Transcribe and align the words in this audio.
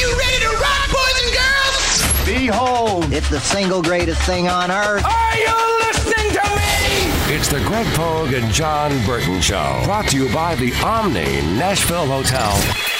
you 0.00 0.18
ready 0.18 0.38
to 0.40 0.48
rock, 0.56 0.88
boys 0.90 1.16
and 1.24 1.32
girls? 1.36 2.26
Behold, 2.26 3.12
it's 3.12 3.28
the 3.28 3.40
single 3.40 3.82
greatest 3.82 4.22
thing 4.22 4.48
on 4.48 4.70
earth. 4.70 5.04
Are 5.04 5.36
you 5.36 5.78
listening 5.80 6.32
to 6.32 6.42
me? 6.56 7.34
It's 7.34 7.48
the 7.48 7.60
Greg 7.60 7.86
Pogue 7.94 8.32
and 8.32 8.50
Jon 8.50 8.90
Burton 9.04 9.40
Show. 9.42 9.82
Brought 9.84 10.08
to 10.08 10.16
you 10.16 10.32
by 10.32 10.54
the 10.54 10.72
Omni 10.82 11.42
Nashville 11.58 12.06
Hotel. 12.06 12.99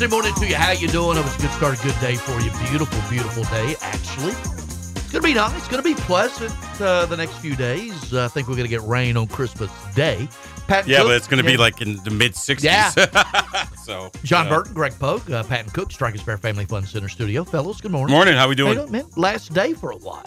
Thursday 0.00 0.16
morning 0.16 0.34
to 0.36 0.46
you. 0.46 0.54
How 0.54 0.70
you 0.70 0.88
doing? 0.88 1.18
It 1.18 1.22
was 1.22 1.36
a 1.36 1.42
good 1.42 1.50
start, 1.50 1.78
a 1.78 1.82
good 1.82 2.00
day 2.00 2.14
for 2.14 2.40
you. 2.40 2.50
Beautiful, 2.70 2.98
beautiful 3.10 3.42
day, 3.44 3.76
actually. 3.82 4.32
It's 4.32 5.12
going 5.12 5.20
to 5.20 5.28
be 5.28 5.34
nice. 5.34 5.54
It's 5.58 5.68
going 5.68 5.82
to 5.82 5.86
be 5.86 5.94
pleasant 5.94 6.54
uh, 6.80 7.04
the 7.04 7.18
next 7.18 7.34
few 7.34 7.54
days. 7.54 8.14
Uh, 8.14 8.24
I 8.24 8.28
think 8.28 8.48
we're 8.48 8.54
going 8.54 8.64
to 8.64 8.70
get 8.70 8.80
rain 8.80 9.18
on 9.18 9.26
Christmas 9.26 9.70
Day. 9.94 10.26
Pat 10.66 10.88
Yeah, 10.88 11.00
Cook, 11.00 11.08
but 11.08 11.16
it's 11.16 11.28
going 11.28 11.44
to 11.44 11.46
be 11.46 11.58
like 11.58 11.82
in 11.82 11.96
the 12.02 12.10
mid 12.10 12.32
60s. 12.32 12.64
Yeah. 12.64 12.88
so, 13.84 14.10
Jon 14.24 14.46
know. 14.46 14.56
Burton, 14.56 14.72
Greg 14.72 14.98
Pogue, 14.98 15.30
uh, 15.30 15.42
Pat 15.42 15.64
and 15.64 15.74
Cook, 15.74 15.92
Strike 15.92 16.14
and 16.14 16.22
Spare 16.22 16.38
Family 16.38 16.64
Fun 16.64 16.86
Center 16.86 17.10
Studio. 17.10 17.44
Fellows, 17.44 17.82
good 17.82 17.92
morning. 17.92 18.14
Morning. 18.14 18.36
How 18.36 18.48
we 18.48 18.54
doing? 18.54 18.90
man? 18.90 19.04
Last 19.16 19.52
day 19.52 19.74
for 19.74 19.90
a 19.90 19.98
while. 19.98 20.24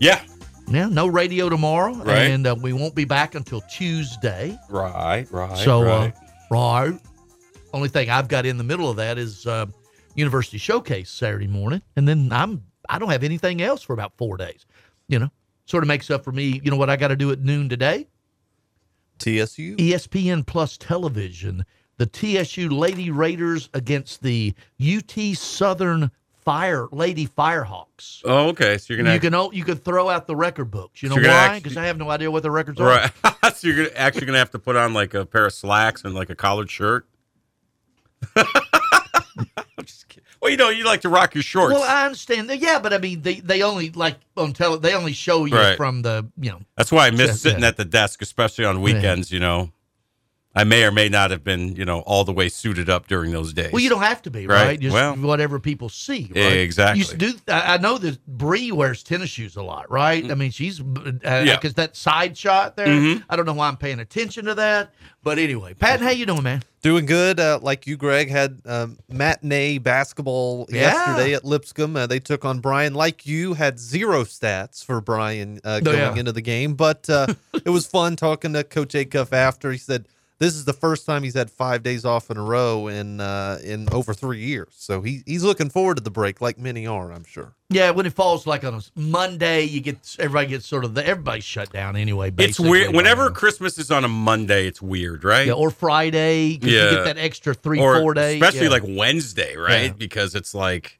Yeah. 0.00 0.22
Yeah, 0.68 0.88
no 0.88 1.06
radio 1.06 1.50
tomorrow. 1.50 1.92
Right. 1.96 2.30
And 2.30 2.46
uh, 2.46 2.56
we 2.58 2.72
won't 2.72 2.94
be 2.94 3.04
back 3.04 3.34
until 3.34 3.60
Tuesday. 3.70 4.58
Right, 4.70 5.30
right. 5.30 5.58
So, 5.58 5.82
right. 5.82 6.14
uh, 6.50 6.50
right. 6.50 6.98
Only 7.72 7.88
thing 7.88 8.10
I've 8.10 8.28
got 8.28 8.44
in 8.46 8.58
the 8.58 8.64
middle 8.64 8.90
of 8.90 8.96
that 8.96 9.18
is 9.18 9.46
uh, 9.46 9.66
University 10.14 10.58
Showcase 10.58 11.10
Saturday 11.10 11.46
morning, 11.46 11.82
and 11.96 12.06
then 12.06 12.30
I'm 12.32 12.62
I 12.88 12.98
don't 12.98 13.10
have 13.10 13.22
anything 13.24 13.62
else 13.62 13.82
for 13.82 13.92
about 13.94 14.12
four 14.16 14.36
days. 14.36 14.66
You 15.08 15.18
know, 15.18 15.30
sort 15.66 15.82
of 15.84 15.88
makes 15.88 16.10
up 16.10 16.24
for 16.24 16.32
me. 16.32 16.60
You 16.62 16.70
know 16.70 16.76
what 16.76 16.90
I 16.90 16.96
got 16.96 17.08
to 17.08 17.16
do 17.16 17.30
at 17.32 17.40
noon 17.40 17.68
today? 17.68 18.06
TSU. 19.18 19.76
ESPN 19.76 20.44
Plus 20.46 20.76
Television, 20.76 21.64
the 21.96 22.06
TSU 22.06 22.68
Lady 22.68 23.10
Raiders 23.10 23.68
against 23.72 24.22
the 24.22 24.54
UT 24.80 25.36
Southern 25.36 26.10
Fire 26.44 26.88
Lady 26.90 27.26
Firehawks. 27.28 28.20
oh, 28.24 28.48
okay. 28.48 28.76
So 28.78 28.92
you're 28.92 28.96
going 29.04 29.06
to 29.06 29.14
You 29.14 29.20
can 29.20 29.34
o- 29.34 29.52
you 29.52 29.62
could 29.64 29.84
throw 29.84 30.08
out 30.08 30.26
the 30.26 30.34
record 30.34 30.72
books. 30.72 31.02
You 31.02 31.08
know 31.08 31.14
So 31.14 31.20
you're 31.20 31.30
why? 31.30 31.36
actually- 31.36 31.60
Because 31.60 31.76
I 31.76 31.84
have 31.84 31.98
no 31.98 32.10
idea 32.10 32.30
what 32.32 32.42
the 32.42 32.50
records 32.50 32.80
are. 32.80 32.86
Right. 32.86 33.12
so 33.54 33.68
you're 33.68 33.76
gonna, 33.76 33.96
actually 33.96 34.26
going 34.26 34.32
to 34.34 34.38
have 34.40 34.50
to 34.50 34.58
put 34.58 34.74
on 34.74 34.92
like 34.92 35.14
a 35.14 35.24
pair 35.24 35.46
of 35.46 35.52
slacks 35.54 36.02
and 36.04 36.14
like 36.14 36.30
a 36.30 36.34
collared 36.34 36.68
shirt. 36.70 37.06
I'm 38.36 39.84
just 39.84 40.08
kidding. 40.08 40.24
Well, 40.40 40.50
you 40.50 40.56
know, 40.56 40.70
you 40.70 40.84
like 40.84 41.02
to 41.02 41.08
rock 41.08 41.34
your 41.34 41.42
shorts. 41.42 41.74
Well, 41.74 41.82
I 41.82 42.04
understand. 42.04 42.50
that. 42.50 42.58
Yeah, 42.58 42.78
but 42.80 42.92
I 42.92 42.98
mean, 42.98 43.22
they, 43.22 43.34
they 43.40 43.62
only 43.62 43.90
like 43.90 44.16
on 44.36 44.52
tele. 44.52 44.78
They 44.78 44.94
only 44.94 45.12
show 45.12 45.44
you 45.44 45.54
Right. 45.56 45.76
from 45.76 46.02
the 46.02 46.26
you 46.40 46.50
know. 46.50 46.60
That's 46.76 46.90
why 46.92 47.06
I 47.06 47.10
miss 47.10 47.28
Yeah, 47.28 47.32
sitting 47.34 47.60
yeah. 47.60 47.68
at 47.68 47.76
the 47.76 47.84
desk, 47.84 48.22
especially 48.22 48.64
on 48.64 48.80
weekends, 48.82 49.30
you 49.30 49.40
know. 49.40 49.70
I 50.54 50.64
may 50.64 50.84
or 50.84 50.90
may 50.92 51.08
not 51.08 51.30
have 51.30 51.42
been, 51.42 51.74
you 51.76 51.84
know, 51.86 52.00
all 52.00 52.24
the 52.24 52.32
way 52.32 52.50
suited 52.50 52.90
up 52.90 53.08
during 53.08 53.30
those 53.32 53.54
days. 53.54 53.72
Well, 53.72 53.80
you 53.82 53.88
don't 53.88 54.02
have 54.02 54.20
to 54.22 54.30
be 54.30 54.46
right. 54.46 54.66
Right. 54.66 54.80
Just 54.80 54.92
Well- 54.92 55.16
whatever 55.16 55.58
people 55.58 55.88
see. 55.88 56.30
Right? 56.34 56.42
Exactly. 56.58 57.04
You 57.04 57.16
do. 57.16 57.32
I 57.48 57.74
I 57.74 57.76
know 57.78 57.96
that 57.98 58.24
Bree 58.26 58.70
wears 58.70 59.02
tennis 59.02 59.30
shoes 59.30 59.56
a 59.56 59.62
lot, 59.62 59.90
right? 59.90 60.30
I 60.30 60.34
mean, 60.34 60.50
she's 60.50 60.78
because 60.78 61.14
uh, 61.24 61.42
Yeah. 61.46 61.56
'cause 61.58 61.72
that 61.74 61.96
side 61.96 62.36
shot 62.36 62.76
there. 62.76 62.86
Mhm. 62.86 63.22
I 63.30 63.36
don't 63.36 63.46
know 63.46 63.54
why 63.54 63.68
I'm 63.68 63.78
paying 63.78 63.98
attention 64.00 64.44
to 64.44 64.54
that, 64.56 64.92
but 65.22 65.38
anyway, 65.38 65.72
Pat, 65.72 66.00
how 66.00 66.10
you 66.10 66.26
doing, 66.26 66.42
man? 66.42 66.62
Doing 66.82 67.06
good. 67.06 67.40
Uh, 67.40 67.58
like 67.62 67.86
you, 67.86 67.96
Greg, 67.96 68.28
had 68.28 68.60
um, 68.66 68.98
matinee 69.08 69.78
basketball 69.78 70.66
Yeah. 70.68 70.80
yesterday 70.92 71.32
at 71.34 71.44
Lipscomb. 71.44 71.96
Uh, 71.96 72.06
they 72.06 72.18
took 72.18 72.44
on 72.44 72.58
Bryan. 72.60 72.92
Like 72.92 73.24
you, 73.24 73.54
had 73.54 73.78
zero 73.78 74.24
stats 74.24 74.84
for 74.84 75.00
Bryan 75.00 75.60
uh, 75.64 75.78
Oh, 75.80 75.84
going 75.84 75.98
yeah. 75.98 76.14
into 76.14 76.32
the 76.32 76.40
game, 76.42 76.74
but 76.74 77.08
uh, 77.08 77.28
it 77.64 77.70
was 77.70 77.86
fun 77.86 78.16
talking 78.16 78.52
to 78.52 78.64
Coach 78.64 78.92
Acuff 78.94 79.32
after. 79.32 79.70
He 79.72 79.78
said 79.78 80.06
this 80.38 80.54
is 80.54 80.64
the 80.64 80.72
first 80.72 81.06
time 81.06 81.22
he's 81.22 81.34
had 81.34 81.50
five 81.50 81.82
days 81.84 82.04
off 82.04 82.30
in 82.30 82.36
a 82.36 82.42
row 82.42 82.88
in 82.88 83.20
uh, 83.20 83.58
in 83.62 83.88
over 83.92 84.12
three 84.12 84.40
years. 84.40 84.68
So 84.76 85.00
he, 85.00 85.22
he's 85.24 85.44
looking 85.44 85.70
forward 85.70 85.98
to 85.98 86.02
the 86.02 86.10
break, 86.10 86.40
like 86.40 86.58
many 86.58 86.86
are, 86.86 87.12
I'm 87.12 87.24
sure. 87.24 87.54
Yeah, 87.70 87.90
when 87.90 88.06
it 88.06 88.12
falls 88.12 88.46
like 88.46 88.64
on 88.64 88.74
a 88.74 88.80
Monday, 88.96 89.62
you 89.62 89.80
get 89.80 90.16
everybody 90.18 90.48
gets 90.48 90.66
sort 90.66 90.84
of 90.84 90.94
the, 90.94 91.06
everybody's 91.06 91.44
shut 91.44 91.72
down 91.72 91.94
anyway. 91.96 92.32
It's 92.38 92.58
weird. 92.58 92.94
Whenever 92.94 93.26
now. 93.28 93.34
Christmas 93.34 93.78
is 93.78 93.90
on 93.90 94.04
a 94.04 94.08
Monday, 94.08 94.66
it's 94.66 94.82
weird, 94.82 95.22
right? 95.24 95.46
yeah, 95.46 95.52
or 95.52 95.70
Friday, 95.70 96.58
'cause 96.58 96.68
you 96.70 96.76
Yeah. 96.76 96.90
get 96.90 97.04
that 97.04 97.18
extra 97.18 97.54
three 97.54 97.78
or 97.80 98.00
four 98.00 98.14
days, 98.14 98.42
especially 98.42 98.66
yeah. 98.66 98.72
like 98.72 98.82
Wednesday, 98.86 99.56
right? 99.56 99.82
Yeah. 99.84 99.92
Because 99.92 100.34
it's 100.34 100.54
like, 100.54 100.98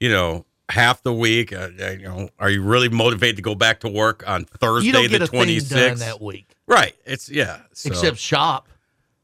you 0.00 0.10
know, 0.10 0.44
half 0.68 1.02
the 1.02 1.12
week. 1.12 1.52
Uh, 1.52 1.70
uh, 1.80 1.90
you 1.90 2.02
know, 2.04 2.28
are 2.38 2.50
you 2.50 2.62
really 2.62 2.88
motivated 2.88 3.36
to 3.36 3.42
go 3.42 3.54
back 3.54 3.80
to 3.80 3.88
work 3.88 4.22
on 4.28 4.44
Thursday, 4.44 4.86
you 4.86 4.92
don't 4.92 5.08
get 5.08 5.18
the 5.18 5.24
a 5.24 5.26
thing 5.26 5.38
twenty 5.38 5.58
done 5.58 5.66
sixth? 5.68 6.00
that 6.04 6.20
week, 6.20 6.54
Right. 6.66 6.94
It's 7.04 7.28
yeah. 7.30 7.62
so- 7.72 7.88
except 7.88 8.18
shop. 8.18 8.68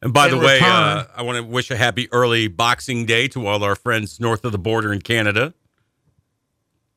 And 0.02 0.12
by 0.12 0.28
the 0.28 0.38
way, 0.38 0.58
uh, 0.62 1.04
I 1.16 1.22
want 1.22 1.36
to 1.38 1.42
wish 1.44 1.70
a 1.70 1.76
happy 1.76 2.08
early 2.12 2.48
Boxing 2.48 3.04
Day 3.06 3.28
to 3.28 3.46
all 3.46 3.62
our 3.64 3.74
friends 3.76 4.20
north 4.20 4.44
of 4.44 4.52
the 4.52 4.58
border 4.58 4.92
in 4.92 5.00
Canada. 5.00 5.54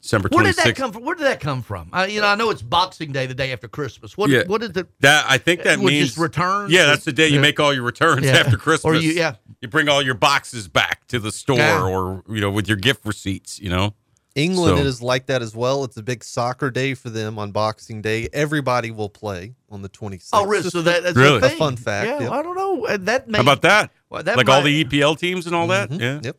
December 0.02 0.30
Where 0.32 0.44
did 0.44 0.56
that 0.56 0.76
come 0.76 0.92
from? 0.92 1.04
Where 1.06 1.14
did 1.16 1.26
that 1.28 1.40
come 1.40 1.62
from? 1.62 1.90
I, 1.94 2.08
you 2.08 2.22
know, 2.22 2.28
I 2.28 2.34
know 2.34 2.50
it's 2.50 2.64
Boxing 2.64 3.12
Day, 3.12 3.28
the 3.28 3.36
day 3.36 3.52
after 3.54 3.68
Christmas. 3.68 4.18
What? 4.18 4.32
Yeah. 4.32 4.44
What 4.48 4.62
did 4.62 4.74
the? 4.74 4.88
That 5.02 5.26
I 5.30 5.38
think 5.38 5.62
that 5.64 5.78
means 5.80 6.08
just 6.08 6.18
returns 6.18 6.72
Yeah, 6.72 6.88
that's 6.88 7.06
the 7.06 7.12
day 7.14 7.28
you 7.28 7.40
make 7.40 7.60
all 7.60 7.72
your 7.72 7.84
returns 7.84 8.26
Yeah. 8.26 8.32
after 8.38 8.58
Christmas. 8.58 8.86
Or 8.86 8.96
you- 8.96 9.12
yeah. 9.12 9.36
you 9.62 9.68
bring 9.68 9.90
all 9.90 10.02
your 10.02 10.16
boxes 10.16 10.68
back 10.68 11.06
to 11.10 11.20
the 11.20 11.32
store, 11.32 11.58
Yeah. 11.58 11.84
or 11.84 12.24
you 12.28 12.42
know, 12.42 12.50
with 12.50 12.68
your 12.68 12.78
gift 12.78 13.06
receipts. 13.06 13.60
You 13.60 13.70
know, 13.70 13.94
England 14.36 14.78
So- 14.78 14.84
is 14.86 15.02
like 15.02 15.26
that 15.28 15.42
as 15.42 15.56
well. 15.56 15.84
It's 15.84 15.98
a 15.98 16.04
big 16.04 16.24
soccer 16.24 16.72
day 16.72 16.94
for 16.94 17.10
them 17.10 17.38
on 17.38 17.52
Boxing 17.52 18.02
Day. 18.02 18.30
Everybody 18.32 18.90
will 18.92 19.10
play 19.10 19.56
on 19.70 19.82
the 19.82 19.90
26th. 19.90 20.30
Oh, 20.34 20.46
really? 20.46 20.70
So 20.70 20.82
that, 20.84 21.04
that's 21.04 21.18
Really? 21.18 21.42
a, 21.42 21.46
A 21.46 21.50
thing. 21.50 21.58
fun 21.58 21.76
fact, 21.76 22.08
Yeah, 22.08 22.20
yep. 22.22 22.32
I 22.32 22.42
don't 22.42 22.56
know. 22.56 22.86
Uh, 22.86 22.98
That 23.02 23.28
may, 23.28 23.38
how 23.38 23.42
about 23.44 23.62
that? 23.64 23.92
Well, 24.10 24.24
that 24.24 24.38
like 24.38 24.48
all 24.50 24.62
the 24.62 24.84
EPL 24.86 25.16
teams 25.18 25.48
and 25.48 25.56
all 25.56 25.68
that. 25.68 25.90
Mhm. 25.90 26.00
Yeah, 26.02 26.20
Yep. 26.24 26.38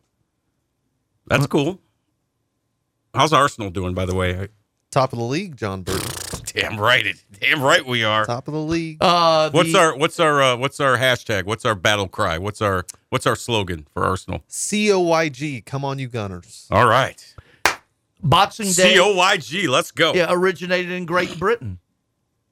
that's 1.27 1.47
cool. 1.47 1.79
How's 3.13 3.31
Arsenal 3.33 3.69
doing, 3.69 3.93
by 3.93 4.05
the 4.05 4.15
way? 4.15 4.47
Top 4.89 5.13
of 5.13 5.19
the 5.19 5.25
league, 5.25 5.55
Jon 5.55 5.83
Burton. 5.83 6.09
Damn 6.53 6.79
right 6.79 7.05
it. 7.05 7.17
Damn 7.39 7.61
right 7.63 7.83
we 7.85 8.03
are. 8.03 8.25
Top 8.25 8.47
of 8.47 8.53
the 8.53 8.59
league. 8.61 8.97
Uh, 9.01 9.49
What's 9.51 9.73
our 9.73 9.95
what's 9.97 10.19
our 10.19 10.39
uh, 10.41 10.55
what's 10.55 10.79
our 10.79 10.97
hashtag? 10.97 11.45
What's 11.45 11.65
our 11.65 11.73
battle 11.73 12.07
cry? 12.07 12.37
What's 12.37 12.61
our 12.61 12.85
what's 13.09 13.25
our 13.25 13.35
slogan 13.35 13.87
for 13.91 14.03
Arsenal? 14.05 14.43
C 14.47 14.91
O 14.91 14.99
Y 14.99 15.29
G. 15.29 15.61
Come 15.61 15.83
on, 15.83 15.97
you 15.97 16.07
Gunners. 16.07 16.67
All 16.69 16.85
right, 16.87 17.32
Boxing 18.23 18.67
Day? 18.67 18.93
C 18.93 18.99
O 18.99 19.13
Y 19.15 19.37
G. 19.37 19.67
Let's 19.67 19.91
go. 19.91 20.13
Yeah, 20.13 20.27
originated 20.29 20.91
in 20.91 21.05
Great 21.05 21.37
Britain. 21.37 21.79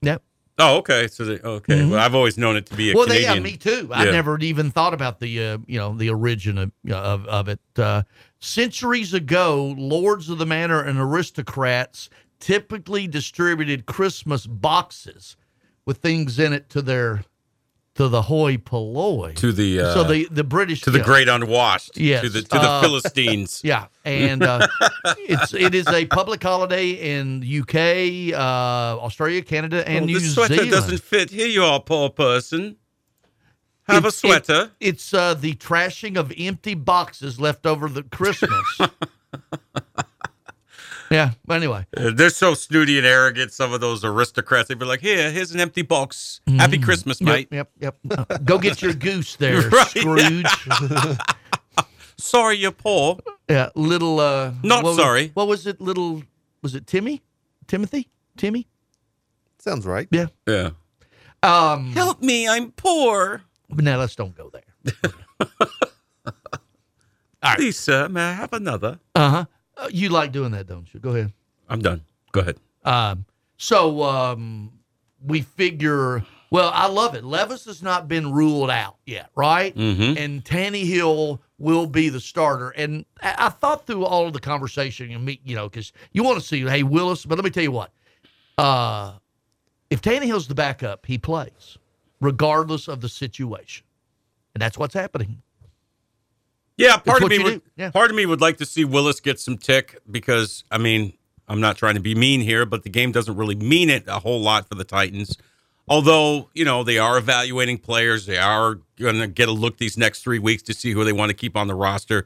Yep. 0.01 0.21
Oh, 0.59 0.77
okay. 0.77 1.07
So 1.07 1.25
they, 1.25 1.39
okay. 1.39 1.85
Well, 1.85 1.99
I've 1.99 2.13
always 2.13 2.37
known 2.37 2.55
it 2.55 2.65
to 2.67 2.75
be 2.75 2.89
a 2.89 2.93
Mm-hmm. 2.93 2.97
Well, 2.97 3.07
they, 3.07 3.23
Canadian. 3.23 3.45
yeah, 3.45 3.51
me 3.51 3.57
too. 3.57 3.89
I 3.93 4.05
never 4.05 4.37
even 4.39 4.69
thought 4.69 4.93
about 4.93 5.19
the 5.19 5.43
uh, 5.43 5.57
you 5.65 5.79
know 5.79 5.95
the 5.95 6.09
origin 6.09 6.57
of 6.57 6.71
of, 6.91 7.25
of 7.25 7.47
it. 7.47 7.59
Uh, 7.77 8.03
centuries 8.39 9.13
ago, 9.13 9.73
lords 9.77 10.29
of 10.29 10.37
the 10.37 10.45
manor 10.45 10.81
and 10.81 10.99
aristocrats 10.99 12.09
typically 12.39 13.07
distributed 13.07 13.85
Christmas 13.85 14.45
boxes 14.47 15.37
with 15.85 15.97
things 15.97 16.37
in 16.39 16.53
it 16.53 16.69
to 16.69 16.81
their 16.81 17.23
to 17.95 18.07
the 18.07 18.21
hoi 18.23 18.57
polloi. 18.57 19.33
to 19.35 19.51
the 19.51 19.81
uh, 19.81 19.93
so 19.93 20.03
the 20.03 20.27
the 20.31 20.43
British 20.43 20.81
to 20.81 20.91
the 20.91 20.99
great 21.01 21.27
unwashed. 21.27 21.97
Yes. 21.97 22.21
To 22.23 22.29
the 22.29 22.41
to 22.41 22.47
the 22.49 22.59
Uh, 22.61 22.81
Philistines. 22.81 23.61
Yeah, 23.65 23.87
and 24.05 24.43
uh, 24.43 24.67
it's 25.19 25.53
it 25.53 25.75
is 25.75 25.87
a 25.87 26.05
public 26.05 26.41
holiday 26.41 26.91
in 26.91 27.43
UK, 27.43 28.33
uh, 28.33 29.03
Australia, 29.03 29.41
Canada, 29.41 29.87
and 29.87 30.03
oh, 30.03 30.05
New 30.05 30.19
the 30.19 30.25
sweater 30.27 30.53
Zealand. 30.55 30.71
doesn't 30.71 31.01
fit. 31.01 31.29
Here 31.31 31.47
you 31.47 31.63
are, 31.63 31.79
poor 31.81 32.09
person. 32.09 32.77
Have 33.87 34.05
a 34.05 34.11
sweater. 34.11 34.71
It, 34.79 34.89
it's 34.89 35.13
uh, 35.13 35.33
the 35.33 35.53
trashing 35.55 36.15
of 36.17 36.31
empty 36.37 36.75
boxes 36.75 37.41
left 37.41 37.65
over 37.65 37.89
the 37.89 38.03
Christmas. 38.03 38.79
yeah. 41.11 41.31
But 41.45 41.55
anyway, 41.55 41.85
Uh, 41.95 42.09
They're 42.15 42.29
so 42.31 42.53
snooty 42.55 42.97
and 42.97 43.05
arrogant. 43.05 43.51
Some 43.53 43.73
of 43.73 43.81
those 43.81 44.03
aristocrats, 44.03 44.69
they'd 44.69 44.79
be 44.79 44.85
like, 44.85 45.01
"Here, 45.01 45.29
here's 45.31 45.51
an 45.51 45.59
empty 45.59 45.83
box. 45.83 46.41
Happy 46.47 46.79
Christmas, 46.79 47.21
mate." 47.21 47.47
Mm-hmm. 47.51 47.55
yep, 47.55 47.71
yep, 47.79 47.97
yep. 48.09 48.31
Uh, 48.31 48.37
go 48.39 48.57
get 48.57 48.81
your 48.81 48.93
goose 48.93 49.35
there, 49.35 49.61
Right, 49.69 49.95
yeah. 49.95 50.01
Scrooge. 50.01 51.17
Sorry, 52.17 52.55
you're 52.57 52.71
poor. 52.71 53.17
yeah, 53.49 53.69
little. 53.75 54.19
Uh, 54.19 54.53
Not 54.63 54.83
what 54.83 54.89
was- 54.91 54.97
sorry. 54.97 55.31
what 55.33 55.47
was 55.47 55.67
it? 55.67 55.81
Little. 55.81 56.23
Was 56.63 56.75
it 56.75 56.85
Timmy? 56.87 57.21
Timothy? 57.67 58.09
Timmy? 58.37 58.67
Sounds 59.59 59.85
right. 59.85 60.07
Yeah. 60.11 60.27
Yeah. 60.47 60.71
Um. 61.43 61.91
Help 61.93 62.21
me, 62.21 62.47
I'm 62.47 62.71
poor. 62.71 63.41
But 63.69 63.83
now 63.85 63.97
let's 63.97 64.15
don't 64.15 64.35
go 64.35 64.51
there. 64.51 64.93
All 67.43 67.49
right. 67.51 67.59
Lisa, 67.59 68.07
may 68.09 68.21
I 68.21 68.33
have 68.33 68.53
another? 68.53 68.99
Uh-huh. 69.15 69.37
Uh, 69.37 69.45
you 69.89 70.09
like 70.09 70.31
doing 70.31 70.51
that, 70.51 70.67
don't 70.67 70.91
you? 70.93 70.99
Go 70.99 71.09
ahead. 71.11 71.33
I'm 71.69 71.81
done. 71.81 72.01
Go 72.31 72.41
ahead. 72.41 72.57
Um, 72.83 73.25
so 73.57 74.03
um, 74.03 74.71
we 75.25 75.41
figure. 75.41 76.23
Well, 76.49 76.69
I 76.73 76.87
love 76.87 77.15
it. 77.15 77.23
Levis 77.23 77.63
has 77.65 77.81
not 77.81 78.07
been 78.09 78.33
ruled 78.33 78.69
out 78.69 78.97
yet, 79.05 79.29
right? 79.35 79.73
Mhm. 79.75 80.17
And 80.17 80.43
Tannehill 80.43 81.39
will 81.57 81.85
be 81.87 82.09
the 82.09 82.19
starter. 82.19 82.71
And 82.71 83.05
I, 83.21 83.35
I 83.45 83.49
thought 83.49 83.87
through 83.87 84.03
all 84.03 84.27
of 84.27 84.33
the 84.33 84.39
conversation 84.41 85.11
and 85.11 85.23
me, 85.23 85.39
you 85.45 85.55
know, 85.55 85.69
because 85.69 85.93
you 86.11 86.23
want 86.23 86.39
to 86.41 86.45
see, 86.45 86.61
hey, 86.61 86.83
Willis. 86.83 87.25
But 87.25 87.37
let 87.37 87.45
me 87.45 87.51
tell 87.51 87.63
you 87.63 87.71
what. 87.71 87.91
Uh, 88.57 89.13
if 89.89 90.01
Tannehill's 90.01 90.47
the 90.47 90.55
backup, 90.55 91.05
he 91.05 91.17
plays, 91.17 91.77
regardless 92.19 92.87
of 92.89 92.99
the 93.01 93.09
situation, 93.09 93.85
and 94.53 94.61
that's 94.61 94.77
what's 94.77 94.93
happening. 94.93 95.41
Yeah, 96.81 96.97
part 96.97 97.23
of 97.23 97.29
me 97.29 97.39
would. 97.39 97.61
Yeah. 97.75 97.91
part 97.91 98.09
of 98.09 98.15
me 98.15 98.25
would 98.25 98.41
like 98.41 98.57
to 98.57 98.65
see 98.65 98.85
Willis 98.85 99.19
get 99.19 99.39
some 99.39 99.57
tick 99.57 99.99
because 100.09 100.63
I 100.71 100.77
mean 100.77 101.13
I'm 101.47 101.59
not 101.59 101.77
trying 101.77 101.95
to 101.95 102.01
be 102.01 102.15
mean 102.15 102.41
here, 102.41 102.65
but 102.65 102.83
the 102.83 102.89
game 102.89 103.11
doesn't 103.11 103.35
really 103.35 103.55
mean 103.55 103.89
it 103.89 104.05
a 104.07 104.19
whole 104.19 104.41
lot 104.41 104.69
for 104.69 104.75
the 104.75 104.83
Titans. 104.83 105.37
Although 105.87 106.49
you 106.53 106.63
know 106.63 106.83
they 106.83 106.97
are 106.97 107.17
evaluating 107.17 107.77
players, 107.79 108.25
they 108.25 108.37
are 108.37 108.75
going 108.97 109.19
to 109.19 109.27
get 109.27 109.49
a 109.49 109.51
look 109.51 109.77
these 109.77 109.97
next 109.97 110.23
three 110.23 110.39
weeks 110.39 110.63
to 110.63 110.73
see 110.73 110.91
who 110.91 111.03
they 111.03 111.11
want 111.11 111.29
to 111.29 111.35
keep 111.35 111.57
on 111.57 111.67
the 111.67 111.75
roster. 111.75 112.25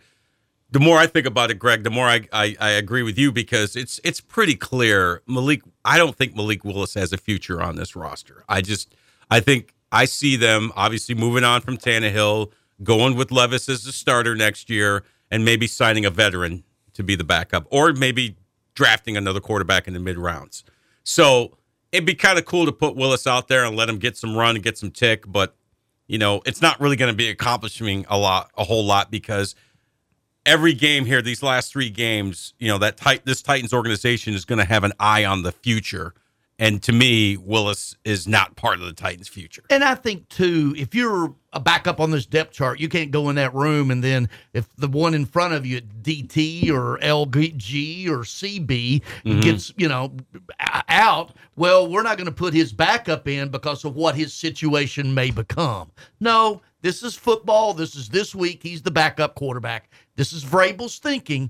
The 0.71 0.79
more 0.79 0.97
I 0.97 1.07
think 1.07 1.25
about 1.25 1.51
it, 1.51 1.59
Greg, 1.59 1.83
the 1.83 1.89
more 1.89 2.07
I, 2.07 2.27
I, 2.33 2.55
I 2.59 2.69
agree 2.71 3.01
with 3.01 3.17
you 3.17 3.31
because 3.31 3.75
it's 3.75 3.99
it's 4.03 4.19
pretty 4.21 4.55
clear 4.55 5.21
Malik. 5.25 5.61
I 5.83 5.97
don't 5.97 6.15
think 6.15 6.35
Malik 6.35 6.63
Willis 6.63 6.93
has 6.95 7.13
a 7.13 7.17
future 7.17 7.61
on 7.61 7.75
this 7.75 7.95
roster. 7.95 8.43
I 8.49 8.61
just 8.61 8.93
I 9.31 9.39
think 9.39 9.73
I 9.91 10.05
see 10.05 10.35
them 10.35 10.71
obviously 10.75 11.15
moving 11.15 11.43
on 11.43 11.61
from 11.61 11.77
Tannehill, 11.77 12.51
going 12.83 13.15
with 13.15 13.31
Levis 13.31 13.69
as 13.69 13.83
the 13.83 13.91
starter 13.91 14.35
next 14.35 14.69
year, 14.69 15.03
and 15.31 15.43
maybe 15.43 15.67
signing 15.67 16.05
a 16.05 16.09
veteran 16.09 16.63
to 16.93 17.03
be 17.03 17.15
the 17.15 17.23
backup, 17.23 17.67
or 17.69 17.93
maybe 17.93 18.35
drafting 18.73 19.17
another 19.17 19.39
quarterback 19.39 19.87
in 19.87 19.93
the 19.93 19.99
mid 19.99 20.17
rounds. 20.17 20.63
So 21.03 21.57
it'd 21.91 22.05
be 22.05 22.15
kind 22.15 22.37
of 22.37 22.45
cool 22.45 22.65
to 22.65 22.71
put 22.71 22.95
Willis 22.95 23.25
out 23.25 23.47
there 23.47 23.63
and 23.63 23.75
let 23.75 23.89
him 23.89 23.97
get 23.97 24.17
some 24.17 24.35
run 24.35 24.55
and 24.55 24.63
get 24.63 24.77
some 24.77 24.91
tick, 24.91 25.23
but 25.27 25.55
you 26.07 26.17
know 26.17 26.41
it's 26.45 26.61
not 26.61 26.79
really 26.79 26.95
going 26.95 27.11
to 27.11 27.17
be 27.17 27.29
accomplishing 27.29 28.05
a 28.09 28.17
lot, 28.17 28.51
a 28.57 28.63
whole 28.63 28.85
lot 28.85 29.09
because 29.09 29.55
every 30.45 30.73
game 30.73 31.05
here, 31.05 31.21
these 31.21 31.41
last 31.41 31.71
three 31.71 31.89
games, 31.89 32.53
you 32.59 32.67
know 32.67 32.77
that 32.77 32.97
tit- 32.97 33.25
this 33.25 33.41
Titans 33.41 33.73
organization 33.73 34.33
is 34.33 34.45
going 34.45 34.59
to 34.59 34.65
have 34.65 34.83
an 34.83 34.93
eye 34.99 35.25
on 35.25 35.43
the 35.43 35.51
future. 35.51 36.13
And 36.57 36.81
to 36.83 36.93
me, 36.93 37.35
Willis 37.35 37.97
is 38.05 38.29
not 38.29 38.55
part 38.55 38.79
of 38.79 38.85
the 38.85 38.93
Titans' 38.93 39.27
future. 39.27 39.63
And 39.69 39.83
I 39.83 39.93
think 39.93 40.29
too, 40.29 40.73
if 40.77 40.95
you're 40.95 41.35
a 41.55 41.59
backup 41.59 41.99
on 41.99 42.11
this 42.11 42.25
depth 42.25 42.51
chart, 42.53 42.79
you 42.79 42.89
can't 42.89 43.11
go 43.11 43.29
in 43.29 43.35
that 43.37 43.53
room 43.55 43.89
and 43.89 44.03
then 44.03 44.29
if 44.53 44.67
the 44.75 44.87
one 44.87 45.13
in 45.13 45.25
front 45.25 45.53
of 45.53 45.65
you, 45.65 45.81
DT 45.81 46.69
or 46.69 46.99
LG 46.99 48.07
or 48.07 48.19
CB, 48.19 48.67
mm-hmm. 48.67 49.39
gets 49.39 49.73
you 49.77 49.87
know 49.87 50.11
out, 50.89 51.31
well, 51.55 51.87
we're 51.89 52.03
not 52.03 52.17
going 52.17 52.27
to 52.27 52.33
put 52.33 52.53
his 52.53 52.73
backup 52.73 53.27
in 53.27 53.49
because 53.49 53.85
of 53.85 53.95
what 53.95 54.15
his 54.15 54.33
situation 54.33 55.13
may 55.13 55.31
become. 55.31 55.91
No, 56.19 56.61
this 56.81 57.01
is 57.01 57.15
football. 57.15 57.73
This 57.73 57.95
is 57.95 58.09
this 58.09 58.35
week. 58.35 58.61
He's 58.61 58.81
the 58.81 58.91
backup 58.91 59.35
quarterback. 59.35 59.89
This 60.17 60.33
is 60.33 60.43
Vrabel's 60.43 60.99
thinking 60.99 61.49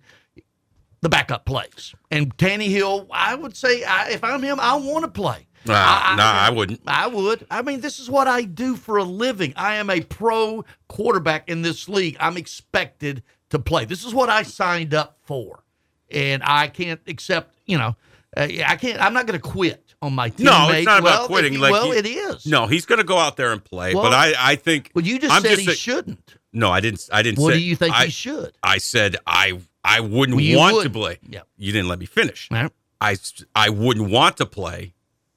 the 1.01 1.09
backup 1.09 1.45
plays. 1.45 1.93
And 2.11 2.35
Tannehill, 2.37 3.07
I 3.11 3.35
would 3.35 3.55
say, 3.55 3.83
I, 3.83 4.11
if 4.11 4.23
I'm 4.23 4.41
him, 4.41 4.59
I 4.59 4.75
want 4.75 5.03
to 5.03 5.11
play. 5.11 5.47
Nah, 5.65 5.73
I- 5.75 6.15
nah, 6.15 6.23
I 6.31 6.49
wouldn't. 6.49 6.81
I 6.87 7.07
would. 7.07 7.45
I 7.49 7.61
mean, 7.61 7.81
this 7.81 7.99
is 7.99 8.09
what 8.09 8.27
I 8.27 8.43
do 8.43 8.75
for 8.75 8.97
a 8.97 9.03
living. 9.03 9.53
I 9.55 9.75
am 9.75 9.89
a 9.89 10.01
pro 10.01 10.63
quarterback 10.87 11.49
in 11.49 11.61
this 11.61 11.87
league. 11.89 12.17
I'm 12.19 12.37
expected 12.37 13.23
to 13.49 13.59
play. 13.59 13.85
This 13.85 14.05
is 14.05 14.13
what 14.13 14.29
I 14.29 14.43
signed 14.43 14.93
up 14.93 15.17
for. 15.23 15.63
And 16.11 16.43
I 16.43 16.67
can't 16.67 17.01
accept, 17.07 17.55
you 17.65 17.77
know, 17.77 17.95
uh, 18.37 18.41
I 18.65 18.75
can't, 18.75 19.01
I'm 19.01 19.13
not 19.13 19.25
going 19.25 19.39
to 19.39 19.47
quit 19.47 19.95
on 20.01 20.13
my 20.13 20.29
team. 20.29 20.45
No, 20.45 20.69
it's 20.69 20.85
not 20.85 20.99
about 20.99 21.25
quitting. 21.27 21.55
if- 21.55 21.59
like 21.59 21.71
well, 21.71 21.91
he- 21.91 21.97
it 21.97 22.05
is. 22.05 22.45
No, 22.45 22.67
he's 22.67 22.85
going 22.85 22.99
to 22.99 23.05
go 23.05 23.17
out 23.17 23.37
there 23.37 23.51
and 23.51 23.63
play. 23.63 23.93
Well- 23.93 24.03
but 24.03 24.13
I, 24.13 24.33
I 24.37 24.55
think. 24.55 24.91
Well, 24.93 25.03
you 25.05 25.17
just 25.19 25.33
I'm 25.33 25.41
said 25.41 25.57
he 25.57 25.65
say- 25.65 25.73
shouldn't. 25.73 26.35
No, 26.53 26.69
I 26.71 26.79
didn't. 26.79 27.09
I 27.11 27.21
didn't. 27.21 27.39
What 27.41 27.53
say, 27.53 27.59
do 27.59 27.65
you 27.65 27.75
think 27.75 27.93
I, 27.93 28.05
he 28.05 28.11
should? 28.11 28.53
I 28.63 28.77
said 28.77 29.17
I, 29.27 29.59
I 29.83 29.99
wouldn't 29.99 30.37
Well, 30.37 30.57
want 30.57 30.71
to 30.71 30.75
wouldn't. 30.77 30.95
play. 30.95 31.19
Yeah. 31.27 31.41
You 31.57 31.73
didn't 31.73 31.89
let 31.89 31.99
me 31.99 32.05
finish. 32.05 32.47
Right. 32.49 32.71
I, 33.01 33.17
I 33.53 33.69
wouldn't 33.69 34.09
want 34.09 34.37
to 34.37 34.45
play, 34.45 34.93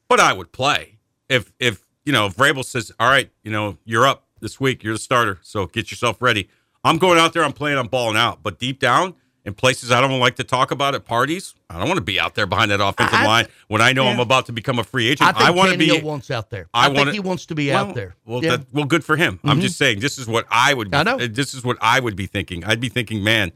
but 0.08 0.20
I 0.20 0.32
would 0.32 0.52
play 0.52 0.98
if, 1.28 1.52
if 1.58 1.84
you 2.04 2.12
know, 2.12 2.26
if 2.26 2.36
Vrabel 2.36 2.64
says, 2.64 2.90
"All 2.98 3.08
right, 3.08 3.30
you 3.42 3.50
know, 3.50 3.76
you're 3.84 4.06
up 4.06 4.26
this 4.40 4.58
week. 4.58 4.82
You're 4.82 4.94
the 4.94 4.98
starter, 4.98 5.38
so 5.42 5.66
get 5.66 5.90
yourself 5.90 6.20
ready." 6.22 6.48
I'm 6.84 6.96
going 6.98 7.18
out 7.18 7.32
there. 7.32 7.44
I'm 7.44 7.52
playing. 7.52 7.76
I'm 7.78 7.88
balling 7.88 8.16
out. 8.16 8.42
But 8.42 8.58
deep 8.58 8.78
down, 8.78 9.14
in 9.44 9.52
places 9.52 9.90
I 9.90 10.00
don't 10.00 10.18
like 10.20 10.36
to 10.36 10.44
talk 10.44 10.70
about 10.70 10.94
at 10.94 11.04
parties, 11.04 11.54
I 11.68 11.78
don't 11.78 11.88
want 11.88 11.98
to 11.98 12.04
be 12.04 12.18
out 12.20 12.34
there 12.36 12.46
behind 12.46 12.70
that 12.70 12.80
offensive 12.80 13.18
I- 13.18 13.26
line 13.26 13.46
when 13.66 13.82
I 13.82 13.92
know 13.92 14.04
yeah. 14.04 14.10
I'm 14.12 14.20
about 14.20 14.46
to 14.46 14.52
become 14.52 14.78
a 14.78 14.84
free 14.84 15.08
agent. 15.08 15.28
I 15.28 15.32
think 15.46 15.56
want 15.56 15.72
to 15.72 15.76
be. 15.78 16.00
Wants 16.00 16.30
out 16.30 16.48
there. 16.50 16.68
I 16.72 16.84
I, 16.84 16.86
think 16.86 16.98
wanna- 16.98 17.12
he 17.12 17.20
wants 17.20 17.46
to 17.46 17.54
be 17.54 17.68
well, 17.68 17.86
out 17.88 17.94
there. 17.94 18.14
Well, 18.24 18.42
Yeah. 18.42 18.56
that, 18.58 18.66
well, 18.72 18.84
good 18.86 19.04
for 19.04 19.16
him. 19.16 19.40
I'm 19.44 19.60
just 19.60 19.76
saying 19.76 20.00
this 20.00 20.18
is 20.18 20.26
what 20.26 20.46
I 20.50 20.72
would. 20.72 20.90
Be, 20.90 20.96
I 20.96 21.02
know. 21.02 21.16
uh, 21.18 21.28
This 21.30 21.52
is 21.52 21.64
what 21.64 21.76
I 21.80 22.00
would 22.00 22.16
be 22.16 22.26
thinking. 22.26 22.64
I'd 22.64 22.80
be 22.80 22.88
thinking, 22.88 23.22
man, 23.24 23.52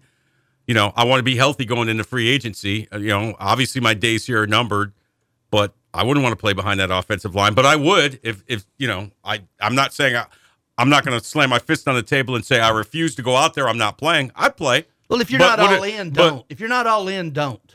you 0.67 0.75
know, 0.75 0.93
I 0.97 1.05
want 1.05 1.21
to 1.21 1.25
be 1.25 1.37
healthy 1.37 1.65
going 1.65 1.89
into 1.89 2.05
free 2.05 2.29
agency. 2.29 2.89
Uh, 2.93 2.99
You 2.99 3.09
know, 3.09 3.37
obviously 3.39 3.81
my 3.81 3.95
days 3.95 4.27
here 4.27 4.43
are 4.43 4.47
numbered, 4.47 4.93
but 5.51 5.75
I 5.95 6.05
wouldn't 6.05 6.23
want 6.25 6.33
to 6.33 6.41
play 6.41 6.53
behind 6.53 6.81
that 6.81 6.91
offensive 6.91 7.35
line. 7.35 7.55
But 7.55 7.67
I 7.67 7.77
would 7.77 8.19
if, 8.23 8.43
if 8.47 8.65
you 8.79 8.89
know, 8.89 9.11
I 9.25 9.43
I'm 9.61 9.75
not 9.75 9.93
saying 9.93 10.17
I, 10.17 10.27
I'm 10.79 10.89
not 10.89 11.05
going 11.05 11.19
to 11.19 11.25
slam 11.25 11.51
my 11.51 11.59
fist 11.59 11.87
on 11.87 11.95
the 11.95 12.03
table 12.03 12.35
and 12.35 12.45
say 12.45 12.61
I 12.61 12.71
refuse 12.71 13.15
to 13.17 13.23
go 13.23 13.37
out 13.37 13.55
there. 13.55 13.69
I'm 13.69 13.79
not 13.79 13.99
playing. 13.99 14.33
I'd 14.35 14.57
play. 14.57 14.87
well, 15.09 15.21
if 15.21 15.31
you're 15.31 15.39
but 15.39 15.57
not 15.57 15.73
all 15.73 15.83
it- 15.83 15.95
in, 15.95 16.11
don't. 16.11 16.47
If 16.49 16.61
you're 16.61 16.69
not 16.69 16.87
all 16.87 17.09
in, 17.09 17.31
don't. 17.33 17.72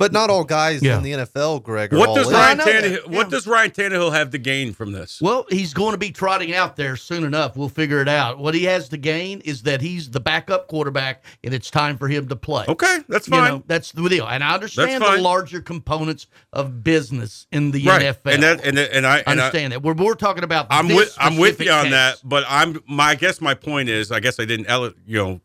But 0.00 0.12
not 0.14 0.30
all 0.30 0.44
guys 0.44 0.82
Yeah. 0.82 0.96
in 0.96 1.02
the 1.02 1.12
NFL, 1.12 1.62
Greg, 1.62 1.92
What 1.92 2.14
does 2.14 2.32
Ryan 2.32 2.56
know 2.56 2.64
that, 2.64 2.84
Tannehill? 2.84 3.06
What 3.08 3.26
yeah. 3.26 3.30
does 3.30 3.46
Ryan 3.46 3.70
Tannehill 3.70 4.12
have 4.14 4.30
to 4.30 4.38
gain 4.38 4.72
from 4.72 4.92
this? 4.92 5.20
Well, 5.20 5.44
he's 5.50 5.74
going 5.74 5.92
to 5.92 5.98
be 5.98 6.10
trotting 6.10 6.54
out 6.54 6.76
there 6.76 6.96
soon 6.96 7.22
enough. 7.22 7.54
We'll 7.54 7.68
figure 7.68 8.00
it 8.00 8.08
out. 8.08 8.38
What 8.38 8.54
he 8.54 8.64
has 8.64 8.88
to 8.88 8.96
gain 8.96 9.42
is 9.42 9.60
that 9.64 9.82
he's 9.82 10.08
the 10.10 10.18
backup 10.18 10.68
quarterback, 10.68 11.22
and 11.44 11.52
it's 11.52 11.70
time 11.70 11.98
for 11.98 12.08
him 12.08 12.28
to 12.28 12.34
play. 12.36 12.64
Okay, 12.66 13.00
that's 13.10 13.28
You 13.28 13.32
fine. 13.32 13.44
know, 13.50 13.62
that's 13.66 13.92
the 13.92 14.08
deal. 14.08 14.26
And 14.26 14.42
I 14.42 14.54
understand 14.54 15.04
the 15.04 15.18
larger 15.18 15.60
components 15.60 16.28
of 16.50 16.82
business 16.82 17.46
in 17.52 17.70
the 17.72 17.84
right, 17.84 18.00
NFL. 18.00 18.32
and 18.32 18.42
that 18.42 18.64
and 18.64 18.78
and 18.78 19.06
I 19.06 19.16
I 19.16 19.18
and 19.26 19.38
I, 19.38 19.44
understand 19.44 19.74
that. 19.74 19.82
We're, 19.82 19.92
we're 19.92 20.14
talking 20.14 20.44
about 20.44 20.66
I'm 20.70 20.88
this 20.88 20.96
with 20.96 21.16
I'm 21.20 21.36
with 21.36 21.60
you 21.60 21.70
on 21.70 21.82
case. 21.84 21.92
that, 21.92 22.20
but 22.24 22.44
I'm 22.48 22.80
my 22.88 23.10
I 23.10 23.14
guess 23.16 23.42
my 23.42 23.52
point 23.52 23.90
is 23.90 24.10
I 24.10 24.20
guess 24.20 24.40
I 24.40 24.46
didn't 24.46 24.66
you 25.06 25.18
know 25.18 25.40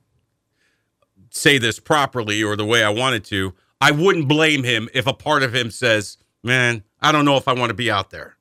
say 1.29 1.57
this 1.57 1.77
properly 1.79 2.41
or 2.41 2.55
the 2.55 2.63
way 2.65 2.85
I 2.85 2.89
wanted 2.89 3.25
to. 3.25 3.53
I 3.81 3.91
wouldn't 3.91 4.27
blame 4.27 4.63
him 4.63 4.89
if 4.93 5.07
a 5.07 5.13
part 5.13 5.43
of 5.43 5.53
him 5.53 5.69
says, 5.71 6.17
"Man, 6.43 6.83
I 7.01 7.11
don't 7.11 7.25
know 7.25 7.37
if 7.37 7.47
I 7.47 7.53
want 7.53 7.69
to 7.69 7.73
be 7.75 7.91
out 7.91 8.09
there 8.09 8.37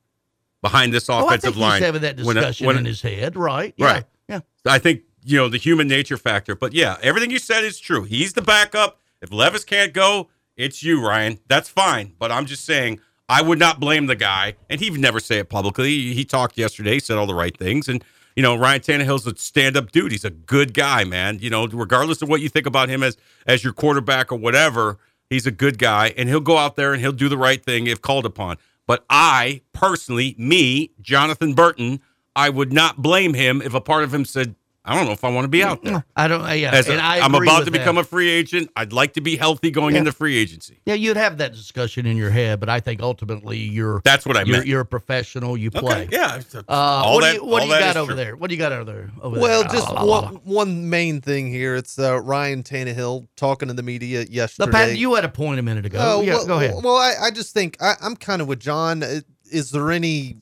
behind 0.63 0.93
this 0.93 1.09
Oh, 1.11 1.27
offensive 1.27 1.55
think 1.55 1.57
line." 1.63 1.81
he's 1.81 1.87
having 1.87 2.03
that 2.03 2.21
When- 2.21 2.37
discussion 2.37 2.67
when- 2.67 2.79
in 2.79 2.85
his 2.85 3.03
head, 3.03 3.37
right? 3.37 3.75
Yeah, 3.77 3.87
Right. 3.87 4.05
Yeah. 4.29 4.41
I 4.67 4.79
think 4.79 5.03
you 5.25 5.37
know 5.37 5.49
the 5.49 5.59
human 5.59 5.89
nature 5.89 6.17
factor, 6.17 6.55
but 6.55 6.73
yeah, 6.73 6.97
everything 7.03 7.31
you 7.31 7.39
said 7.39 7.65
is 7.65 7.79
true. 7.81 8.05
He's 8.05 8.33
the 8.35 8.43
backup. 8.43 8.99
If 9.21 9.33
Levis 9.33 9.65
can't 9.65 9.93
go, 9.93 10.29
it's 10.57 10.83
you, 10.83 11.05
Ryan. 11.07 11.39
That's 11.49 11.69
fine. 11.69 12.13
But 12.19 12.31
I'm 12.31 12.47
just 12.47 12.65
saying, 12.65 13.01
I 13.29 13.41
would 13.43 13.59
not 13.59 13.81
blame 13.81 14.07
the 14.07 14.17
guy, 14.17 14.55
and 14.69 14.81
he'd 14.81 14.99
never 14.99 15.19
say 15.21 15.39
it 15.39 15.49
publicly. 15.49 15.89
He, 15.89 16.15
he 16.15 16.25
talked 16.25 16.59
yesterday, 16.59 16.99
said 16.99 17.17
all 17.17 17.27
the 17.27 17.35
right 17.35 17.57
things, 17.57 17.89
and 17.89 18.05
you 18.37 18.43
know 18.43 18.55
Ryan 18.55 18.81
Tannehill's 18.81 19.27
a 19.27 19.35
stand-up 19.37 19.93
dude. 19.93 20.13
He's 20.13 20.25
a 20.27 20.31
good 20.31 20.75
guy, 20.75 21.05
man. 21.05 21.39
You 21.41 21.49
know, 21.51 21.67
regardless 21.67 22.21
of 22.23 22.29
what 22.29 22.41
you 22.43 22.49
think 22.51 22.67
about 22.67 22.89
him 22.89 23.03
as 23.03 23.17
as 23.47 23.65
your 23.65 23.73
quarterback 23.73 24.31
or 24.31 24.37
whatever, 24.37 24.99
he's 25.35 25.47
a 25.47 25.51
good 25.51 25.79
guy, 25.79 26.15
and 26.17 26.29
he'll 26.29 26.41
go 26.41 26.57
out 26.57 26.77
there 26.77 26.93
and 26.93 27.03
he'll 27.03 27.13
do 27.13 27.29
the 27.29 27.37
right 27.37 27.63
thing 27.63 27.87
if 27.87 28.01
called 28.01 28.25
upon. 28.25 28.57
But 28.87 29.05
I 29.11 29.63
personally, 29.73 30.35
me, 30.39 30.91
Jonathan 31.01 31.55
Burton, 31.55 32.01
I 32.37 32.49
would 32.51 32.73
not 32.73 33.03
blame 33.03 33.35
him 33.35 33.61
if 33.61 33.75
a 33.75 33.81
part 33.81 34.05
of 34.05 34.15
him 34.15 34.25
said, 34.25 34.55
"I 34.85 34.95
don't 34.95 35.07
know 35.07 35.13
if 35.13 35.25
I 35.25 35.31
want 35.31 35.45
to 35.45 35.49
be 35.49 35.63
out 35.63 35.83
there." 35.83 36.05
I 36.17 36.29
don't. 36.29 36.43
Yeah, 36.59 36.71
As 36.73 36.89
and 36.89 36.99
a- 37.01 37.03
I 37.05 37.21
I'm 37.21 37.35
about 37.35 37.59
with 37.61 37.65
to 37.67 37.71
become 37.71 37.95
that. 37.97 38.03
a 38.03 38.05
free 38.05 38.29
agent. 38.29 38.71
I'd 38.77 38.93
like 38.93 39.15
to 39.15 39.21
be 39.21 39.37
healthy 39.37 39.71
going 39.71 39.95
Yeah. 39.95 40.01
into 40.01 40.13
free 40.13 40.37
agency. 40.37 40.81
Yeah, 40.85 40.95
you'd 40.95 41.17
have 41.17 41.39
that 41.39 41.53
discussion 41.53 42.07
in 42.07 42.17
your 42.17 42.31
head, 42.31 42.61
but 42.61 42.69
I 42.69 42.81
think 42.81 43.01
ultimately 43.03 43.59
you're 43.59 44.01
That's 44.05 44.27
what 44.27 44.37
I 44.37 44.43
you're, 44.43 44.57
meant. 44.59 44.67
you're 44.67 44.81
a 44.81 44.87
professional. 44.87 45.57
You 45.57 45.71
play. 45.71 46.03
Okay, 46.05 46.09
yeah. 46.13 46.41
Uh, 46.55 46.63
All 46.69 47.15
what 47.17 47.21
that- 47.23 47.33
do 47.37 47.39
you, 47.39 47.45
what 47.45 47.63
do 47.63 47.69
you 47.69 47.79
got 47.79 47.97
over 47.97 48.07
true. 48.13 48.17
there? 48.17 48.37
What 48.37 48.49
do 48.51 48.55
you 48.55 48.59
got 48.61 48.73
over 48.73 48.85
there? 48.85 49.11
Over 49.23 49.41
Well, 49.41 49.63
there? 49.63 49.73
just 49.73 49.91
la. 49.93 50.05
one, 50.05 50.35
one 50.45 50.91
main 50.91 51.21
thing 51.21 51.49
here. 51.51 51.75
It's 51.77 51.99
uh, 51.99 52.21
Ryan 52.21 52.63
Tannehill 52.63 53.27
talking 53.37 53.69
to 53.69 53.75
the 53.75 53.83
media 53.83 54.25
yesterday. 54.29 54.71
Pat, 54.73 54.97
you 54.99 55.15
had 55.15 55.25
a 55.25 55.29
point 55.29 55.59
a 55.61 55.63
minute 55.63 55.87
ago. 55.87 55.99
Oh, 56.01 56.21
yeah, 56.23 56.35
well, 56.35 56.47
go 56.47 56.55
ahead. 56.59 56.75
Well, 56.83 56.97
I, 56.97 57.15
I 57.23 57.31
just 57.31 57.55
think 57.55 57.77
I, 57.81 57.95
I'm 58.03 58.17
kind 58.17 58.43
of 58.43 58.49
with 58.49 58.61
Jon. 58.61 59.03
Uh, 59.03 59.21
Is 59.51 59.71
there 59.71 59.91
any? 59.91 60.39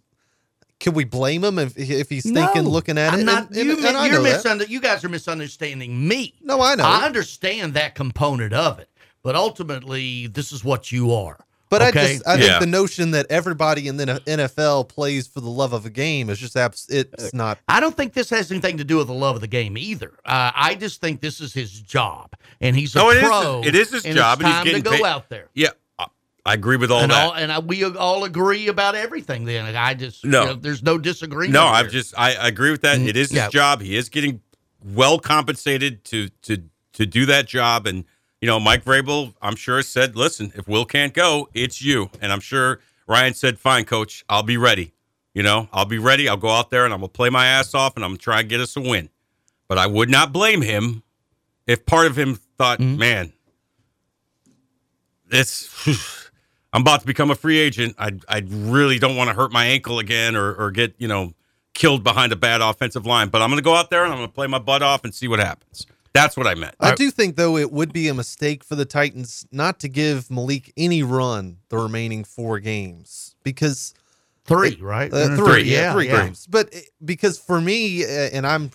Can 0.82 0.94
we 0.94 1.04
blame 1.04 1.42
him 1.44 1.58
if 1.58 1.78
if 1.78 2.10
he's 2.10 2.24
thinking, 2.24 2.64
No, 2.64 2.70
looking 2.70 2.98
at 2.98 3.14
I'm 3.14 3.20
it? 3.20 3.24
Not, 3.24 3.48
And- 3.48 3.56
and- 3.56 3.66
you, 3.80 3.86
and 3.86 3.96
I 3.96 4.06
you're 4.06 4.16
know 4.16 4.22
that. 4.24 4.44
misunder- 4.44 4.68
you 4.68 4.80
guys 4.80 5.02
are 5.04 5.08
misunderstanding 5.08 6.06
me. 6.06 6.34
No, 6.42 6.60
I 6.60 6.74
know. 6.74 6.84
I 6.84 7.04
understand 7.06 7.74
that 7.74 7.94
component 7.94 8.52
of 8.52 8.78
it, 8.78 8.88
but 9.22 9.34
ultimately, 9.36 10.26
this 10.26 10.52
is 10.52 10.64
what 10.64 10.92
you 10.92 11.12
are. 11.14 11.38
But 11.70 11.80
I 11.80 11.90
just 11.90 12.26
I 12.28 12.34
Yeah. 12.34 12.48
think 12.48 12.60
the 12.60 12.66
notion 12.66 13.12
that 13.12 13.26
everybody 13.30 13.88
in 13.88 13.96
the 13.96 14.20
NFL 14.26 14.84
plays 14.84 15.26
for 15.26 15.40
the 15.40 15.48
love 15.48 15.72
of 15.72 15.86
a 15.86 15.90
game 15.90 16.28
is 16.28 16.38
just 16.38 16.54
abs- 16.54 16.86
it's 16.90 17.32
not. 17.32 17.58
I 17.66 17.80
don't 17.80 17.96
think 17.96 18.12
this 18.12 18.28
has 18.28 18.50
anything 18.50 18.76
to 18.76 18.84
do 18.84 18.98
with 18.98 19.06
the 19.06 19.14
love 19.14 19.36
of 19.36 19.40
the 19.40 19.46
game 19.46 19.78
either. 19.78 20.12
Uh, 20.26 20.50
I 20.54 20.74
just 20.74 21.00
think 21.00 21.22
this 21.22 21.40
is 21.40 21.54
his 21.54 21.70
job, 21.80 22.32
and 22.60 22.76
he's 22.76 22.94
a 22.94 22.98
No, 22.98 23.10
it 23.10 23.16
is- 23.18 23.22
pro. 23.22 23.62
it 23.64 23.74
is 23.74 23.90
his 23.90 24.04
and 24.04 24.14
job, 24.16 24.40
It's 24.40 24.44
and 24.44 24.48
he's 24.48 24.54
time 24.56 24.64
getting 24.66 24.82
to 24.82 24.90
go 24.90 24.96
paid- 24.96 25.04
out 25.06 25.30
there. 25.30 25.48
Yeah, 25.54 25.68
I- 26.44 26.54
agree 26.54 26.76
with 26.76 26.90
all 26.90 27.00
and 27.02 27.10
that. 27.12 27.24
all, 27.26 27.34
and 27.34 27.52
I, 27.52 27.58
we 27.60 27.84
all 27.84 28.24
agree 28.24 28.66
about 28.68 28.94
everything. 28.94 29.44
Then 29.44 29.76
I 29.76 29.94
just 29.94 30.24
No. 30.24 30.40
you 30.40 30.46
know, 30.48 30.54
there's 30.54 30.82
no 30.82 30.98
disagreement. 30.98 31.52
No. 31.52 31.64
I've 31.66 31.90
just 31.90 32.14
I, 32.18 32.34
I 32.34 32.48
agree 32.48 32.70
with 32.70 32.82
that. 32.82 32.98
Mm, 32.98 33.06
it 33.08 33.16
is 33.16 33.28
his 33.30 33.36
Yeah. 33.36 33.48
job. 33.48 33.80
He 33.80 33.96
is 33.96 34.08
getting 34.08 34.40
well 34.84 35.18
compensated 35.18 36.04
to 36.06 36.28
to 36.42 36.62
to 36.94 37.06
do 37.06 37.26
that 37.26 37.46
job. 37.46 37.86
And 37.86 38.04
you 38.40 38.46
know, 38.46 38.58
Mike 38.58 38.84
Vrabel, 38.84 39.34
I'm 39.40 39.54
sure 39.54 39.80
said, 39.82 40.16
"Listen, 40.16 40.52
if 40.56 40.66
Will 40.66 40.84
can't 40.84 41.14
go, 41.14 41.48
it's 41.54 41.80
you." 41.80 42.10
And 42.20 42.32
I'm 42.32 42.40
sure 42.40 42.80
Ryan 43.06 43.34
said, 43.34 43.58
"Fine, 43.60 43.84
coach, 43.84 44.24
I'll 44.28 44.42
be 44.42 44.56
ready." 44.56 44.92
You 45.34 45.42
know, 45.44 45.68
I'll 45.72 45.84
be 45.86 45.98
ready. 45.98 46.28
I'll 46.28 46.36
go 46.36 46.50
out 46.50 46.70
there 46.70 46.84
and 46.84 46.92
I'm 46.92 46.98
gonna 47.00 47.08
play 47.08 47.30
my 47.30 47.46
ass 47.46 47.72
off 47.72 47.94
and 47.96 48.04
I'm 48.04 48.10
gonna 48.10 48.18
try 48.18 48.40
and 48.40 48.48
get 48.48 48.60
us 48.60 48.76
a 48.76 48.80
win. 48.80 49.08
But 49.68 49.78
I 49.78 49.86
would 49.86 50.10
not 50.10 50.32
blame 50.32 50.60
him 50.60 51.04
if 51.68 51.86
part 51.86 52.06
of 52.08 52.18
him 52.18 52.34
thought, 52.58 52.80
mm. 52.80 52.98
"Man, 52.98 53.32
it's." 55.30 56.18
I'm 56.72 56.80
about 56.82 57.00
to 57.00 57.06
become 57.06 57.30
a 57.30 57.34
free 57.34 57.58
agent. 57.58 57.94
I 57.98 58.12
I 58.28 58.42
really 58.48 58.98
don't 58.98 59.16
want 59.16 59.28
to 59.28 59.34
hurt 59.34 59.52
my 59.52 59.66
ankle 59.66 59.98
again 59.98 60.36
or 60.36 60.54
or 60.54 60.70
get 60.70 60.94
you 60.98 61.08
know 61.08 61.32
killed 61.74 62.02
behind 62.04 62.32
a 62.32 62.36
bad 62.36 62.60
offensive 62.60 63.06
line. 63.06 63.28
But 63.28 63.42
I'm 63.42 63.48
going 63.50 63.58
to 63.58 63.64
go 63.64 63.74
out 63.74 63.90
there 63.90 64.04
and 64.04 64.12
I'm 64.12 64.18
going 64.18 64.28
to 64.28 64.34
play 64.34 64.46
my 64.46 64.58
butt 64.58 64.82
off 64.82 65.04
and 65.04 65.14
see 65.14 65.28
what 65.28 65.38
happens. 65.40 65.86
That's 66.14 66.36
what 66.36 66.46
I 66.46 66.54
meant. 66.54 66.74
I 66.78 66.94
do 66.94 67.10
think 67.10 67.36
though 67.36 67.56
it 67.56 67.72
would 67.72 67.92
be 67.92 68.08
a 68.08 68.14
mistake 68.14 68.62
for 68.64 68.74
the 68.74 68.84
Titans 68.84 69.46
not 69.50 69.80
to 69.80 69.88
give 69.88 70.30
Malik 70.30 70.70
any 70.76 71.02
run 71.02 71.58
the 71.70 71.78
remaining 71.78 72.24
four 72.24 72.58
games 72.58 73.34
because 73.42 73.94
three, 74.44 74.76
right? 74.80 75.10
uh, 75.12 75.28
Mm, 75.28 75.36
three, 75.36 75.62
yeah, 75.62 75.94
three 75.94 76.08
yeah. 76.08 76.24
games. 76.24 76.46
But 76.46 76.72
it- 76.74 76.90
because 77.02 77.38
for 77.38 77.60
me, 77.62 78.04
uh, 78.04 78.08
and 78.08 78.46
I'm 78.46 78.70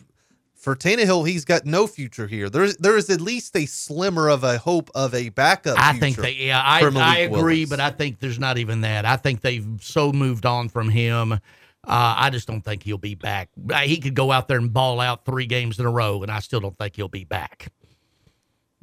for 0.68 0.76
Tannehill, 0.76 1.26
he's 1.26 1.46
got 1.46 1.66
no 1.66 1.88
future 1.88 2.28
here. 2.28 2.50
There's 2.50 2.76
there 2.76 2.98
is 2.98 3.10
at 3.10 3.22
least 3.22 3.56
a 3.56 3.66
slimmer 3.66 4.28
of 4.28 4.44
a 4.44 4.58
hope 4.58 4.90
of 4.94 5.16
a 5.16 5.30
backup. 5.30 5.78
I 5.80 5.98
think 5.98 6.18
they, 6.18 6.34
yeah, 6.34 6.62
I, 6.62 6.82
I 6.84 7.18
agree, 7.20 7.60
Willis. 7.60 7.70
but 7.70 7.80
I 7.80 7.90
think 7.90 8.20
there's 8.20 8.38
not 8.38 8.58
even 8.58 8.82
that. 8.82 9.06
I 9.06 9.16
think 9.16 9.40
they've 9.40 9.66
so 9.80 10.12
moved 10.12 10.46
on 10.46 10.68
from 10.68 10.90
him. 10.90 11.32
Uh, 11.32 11.38
I 11.86 12.30
just 12.32 12.50
don't 12.50 12.60
think 12.60 12.84
he'll 12.84 12.98
be 12.98 13.16
back. 13.16 13.48
Uh, 13.72 13.78
He 13.78 13.96
could 13.96 14.14
go 14.14 14.30
out 14.30 14.50
there 14.50 14.58
and 14.58 14.74
ball 14.74 15.00
out 15.00 15.24
three 15.24 15.46
games 15.46 15.80
in 15.80 15.86
a 15.86 15.90
row, 15.90 16.22
and 16.22 16.30
I 16.30 16.40
still 16.40 16.60
don't 16.60 16.78
think 16.78 16.98
he'll 16.98 17.08
be 17.08 17.24
back. 17.24 17.72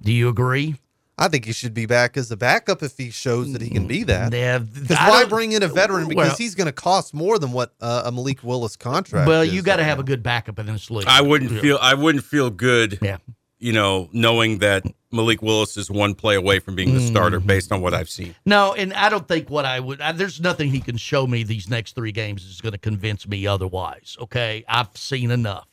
Do 0.01 0.11
you 0.11 0.31
agree? 0.31 0.77
I 1.17 1.29
think 1.29 1.45
he 1.45 1.53
should 1.53 1.75
be 1.75 1.87
back 1.87 2.17
as 2.17 2.31
a 2.33 2.37
backup 2.37 2.83
if 2.83 2.97
he 2.99 3.11
shows 3.11 3.53
that 3.53 3.63
he 3.63 3.71
can 3.71 3.87
be 3.87 4.03
that. 4.05 4.33
Yeah, 4.33 4.59
Because 4.59 4.97
I 4.99 5.11
why 5.11 5.25
bring 5.27 5.53
in 5.53 5.63
a 5.63 5.69
veteran? 5.69 6.09
Because 6.09 6.27
well- 6.31 6.37
he's 6.37 6.55
going 6.57 6.67
to 6.67 6.73
cost 6.73 7.15
more 7.15 7.39
than 7.39 7.53
what 7.53 7.73
uh, 7.81 8.03
a 8.07 8.11
Malik 8.13 8.43
Willis 8.43 8.75
contract. 8.77 9.29
Well, 9.29 9.45
you 9.45 9.63
got 9.63 9.77
to 9.77 9.85
have 9.85 9.99
now. 9.99 10.03
a 10.03 10.05
good 10.05 10.23
backup 10.25 10.59
in 10.59 10.67
this 10.67 10.91
league. 10.91 11.07
I 11.07 11.21
wouldn't 11.21 11.53
Yeah. 11.53 11.61
feel 11.61 11.79
I 11.81 11.95
wouldn't 11.95 12.25
feel 12.25 12.51
good. 12.51 12.99
Yeah. 13.01 13.19
You 13.61 13.73
know, 13.73 14.09
knowing 14.13 14.59
that 14.59 14.85
Malik 15.13 15.41
Willis 15.41 15.77
is 15.77 15.89
one 15.89 16.15
play 16.17 16.35
away 16.35 16.59
from 16.59 16.75
being 16.75 16.93
the 16.93 17.01
starter 17.01 17.39
Mm-hmm. 17.39 17.47
based 17.47 17.71
on 17.73 17.81
what 17.81 17.95
I've 17.95 18.11
seen. 18.11 18.35
No, 18.45 18.75
and 18.75 18.93
I 18.93 19.09
don't 19.09 19.27
think 19.29 19.49
what 19.49 19.65
I 19.65 19.79
would. 19.81 20.01
I, 20.01 20.11
there's 20.13 20.41
nothing 20.41 20.71
he 20.71 20.81
can 20.81 20.97
show 20.97 21.27
me 21.29 21.45
these 21.45 21.71
next 21.71 21.95
three 21.95 22.11
games 22.13 22.45
is 22.45 22.61
going 22.61 22.73
to 22.73 22.79
convince 22.79 23.27
me 23.29 23.47
otherwise. 23.47 24.17
Okay, 24.21 24.65
I've 24.69 24.95
seen 24.97 25.31
enough. 25.31 25.69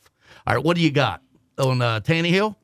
All 0.46 0.56
right, 0.56 0.64
what 0.64 0.78
do 0.78 0.84
you 0.84 0.92
got 0.92 1.22
on 1.58 1.82
uh, 1.82 2.00
Tannehill? 2.02 2.56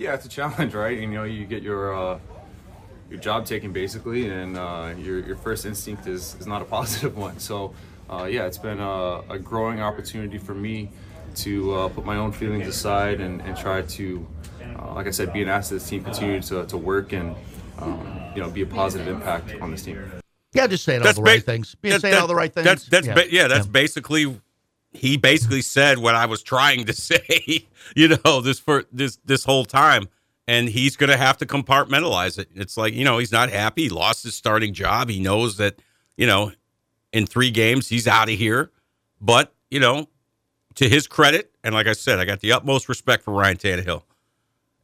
Yeah, 0.00 0.14
it's 0.14 0.24
a 0.24 0.30
challenge, 0.30 0.72
right? 0.84 0.98
You 0.98 1.06
know, 1.06 1.24
you 1.24 1.44
get 1.44 1.62
your 1.62 1.94
uh, 1.94 2.18
your 3.10 3.20
job 3.20 3.44
taken 3.44 3.70
basically, 3.70 4.30
and 4.30 4.56
uh, 4.56 4.94
your 4.96 5.20
your 5.20 5.36
first 5.36 5.66
instinct 5.66 6.06
is 6.06 6.34
is 6.40 6.46
not 6.46 6.62
a 6.62 6.64
positive 6.76 7.18
one. 7.18 7.38
So, 7.38 7.74
uh, 8.08 8.24
yeah, 8.24 8.46
it's 8.46 8.56
been 8.58 8.80
a, 8.80 9.20
a 9.28 9.38
growing 9.38 9.82
opportunity 9.82 10.38
for 10.38 10.54
me 10.54 10.88
to 11.36 11.74
uh, 11.74 11.88
put 11.90 12.06
my 12.06 12.16
own 12.16 12.32
feelings 12.32 12.66
aside 12.66 13.20
and, 13.20 13.40
and 13.42 13.56
try 13.56 13.82
to, 13.82 14.26
uh, 14.80 14.94
like 14.94 15.06
I 15.06 15.10
said, 15.10 15.32
be 15.32 15.42
an 15.42 15.48
asset 15.48 15.68
to 15.68 15.74
this 15.74 15.88
team, 15.88 16.02
continue 16.02 16.40
to, 16.42 16.66
to 16.66 16.76
work 16.76 17.12
and 17.12 17.36
um, 17.78 18.32
you 18.34 18.40
know 18.40 18.50
be 18.50 18.62
a 18.62 18.66
positive 18.66 19.06
impact 19.06 19.54
on 19.60 19.70
this 19.70 19.82
team. 19.82 20.02
Yeah, 20.54 20.66
just 20.66 20.82
saying 20.84 21.00
all 21.00 21.04
That's 21.04 21.18
the 21.18 21.22
right 21.22 21.44
things. 21.44 21.74
Being 21.74 21.92
that- 21.92 22.00
saying 22.00 22.14
that- 22.14 22.22
all 22.22 22.26
the 22.26 22.34
right 22.34 22.52
things. 22.52 22.64
That's 22.64 22.86
that's 22.86 23.06
yeah. 23.06 23.14
ba- 23.14 23.30
yeah, 23.32 23.48
that's 23.48 23.66
basically 23.66 24.40
he 24.92 25.16
basically 25.16 25.62
said 25.62 25.98
what 25.98 26.14
I 26.14 26.26
was 26.26 26.42
trying 26.42 26.84
to 26.86 26.92
say, 26.94 27.66
you 27.94 28.16
know, 28.24 28.40
this 28.40 28.58
for 28.58 28.84
this 28.92 29.18
this 29.24 29.44
whole 29.44 29.64
time. 29.64 30.08
And 30.48 30.68
he's 30.68 30.96
gonna 30.96 31.16
have 31.16 31.38
to 31.38 31.46
compartmentalize 31.46 32.38
it. 32.38 32.48
It's 32.54 32.76
like, 32.76 32.94
you 32.94 33.04
know, 33.04 33.18
he's 33.18 33.30
not 33.30 33.50
happy. 33.50 33.84
He 33.84 33.88
lost 33.88 34.24
his 34.24 34.34
starting 34.34 34.74
job. 34.74 35.08
He 35.08 35.20
knows 35.20 35.56
that, 35.58 35.76
you 36.16 36.26
know, 36.26 36.52
in 37.12 37.26
three 37.26 37.50
games 37.50 37.88
he's 37.88 38.08
out 38.08 38.28
of 38.28 38.36
here. 38.36 38.70
But, 39.20 39.52
you 39.70 39.78
know, 39.78 40.08
to 40.76 40.88
his 40.88 41.06
credit, 41.06 41.52
and 41.62 41.74
like 41.74 41.86
I 41.86 41.92
said, 41.92 42.18
I 42.18 42.24
got 42.24 42.40
the 42.40 42.52
utmost 42.52 42.88
respect 42.88 43.22
for 43.22 43.32
Ryan 43.32 43.58
Tannehill 43.58 44.02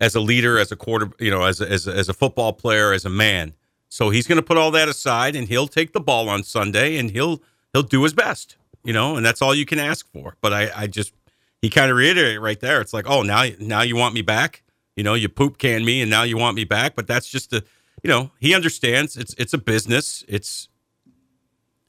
as 0.00 0.14
a 0.14 0.20
leader, 0.20 0.58
as 0.58 0.70
a 0.72 0.76
quarter, 0.76 1.10
you 1.18 1.30
know, 1.30 1.44
as 1.44 1.60
a, 1.60 1.70
as 1.70 1.86
a, 1.88 1.94
as 1.94 2.08
a 2.08 2.14
football 2.14 2.52
player, 2.52 2.92
as 2.92 3.04
a 3.04 3.10
man. 3.10 3.54
So 3.88 4.10
he's 4.10 4.26
going 4.26 4.36
to 4.36 4.42
put 4.42 4.58
all 4.58 4.70
that 4.72 4.88
aside, 4.88 5.36
and 5.36 5.48
he'll 5.48 5.68
take 5.68 5.92
the 5.92 6.00
ball 6.00 6.28
on 6.28 6.42
Sunday, 6.42 6.96
and 6.98 7.10
he'll 7.10 7.42
he'll 7.72 7.82
do 7.82 8.02
his 8.02 8.12
best, 8.12 8.56
you 8.86 8.92
know, 8.92 9.16
and 9.16 9.26
that's 9.26 9.42
all 9.42 9.54
you 9.54 9.66
can 9.66 9.80
ask 9.80 10.10
for. 10.12 10.36
But 10.40 10.52
I, 10.52 10.70
I 10.74 10.86
just 10.86 11.12
he 11.60 11.68
kind 11.68 11.90
of 11.90 11.96
reiterated 11.96 12.40
right 12.40 12.60
there. 12.60 12.80
It's 12.80 12.92
like, 12.92 13.08
oh, 13.08 13.22
now 13.22 13.44
now 13.58 13.82
you 13.82 13.96
want 13.96 14.14
me 14.14 14.22
back, 14.22 14.62
you 14.94 15.02
know, 15.02 15.14
you 15.14 15.28
poop 15.28 15.58
can 15.58 15.84
me, 15.84 16.00
and 16.00 16.10
now 16.10 16.22
you 16.22 16.38
want 16.38 16.56
me 16.56 16.64
back. 16.64 16.94
But 16.94 17.08
that's 17.08 17.28
just 17.28 17.52
a, 17.52 17.64
you 18.02 18.08
know, 18.08 18.30
he 18.38 18.54
understands 18.54 19.16
it's 19.16 19.34
it's 19.34 19.52
a 19.52 19.58
business. 19.58 20.24
It's 20.28 20.68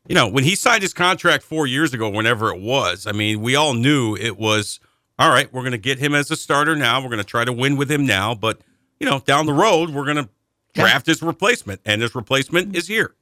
you 0.08 0.16
know, 0.16 0.28
when 0.28 0.44
he 0.44 0.56
signed 0.56 0.82
his 0.82 0.94
contract 0.94 1.44
four 1.44 1.68
years 1.68 1.94
ago, 1.94 2.10
whenever 2.10 2.50
it 2.50 2.60
was, 2.60 3.06
I 3.06 3.12
mean, 3.12 3.42
we 3.42 3.56
all 3.56 3.74
knew 3.74 4.16
it 4.16 4.38
was 4.38 4.80
all 5.20 5.30
right. 5.30 5.52
We're 5.54 5.62
going 5.62 5.74
to 5.74 5.78
get 5.78 6.00
him 6.00 6.16
as 6.16 6.32
a 6.32 6.36
starter 6.36 6.76
now. 6.76 7.00
We're 7.00 7.10
going 7.10 7.18
to 7.20 7.24
try 7.24 7.46
to 7.46 7.54
win 7.54 7.78
with 7.78 7.92
him 7.92 8.06
now, 8.06 8.34
but 8.34 8.62
you 9.00 9.08
know, 9.08 9.20
down 9.20 9.46
the 9.46 9.54
road, 9.54 9.92
we're 9.92 10.06
going 10.06 10.18
to 10.18 10.30
draft 10.74 11.06
his 11.06 11.22
replacement, 11.22 11.82
and 11.86 12.02
his 12.02 12.16
replacement 12.16 12.76
is 12.76 12.88
here. 12.88 13.14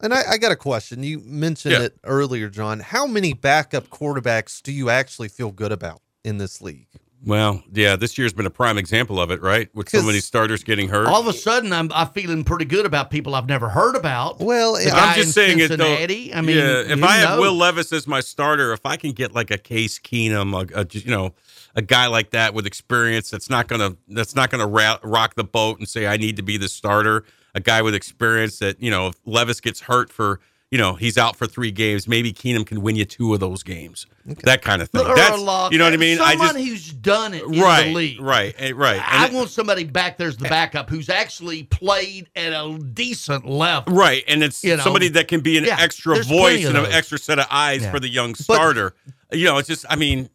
And 0.00 0.12
I, 0.12 0.22
I 0.32 0.36
got 0.38 0.52
a 0.52 0.56
question. 0.56 1.02
You 1.02 1.20
mentioned 1.20 1.72
Yeah. 1.72 1.82
it 1.82 1.96
earlier, 2.04 2.48
Jon. 2.50 2.80
How 2.80 3.06
many 3.06 3.32
backup 3.32 3.88
quarterbacks 3.88 4.62
do 4.62 4.72
you 4.72 4.90
actually 4.90 5.28
feel 5.28 5.50
good 5.52 5.72
about 5.72 6.00
in 6.24 6.38
this 6.38 6.60
league? 6.60 6.88
Well, 7.26 7.62
yeah, 7.72 7.96
this 7.96 8.18
year's 8.18 8.34
been 8.34 8.44
a 8.44 8.50
prime 8.50 8.76
example 8.76 9.18
of 9.18 9.30
it, 9.30 9.40
right? 9.40 9.70
With 9.74 9.88
so 9.88 10.02
many 10.02 10.18
starters 10.20 10.62
getting 10.62 10.90
hurt. 10.90 11.06
All 11.06 11.22
of 11.22 11.26
a 11.26 11.32
sudden, 11.32 11.72
I'm 11.72 11.90
I'm 11.94 12.08
feeling 12.08 12.44
pretty 12.44 12.66
good 12.66 12.84
about 12.84 13.10
people 13.10 13.34
I've 13.34 13.48
never 13.48 13.70
heard 13.70 13.96
about. 13.96 14.40
Well, 14.40 14.74
The 14.74 14.88
I- 14.88 14.90
guy 14.90 15.08
I'm 15.10 15.14
just 15.14 15.28
in 15.28 15.32
saying 15.32 15.58
it 15.60 15.68
though. 15.68 15.76
Cincinnati. 15.86 16.34
I 16.34 16.42
mean, 16.42 16.58
yeah, 16.58 16.80
if 16.82 16.98
who 16.98 17.04
I 17.06 17.16
have 17.16 17.30
knows? 17.30 17.40
Will 17.40 17.54
Levis 17.54 17.94
as 17.94 18.06
my 18.06 18.20
starter, 18.20 18.74
if 18.74 18.84
I 18.84 18.96
can 18.98 19.12
get 19.12 19.32
like 19.34 19.50
a 19.50 19.56
Case 19.56 19.98
Keenum, 19.98 20.52
a, 20.70 20.80
a 20.82 20.86
you 20.90 21.10
know, 21.10 21.32
a 21.74 21.80
guy 21.80 22.08
like 22.08 22.28
that 22.32 22.52
with 22.52 22.66
experience, 22.66 23.30
that's 23.30 23.48
not 23.48 23.68
gonna 23.68 23.96
that's 24.08 24.34
not 24.34 24.50
gonna 24.50 24.66
ra- 24.66 24.98
rock 25.02 25.34
the 25.34 25.44
boat 25.44 25.78
and 25.78 25.88
say 25.88 26.06
I 26.06 26.18
need 26.18 26.36
to 26.36 26.42
be 26.42 26.58
the 26.58 26.68
starter. 26.68 27.24
A 27.54 27.60
guy 27.60 27.82
with 27.82 27.94
experience 27.94 28.58
that 28.58 28.82
you 28.82 28.90
know, 28.90 29.08
if 29.08 29.14
Levis 29.24 29.60
gets 29.60 29.80
hurt 29.82 30.10
for 30.10 30.40
you 30.70 30.78
know 30.78 30.94
he's 30.94 31.16
out 31.16 31.36
for 31.36 31.46
three 31.46 31.70
games, 31.70 32.08
maybe 32.08 32.32
Keenum 32.32 32.66
can 32.66 32.80
win 32.82 32.96
you 32.96 33.04
two 33.04 33.32
of 33.32 33.38
those 33.38 33.62
games. 33.62 34.06
That 34.42 34.60
kind 34.62 34.82
of 34.82 34.88
thing. 34.88 35.06
Or 35.06 35.14
That's 35.14 35.40
lock- 35.40 35.70
you 35.70 35.78
know 35.78 35.84
what 35.84 35.92
I 35.92 35.98
mean. 35.98 36.18
I 36.20 36.30
Someone 36.32 36.54
just 36.56 36.66
who's 36.66 36.92
done 36.92 37.32
it 37.34 37.44
in 37.44 37.60
right, 37.60 37.84
the 37.84 37.94
league. 37.94 38.20
right, 38.20 38.54
eh, 38.58 38.72
right. 38.74 39.00
I 39.04 39.26
it- 39.26 39.32
want 39.32 39.50
somebody 39.50 39.84
back 39.84 40.18
there's 40.18 40.36
the 40.36 40.48
backup 40.48 40.90
who's 40.90 41.08
actually 41.08 41.62
played 41.64 42.28
at 42.34 42.52
a 42.52 42.76
decent 42.92 43.46
level. 43.46 43.94
Right, 43.94 44.24
and 44.26 44.42
it's 44.42 44.64
You 44.64 44.76
know, 44.76 44.82
somebody 44.82 45.08
that 45.10 45.28
can 45.28 45.40
be 45.40 45.56
an 45.58 45.64
yeah, 45.64 45.76
extra 45.78 46.24
voice 46.24 46.64
and 46.64 46.76
an 46.76 46.86
extra 46.90 47.18
set 47.18 47.38
of 47.38 47.46
eyes 47.50 47.82
Yeah. 47.82 47.90
for 47.92 48.00
the 48.00 48.08
young 48.08 48.34
starter. 48.34 48.94
you 49.32 49.44
know, 49.44 49.58
it's 49.58 49.68
just, 49.68 49.84
I 49.88 49.96
mean, 49.96 50.28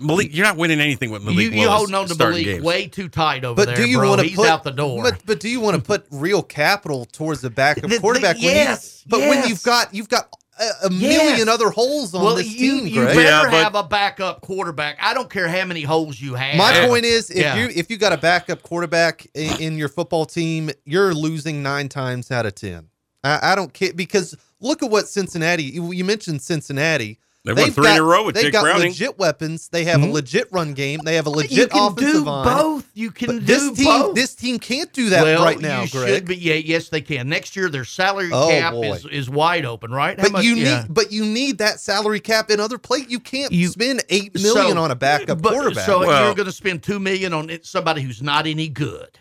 Malik, 0.00 0.34
you're 0.34 0.46
not 0.46 0.56
winning 0.56 0.80
anything 0.80 1.10
with 1.10 1.22
Malik 1.22 1.38
You, 1.38 1.50
you 1.62 1.68
holding 1.68 1.94
on 1.94 2.06
to 2.08 2.14
starting 2.14 2.40
Malik 2.42 2.46
games. 2.56 2.64
way 2.64 2.86
too 2.86 3.08
tight 3.08 3.44
over 3.44 3.56
but 3.56 3.66
there, 3.66 3.76
do 3.76 3.88
you 3.88 3.98
bro. 3.98 4.08
want 4.10 4.20
to 4.20 4.26
He's 4.26 4.36
put 4.36 4.48
out 4.48 4.62
the 4.62 4.70
door. 4.70 5.02
But, 5.02 5.22
but 5.26 5.40
do 5.40 5.48
you 5.48 5.60
want 5.60 5.76
to 5.76 5.82
put 5.82 6.06
real 6.10 6.42
capital 6.42 7.04
towards 7.06 7.40
the 7.40 7.50
backup 7.50 7.82
The- 7.84 7.96
the- 7.96 8.00
quarterback? 8.00 8.36
when 8.36 8.44
you- 8.44 8.50
yes, 8.50 9.02
but 9.06 9.20
when 9.20 9.48
you've 9.48 9.62
got 9.62 9.92
you've 9.94 10.08
got 10.08 10.28
a, 10.60 10.86
a 10.86 10.92
Yes. 10.92 11.18
million 11.26 11.48
other 11.48 11.70
holes 11.70 12.14
on 12.14 12.22
well, 12.24 12.34
this 12.36 12.46
you, 12.46 12.78
team, 12.80 12.86
you 12.86 12.94
Greg. 13.02 13.16
better 13.16 13.22
Yeah, 13.22 13.42
but- 13.50 13.52
have 13.64 13.74
a 13.74 13.82
backup 13.82 14.42
quarterback. 14.42 14.98
I 15.00 15.14
don't 15.14 15.30
care 15.30 15.48
how 15.48 15.64
many 15.64 15.82
holes 15.82 16.20
you 16.20 16.34
have. 16.34 16.56
My 16.56 16.72
Yeah. 16.72 16.86
point 16.86 17.04
is, 17.04 17.30
if 17.30 17.36
Yeah. 17.38 17.56
you 17.56 17.68
if 17.74 17.90
you 17.90 17.96
got 17.96 18.12
a 18.12 18.18
backup 18.18 18.62
quarterback 18.62 19.26
in, 19.34 19.60
in 19.60 19.78
your 19.78 19.88
football 19.88 20.24
team, 20.26 20.70
you're 20.84 21.14
losing 21.14 21.62
nine 21.62 21.88
times 21.88 22.30
out 22.30 22.46
of 22.46 22.54
ten. 22.54 22.88
I, 23.24 23.52
I 23.52 23.54
don't 23.54 23.72
care 23.72 23.92
because 23.94 24.36
look 24.60 24.82
at 24.82 24.90
what 24.90 25.08
Cincinnati. 25.08 25.64
You, 25.64 25.92
you 25.92 26.04
mentioned 26.04 26.42
Cincinnati. 26.42 27.18
They 27.44 27.52
won 27.54 27.64
They've 27.64 27.74
three 27.74 27.86
in 27.88 27.96
got- 27.96 27.98
a 27.98 28.04
row 28.04 28.24
with 28.24 28.36
Jake 28.36 28.36
Browning. 28.36 28.42
They've 28.42 28.44
Jake 28.44 28.52
got 28.52 28.62
Browning. 28.62 28.88
legit 28.90 29.18
weapons. 29.18 29.68
They 29.68 29.82
have 29.86 30.00
a 30.00 30.06
hmm? 30.06 30.12
legit 30.12 30.46
run 30.52 30.74
game. 30.74 31.00
They 31.04 31.16
have 31.16 31.26
a 31.26 31.30
legit 31.30 31.50
you 31.50 31.56
legit 31.56 31.70
can 31.72 31.92
offensive 31.92 32.12
do 32.12 32.20
line. 32.24 32.46
both. 32.56 32.86
You 32.94 33.10
can 33.10 33.26
But 33.26 33.34
do 33.40 33.40
this 33.46 33.76
team, 33.78 33.84
both. 33.84 34.14
this 34.14 34.34
team 34.36 34.58
can't 34.60 34.92
do 34.92 35.10
that 35.10 35.24
well, 35.24 35.44
right 35.44 35.58
now, 35.58 35.82
you 35.82 35.88
Greg. 35.88 36.08
should 36.14 36.24
be. 36.26 36.36
Yeah, 36.36 36.54
yes, 36.54 36.88
they 36.88 37.00
can. 37.00 37.28
Next 37.28 37.56
year, 37.56 37.68
their 37.68 37.84
salary 37.84 38.30
Oh, 38.32 38.48
cap 38.48 38.74
boy. 38.74 38.92
is, 38.92 39.06
is 39.06 39.28
wide 39.28 39.64
open, 39.64 39.90
right? 39.90 40.16
How 40.16 40.26
But 40.26 40.32
much- 40.32 40.44
you 40.44 40.54
yeah. 40.54 40.82
need, 40.82 40.94
but 40.94 41.10
you 41.10 41.24
need 41.24 41.58
that 41.58 41.80
salary 41.80 42.20
cap 42.20 42.48
in 42.52 42.60
other 42.60 42.78
places. 42.78 43.10
You 43.10 43.18
can't 43.18 43.50
You- 43.52 43.68
spend 43.68 44.04
eight 44.08 44.32
million 44.40 44.76
So- 44.76 44.78
on 44.82 44.92
a 44.92 44.94
backup 44.94 45.42
but- 45.42 45.52
quarterback. 45.52 45.84
So 45.84 46.06
Well- 46.06 46.26
you're 46.26 46.34
going 46.36 46.46
to 46.46 46.52
spend 46.52 46.84
two 46.84 47.00
million 47.00 47.32
on 47.34 47.50
somebody 47.62 48.02
who's 48.02 48.22
not 48.22 48.46
any 48.46 48.68
good. 48.68 49.18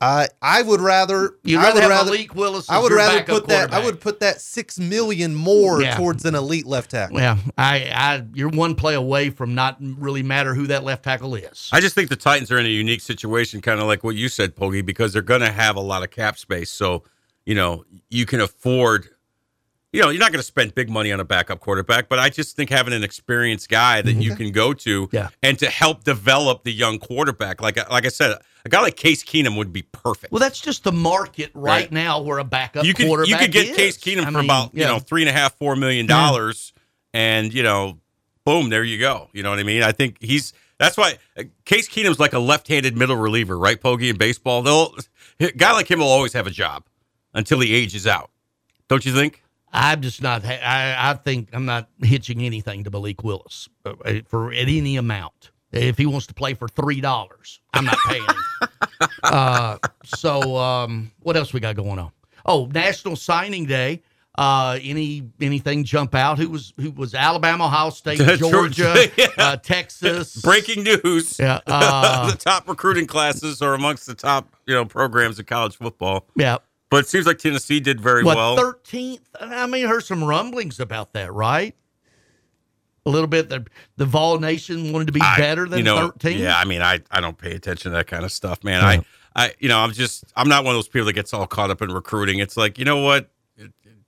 I 0.00 0.28
I 0.42 0.60
would 0.62 0.80
rather 0.80 1.36
You'd 1.44 1.58
I 1.58 1.62
rather 1.62 1.74
would 1.74 1.82
have 1.82 1.90
rather 1.90 2.10
Malik 2.10 2.34
Willis 2.34 2.68
I 2.68 2.76
as 2.76 2.82
would 2.82 2.90
your 2.90 2.98
rather 2.98 3.18
backup 3.20 3.34
put 3.36 3.46
that 3.48 3.72
I 3.72 3.82
would 3.82 4.00
put 4.00 4.20
that 4.20 4.40
six 4.40 4.78
million 4.78 5.34
more 5.34 5.80
Yeah. 5.80 5.96
towards 5.96 6.24
an 6.24 6.34
elite 6.34 6.66
left 6.66 6.90
tackle. 6.90 7.20
Yeah, 7.20 7.38
I, 7.56 7.90
I, 7.94 8.24
you're 8.34 8.50
one 8.50 8.74
play 8.74 8.94
away 8.94 9.30
from 9.30 9.54
not 9.54 9.76
really 9.80 10.22
matter 10.22 10.54
who 10.54 10.66
that 10.66 10.84
left 10.84 11.04
tackle 11.04 11.34
is. 11.36 11.70
I 11.72 11.80
just 11.80 11.94
think 11.94 12.08
the 12.10 12.16
Titans 12.16 12.50
are 12.50 12.58
in 12.58 12.66
a 12.66 12.70
unique 12.70 13.00
situation, 13.00 13.60
kind 13.60 13.80
of 13.80 13.86
like 13.86 14.02
what 14.04 14.16
you 14.16 14.28
said, 14.28 14.54
Pogi, 14.56 14.84
because 14.84 15.12
they're 15.12 15.22
going 15.22 15.40
to 15.42 15.52
have 15.52 15.76
a 15.76 15.80
lot 15.80 16.02
of 16.02 16.10
cap 16.10 16.38
space. 16.38 16.70
So, 16.70 17.04
you 17.46 17.54
know, 17.54 17.84
you 18.10 18.26
can 18.26 18.40
afford, 18.40 19.08
you 19.94 20.02
know, 20.02 20.08
you're 20.10 20.18
not 20.20 20.32
going 20.32 20.40
to 20.40 20.44
spend 20.46 20.74
big 20.74 20.90
money 20.90 21.12
on 21.12 21.20
a 21.20 21.24
backup 21.24 21.60
quarterback, 21.60 22.08
but 22.08 22.18
I 22.18 22.28
just 22.28 22.56
think 22.56 22.68
having 22.68 22.92
an 22.92 23.04
experienced 23.04 23.68
guy 23.68 24.02
that 24.02 24.14
you 24.14 24.34
can 24.34 24.50
go 24.50 24.72
to 24.74 25.08
Yeah. 25.12 25.28
and 25.42 25.58
to 25.60 25.70
help 25.70 26.02
develop 26.04 26.64
the 26.64 26.72
young 26.72 26.98
quarterback, 26.98 27.62
like 27.62 27.76
like 27.90 28.04
I 28.04 28.08
said, 28.08 28.36
a 28.66 28.68
guy 28.68 28.80
like 28.80 28.96
Case 28.96 29.22
Keenum 29.22 29.56
would 29.56 29.72
be 29.72 29.82
perfect. 29.82 30.32
Well, 30.32 30.40
that's 30.40 30.60
just 30.60 30.82
the 30.82 30.90
market 30.92 31.52
right, 31.54 31.82
Right. 31.82 31.92
now 31.92 32.20
where 32.20 32.38
a 32.38 32.44
backup 32.44 32.84
quarterback 32.84 32.86
you 32.86 32.94
could 32.94 33.02
you 33.04 33.08
quarterback 33.08 33.40
could 33.42 33.52
get 33.52 33.66
is. 33.68 33.76
Case 33.76 33.96
Keenum 33.98 34.22
I 34.22 34.32
for 34.32 34.38
mean, 34.38 34.44
about 34.46 34.74
you 34.74 34.84
know 34.84 34.98
three 34.98 35.22
and 35.22 35.28
a 35.28 35.32
half 35.32 35.54
four 35.58 35.76
million 35.76 36.06
dollars, 36.06 36.72
and 37.12 37.54
you 37.54 37.62
know, 37.62 37.98
boom, 38.44 38.70
there 38.70 38.82
you 38.82 38.98
go. 38.98 39.28
You 39.32 39.44
know 39.44 39.50
what 39.50 39.60
I 39.60 39.62
mean? 39.62 39.84
I 39.84 39.92
think 39.92 40.16
he's 40.20 40.52
that's 40.78 40.96
why 40.96 41.18
uh, 41.38 41.44
Case 41.64 41.88
Keenum's 41.88 42.18
like 42.18 42.32
a 42.32 42.38
left-handed 42.40 42.96
middle 42.96 43.14
reliever, 43.16 43.56
right? 43.56 43.80
Pogey 43.80 44.08
in 44.10 44.16
baseball, 44.16 44.60
they'll 44.62 44.92
a 45.40 45.52
guy 45.52 45.70
like 45.72 45.88
him 45.88 46.00
will 46.00 46.08
always 46.08 46.32
have 46.32 46.48
a 46.48 46.50
job 46.50 46.84
until 47.32 47.60
he 47.60 47.72
ages 47.72 48.08
out. 48.08 48.30
Don't 48.88 49.06
you 49.06 49.12
think? 49.14 49.43
I'm 49.74 50.00
just 50.00 50.22
not. 50.22 50.44
I, 50.44 50.96
I 51.10 51.14
think 51.14 51.48
I'm 51.52 51.66
not 51.66 51.88
hitching 52.00 52.42
anything 52.42 52.84
to 52.84 52.90
Malik 52.90 53.24
Willis 53.24 53.68
uh, 53.84 53.92
for 54.26 54.52
at 54.52 54.68
any 54.68 54.96
amount. 54.96 55.50
If 55.72 55.98
he 55.98 56.06
wants 56.06 56.28
to 56.28 56.34
play 56.34 56.54
for 56.54 56.68
three 56.68 57.00
dollars, 57.00 57.60
I'm 57.74 57.84
not 57.84 57.98
paying 58.06 58.22
him. 58.22 58.68
uh, 59.24 59.78
so, 60.04 60.56
um, 60.56 61.10
what 61.20 61.36
else 61.36 61.52
we 61.52 61.58
got 61.58 61.74
going 61.74 61.98
on? 61.98 62.12
Oh, 62.46 62.66
National 62.66 63.16
Signing 63.16 63.66
Day. 63.66 64.02
Uh, 64.36 64.78
any 64.82 65.28
anything 65.40 65.84
jump 65.84 66.14
out? 66.14 66.38
Who 66.38 66.48
was 66.50 66.72
who 66.76 66.90
was 66.92 67.14
Alabama, 67.14 67.66
Ohio 67.66 67.90
State, 67.90 68.18
Georgia, 68.38 68.50
Georgia, 68.50 69.10
yeah. 69.16 69.26
uh, 69.38 69.56
Texas? 69.56 70.40
Breaking 70.40 70.84
news: 70.84 71.38
Yeah, 71.38 71.60
uh, 71.66 72.30
the 72.30 72.36
top 72.36 72.68
recruiting 72.68 73.06
classes 73.06 73.62
are 73.62 73.74
amongst 73.74 74.06
the 74.06 74.14
top 74.14 74.54
you 74.66 74.74
know 74.74 74.84
programs 74.84 75.38
in 75.38 75.44
college 75.44 75.76
football. 75.76 76.26
Yeah. 76.36 76.58
But 76.94 77.06
it 77.06 77.08
seems 77.08 77.26
like 77.26 77.38
Tennessee 77.38 77.80
did 77.80 78.00
very 78.00 78.22
What 78.22 78.36
well. 78.36 78.56
thirteenth? 78.56 79.28
I 79.40 79.66
mean, 79.66 79.86
heard 79.88 80.04
some 80.04 80.22
rumblings 80.22 80.78
about 80.78 81.12
that, 81.14 81.32
right? 81.32 81.74
A 83.04 83.10
little 83.10 83.26
bit. 83.26 83.48
The 83.48 83.66
the 83.96 84.04
Vol 84.06 84.38
Nation 84.38 84.92
wanted 84.92 85.06
to 85.08 85.12
be 85.12 85.20
I- 85.20 85.36
better 85.36 85.66
than 85.68 85.78
you 85.78 85.84
know, 85.84 85.96
thirteen. 86.10 86.38
Yeah, 86.38 86.56
I 86.56 86.64
mean, 86.64 86.82
I 86.82 87.00
I 87.10 87.20
don't 87.20 87.36
pay 87.36 87.50
attention 87.50 87.90
to 87.90 87.96
that 87.96 88.06
kind 88.06 88.24
of 88.24 88.30
stuff, 88.30 88.62
man. 88.62 88.80
I 88.84 89.04
I 89.34 89.52
you 89.58 89.68
know, 89.68 89.78
I'm 89.80 89.90
just 89.90 90.24
I'm 90.36 90.48
not 90.48 90.64
one 90.64 90.72
of 90.74 90.76
those 90.76 90.86
people 90.86 91.06
that 91.06 91.14
gets 91.14 91.34
all 91.34 91.48
caught 91.48 91.70
up 91.70 91.82
in 91.82 91.90
recruiting. 91.92 92.38
It's 92.38 92.56
like 92.56 92.78
you 92.78 92.84
know 92.84 92.98
what, 92.98 93.28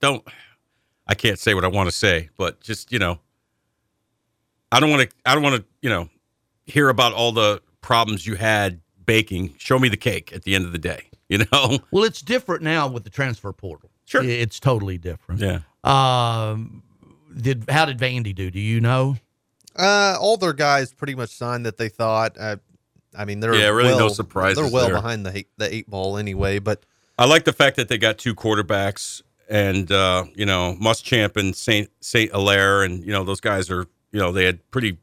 don't 0.01 0.25
I 1.09 1.17
can't 1.17 1.41
say 1.41 1.55
what 1.55 1.65
I 1.65 1.69
want 1.69 1.89
to 1.89 1.95
say, 1.95 2.31
but 2.37 2.61
just 2.61 2.93
you 2.93 3.01
know, 3.01 3.19
I 4.71 4.79
don't 4.79 4.91
want 4.91 5.11
to 5.11 5.17
I 5.25 5.35
don't 5.35 5.43
want 5.43 5.57
to 5.57 5.65
you 5.83 5.91
know 5.91 6.09
hear 6.67 6.89
about 6.89 7.13
all 7.15 7.33
the 7.33 7.61
problems 7.81 8.27
you 8.29 8.37
had 8.37 8.81
baking. 9.05 9.55
Show 9.59 9.81
me 9.81 9.89
the 9.89 9.97
cake 9.97 10.33
at 10.33 10.45
the 10.45 10.55
end 10.55 10.65
of 10.65 10.71
the 10.71 10.79
day. 10.79 11.11
You 11.29 11.39
know. 11.53 11.79
Well, 11.91 12.05
it's 12.05 12.23
different 12.23 12.63
now 12.63 12.87
with 12.87 13.03
the 13.03 13.11
transfer 13.11 13.53
portal. 13.53 13.91
Sure. 14.05 14.23
it's 14.23 14.61
totally 14.61 14.97
different. 14.97 15.41
Yeah. 15.41 15.61
Um, 15.83 16.85
did 17.37 17.65
how 17.69 17.85
did 17.85 17.99
Vandy 17.99 18.33
do? 18.35 18.51
Do 18.51 18.61
you 18.61 18.81
know? 18.81 19.17
Uh, 19.75 20.17
all 20.21 20.37
their 20.37 20.53
guys 20.53 20.93
pretty 20.95 21.15
much 21.17 21.31
signed 21.31 21.67
that 21.67 21.77
they 21.79 21.89
thought. 21.89 22.37
Uh, 22.39 22.57
I 23.17 23.25
mean, 23.25 23.41
they're 23.41 23.55
Yeah, 23.55 23.69
really 23.69 23.91
no 23.91 23.97
well, 24.07 24.11
surprises 24.11 24.63
They're 24.63 24.73
well 24.73 24.87
there. 24.87 24.95
behind 24.95 25.27
the 25.27 25.37
eight, 25.39 25.49
the 25.57 25.75
eight 25.75 25.91
ball 25.91 26.17
anyway. 26.17 26.59
But 26.61 26.85
I 27.19 27.25
like 27.27 27.45
the 27.45 27.53
fact 27.53 27.77
that 27.77 27.89
they 27.89 27.99
got 27.99 28.19
two 28.19 28.35
quarterbacks 28.35 29.23
and 29.49 29.91
uh, 29.91 30.25
you 30.35 30.47
know 30.47 30.77
Muschamp 30.81 31.37
and 31.37 31.55
Saint 31.57 31.91
Saint 32.01 32.31
Hilaire, 32.31 32.83
and 32.85 33.05
you 33.05 33.11
know 33.13 33.25
those 33.25 33.41
guys 33.41 33.71
are 33.71 33.87
you 34.13 34.21
know 34.21 34.33
they 34.33 34.45
had 34.45 34.71
pretty 34.71 34.99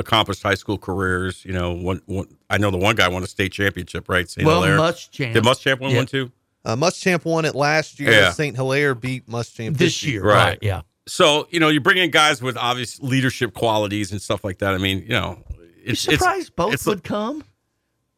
accomplished 0.00 0.42
high 0.42 0.54
school 0.54 0.78
careers. 0.78 1.44
You 1.44 1.52
know, 1.52 1.72
one, 1.72 2.00
one 2.06 2.26
I 2.48 2.58
know 2.58 2.70
the 2.70 2.78
one 2.78 2.96
guy 2.96 3.08
won 3.08 3.22
a 3.22 3.26
state 3.28 3.52
championship, 3.52 4.08
right? 4.08 4.28
Saint 4.28 4.46
well, 4.46 4.62
Hilaire. 4.62 4.78
Muschamp 4.78 5.34
Did 5.34 5.44
Muschamp 5.44 5.80
win 5.80 5.90
Yeah. 5.92 5.96
one 5.98 6.06
too? 6.06 6.32
uh, 6.64 6.76
Muschamp 6.76 7.24
won 7.24 7.44
it 7.44 7.54
last 7.54 8.00
year. 8.00 8.10
Yeah. 8.10 8.30
Saint 8.32 8.56
Hilaire 8.56 8.94
beat 8.94 9.28
Muschamp 9.28 9.76
this 9.76 10.02
year, 10.02 10.22
Right. 10.24 10.44
right? 10.44 10.58
Yeah. 10.62 10.82
So 11.06 11.46
you 11.50 11.60
know 11.60 11.68
you 11.68 11.80
bring 11.80 11.98
in 11.98 12.10
guys 12.10 12.42
with 12.42 12.56
obvious 12.56 13.00
leadership 13.00 13.54
qualities 13.54 14.10
and 14.12 14.20
stuff 14.20 14.42
like 14.44 14.58
that. 14.58 14.74
I 14.74 14.78
mean, 14.78 15.02
you 15.02 15.10
know, 15.10 15.42
You 15.58 15.66
it's 15.92 16.00
surprised 16.02 16.40
it's, 16.40 16.50
both 16.50 16.74
it's 16.74 16.86
would 16.86 17.04
come? 17.04 17.44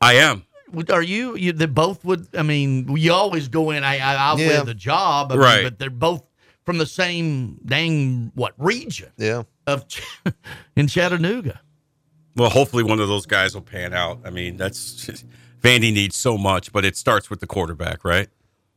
I 0.01 0.15
am. 0.15 0.45
Are 0.91 1.03
you? 1.03 1.37
You 1.37 1.53
that 1.53 1.75
both 1.75 2.05
would? 2.05 2.29
I 2.37 2.43
mean, 2.43 2.97
you 2.97 3.13
always 3.13 3.49
go 3.49 3.71
in. 3.71 3.85
I, 3.85 3.99
I 3.99 4.15
I'll 4.17 4.39
Yeah. 4.41 4.59
win 4.59 4.67
the 4.67 4.75
job, 4.75 5.31
I 5.31 5.35
mean, 5.35 5.45
Right. 5.45 5.63
but 5.65 5.79
they're 5.79 5.91
both 5.91 6.23
from 6.65 6.79
the 6.79 6.87
same 6.87 7.59
dang 7.65 8.33
what 8.35 8.55
region 8.57 9.11
Yeah. 9.19 9.43
of 9.67 9.87
Ch- 9.89 10.03
in 10.77 10.87
Chattanooga. 10.89 11.61
Well, 12.37 12.51
hopefully 12.51 12.83
one 12.83 13.01
of 13.01 13.09
those 13.09 13.27
guys 13.27 13.55
will 13.55 13.63
pan 13.63 13.93
out. 13.93 14.21
I 14.25 14.31
mean, 14.31 14.57
that's 14.57 15.07
Vandy 15.63 15.93
needs 15.93 16.17
so 16.17 16.37
much, 16.39 16.73
but 16.73 16.85
it 16.85 16.97
starts 16.97 17.31
with 17.31 17.41
the 17.41 17.47
quarterback, 17.47 18.05
right? 18.05 18.29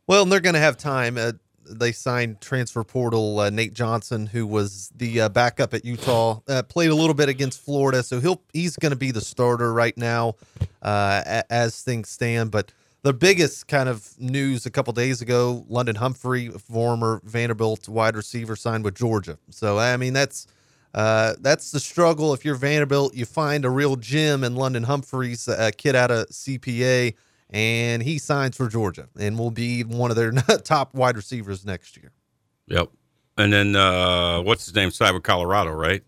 Well, 0.06 0.22
and 0.22 0.30
they're 0.30 0.40
going 0.40 0.54
to 0.54 0.60
have 0.60 0.76
time. 0.76 1.18
Uh, 1.18 1.32
they 1.68 1.92
signed 1.92 2.40
transfer 2.40 2.84
portal 2.84 3.40
uh, 3.40 3.50
Nate 3.50 3.72
Johnson, 3.72 4.26
who 4.26 4.46
was 4.46 4.90
the 4.94 5.22
uh, 5.22 5.28
backup 5.28 5.74
at 5.74 5.84
Utah, 5.84 6.40
uh, 6.48 6.62
played 6.62 6.90
a 6.90 6.94
little 6.94 7.14
bit 7.14 7.28
against 7.28 7.60
Florida, 7.60 8.02
so 8.02 8.20
he'll 8.20 8.40
he's 8.52 8.76
going 8.76 8.90
to 8.90 8.96
be 8.96 9.10
the 9.10 9.20
starter 9.20 9.72
right 9.72 9.96
now 9.96 10.34
uh, 10.82 11.42
as 11.50 11.82
things 11.82 12.08
stand. 12.08 12.50
But 12.50 12.72
the 13.02 13.12
biggest 13.12 13.66
kind 13.66 13.88
of 13.88 14.08
news 14.18 14.66
a 14.66 14.70
couple 14.70 14.92
days 14.92 15.22
ago: 15.22 15.64
London 15.68 15.96
Humphrey, 15.96 16.48
former 16.50 17.20
Vanderbilt 17.24 17.88
wide 17.88 18.16
receiver, 18.16 18.54
signed 18.56 18.84
with 18.84 18.94
Georgia. 18.94 19.38
So 19.50 19.78
I 19.78 19.96
mean 19.96 20.12
that's. 20.12 20.46
Uh, 20.96 21.34
that's 21.40 21.70
the 21.70 21.78
struggle. 21.78 22.32
If 22.32 22.42
you're 22.44 22.54
Vanderbilt, 22.54 23.14
you 23.14 23.26
find 23.26 23.64
a 23.66 23.70
real 23.70 23.96
gem 23.96 24.42
in 24.42 24.56
London 24.56 24.82
Humphreys, 24.84 25.46
a 25.46 25.70
kid 25.70 25.94
out 25.94 26.10
of 26.10 26.26
CPA, 26.30 27.14
and 27.50 28.02
he 28.02 28.18
signs 28.18 28.56
for 28.56 28.66
Georgia 28.68 29.06
and 29.18 29.38
will 29.38 29.50
be 29.50 29.82
one 29.84 30.10
of 30.10 30.16
their 30.16 30.32
top 30.64 30.94
wide 30.94 31.16
receivers 31.16 31.66
next 31.66 31.96
year. 31.98 32.12
Yep. 32.68 32.88
And 33.36 33.52
then 33.52 33.76
uh, 33.76 34.40
what's 34.40 34.64
his 34.64 34.74
name? 34.74 34.90
With 34.98 35.22
Colorado, 35.22 35.72
right? 35.72 36.02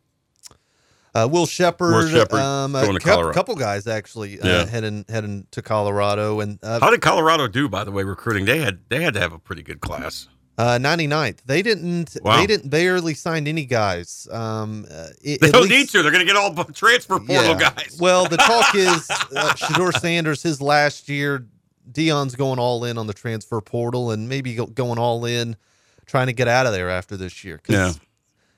Uh, 1.15 1.29
Will 1.31 1.47
Sheppard, 1.47 1.93
Will 1.95 2.09
Sheppard 2.09 2.39
um, 2.41 2.75
a 2.75 2.83
going 2.83 2.95
to 2.95 3.01
cou- 3.01 3.11
Colorado. 3.11 3.33
couple 3.35 3.55
guys 3.57 3.87
actually 3.87 4.41
uh, 4.41 4.47
Yeah. 4.47 4.67
heading 4.67 5.05
heading 5.09 5.47
to 5.51 5.61
Colorado, 5.63 6.41
and 6.41 6.59
uh, 6.63 6.81
How 6.81 6.91
did 6.91 7.01
Colorado 7.01 7.49
do, 7.49 7.69
by 7.69 7.85
the 7.85 7.91
way, 7.91 8.05
recruiting? 8.05 8.45
They 8.47 8.59
had 8.61 8.81
they 8.89 9.03
had 9.03 9.15
to 9.15 9.21
have 9.21 9.33
a 9.33 9.39
pretty 9.39 9.63
good 9.63 9.81
class. 9.81 10.29
Uh, 10.59 10.77
99th. 10.77 11.39
They 11.47 11.63
didn't. 11.63 12.17
Wow. 12.23 12.37
They 12.37 12.47
didn't 12.49 12.69
barely 12.69 13.15
signed 13.15 13.47
any 13.47 13.65
guys. 13.65 14.27
Um, 14.31 14.87
uh, 14.91 15.11
it- 15.23 15.41
They 15.41 15.53
don't 15.53 15.63
least- 15.63 15.71
need 15.73 15.89
to. 15.91 16.03
They're 16.03 16.11
going 16.11 16.27
to 16.27 16.31
get 16.31 16.37
all 16.37 16.53
the 16.53 16.65
transfer 16.65 17.19
portal 17.21 17.35
Yeah. 17.35 17.55
guys. 17.59 17.97
Well, 18.01 18.27
the 18.29 18.39
talk 18.39 18.75
is 18.75 19.09
uh, 19.09 19.55
Shedeur 19.55 19.93
Sanders, 20.01 20.43
his 20.43 20.61
last 20.61 21.09
year, 21.09 21.47
Deion's 21.93 22.35
going 22.35 22.59
all 22.59 22.85
in 22.85 22.99
on 22.99 23.07
the 23.07 23.15
transfer 23.15 23.61
portal 23.61 24.11
and 24.11 24.29
maybe 24.29 24.57
go, 24.57 24.67
going 24.67 24.99
all 24.99 25.25
in 25.25 25.57
trying 26.07 26.27
to 26.27 26.33
get 26.33 26.49
out 26.49 26.67
of 26.67 26.73
there 26.73 26.91
after 26.91 27.17
this 27.17 27.45
year. 27.45 27.59
'Cause 27.59 27.75
Yeah. 27.77 27.93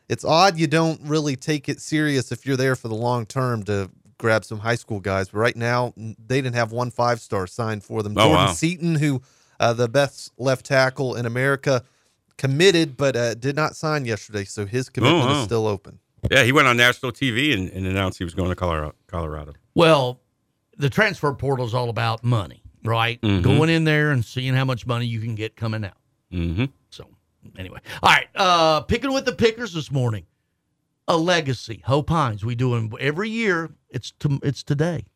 It's 0.09 0.25
odd 0.25 0.59
you 0.59 0.67
don't 0.67 1.01
really 1.05 1.37
take 1.37 1.69
it 1.69 1.81
serious 1.81 2.33
if 2.33 2.45
you're 2.47 2.57
there 2.57 2.75
for 2.77 2.89
the 2.89 2.97
long 2.97 3.27
term 3.27 3.63
to 3.65 3.91
grab 4.19 4.45
some 4.45 4.59
high 4.59 4.75
school 4.75 4.99
guys. 5.01 5.29
But 5.29 5.39
right 5.39 5.55
now, 5.57 5.93
they 5.97 6.41
didn't 6.41 6.57
have 6.57 6.73
one 6.73 6.91
five 6.91 7.21
star 7.21 7.47
signed 7.47 7.85
for 7.85 8.03
them. 8.03 8.15
Oh, 8.17 8.23
Jordan 8.23 8.47
wow. 8.47 8.53
Seaton, 8.53 8.95
who 8.97 9.23
uh, 9.61 9.75
the 9.75 9.89
best 9.89 10.33
left 10.39 10.67
tackle 10.67 11.15
in 11.15 11.27
America, 11.27 11.85
committed 12.39 12.97
but 12.97 13.15
uh, 13.15 13.35
did 13.35 13.55
not 13.55 13.77
sign 13.77 14.07
yesterday. 14.07 14.45
So 14.45 14.67
his 14.67 14.89
commitment 14.89 15.27
wow. 15.27 15.39
is 15.39 15.45
still 15.45 15.69
open. 15.69 16.01
Yeah, 16.31 16.43
he 16.43 16.53
went 16.53 16.67
on 16.67 16.77
national 16.77 17.13
TV 17.13 17.55
and, 17.55 17.71
and 17.71 17.87
announced 17.87 18.19
he 18.19 18.25
was 18.25 18.35
going 18.35 18.49
to 18.49 18.57
Colorado. 18.57 18.95
Colorado. 19.07 19.55
Well, 19.75 20.21
the 20.77 20.91
transfer 20.91 21.33
portal 21.35 21.67
is 21.67 21.75
all 21.75 21.91
about 21.91 22.25
money, 22.25 22.63
right? 22.85 23.21
Mhm. 23.21 23.43
Going 23.43 23.71
in 23.71 23.85
there 23.85 24.11
and 24.11 24.25
seeing 24.25 24.55
how 24.55 24.65
much 24.65 24.87
money 24.87 25.07
you 25.07 25.21
can 25.21 25.35
get 25.35 25.57
coming 25.57 25.85
out. 25.85 25.97
Mm-hmm. 26.33 26.67
So, 26.91 27.07
anyway, 27.59 27.81
all 28.03 28.11
right. 28.11 28.29
Uh, 28.35 28.81
picking 28.81 29.13
with 29.13 29.25
the 29.25 29.33
pickers 29.33 29.73
this 29.73 29.91
morning. 29.91 30.27
A 31.09 31.17
legacy, 31.17 31.83
Hope 31.87 32.09
Hines. 32.09 32.45
We 32.45 32.55
do 32.55 32.71
them 32.71 32.93
every 33.01 33.29
year. 33.29 33.71
It's 33.89 34.13
to, 34.21 34.39
it's 34.45 34.63
today. 34.63 35.07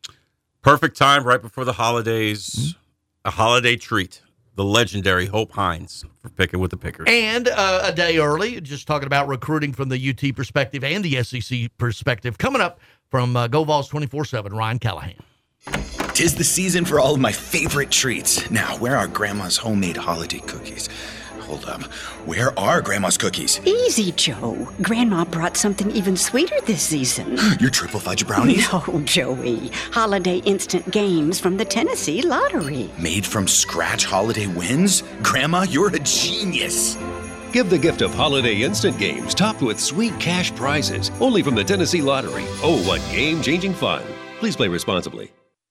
Perfect 0.61 0.97
time 0.97 1.23
right 1.23 1.41
before 1.41 1.63
the 1.63 1.73
holidays. 1.73 2.49
Mm-hmm. 2.49 2.79
A 3.25 3.31
holiday 3.31 3.77
treat. 3.77 4.21
The 4.55 4.63
legendary 4.63 5.25
Hope 5.25 5.51
Hines 5.51 6.05
for 6.21 6.29
picking 6.29 6.59
with 6.61 6.71
the 6.71 6.77
Pickers. 6.77 7.07
And 7.09 7.49
uh, 7.49 7.81
a 7.83 7.91
day 7.91 8.17
early, 8.17 8.61
just 8.61 8.87
talking 8.87 9.05
about 9.05 9.27
recruiting 9.27 9.73
from 9.73 9.89
the 9.89 10.09
UT 10.09 10.35
perspective 10.35 10.83
and 10.83 11.03
the 11.03 11.21
SEC 11.23 11.69
perspective. 11.77 12.37
Coming 12.37 12.61
up 12.61 12.79
from 13.11 13.35
uh, 13.35 13.47
Go 13.47 13.65
Vols 13.65 13.89
24 13.89 14.25
7, 14.25 14.53
Ryan 14.53 14.79
Callahan. 14.79 15.15
Tis 16.13 16.35
the 16.35 16.43
season 16.43 16.85
for 16.85 16.99
all 16.99 17.15
of 17.15 17.19
my 17.19 17.31
favorite 17.31 17.91
treats. 17.91 18.49
Now, 18.49 18.77
where 18.77 18.95
are 18.95 19.07
Grandma's 19.07 19.57
homemade 19.57 19.97
holiday 19.97 20.39
cookies? 20.39 20.87
Hold 21.45 21.65
up. 21.65 21.83
Where 22.25 22.57
are 22.57 22.81
Grandma's 22.81 23.17
cookies? 23.17 23.59
Easy, 23.65 24.11
Joe. 24.13 24.67
Grandma 24.81 25.25
brought 25.25 25.57
something 25.57 25.91
even 25.91 26.17
sweeter 26.17 26.59
this 26.65 26.81
season. 26.81 27.37
Your 27.59 27.69
triple 27.69 27.99
fudge 27.99 28.25
brownies? 28.25 28.71
No, 28.71 29.01
Joey. 29.05 29.69
Holiday 29.91 30.37
instant 30.39 30.89
games 30.91 31.39
from 31.39 31.57
the 31.57 31.65
Tennessee 31.65 32.21
Lottery. 32.21 32.89
Made 32.99 33.25
from 33.25 33.47
scratch 33.47 34.05
holiday 34.05 34.47
wins? 34.47 35.03
Grandma, 35.21 35.63
you're 35.63 35.95
a 35.95 35.99
genius. 35.99 36.97
Give 37.51 37.69
the 37.69 37.77
gift 37.77 38.01
of 38.01 38.13
holiday 38.13 38.63
instant 38.63 38.97
games 38.97 39.35
topped 39.35 39.61
with 39.61 39.79
sweet 39.79 40.19
cash 40.19 40.53
prizes 40.55 41.11
only 41.21 41.43
from 41.43 41.55
the 41.55 41.63
Tennessee 41.63 42.01
Lottery. 42.01 42.43
Oh, 42.63 42.83
what 42.87 43.01
game 43.11 43.41
changing 43.41 43.73
fun! 43.73 44.03
Please 44.39 44.55
play 44.55 44.67
responsibly. 44.67 45.31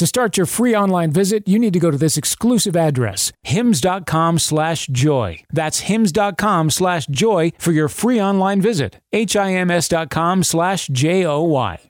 To 0.00 0.06
start 0.06 0.38
your 0.38 0.46
free 0.46 0.74
online 0.74 1.12
visit, 1.12 1.46
you 1.46 1.58
need 1.58 1.74
to 1.74 1.78
go 1.78 1.90
to 1.90 1.98
this 1.98 2.16
exclusive 2.16 2.74
address, 2.74 3.34
hims.com 3.42 4.38
slash 4.38 4.86
joy. 4.86 5.44
That's 5.52 5.80
hims.com 5.80 6.70
slash 6.70 7.06
joy 7.08 7.52
for 7.58 7.72
your 7.72 7.88
free 7.88 8.18
online 8.18 8.62
visit. 8.62 8.98
H-I-M-S.com 9.12 10.44
slash 10.44 10.86
J-O-Y. 10.86 11.89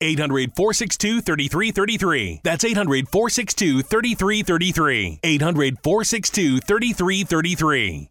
800 0.00 0.52
462 0.56 1.20
3333. 1.20 2.40
That's 2.42 2.64
800 2.64 3.08
462 3.08 3.82
3333. 3.82 5.20
800 5.22 5.78
462 5.82 6.60
3333. 6.60 8.10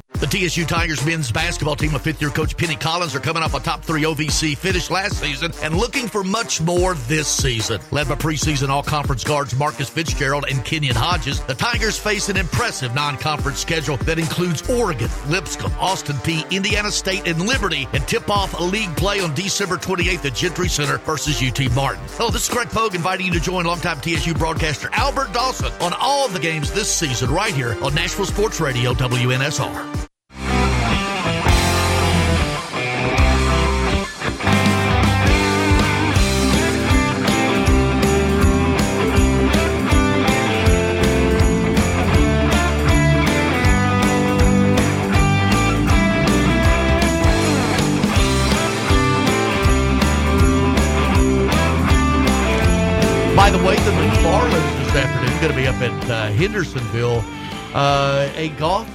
The 0.13 0.27
TSU 0.27 0.65
Tigers 0.65 1.03
men's 1.03 1.31
basketball 1.31 1.75
team 1.75 1.93
with 1.93 2.03
fifth 2.03 2.21
year 2.21 2.29
coach 2.29 2.55
Penny 2.55 2.75
Collins 2.75 3.15
are 3.15 3.19
coming 3.19 3.41
off 3.41 3.55
a 3.55 3.59
top 3.59 3.83
three 3.83 4.03
OVC 4.03 4.55
finish 4.55 4.91
last 4.91 5.19
season 5.19 5.51
and 5.63 5.75
looking 5.75 6.07
for 6.07 6.23
much 6.23 6.61
more 6.61 6.93
this 6.93 7.27
season. 7.27 7.81
Led 7.89 8.07
by 8.07 8.13
preseason 8.13 8.69
all 8.69 8.83
conference 8.83 9.23
guards 9.23 9.55
Marcus 9.55 9.89
Fitzgerald 9.89 10.45
and 10.47 10.63
Kenyon 10.63 10.95
Hodges, 10.95 11.39
the 11.45 11.55
Tigers 11.55 11.97
face 11.97 12.29
an 12.29 12.37
impressive 12.37 12.93
non 12.93 13.17
conference 13.17 13.57
schedule 13.57 13.97
that 13.97 14.19
includes 14.19 14.69
Oregon, 14.69 15.09
Lipscomb, 15.27 15.73
Austin 15.79 16.17
Peay, 16.17 16.47
Indiana 16.51 16.91
State, 16.91 17.27
and 17.27 17.41
Liberty, 17.47 17.87
and 17.93 18.07
tip 18.07 18.29
off 18.29 18.59
a 18.59 18.63
league 18.63 18.95
play 18.97 19.21
on 19.21 19.33
December 19.33 19.77
28th 19.77 20.25
at 20.25 20.35
Gentry 20.35 20.69
Center 20.69 20.99
versus 20.99 21.41
UT 21.41 21.59
Martin. 21.73 22.03
Hello, 22.09 22.29
this 22.29 22.43
is 22.43 22.49
Greg 22.53 22.69
Pogue 22.69 22.93
inviting 22.93 23.25
you 23.25 23.33
to 23.33 23.39
join 23.39 23.65
longtime 23.65 23.99
TSU 24.01 24.35
broadcaster 24.35 24.89
Albert 24.93 25.33
Dawson 25.33 25.71
on 25.81 25.93
all 25.93 26.27
of 26.27 26.33
the 26.33 26.39
games 26.39 26.71
this 26.71 26.93
season 26.93 27.31
right 27.31 27.55
here 27.55 27.75
on 27.83 27.95
Nashville 27.95 28.25
Sports 28.25 28.59
Radio 28.59 28.93
WNSR. 28.93 30.00
Going 55.41 55.53
to 55.53 55.59
be 55.59 55.67
up 55.67 55.81
at 55.81 56.09
uh, 56.11 56.27
Hendersonville, 56.33 57.23
uh, 57.73 58.29
a 58.35 58.49
golf 58.59 58.87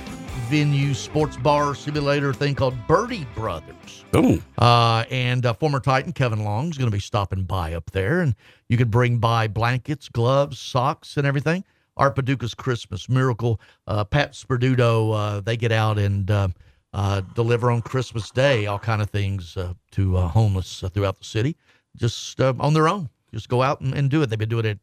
venue, 0.49 0.95
sports 0.95 1.37
bar 1.37 1.75
simulator 1.75 2.33
thing 2.33 2.55
called 2.55 2.77
Birdie 2.87 3.27
Brothers. 3.35 4.05
Oh. 4.15 4.41
Uh, 4.57 5.05
and 5.11 5.45
uh, 5.45 5.55
former 5.55 5.81
Titan 5.81 6.13
Kevin 6.13 6.45
Long 6.45 6.71
is 6.71 6.79
going 6.79 6.89
to 6.89 6.97
be 6.97 7.01
stopping 7.01 7.43
by 7.43 7.75
up 7.75 7.91
there, 7.91 8.21
and 8.21 8.37
you 8.69 8.77
could 8.77 8.93
bring 8.93 9.19
by 9.19 9.49
blankets, 9.49 10.09
gloves, 10.09 10.61
socks, 10.61 11.17
and 11.17 11.27
everything. 11.27 11.65
Art 11.97 12.15
Paducah's 12.15 12.55
Christmas 12.55 13.09
Miracle, 13.09 13.61
uh, 13.89 14.05
Pat 14.05 14.35
Sperduto, 14.35 15.17
uh, 15.17 15.41
they 15.41 15.57
get 15.57 15.73
out 15.73 15.99
and 15.99 16.31
uh, 16.31 16.47
uh, 16.93 17.23
deliver 17.35 17.73
on 17.73 17.83
Christmas 17.83 18.31
Day 18.31 18.67
all 18.67 18.79
kind 18.79 19.03
of 19.03 19.11
things 19.11 19.57
uh, 19.57 19.75
to 19.91 20.17
uh, 20.17 20.29
homeless 20.29 20.85
uh, 20.85 20.91
throughout 20.91 21.19
the 21.19 21.25
city, 21.25 21.57
just 21.97 22.41
uh, 22.41 22.55
on 22.61 22.73
their 22.73 22.87
own. 22.87 23.11
Just 23.35 23.49
go 23.49 23.63
out 23.63 23.81
and, 23.81 23.93
and 23.95 24.09
do 24.09 24.23
it. 24.23 24.31
They've 24.31 24.39
been 24.39 24.49
doing 24.49 24.65
it 24.65 24.79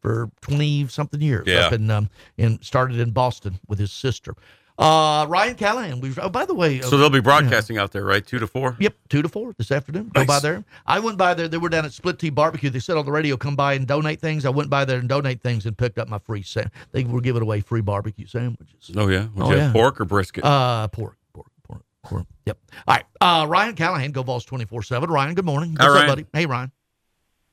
for 0.00 0.30
twenty 0.40 0.86
something 0.88 1.20
years. 1.20 1.44
Yeah. 1.46 1.66
Up 1.66 1.72
in, 1.72 1.90
um, 1.90 2.08
in 2.36 2.60
started 2.62 2.98
in 3.00 3.10
Boston 3.10 3.58
with 3.68 3.78
his 3.78 3.92
sister. 3.92 4.34
Uh, 4.78 5.26
Ryan 5.28 5.56
Callahan. 5.56 6.00
We 6.00 6.12
oh 6.22 6.28
by 6.28 6.44
the 6.44 6.54
way, 6.54 6.80
So 6.82 6.96
they'll 6.96 7.10
be 7.10 7.18
broadcasting 7.20 7.78
out 7.78 7.90
there, 7.90 8.04
right? 8.04 8.24
Two 8.24 8.38
to 8.38 8.46
four? 8.46 8.76
Yep, 8.78 8.94
two 9.08 9.22
to 9.22 9.28
four 9.28 9.52
this 9.58 9.72
afternoon. 9.72 10.08
Go 10.14 10.24
by 10.24 10.38
there. 10.38 10.64
I 10.86 11.00
went 11.00 11.18
by 11.18 11.34
there. 11.34 11.48
They 11.48 11.58
were 11.58 11.68
down 11.68 11.84
at 11.84 11.92
Split 11.92 12.20
Tea 12.20 12.30
Barbecue. 12.30 12.70
They 12.70 12.78
said 12.78 12.96
on 12.96 13.04
the 13.04 13.10
radio, 13.10 13.36
"Come 13.36 13.56
by 13.56 13.72
and 13.74 13.88
donate 13.88 14.20
things." 14.20 14.44
I 14.46 14.50
went 14.50 14.70
by 14.70 14.84
there 14.84 15.00
and 15.00 15.08
donate 15.08 15.42
things 15.42 15.66
and 15.66 15.76
picked 15.76 15.98
up 15.98 16.06
my 16.06 16.18
free. 16.18 16.42
Sa- 16.42 16.62
they 16.92 17.02
were 17.02 17.20
giving 17.20 17.42
away 17.42 17.60
free 17.60 17.80
barbecue 17.80 18.26
sandwiches. 18.26 18.92
Oh, 18.96 19.08
yeah. 19.08 19.26
Would 19.34 19.46
Oh, 19.46 19.50
you 19.50 19.56
yeah. 19.56 19.62
have 19.64 19.72
pork 19.72 20.00
or 20.00 20.04
brisket? 20.04 20.44
Uh, 20.44 20.86
pork, 20.86 21.16
pork, 21.34 21.50
pork, 21.64 21.82
pork. 22.04 22.26
Yep. 22.46 22.58
All 22.86 22.94
right. 22.94 23.04
Uh, 23.20 23.46
Ryan 23.48 23.74
Callahan, 23.74 24.12
Go 24.12 24.22
Vols 24.22 24.44
twenty 24.44 24.64
four 24.64 24.84
seven. 24.84 25.10
Ryan, 25.10 25.34
good 25.34 25.44
morning. 25.44 25.72
What's 25.72 25.92
Hi, 25.92 26.02
up, 26.02 26.06
buddy? 26.06 26.26
Hey, 26.32 26.46
Ryan. 26.46 26.70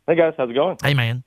Hey 0.06 0.14
guys, 0.16 0.36
how's 0.38 0.52
it 0.52 0.54
going? 0.54 0.78
Hey, 0.84 0.94
man. 0.94 1.24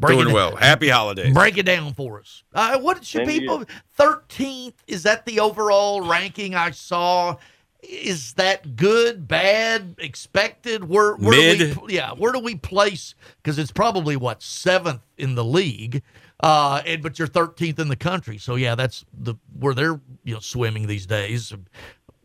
Break 0.00 0.16
Doing 0.16 0.30
it- 0.30 0.34
well. 0.34 0.56
Happy 0.56 0.88
holidays. 0.88 1.34
Break 1.34 1.58
it 1.58 1.66
down 1.66 1.92
for 1.92 2.20
us. 2.20 2.42
Uh, 2.54 2.78
what 2.80 3.04
should 3.04 3.26
Same 3.26 3.40
people? 3.40 3.64
Thirteenth 3.94 4.82
is 4.86 5.02
that 5.02 5.26
the 5.26 5.40
overall 5.40 6.08
ranking 6.08 6.54
I 6.54 6.70
saw? 6.70 7.36
is 7.82 8.34
that 8.34 8.76
good, 8.76 9.26
bad, 9.26 9.94
expected? 9.98 10.88
Where, 10.88 11.14
where 11.14 11.30
Mid. 11.30 11.74
Do 11.74 11.80
we, 11.86 11.94
yeah, 11.94 12.12
where 12.12 12.32
do 12.32 12.38
we 12.38 12.54
place? 12.54 13.14
Because 13.42 13.58
it's 13.58 13.72
probably 13.72 14.16
what 14.16 14.42
seventh 14.42 15.00
in 15.16 15.34
the 15.34 15.44
league, 15.44 16.02
uh, 16.40 16.82
and 16.84 17.02
but 17.02 17.18
you're 17.18 17.28
13th 17.28 17.78
in 17.78 17.88
the 17.88 17.96
country. 17.96 18.38
So 18.38 18.56
yeah, 18.56 18.74
that's 18.74 19.04
the 19.16 19.34
where 19.58 19.74
they're 19.74 20.00
you 20.24 20.34
know 20.34 20.40
swimming 20.40 20.86
these 20.86 21.06
days. 21.06 21.54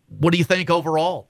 What 0.07 0.31
do 0.31 0.37
you 0.37 0.43
think 0.43 0.69
overall? 0.69 1.29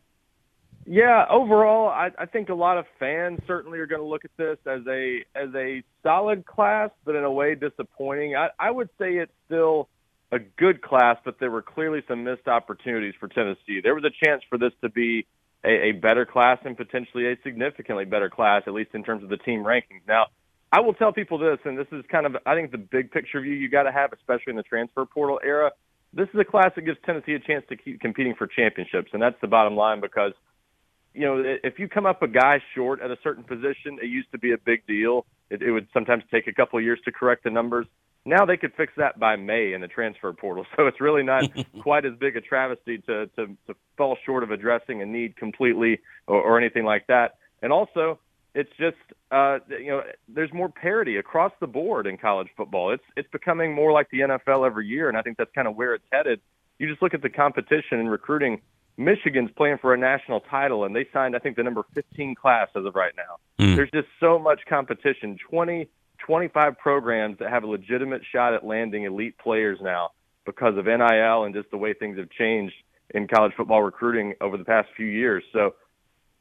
Yeah, 0.86 1.26
overall, 1.32 1.90
I, 1.90 2.12
I 2.18 2.28
think 2.28 2.50
a 2.50 2.54
lot 2.54 2.78
of 2.78 2.86
fans 3.00 3.40
certainly 3.48 3.80
are 3.80 3.88
going 3.88 4.02
to 4.02 4.08
look 4.08 4.24
at 4.24 4.32
this 4.38 4.58
as 4.68 4.82
a 4.88 5.26
as 5.36 5.50
a 5.56 5.84
solid 6.04 6.46
class, 6.46 6.92
but 7.04 7.16
in 7.16 7.24
a 7.24 7.32
way 7.32 7.56
disappointing. 7.56 8.36
I, 8.36 8.50
I 8.60 8.70
would 8.70 8.90
say 9.00 9.14
it's 9.16 9.32
still 9.48 9.90
a 10.32 10.38
good 10.38 10.84
class, 10.84 11.18
but 11.26 11.40
there 11.40 11.50
were 11.50 11.64
clearly 11.64 12.04
some 12.08 12.24
missed 12.24 12.48
opportunities 12.48 13.16
for 13.20 13.28
Tennessee. 13.28 13.82
There 13.82 13.96
was 13.96 14.04
a 14.04 14.26
chance 14.26 14.44
for 14.48 14.60
this 14.60 14.74
to 14.82 14.90
be 14.90 15.26
a, 15.64 15.90
a 15.90 15.92
better 15.94 16.24
class 16.24 16.60
and 16.64 16.78
potentially 16.78 17.32
a 17.32 17.36
significantly 17.44 18.06
better 18.06 18.30
class, 18.30 18.62
at 18.68 18.74
least 18.74 18.92
in 18.94 19.04
terms 19.04 19.24
of 19.24 19.30
the 19.30 19.38
team 19.38 19.64
rankings. 19.64 20.06
Now, 20.08 20.28
I 20.72 20.82
will 20.82 20.94
tell 20.94 21.12
people 21.12 21.40
this, 21.40 21.58
and 21.66 21.76
this 21.80 21.88
is 21.92 22.06
kind 22.12 22.28
of 22.28 22.38
I 22.46 22.54
think 22.54 22.70
the 22.70 22.78
big 22.78 23.10
picture 23.10 23.42
view 23.42 23.54
you 23.54 23.70
got 23.70 23.84
to 23.84 23.92
have, 23.92 24.14
especially 24.14 24.52
in 24.52 24.56
the 24.56 24.64
transfer 24.64 25.04
portal 25.08 25.40
era. 25.44 25.72
This 26.14 26.28
is 26.32 26.40
a 26.40 26.46
class 26.46 26.72
that 26.76 26.84
gives 26.84 27.00
Tennessee 27.08 27.34
a 27.34 27.40
chance 27.40 27.66
to 27.70 27.76
keep 27.76 28.00
competing 28.02 28.36
for 28.36 28.46
championships, 28.46 29.10
and 29.14 29.22
that's 29.22 29.36
the 29.42 29.48
bottom 29.48 29.76
line 29.76 30.00
because 30.00 30.34
you 31.16 31.22
know, 31.22 31.42
if 31.64 31.80
you 31.80 31.88
come 31.88 32.06
up 32.06 32.22
a 32.22 32.28
guy 32.28 32.62
short 32.74 33.02
at 33.02 33.10
a 33.10 33.18
certain 33.24 33.44
position, 33.44 34.00
it 34.02 34.08
used 34.08 34.32
to 34.34 34.38
be 34.38 34.52
a 34.52 34.58
big 34.58 34.86
deal. 34.86 35.26
It, 35.50 35.62
it 35.62 35.72
would 35.72 35.88
sometimes 35.94 36.24
take 36.30 36.48
a 36.48 36.54
couple 36.54 36.78
of 36.78 36.84
years 36.84 37.00
to 37.06 37.12
correct 37.12 37.46
the 37.46 37.50
numbers. 37.50 37.88
Now 38.26 38.46
they 38.46 38.58
could 38.58 38.74
fix 38.76 38.92
that 38.98 39.20
by 39.20 39.36
May 39.36 39.74
in 39.74 39.82
the 39.82 39.88
transfer 39.88 40.34
portal, 40.34 40.66
so 40.76 40.88
it's 40.88 41.00
really 41.00 41.24
not 41.24 41.50
quite 41.82 42.06
as 42.06 42.14
big 42.20 42.36
a 42.36 42.42
travesty 42.42 42.98
to, 43.00 43.28
to 43.28 43.48
to 43.68 43.76
fall 43.98 44.18
short 44.26 44.44
of 44.44 44.52
addressing 44.52 45.02
a 45.02 45.06
need 45.06 45.38
completely 45.38 46.00
or, 46.28 46.42
or 46.42 46.60
anything 46.60 46.84
like 46.84 47.08
that. 47.08 47.36
And 47.62 47.72
also, 47.72 48.20
it's 48.54 48.72
just 48.78 48.98
uh, 49.32 49.60
you 49.70 49.88
know, 49.88 50.02
there's 50.28 50.52
more 50.54 50.70
parity 50.70 51.18
across 51.18 51.52
the 51.60 51.68
board 51.68 52.08
in 52.08 52.18
college 52.18 52.50
football. 52.58 52.92
It's 52.92 53.04
it's 53.16 53.30
becoming 53.32 53.74
more 53.74 53.92
like 53.92 54.10
the 54.10 54.22
NFL 54.22 54.66
every 54.66 54.88
year, 54.88 55.08
and 55.08 55.18
I 55.18 55.22
think 55.22 55.38
that's 55.38 55.52
kind 55.54 55.68
of 55.68 55.76
where 55.76 55.94
it's 55.94 56.06
headed. 56.12 56.42
You 56.80 56.90
just 56.90 57.02
look 57.02 57.14
at 57.14 57.22
the 57.22 57.30
competition 57.30 58.00
and 58.00 58.12
recruiting 58.12 58.62
Michigan's 58.98 59.52
playing 59.58 59.78
for 59.80 59.94
a 59.94 59.98
national 59.98 60.40
title, 60.42 60.86
and 60.86 60.96
they 60.96 61.06
signed, 61.12 61.36
I 61.36 61.40
think, 61.40 61.58
the 61.58 61.64
number 61.64 61.84
15 61.94 62.36
class 62.36 62.70
as 62.76 62.86
of 62.86 62.96
right 62.96 63.14
now. 63.16 63.64
Mm. 63.64 63.76
There's 63.76 63.92
just 63.92 64.08
so 64.20 64.40
much 64.40 64.62
competition. 64.70 65.38
20, 65.50 65.88
25 66.20 66.78
programs 66.78 67.40
that 67.40 67.50
have 67.50 67.64
a 67.64 67.68
legitimate 67.68 68.22
shot 68.32 68.54
at 68.54 68.66
landing 68.66 69.04
elite 69.04 69.38
players 69.38 69.80
now 69.82 70.12
because 70.46 70.78
of 70.78 70.86
NIL 70.86 71.44
and 71.44 71.54
just 71.54 71.70
the 71.72 71.78
way 71.78 71.94
things 71.94 72.18
have 72.18 72.30
changed 72.30 72.76
in 73.14 73.28
college 73.28 73.54
football 73.58 73.84
recruiting 73.84 74.34
over 74.40 74.58
the 74.58 74.64
past 74.64 74.88
few 74.96 75.08
years. 75.08 75.44
So 75.52 75.76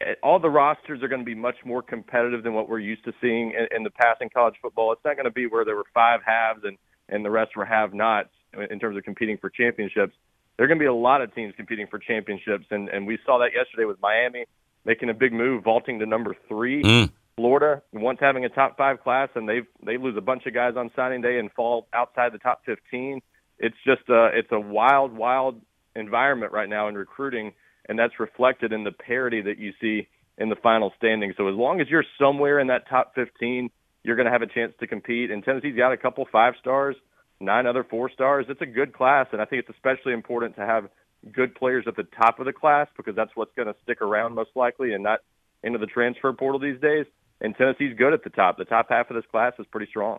eh, 0.00 0.14
all 0.22 0.38
the 0.38 0.50
rosters 0.50 1.02
are 1.02 1.08
going 1.08 1.22
to 1.22 1.26
be 1.26 1.34
much 1.34 1.56
more 1.64 1.82
competitive 1.82 2.44
than 2.44 2.54
what 2.54 2.68
we're 2.68 2.78
used 2.78 3.04
to 3.04 3.12
seeing 3.20 3.50
in, 3.52 3.66
in 3.74 3.82
the 3.82 3.90
past 3.90 4.22
in 4.22 4.28
college 4.28 4.54
football. 4.62 4.92
It's 4.92 5.04
not 5.04 5.16
going 5.16 5.24
to 5.24 5.32
be 5.32 5.46
where 5.46 5.64
there 5.64 5.76
were 5.76 5.86
five 5.92 6.20
halves 6.24 6.60
and, 6.64 6.78
and 7.08 7.24
the 7.24 7.30
rest 7.30 7.56
were 7.56 7.64
have-nots 7.64 8.30
in 8.70 8.78
terms 8.78 8.96
of 8.96 9.02
competing 9.02 9.38
for 9.38 9.50
championships 9.50 10.14
there 10.56 10.64
are 10.64 10.68
going 10.68 10.78
to 10.78 10.82
be 10.82 10.88
a 10.88 10.94
lot 10.94 11.20
of 11.22 11.34
teams 11.34 11.54
competing 11.56 11.86
for 11.86 11.98
championships, 11.98 12.66
and 12.70 12.88
and 12.88 13.06
we 13.06 13.18
saw 13.26 13.38
that 13.38 13.50
yesterday 13.54 13.84
with 13.84 14.00
Miami 14.00 14.44
making 14.84 15.08
a 15.08 15.14
big 15.14 15.32
move, 15.32 15.64
vaulting 15.64 15.98
to 15.98 16.06
number 16.06 16.36
three. 16.48 16.82
Mm. 16.82 17.10
Florida 17.36 17.82
once 17.92 18.18
having 18.20 18.44
a 18.44 18.48
top 18.48 18.76
five 18.76 19.02
class, 19.02 19.28
and 19.34 19.48
they 19.48 19.62
they 19.84 19.96
lose 19.96 20.16
a 20.16 20.20
bunch 20.20 20.46
of 20.46 20.54
guys 20.54 20.74
on 20.76 20.90
signing 20.94 21.20
day 21.20 21.38
and 21.38 21.50
fall 21.52 21.88
outside 21.92 22.32
the 22.32 22.38
top 22.38 22.62
fifteen. 22.64 23.20
It's 23.58 23.76
just 23.84 24.08
a 24.08 24.30
it's 24.32 24.52
a 24.52 24.60
wild, 24.60 25.12
wild 25.12 25.60
environment 25.96 26.52
right 26.52 26.68
now 26.68 26.88
in 26.88 26.94
recruiting, 26.94 27.52
and 27.88 27.98
that's 27.98 28.20
reflected 28.20 28.72
in 28.72 28.84
the 28.84 28.92
parity 28.92 29.42
that 29.42 29.58
you 29.58 29.72
see 29.80 30.06
in 30.38 30.48
the 30.48 30.56
final 30.56 30.92
standings. 30.96 31.34
So 31.36 31.48
as 31.48 31.54
long 31.54 31.80
as 31.80 31.88
you're 31.88 32.04
somewhere 32.20 32.60
in 32.60 32.68
that 32.68 32.88
top 32.88 33.14
fifteen, 33.16 33.70
you're 34.04 34.16
going 34.16 34.26
to 34.26 34.32
have 34.32 34.42
a 34.42 34.46
chance 34.46 34.72
to 34.78 34.86
compete. 34.86 35.30
And 35.32 35.42
Tennessee's 35.42 35.76
got 35.76 35.92
a 35.92 35.96
couple 35.96 36.24
five 36.30 36.54
stars 36.60 36.94
nine 37.40 37.66
other 37.66 37.84
four 37.84 38.10
stars. 38.10 38.46
It's 38.48 38.60
a 38.60 38.66
good 38.66 38.92
class, 38.92 39.26
and 39.32 39.40
I 39.40 39.44
think 39.44 39.60
it's 39.66 39.76
especially 39.76 40.12
important 40.12 40.56
to 40.56 40.66
have 40.66 40.88
good 41.32 41.54
players 41.54 41.84
at 41.86 41.96
the 41.96 42.02
top 42.02 42.38
of 42.38 42.46
the 42.46 42.52
class 42.52 42.88
because 42.96 43.16
that's 43.16 43.32
what's 43.34 43.54
going 43.54 43.68
to 43.68 43.74
stick 43.82 44.02
around 44.02 44.34
most 44.34 44.50
likely 44.54 44.92
and 44.92 45.02
not 45.02 45.20
into 45.62 45.78
the 45.78 45.86
transfer 45.86 46.32
portal 46.32 46.60
these 46.60 46.80
days. 46.80 47.06
And 47.40 47.56
Tennessee's 47.56 47.96
good 47.96 48.12
at 48.12 48.24
the 48.24 48.30
top. 48.30 48.58
The 48.58 48.64
top 48.64 48.86
half 48.90 49.10
of 49.10 49.16
this 49.16 49.24
class 49.30 49.54
is 49.58 49.66
pretty 49.70 49.86
strong. 49.86 50.18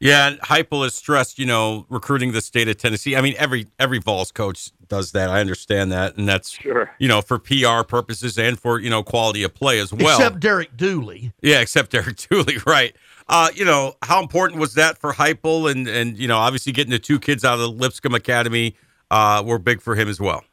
Yeah, 0.00 0.36
Heupel 0.44 0.84
has 0.84 0.94
stressed, 0.94 1.38
you 1.38 1.44
know, 1.44 1.84
recruiting 1.90 2.32
the 2.32 2.40
state 2.40 2.68
of 2.68 2.78
Tennessee. 2.78 3.16
I 3.16 3.20
mean, 3.20 3.34
every 3.36 3.66
every 3.78 3.98
Vols 3.98 4.32
coach 4.32 4.70
does 4.88 5.12
that. 5.12 5.28
I 5.28 5.40
understand 5.40 5.92
that, 5.92 6.16
and 6.16 6.26
that's 6.26 6.52
sure. 6.52 6.90
you 6.98 7.06
know 7.06 7.20
for 7.20 7.38
PR 7.38 7.82
purposes 7.86 8.38
and 8.38 8.58
for 8.58 8.78
you 8.78 8.88
know 8.88 9.02
quality 9.02 9.42
of 9.42 9.54
play 9.54 9.78
as 9.78 9.92
well. 9.92 10.16
Except 10.16 10.40
Derek 10.40 10.74
Dooley. 10.74 11.34
Yeah, 11.42 11.60
except 11.60 11.92
Derek 11.92 12.16
Dooley, 12.30 12.56
right? 12.66 12.96
Uh, 13.30 13.48
you 13.54 13.64
know, 13.64 13.94
how 14.02 14.20
important 14.20 14.60
was 14.60 14.74
that 14.74 14.98
for 14.98 15.12
Heupel? 15.12 15.70
And 15.70 15.86
and 15.88 16.18
you 16.18 16.28
know, 16.28 16.36
obviously 16.36 16.72
getting 16.72 16.90
the 16.90 16.98
two 16.98 17.18
kids 17.18 17.44
out 17.44 17.54
of 17.54 17.60
the 17.60 17.70
Lipscomb 17.70 18.14
Academy 18.14 18.76
uh, 19.10 19.42
were 19.46 19.58
big 19.58 19.80
for 19.80 19.94
him 19.94 20.08
as 20.08 20.20
well. 20.20 20.44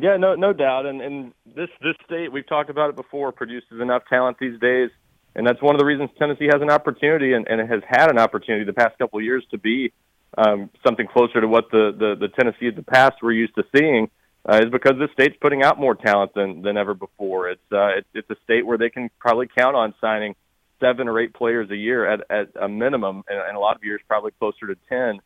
Yeah, 0.00 0.16
no, 0.16 0.34
no 0.34 0.52
doubt. 0.52 0.86
And 0.86 1.00
and 1.00 1.32
this 1.46 1.70
this 1.80 1.94
state, 2.04 2.30
we've 2.30 2.46
talked 2.46 2.70
about 2.70 2.90
it 2.90 2.96
before, 2.96 3.32
produces 3.32 3.80
enough 3.80 4.02
talent 4.08 4.36
these 4.38 4.60
days 4.60 4.90
and 5.38 5.46
that's 5.46 5.62
one 5.62 5.74
of 5.74 5.78
the 5.78 5.84
reasons 5.84 6.10
Tennessee 6.18 6.46
has 6.46 6.60
an 6.60 6.68
opportunity 6.68 7.32
and, 7.32 7.46
and 7.48 7.60
has 7.70 7.80
had 7.86 8.10
an 8.10 8.18
opportunity 8.18 8.64
the 8.64 8.72
past 8.72 8.98
couple 8.98 9.20
of 9.20 9.24
years 9.24 9.44
to 9.52 9.58
be 9.58 9.92
um, 10.36 10.68
something 10.84 11.06
closer 11.06 11.40
to 11.40 11.46
what 11.46 11.70
the, 11.70 11.94
the, 11.96 12.16
the 12.18 12.28
Tennessee 12.28 12.66
of 12.66 12.74
the 12.74 12.82
past 12.82 13.14
we're 13.22 13.32
used 13.32 13.54
to 13.54 13.62
seeing. 13.74 14.10
Uh, 14.48 14.60
is 14.64 14.70
because 14.70 14.94
this 14.98 15.10
state's 15.12 15.36
putting 15.40 15.62
out 15.62 15.78
more 15.78 15.94
talent 15.94 16.32
than 16.34 16.62
than 16.62 16.76
ever 16.76 16.94
before. 16.94 17.50
It's 17.50 17.60
uh, 17.70 17.98
it's, 17.98 18.08
it's 18.14 18.30
a 18.30 18.36
state 18.44 18.64
where 18.64 18.78
they 18.78 18.88
can 18.88 19.10
probably 19.18 19.46
count 19.46 19.76
on 19.76 19.94
signing 20.00 20.36
seven 20.80 21.08
or 21.08 21.18
eight 21.20 21.34
players 21.34 21.70
a 21.70 21.76
year 21.76 22.06
at, 22.10 22.20
at 22.30 22.48
a 22.60 22.68
minimum, 22.68 23.24
and, 23.28 23.38
and 23.38 23.56
a 23.56 23.60
lot 23.60 23.76
of 23.76 23.84
years 23.84 24.00
probably 24.06 24.32
closer 24.38 24.66
to 24.66 24.76
ten. 24.88 25.20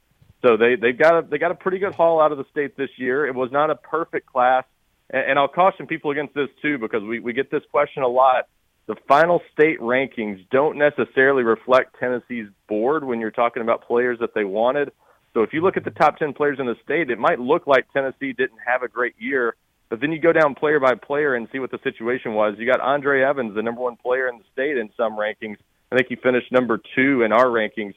So 0.44 0.56
they 0.56 0.76
they've 0.76 0.98
got 0.98 1.18
a 1.18 1.26
they 1.26 1.38
got 1.38 1.50
a 1.50 1.56
pretty 1.56 1.78
good 1.78 1.94
haul 1.94 2.20
out 2.20 2.32
of 2.32 2.38
the 2.38 2.44
state 2.50 2.76
this 2.76 2.90
year. 2.96 3.26
It 3.26 3.34
was 3.34 3.50
not 3.52 3.70
a 3.70 3.76
perfect 3.76 4.26
class, 4.26 4.64
and, 5.10 5.30
and 5.30 5.38
I'll 5.38 5.48
caution 5.48 5.86
people 5.86 6.10
against 6.10 6.34
this 6.34 6.48
too 6.60 6.78
because 6.78 7.02
we 7.02 7.20
we 7.20 7.32
get 7.32 7.50
this 7.50 7.62
question 7.70 8.02
a 8.02 8.08
lot 8.08 8.46
the 8.86 8.96
final 9.06 9.40
state 9.52 9.80
rankings 9.80 10.44
don't 10.50 10.76
necessarily 10.76 11.42
reflect 11.42 11.96
Tennessee's 12.00 12.48
board 12.68 13.04
when 13.04 13.20
you're 13.20 13.30
talking 13.30 13.62
about 13.62 13.86
players 13.86 14.18
that 14.20 14.34
they 14.34 14.44
wanted. 14.44 14.90
So 15.34 15.42
if 15.42 15.52
you 15.52 15.62
look 15.62 15.76
at 15.76 15.84
the 15.84 15.90
top 15.90 16.18
10 16.18 16.34
players 16.34 16.58
in 16.58 16.66
the 16.66 16.76
state, 16.84 17.10
it 17.10 17.18
might 17.18 17.38
look 17.38 17.66
like 17.66 17.90
Tennessee 17.92 18.32
didn't 18.32 18.58
have 18.66 18.82
a 18.82 18.88
great 18.88 19.14
year, 19.18 19.54
but 19.92 20.00
then 20.00 20.10
you 20.10 20.18
go 20.18 20.32
down 20.32 20.54
player 20.54 20.80
by 20.80 20.94
player 20.94 21.34
and 21.34 21.46
see 21.52 21.58
what 21.58 21.70
the 21.70 21.78
situation 21.84 22.32
was. 22.32 22.54
You 22.56 22.64
got 22.64 22.80
Andre 22.80 23.20
Evans, 23.20 23.54
the 23.54 23.60
number 23.60 23.82
one 23.82 23.96
player 23.96 24.26
in 24.26 24.38
the 24.38 24.44
state 24.50 24.78
in 24.78 24.88
some 24.96 25.18
rankings. 25.18 25.56
I 25.92 25.96
think 25.96 26.08
he 26.08 26.16
finished 26.16 26.50
number 26.50 26.80
two 26.96 27.20
in 27.20 27.30
our 27.30 27.44
rankings. 27.44 27.92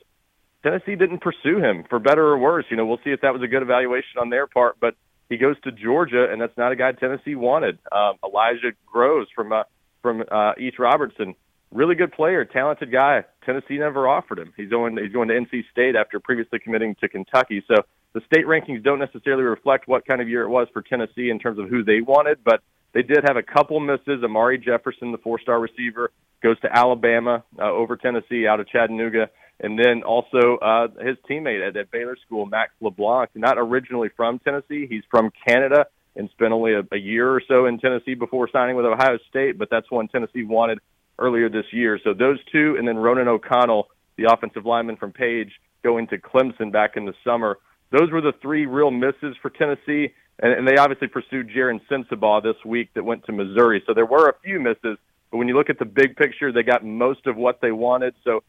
Tennessee 0.62 0.96
didn't 0.96 1.20
pursue 1.20 1.60
him 1.60 1.86
for 1.90 2.00
better 2.00 2.28
or 2.28 2.38
worse. 2.38 2.66
You 2.70 2.76
know, 2.76 2.86
we'll 2.86 3.00
see 3.06 3.12
if 3.12 3.22
that 3.22 3.32
was 3.32 3.42
a 3.44 3.48
good 3.48 3.62
evaluation 3.62 4.20
on 4.20 4.30
their 4.30 4.46
part, 4.46 4.76
but 4.82 4.96
he 5.30 5.38
goes 5.38 5.56
to 5.62 5.72
Georgia, 5.72 6.28
and 6.30 6.42
that's 6.42 6.58
not 6.58 6.74
a 6.74 6.76
guy 6.76 6.92
Tennessee 6.92 7.36
wanted. 7.36 7.80
Um, 7.94 8.16
Elijah 8.26 8.74
Groves 8.86 9.30
from 9.34 9.54
uh, 9.54 9.64
from 10.02 10.22
uh, 10.30 10.52
East 10.60 10.80
Robertson. 10.80 11.34
Really 11.72 11.96
good 11.96 12.12
player, 12.12 12.44
talented 12.44 12.92
guy. 12.92 13.24
Tennessee 13.46 13.78
never 13.78 14.06
offered 14.06 14.40
him. 14.40 14.52
He's 14.58 14.70
going 14.70 14.98
he's 14.98 15.14
going 15.14 15.30
to 15.30 15.34
NC 15.34 15.64
State 15.72 15.96
after 15.96 16.20
previously 16.20 16.60
committing 16.60 16.96
to 16.96 17.08
Kentucky. 17.08 17.64
So 17.70 17.84
the 18.16 18.22
state 18.32 18.46
rankings 18.46 18.82
don't 18.82 19.00
necessarily 19.00 19.44
reflect 19.44 19.90
what 19.90 20.08
kind 20.08 20.22
of 20.22 20.30
year 20.30 20.44
it 20.44 20.50
was 20.50 20.70
for 20.72 20.82
Tennessee 20.82 21.30
in 21.30 21.38
terms 21.38 21.60
of 21.60 21.68
who 21.68 21.84
they 21.84 22.00
wanted, 22.00 22.40
but 22.46 22.62
they 22.94 23.02
did 23.02 23.26
have 23.28 23.36
a 23.36 23.44
couple 23.44 23.78
misses. 23.82 24.24
Amari 24.24 24.58
Jefferson, 24.58 25.12
the 25.12 25.18
four-star 25.18 25.60
receiver, 25.60 26.12
goes 26.42 26.58
to 26.62 26.74
Alabama 26.74 27.44
uh, 27.60 27.70
over 27.70 27.98
Tennessee 27.98 28.48
out 28.48 28.62
of 28.62 28.70
Chattanooga, 28.70 29.30
and 29.60 29.78
then 29.78 30.04
also 30.04 30.56
uh, 30.62 30.88
his 31.04 31.18
teammate 31.30 31.68
at, 31.68 31.76
at 31.76 31.92
Baylor 31.92 32.16
School, 32.26 32.46
Max 32.46 32.72
LeBlanc, 32.80 33.32
not 33.36 33.58
originally 33.58 34.08
from 34.16 34.40
Tennessee. 34.40 34.88
He's 34.90 35.04
from 35.12 35.30
Canada 35.46 35.88
and 36.16 36.30
spent 36.30 36.54
only 36.54 36.74
a, 36.74 36.84
a 36.94 36.98
year 36.98 37.30
or 37.30 37.42
so 37.46 37.66
in 37.66 37.80
Tennessee 37.80 38.14
before 38.14 38.48
signing 38.50 38.78
with 38.78 38.86
Ohio 38.86 39.18
State, 39.28 39.58
but 39.58 39.68
that's 39.70 39.92
one 39.92 40.08
Tennessee 40.08 40.44
wanted 40.46 40.80
earlier 41.20 41.50
this 41.50 41.66
year. 41.74 42.00
So 42.02 42.14
those 42.14 42.40
two, 42.50 42.78
and 42.80 42.88
then 42.88 42.96
Ronan 42.96 43.28
O'Connell, 43.28 43.90
the 44.18 44.32
offensive 44.32 44.66
lineman 44.66 44.96
from 44.96 45.12
Page, 45.12 45.52
going 45.84 46.08
to 46.08 46.18
Clemson 46.18 46.72
back 46.72 46.96
in 46.96 47.04
the 47.04 47.14
summer. 47.26 47.58
Those 47.92 48.12
were 48.12 48.22
the 48.22 48.34
three 48.42 48.66
real 48.66 48.92
misses 48.92 49.36
for 49.42 49.50
Tennessee, 49.50 50.14
and, 50.40 50.52
and 50.52 50.68
they 50.68 50.78
obviously 50.78 51.08
pursued 51.08 51.50
Jaren 51.50 51.80
Sensabaugh 51.90 52.44
this 52.44 52.58
week 52.66 52.90
that 52.96 53.04
went 53.04 53.26
to 53.26 53.32
Missouri. 53.32 53.84
So 53.86 53.94
there 53.94 54.06
were 54.06 54.28
a 54.28 54.34
few 54.44 54.60
misses, 54.60 54.98
but 55.32 55.38
when 55.38 55.48
you 55.48 55.56
look 55.56 55.70
at 55.70 55.80
the 55.80 55.86
big 55.86 56.16
picture, 56.16 56.52
they 56.52 56.64
got 56.64 56.84
most 56.84 57.28
of 57.28 57.38
what 57.38 57.62
they 57.62 57.72
wanted. 57.72 58.16
So 58.24 58.44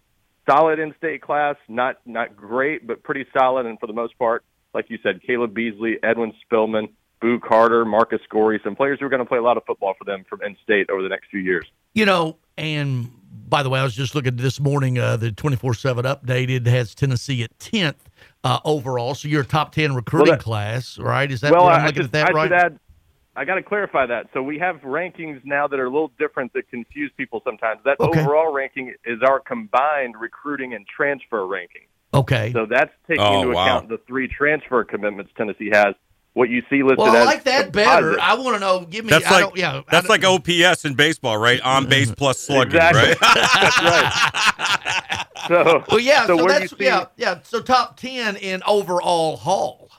solid 0.48 0.78
in-state 0.78 1.22
class, 1.22 1.56
not 1.68 1.98
not 2.06 2.36
great, 2.36 2.86
but 2.86 3.02
pretty 3.02 3.26
solid, 3.36 3.66
and 3.66 3.78
for 3.78 3.86
the 3.86 3.92
most 3.92 4.18
part, 4.18 4.44
like 4.74 4.90
you 4.90 4.98
said, 5.02 5.22
Caleb 5.22 5.54
Beasley, 5.54 5.98
Edwin 6.02 6.32
Spillman, 6.44 6.88
Boo 7.20 7.38
Carter, 7.40 7.84
Marcus 7.84 8.20
Goree, 8.30 8.62
some 8.62 8.76
players 8.76 9.00
who 9.00 9.06
are 9.06 9.08
going 9.08 9.22
to 9.22 9.26
play 9.26 9.38
a 9.38 9.42
lot 9.42 9.56
of 9.56 9.64
football 9.64 9.94
for 9.98 10.04
them 10.04 10.24
from 10.28 10.42
in 10.42 10.56
state 10.62 10.90
over 10.90 11.02
the 11.02 11.08
next 11.08 11.28
few 11.30 11.40
years. 11.40 11.66
You 11.94 12.04
know, 12.04 12.36
and 12.58 13.10
by 13.48 13.62
the 13.62 13.70
way, 13.70 13.80
I 13.80 13.84
was 13.84 13.94
just 13.94 14.14
looking 14.14 14.36
this 14.36 14.60
morning. 14.60 14.98
Uh, 14.98 15.16
the 15.16 15.32
twenty 15.32 15.56
four 15.56 15.74
seven 15.74 16.04
updated 16.04 16.66
has 16.66 16.94
Tennessee 16.94 17.42
at 17.42 17.58
tenth 17.58 18.05
uh, 18.46 18.60
overall. 18.64 19.14
So 19.14 19.28
you're 19.28 19.42
a 19.42 19.44
top 19.44 19.72
ten 19.72 19.94
recruiting 19.94 20.28
Well, 20.28 20.36
that- 20.38 20.44
class, 20.44 20.98
right? 20.98 21.30
Is 21.30 21.40
that 21.40 21.52
well, 21.52 21.64
what 21.64 21.74
I'm 21.74 21.80
I 21.80 21.86
looking 21.86 21.96
should, 22.02 22.04
at 22.06 22.12
that 22.12 22.28
I 22.30 22.32
right? 22.32 22.52
add, 22.52 22.78
I 23.34 23.44
got 23.44 23.56
to 23.56 23.62
clarify 23.62 24.06
that. 24.06 24.28
So 24.32 24.42
we 24.42 24.58
have 24.60 24.76
rankings 24.80 25.44
now 25.44 25.66
that 25.68 25.78
are 25.78 25.84
a 25.86 25.90
little 25.90 26.12
different 26.18 26.52
that 26.54 26.70
confuse 26.70 27.10
people 27.16 27.42
sometimes. 27.44 27.80
That 27.84 27.98
Okay. 28.00 28.20
overall 28.20 28.52
ranking 28.52 28.94
is 29.04 29.20
our 29.22 29.40
combined 29.40 30.14
recruiting 30.18 30.72
and 30.74 30.86
transfer 30.86 31.46
ranking. 31.46 31.82
Okay. 32.14 32.52
So 32.52 32.64
that's 32.66 32.92
taking 33.08 33.22
Oh, 33.24 33.42
into 33.42 33.54
wow. 33.54 33.64
account 33.64 33.88
the 33.90 33.98
three 34.06 34.28
transfer 34.28 34.84
commitments 34.84 35.32
Tennessee 35.36 35.70
has. 35.72 35.94
What 36.32 36.50
you 36.50 36.62
see 36.70 36.82
listed 36.82 36.98
Well, 36.98 37.16
I 37.16 37.20
as 37.20 37.26
like 37.26 37.44
that 37.44 37.72
better. 37.72 38.10
deposit. 38.12 38.22
I 38.22 38.34
want 38.34 38.56
to 38.56 38.60
know. 38.60 38.80
Give 38.84 39.04
me. 39.06 39.10
That's 39.10 39.26
I 39.26 39.30
like 39.30 39.40
don't, 39.40 39.56
yeah. 39.56 39.80
that's 39.90 40.08
like 40.10 40.22
OPS 40.22 40.84
in 40.84 40.92
baseball, 40.94 41.36
right? 41.38 41.60
On 41.62 41.86
base 41.88 42.10
plus 42.12 42.38
slugging, 42.38 42.74
Exactly. 42.76 43.08
right? 43.08 43.18
that's 43.54 43.82
right. 43.82 45.25
So, 45.48 45.84
Well, 45.90 46.00
yeah. 46.00 46.26
So, 46.26 46.36
where 46.36 46.48
that's 46.48 46.72
you 46.72 46.78
see, 46.78 46.84
yeah, 46.84 47.06
yeah. 47.16 47.40
So 47.42 47.60
top 47.60 47.98
ten 47.98 48.36
in 48.36 48.62
overall 48.66 49.36
haul. 49.36 49.90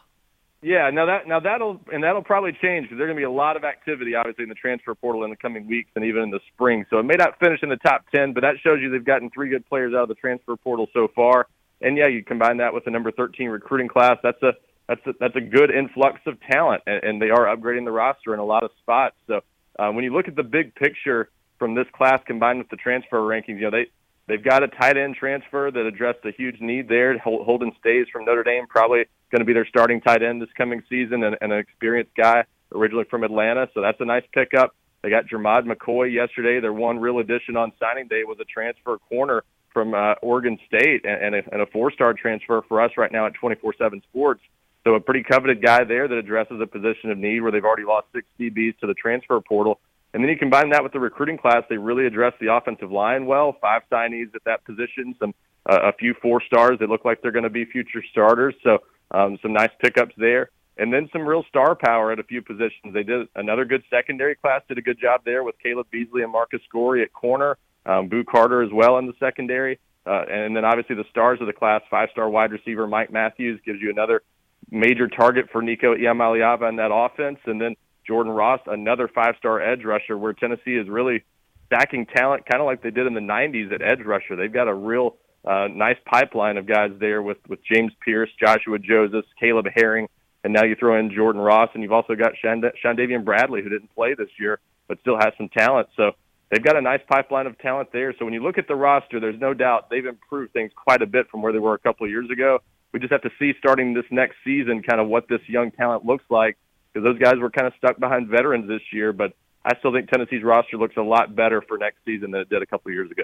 Yeah, 0.62 0.89
now 0.89 1.06
that 1.06 1.28
now 1.28 1.39
that'll 1.39 1.80
and 1.93 2.04
that'll 2.04 2.23
probably 2.23 2.52
change 2.52 2.86
because 2.86 2.97
there's 2.97 3.08
going 3.08 3.15
to 3.15 3.19
be 3.19 3.23
a 3.23 3.32
lot 3.32 3.56
of 3.56 3.63
activity, 3.63 4.15
obviously, 4.15 4.43
in 4.43 4.50
the 4.50 4.56
transfer 4.56 4.95
portal 4.95 5.23
in 5.23 5.30
the 5.30 5.36
coming 5.36 5.67
weeks 5.67 5.91
and 5.95 6.04
even 6.04 6.23
in 6.23 6.32
the 6.32 6.39
spring. 6.54 6.86
So 6.89 6.97
it 6.97 7.04
may 7.04 7.15
not 7.15 7.39
finish 7.39 7.62
in 7.62 7.69
the 7.69 7.78
top 7.78 8.06
ten, 8.13 8.34
but 8.34 8.41
that 8.41 8.56
shows 8.63 8.80
you 8.82 8.89
they've 8.89 9.06
gotten 9.06 9.30
three 9.30 9.50
good 9.50 9.67
players 9.67 9.93
out 9.93 10.04
of 10.04 10.10
the 10.10 10.15
transfer 10.15 10.56
portal 10.58 10.88
so 10.93 11.10
far. 11.15 11.47
And 11.80 11.95
yeah, 11.95 12.08
you 12.08 12.23
combine 12.23 12.58
that 12.58 12.73
with 12.73 12.86
the 12.86 12.91
number 12.91 13.12
13 13.12 13.50
recruiting 13.50 13.88
class. 13.88 14.17
That's 14.23 14.41
a 14.41 14.54
that's 14.88 15.06
a, 15.06 15.13
that's 15.19 15.36
a 15.36 15.41
good 15.41 15.69
influx 15.69 16.21
of 16.26 16.39
talent, 16.41 16.82
and, 16.88 17.04
and 17.04 17.21
they 17.21 17.30
are 17.30 17.45
upgrading 17.45 17.86
the 17.86 17.91
roster 17.91 18.34
in 18.34 18.39
a 18.39 18.45
lot 18.45 18.63
of 18.63 18.71
spots. 18.82 19.15
So 19.28 19.41
uh, 19.78 19.91
when 19.91 20.04
you 20.04 20.13
look 20.13 20.28
at 20.28 20.36
the 20.36 20.43
big 20.43 20.73
picture 20.76 21.30
from 21.60 21.76
this 21.76 21.88
class 21.93 22.19
combined 22.26 22.60
with 22.60 22.69
the 22.69 22.78
transfer 22.78 23.19
rankings, 23.19 23.60
you 23.60 23.62
know 23.62 23.71
they 23.71 23.88
They've 24.28 24.44
got 24.44 24.62
a 24.62 24.68
tight 24.68 24.98
end 24.98 25.16
transfer 25.16 25.72
that 25.72 25.86
addressed 25.86 26.20
a 26.26 26.32
huge 26.32 26.60
need 26.60 26.90
there. 26.90 27.18
Hol- 27.18 27.44
Holden 27.44 27.72
Staes 27.80 28.08
from 28.12 28.26
Notre 28.26 28.44
Dame, 28.44 28.68
probably 28.68 29.06
going 29.32 29.40
to 29.40 29.46
be 29.46 29.54
their 29.54 29.66
starting 29.66 30.02
tight 30.02 30.22
end 30.22 30.42
this 30.42 30.50
coming 30.58 30.84
season, 30.90 31.24
and, 31.24 31.38
and 31.42 31.54
an 31.54 31.60
experienced 31.60 32.13
guy 32.16 32.44
originally 32.74 33.06
from 33.10 33.24
Atlanta. 33.24 33.70
So 33.74 33.82
that's 33.82 34.00
a 34.02 34.06
nice 34.06 34.24
pickup. 34.34 34.76
They 35.02 35.10
got 35.10 35.28
Jermod 35.28 35.63
McCoy 35.63 36.13
yesterday. 36.13 36.60
Their 36.60 36.74
one 36.74 37.00
real 37.00 37.20
addition 37.20 37.56
on 37.56 37.72
signing 37.80 38.08
day 38.08 38.24
was 38.26 38.38
a 38.42 38.46
transfer 38.46 38.98
corner 39.10 39.44
from 39.72 39.94
uh, 39.94 40.16
Oregon 40.22 40.58
State 40.68 41.06
and, 41.06 41.36
and, 41.36 41.62
a, 41.62 41.62
a 41.62 41.66
four-star 41.68 42.13
transfer 42.13 42.63
for 42.68 42.82
us 42.82 42.92
right 42.98 43.12
now 43.12 43.28
at 43.28 43.34
24/7 43.42 44.04
Sports. 44.04 44.42
So 44.84 44.96
a 44.96 45.00
pretty 45.00 45.24
coveted 45.24 45.62
guy 45.62 45.84
there 45.84 46.08
that 46.08 46.18
addresses 46.18 46.60
a 46.62 46.68
position 46.68 47.12
of 47.12 47.18
need 47.18 47.42
where 47.42 47.52
they've 47.52 47.63
already 47.63 47.84
lost 47.84 48.08
six 48.13 48.26
DBs 48.40 48.80
to 48.80 48.88
the 48.88 48.94
transfer 48.94 49.40
portal. 49.42 49.80
And 50.17 50.23
then 50.23 50.32
you 50.32 50.38
combine 50.39 50.71
that 50.71 50.82
with 50.82 50.93
the 50.93 50.99
recruiting 50.99 51.38
class, 51.38 51.62
they 51.69 51.77
really 51.77 52.08
addressed 52.08 52.39
the 52.39 52.51
offensive 52.51 52.91
line 52.91 53.27
well. 53.27 53.56
Five 53.62 53.84
signees 53.91 54.34
at 54.34 54.43
that 54.45 54.65
position, 54.65 55.13
some 55.19 55.36
uh, 55.69 55.77
a 55.84 55.93
few 55.93 56.15
four 56.19 56.41
stars 56.41 56.80
that 56.80 56.89
look 56.89 57.06
like 57.06 57.21
they're 57.21 57.32
going 57.32 57.43
to 57.43 57.51
be 57.51 57.65
future 57.65 58.01
starters. 58.10 58.56
So 58.63 58.80
um, 59.12 59.38
some 59.43 59.53
nice 59.53 59.69
pickups 59.80 60.15
there, 60.17 60.49
and 60.75 60.91
then 60.91 61.08
some 61.13 61.21
real 61.21 61.43
star 61.47 61.75
power 61.75 62.12
at 62.12 62.17
a 62.17 62.23
few 62.23 62.41
positions. 62.41 62.95
They 62.95 63.03
did 63.03 63.27
another 63.36 63.63
good 63.63 63.84
secondary 63.91 64.34
class, 64.34 64.63
did 64.67 64.80
a 64.80 64.82
good 64.82 64.99
job 64.99 65.21
there 65.23 65.43
with 65.43 65.53
Kaleb 65.63 65.86
Beasley 65.91 66.23
and 66.23 66.32
Marcus 66.32 66.62
Gorey 66.71 67.03
at 67.03 67.13
corner, 67.13 67.56
um, 67.86 68.08
Boo 68.08 68.23
Carter 68.23 68.63
as 68.63 68.71
well 68.73 68.97
in 68.97 69.06
the 69.06 69.13
secondary, 69.19 69.77
uh, 70.08 70.23
and 70.27 70.56
then 70.56 70.65
obviously 70.65 70.95
the 70.95 71.06
stars 71.12 71.39
of 71.41 71.45
the 71.45 71.53
class, 71.53 71.84
five-star 71.91 72.27
wide 72.27 72.51
receiver 72.51 72.88
Mike 72.88 73.12
Matthews 73.12 73.62
gives 73.63 73.80
you 73.80 73.91
another 73.91 74.23
major 74.71 75.08
target 75.08 75.49
for 75.51 75.62
Nico 75.62 75.93
Iamaleava 75.93 76.67
in 76.69 76.77
that 76.77 76.89
offense, 76.91 77.38
and 77.45 77.62
then 77.62 77.75
Jordan 78.08 78.32
Ross, 78.32 78.62
another 78.65 79.08
five-star 79.08 79.62
edge 79.62 79.84
rusher, 79.84 80.17
where 80.17 80.34
Tennessee 80.34 80.76
is 80.76 80.88
really 80.88 81.24
stacking 81.67 82.06
talent, 82.06 82.46
kind 82.50 82.62
of 82.62 82.65
like 82.65 82.82
they 82.82 82.91
did 82.91 83.08
in 83.08 83.13
the 83.13 83.20
'90s 83.20 83.72
at 83.74 83.82
edge 83.82 84.06
rusher. 84.06 84.36
They've 84.36 84.52
got 84.52 84.67
a 84.67 84.74
real 84.74 85.17
uh, 85.46 85.67
nice 85.70 85.98
pipeline 86.06 86.58
of 86.58 86.65
guys 86.65 86.91
there 87.00 87.22
with 87.22 87.38
with 87.48 87.60
James 87.63 87.91
Pearce, 88.00 88.30
Joshua 88.39 88.80
Joseph, 88.80 89.26
Caleb 89.39 89.67
Herring, 89.76 90.08
and 90.43 90.54
now 90.54 90.63
you 90.63 90.76
throw 90.76 90.98
in 90.98 91.13
Jordan 91.13 91.41
Ross, 91.41 91.70
and 91.74 91.84
you've 91.84 91.91
also 91.91 92.15
got 92.15 92.32
Shand- 92.41 92.63
Chandavian 92.84 93.26
Bradley, 93.26 93.62
who 93.62 93.70
didn't 93.70 93.93
play 93.93 94.13
this 94.13 94.30
year 94.39 94.60
but 94.88 95.00
still 95.02 95.17
has 95.17 95.34
some 95.38 95.50
talent. 95.50 95.89
So 95.96 96.12
they've 96.50 96.63
got 96.63 96.78
a 96.78 96.82
nice 96.82 97.02
pipeline 97.08 97.48
of 97.48 97.58
talent 97.60 97.89
there. 97.91 98.13
So 98.17 98.26
when 98.26 98.34
you 98.34 98.41
look 98.41 98.58
at 98.58 98.67
the 98.67 98.76
roster, 98.76 99.20
there's 99.20 99.39
no 99.39 99.54
doubt 99.54 99.89
they've 99.89 100.06
improved 100.06 100.54
things 100.54 100.72
quite 100.76 101.02
a 101.02 101.06
bit 101.06 101.30
from 101.30 101.41
where 101.41 101.54
they 101.54 101.60
were 101.60 101.74
a 101.74 101.80
couple 101.80 102.06
of 102.06 102.12
years 102.12 102.30
ago. 102.32 102.60
We 102.93 103.00
just 103.00 103.12
have 103.12 103.22
to 103.24 103.32
see 103.38 103.54
starting 103.60 103.93
this 103.93 104.06
next 104.10 104.38
season 104.43 104.82
kind 104.82 105.02
of 105.02 105.08
what 105.08 105.28
this 105.28 105.41
young 105.48 105.72
talent 105.72 106.06
looks 106.06 106.24
like 106.30 106.58
because 106.98 107.14
those 107.14 107.20
guys 107.22 107.40
were 107.40 107.50
kind 107.50 107.68
of 107.68 107.74
stuck 107.78 108.00
behind 108.00 108.28
veterans 108.28 108.68
this 108.68 108.82
year. 108.92 109.14
But 109.14 109.34
I 109.64 109.78
still 109.80 109.94
think 109.94 110.10
Tennessee's 110.10 110.44
roster 110.44 110.78
looks 110.78 110.98
a 110.98 111.02
lot 111.02 111.36
better 111.36 111.62
for 111.62 111.78
next 111.78 111.98
season 112.06 112.32
than 112.32 112.42
it 112.42 112.50
did 112.50 112.62
a 112.62 112.66
couple 112.66 112.90
of 112.90 112.96
years 112.96 113.12
ago. 113.12 113.24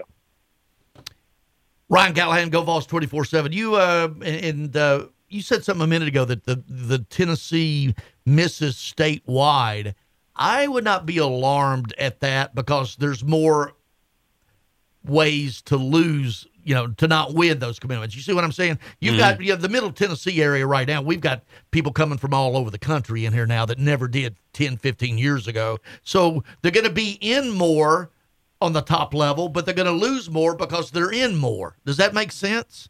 Ryan 1.90 2.14
Callahan, 2.14 2.50
Go 2.50 2.62
Vols 2.62 2.86
twenty 2.86 3.08
four 3.08 3.26
seven. 3.26 3.52
You 3.52 3.76
uh, 3.76 4.10
and 4.24 4.76
uh, 4.76 5.08
you 5.30 5.42
said 5.42 5.64
something 5.64 5.84
a 5.84 5.88
minute 5.88 6.08
ago 6.08 6.26
that 6.26 6.46
the 6.46 6.64
the 6.68 7.00
Tennessee 7.00 7.96
misses 8.26 8.76
statewide. 8.76 9.96
I 10.36 10.68
would 10.68 10.84
not 10.84 11.06
be 11.06 11.18
alarmed 11.18 11.94
at 11.98 12.20
that 12.22 12.56
because 12.56 12.96
there's 12.96 13.24
more 13.24 13.74
ways 15.06 15.62
to 15.64 15.78
lose, 15.78 16.48
you 16.64 16.74
know, 16.74 16.88
to 16.88 17.08
not 17.08 17.34
win 17.34 17.60
those 17.60 17.80
commitments. 17.80 18.16
You 18.16 18.22
see 18.22 18.34
what 18.34 18.44
I'm 18.44 18.52
saying? 18.52 18.80
You've 19.00 19.18
got 19.18 19.36
mm-hmm. 19.36 19.44
you 19.44 19.50
know, 19.50 19.56
the 19.58 19.70
middle 19.70 19.92
Tennessee 19.92 20.42
area 20.42 20.66
right 20.66 20.88
now. 20.88 21.02
We've 21.02 21.22
got 21.22 21.44
people 21.72 21.92
coming 21.92 22.18
from 22.18 22.34
all 22.34 22.56
over 22.56 22.70
the 22.70 22.78
country 22.78 23.26
in 23.26 23.34
here 23.34 23.46
now 23.46 23.66
that 23.66 23.80
never 23.80 24.08
did 24.08 24.36
10, 24.54 24.78
15 24.78 25.18
years 25.18 25.48
ago. 25.48 25.78
So 26.04 26.44
they're 26.62 26.72
going 26.72 26.88
to 26.88 26.94
be 26.94 27.18
in 27.22 27.50
more 27.52 28.12
on 28.62 28.74
the 28.74 28.82
top 28.82 29.14
level, 29.14 29.50
but 29.50 29.66
they're 29.66 29.76
going 29.76 29.86
to 29.86 29.92
lose 29.92 30.30
more 30.30 30.56
because 30.56 30.92
they're 30.92 31.12
in 31.12 31.36
more. 31.36 31.76
Does 31.86 31.98
that 31.98 32.14
make 32.14 32.32
sense? 32.32 32.90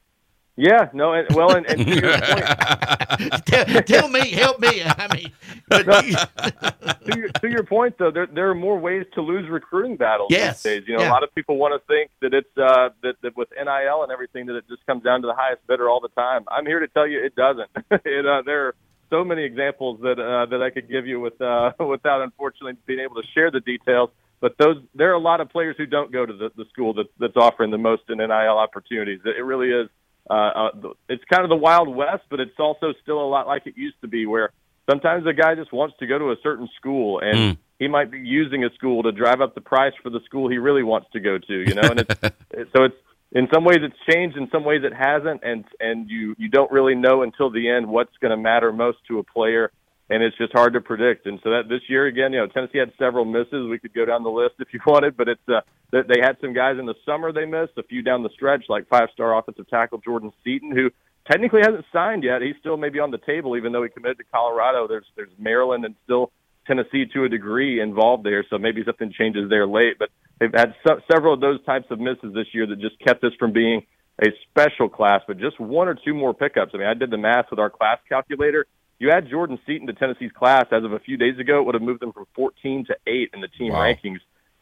Yeah, 0.55 0.89
no, 0.93 1.13
and, 1.13 1.27
well, 1.35 1.55
and, 1.55 1.65
and 1.65 1.79
to 1.87 1.95
your 1.95 2.11
point, 2.11 3.45
tell, 3.47 3.65
tell 3.81 4.07
me, 4.07 4.29
help 4.31 4.59
me. 4.59 4.83
I 4.85 5.07
mean, 5.11 5.31
you- 5.71 7.11
to, 7.11 7.17
your, 7.17 7.29
to 7.29 7.49
your 7.49 7.63
point 7.63 7.97
though, 7.97 8.11
there 8.11 8.27
there 8.27 8.49
are 8.51 8.55
more 8.55 8.77
ways 8.77 9.05
to 9.15 9.21
lose 9.21 9.49
recruiting 9.49 9.97
battles 9.97 10.27
Yes, 10.29 10.61
these 10.61 10.73
days. 10.73 10.83
You 10.87 10.97
know, 10.97 11.03
yeah. 11.03 11.09
a 11.09 11.13
lot 11.13 11.23
of 11.23 11.33
people 11.33 11.57
want 11.57 11.73
to 11.73 11.87
think 11.87 12.11
that 12.21 12.35
it's 12.35 12.55
uh, 12.55 12.89
that, 13.01 13.15
that 13.23 13.35
with 13.35 13.49
NIL 13.51 14.03
and 14.03 14.11
everything 14.11 14.45
that 14.45 14.55
it 14.55 14.65
just 14.69 14.85
comes 14.85 15.03
down 15.03 15.21
to 15.23 15.27
the 15.27 15.33
highest 15.33 15.65
bidder 15.65 15.89
all 15.89 15.99
the 15.99 16.09
time. 16.09 16.43
I'm 16.49 16.67
here 16.67 16.79
to 16.79 16.87
tell 16.87 17.07
you 17.07 17.23
it 17.23 17.35
doesn't. 17.35 17.69
it, 18.05 18.25
uh, 18.25 18.43
there 18.45 18.67
are 18.67 18.75
so 19.09 19.23
many 19.23 19.43
examples 19.43 20.01
that 20.01 20.19
uh, 20.19 20.45
that 20.51 20.61
I 20.61 20.69
could 20.69 20.87
give 20.87 21.07
you 21.07 21.19
with 21.19 21.41
uh, 21.41 21.71
without 21.79 22.21
unfortunately 22.21 22.77
being 22.85 22.99
able 22.99 23.15
to 23.15 23.27
share 23.33 23.49
the 23.49 23.59
details. 23.59 24.11
But 24.39 24.57
those 24.59 24.77
there 24.93 25.09
are 25.09 25.15
a 25.15 25.19
lot 25.19 25.41
of 25.41 25.49
players 25.49 25.77
who 25.77 25.87
don't 25.87 26.11
go 26.11 26.25
to 26.27 26.33
the, 26.33 26.51
the 26.55 26.65
school 26.65 26.93
that, 26.95 27.07
that's 27.17 27.37
offering 27.37 27.71
the 27.71 27.77
most 27.77 28.03
in 28.09 28.19
NIL 28.19 28.29
opportunities. 28.29 29.21
It, 29.25 29.37
it 29.37 29.43
really 29.43 29.69
is. 29.69 29.89
Uh, 30.29 30.33
uh, 30.33 30.69
it's 31.09 31.23
kind 31.25 31.43
of 31.43 31.49
the 31.49 31.55
wild 31.55 31.93
west, 31.93 32.23
but 32.29 32.39
it's 32.39 32.57
also 32.59 32.93
still 33.01 33.19
a 33.21 33.27
lot 33.27 33.45
like 33.47 33.67
it 33.67 33.77
used 33.77 33.99
to 34.01 34.07
be, 34.07 34.25
where 34.25 34.51
sometimes 34.89 35.25
a 35.27 35.33
guy 35.33 35.55
just 35.55 35.71
wants 35.73 35.95
to 35.99 36.07
go 36.07 36.17
to 36.17 36.31
a 36.31 36.35
certain 36.43 36.67
school 36.77 37.19
and 37.19 37.37
Mm. 37.37 37.57
he 37.79 37.87
might 37.87 38.09
be 38.11 38.19
using 38.19 38.63
a 38.63 38.69
school 38.75 39.03
to 39.03 39.11
drive 39.11 39.41
up 39.41 39.55
the 39.55 39.61
price 39.61 39.93
for 40.01 40.09
the 40.09 40.19
school 40.25 40.49
he 40.49 40.57
really 40.57 40.83
wants 40.83 41.07
to 41.13 41.19
go 41.19 41.37
to, 41.37 41.53
you 41.67 41.73
know, 41.75 41.81
and 41.89 41.99
it's, 42.01 42.19
it- 42.51 42.67
so 42.75 42.83
it's, 42.85 42.95
in 43.35 43.47
some 43.51 43.63
ways 43.65 43.79
it's 43.81 43.95
changed, 44.13 44.37
in 44.37 44.47
some 44.51 44.63
ways 44.63 44.81
it 44.83 44.93
hasn't. 44.93 45.41
And, 45.43 45.65
and 45.79 46.07
you, 46.09 46.35
you 46.37 46.49
don't 46.49 46.71
really 46.71 46.93
know 46.95 47.23
until 47.23 47.49
the 47.49 47.67
end 47.67 47.87
what's 47.87 48.15
going 48.21 48.29
to 48.29 48.37
matter 48.37 48.71
most 48.71 48.99
to 49.07 49.17
a 49.19 49.23
player. 49.23 49.71
And 50.09 50.21
it's 50.21 50.37
just 50.37 50.51
hard 50.51 50.73
to 50.73 50.81
predict. 50.81 51.25
And 51.25 51.39
so 51.43 51.51
that 51.51 51.69
this 51.69 51.81
year 51.87 52.05
again, 52.05 52.33
you 52.33 52.39
know, 52.39 52.47
Tennessee 52.47 52.77
had 52.77 52.91
several 52.99 53.25
misses. 53.25 53.69
We 53.69 53.79
could 53.79 53.93
go 53.93 54.05
down 54.05 54.23
the 54.23 54.29
list 54.29 54.55
if 54.59 54.67
you 54.73 54.79
wanted, 54.87 55.15
but 55.15 55.27
it's, 55.29 55.47
uh, 55.47 55.61
they 55.91 56.19
had 56.21 56.37
some 56.41 56.53
guys 56.53 56.77
in 56.79 56.85
the 56.85 56.95
summer 57.05 57.31
they 57.31 57.45
missed, 57.45 57.73
a 57.77 57.83
few 57.83 58.01
down 58.01 58.23
the 58.23 58.29
stretch, 58.33 58.65
like 58.67 58.87
five-star 58.89 59.37
offensive 59.37 59.69
tackle 59.69 59.99
Jordan 59.99 60.33
Seaton, 60.43 60.71
who 60.75 60.89
technically 61.29 61.61
hasn't 61.61 61.85
signed 61.93 62.23
yet. 62.23 62.41
He's 62.41 62.55
still 62.59 62.77
maybe 62.77 62.99
on 62.99 63.11
the 63.11 63.19
table, 63.19 63.55
even 63.55 63.71
though 63.71 63.83
he 63.83 63.89
committed 63.89 64.17
to 64.17 64.23
Colorado. 64.25 64.87
There's 64.87 65.05
there's 65.15 65.31
Maryland 65.37 65.85
and 65.85 65.95
still 66.03 66.31
Tennessee 66.65 67.05
to 67.13 67.25
a 67.25 67.29
degree 67.29 67.81
involved 67.81 68.25
there, 68.25 68.45
so 68.49 68.57
maybe 68.57 68.83
something 68.85 69.13
changes 69.17 69.49
there 69.49 69.67
late. 69.67 69.97
But 69.99 70.09
they've 70.39 70.53
had 70.53 70.75
se- 70.87 71.03
several 71.11 71.33
of 71.33 71.41
those 71.41 71.63
types 71.65 71.87
of 71.91 71.99
misses 71.99 72.33
this 72.33 72.47
year 72.53 72.65
that 72.67 72.79
just 72.79 72.99
kept 72.99 73.21
this 73.21 73.33
from 73.39 73.53
being 73.53 73.85
a 74.21 74.27
special 74.49 74.89
class, 74.89 75.21
but 75.27 75.39
just 75.39 75.59
one 75.59 75.87
or 75.87 75.95
two 75.95 76.13
more 76.13 76.33
pickups. 76.33 76.71
I 76.73 76.77
mean, 76.77 76.87
I 76.87 76.93
did 76.93 77.09
the 77.09 77.17
math 77.17 77.45
with 77.49 77.59
our 77.59 77.69
class 77.69 77.97
calculator. 78.07 78.65
You 79.03 79.11
add 79.11 79.29
Jordan 79.29 79.59
Seaton 79.67 79.87
to 79.87 79.93
Tennessee's 79.93 80.31
class 80.31 80.67
as 80.71 80.85
of 80.85 80.93
a 80.93 80.99
few 80.99 81.17
days 81.17 81.37
ago, 81.37 81.59
it 81.59 81.65
would 81.65 81.75
have 81.75 81.81
moved 81.81 81.99
them 81.99 82.13
from 82.13 82.25
14 82.35 82.85
to 82.85 82.95
8 83.05 83.31
in 83.33 83.41
the 83.41 83.49
team 83.49 83.73
Wow. 83.73 83.81
rankings 83.81 84.21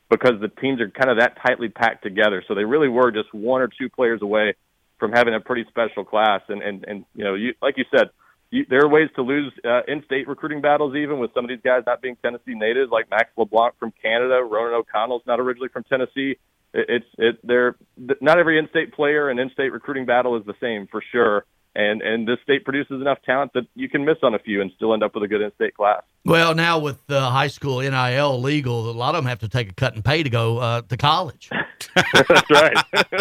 because 0.10 0.42
the 0.42 0.48
teams 0.48 0.82
are 0.82 0.90
kind 0.90 1.12
of 1.12 1.18
that 1.20 1.38
tightly 1.46 1.70
packed 1.70 2.02
together. 2.02 2.44
So 2.48 2.56
they 2.56 2.66
really 2.66 2.88
were 2.88 3.12
just 3.12 3.32
one 3.36 3.62
or 3.62 3.68
two 3.68 3.88
players 3.88 4.20
away 4.24 4.56
from 4.98 5.12
having 5.12 5.36
a 5.36 5.40
pretty 5.40 5.66
special 5.70 6.04
class. 6.04 6.42
And 6.50 6.64
and 6.64 6.84
and 6.88 7.06
you 7.14 7.24
know, 7.24 7.36
you 7.36 7.54
like 7.62 7.78
you 7.78 7.86
said, 7.96 8.10
you, 8.50 8.66
there 8.68 8.82
are 8.84 8.90
ways 8.90 9.10
to 9.16 9.22
lose 9.22 9.54
uh, 9.64 9.82
in-state 9.88 10.28
recruiting 10.28 10.60
battles, 10.60 10.96
even 10.96 11.20
with 11.20 11.32
some 11.36 11.46
of 11.46 11.50
these 11.50 11.62
guys 11.64 11.84
not 11.86 12.02
being 12.02 12.16
Tennessee 12.24 12.56
natives, 12.56 12.90
like 12.92 13.12
Max 13.12 13.30
LeBlanc 13.38 13.76
from 13.78 13.94
Canada. 14.02 14.42
Ronan 14.42 14.74
O'Connell's 14.74 15.22
not 15.28 15.40
originally 15.40 15.70
from 15.70 15.84
Tennessee. 15.84 16.40
It, 16.74 16.86
it's 16.90 17.06
it 17.20 17.40
they're 17.44 17.76
not 18.22 18.40
every 18.40 18.58
in-state 18.58 18.94
player 18.96 19.30
and 19.30 19.40
in-state 19.40 19.72
recruiting 19.72 20.08
battle 20.08 20.36
is 20.36 20.44
the 20.48 20.56
same 20.60 20.88
for 20.88 21.04
sure. 21.12 21.46
And 21.74 22.02
and 22.02 22.28
this 22.28 22.38
state 22.44 22.66
produces 22.66 23.00
enough 23.00 23.20
talent 23.26 23.54
that 23.54 23.66
you 23.76 23.88
can 23.88 24.04
miss 24.04 24.18
on 24.24 24.34
a 24.34 24.40
few 24.40 24.62
and 24.62 24.72
still 24.76 24.94
end 24.94 25.04
up 25.04 25.14
with 25.14 25.24
a 25.24 25.28
good 25.28 25.42
in-state 25.42 25.76
class. 25.76 26.04
well, 26.26 26.54
now 26.54 26.80
with 26.80 27.00
uh, 27.10 27.30
high 27.30 27.48
school 27.48 27.80
NIL 27.80 28.42
legal, 28.42 28.90
a 28.90 28.92
lot 28.92 29.16
of 29.16 29.24
them 29.24 29.30
have 29.30 29.40
to 29.40 29.48
take 29.48 29.70
a 29.70 29.74
cut 29.74 29.96
and 29.96 30.04
pay 30.04 30.22
to 30.22 30.30
go 30.30 30.58
uh, 30.58 30.82
to 30.82 30.98
college. 30.98 31.50
That's 32.14 32.50
right. 32.50 32.78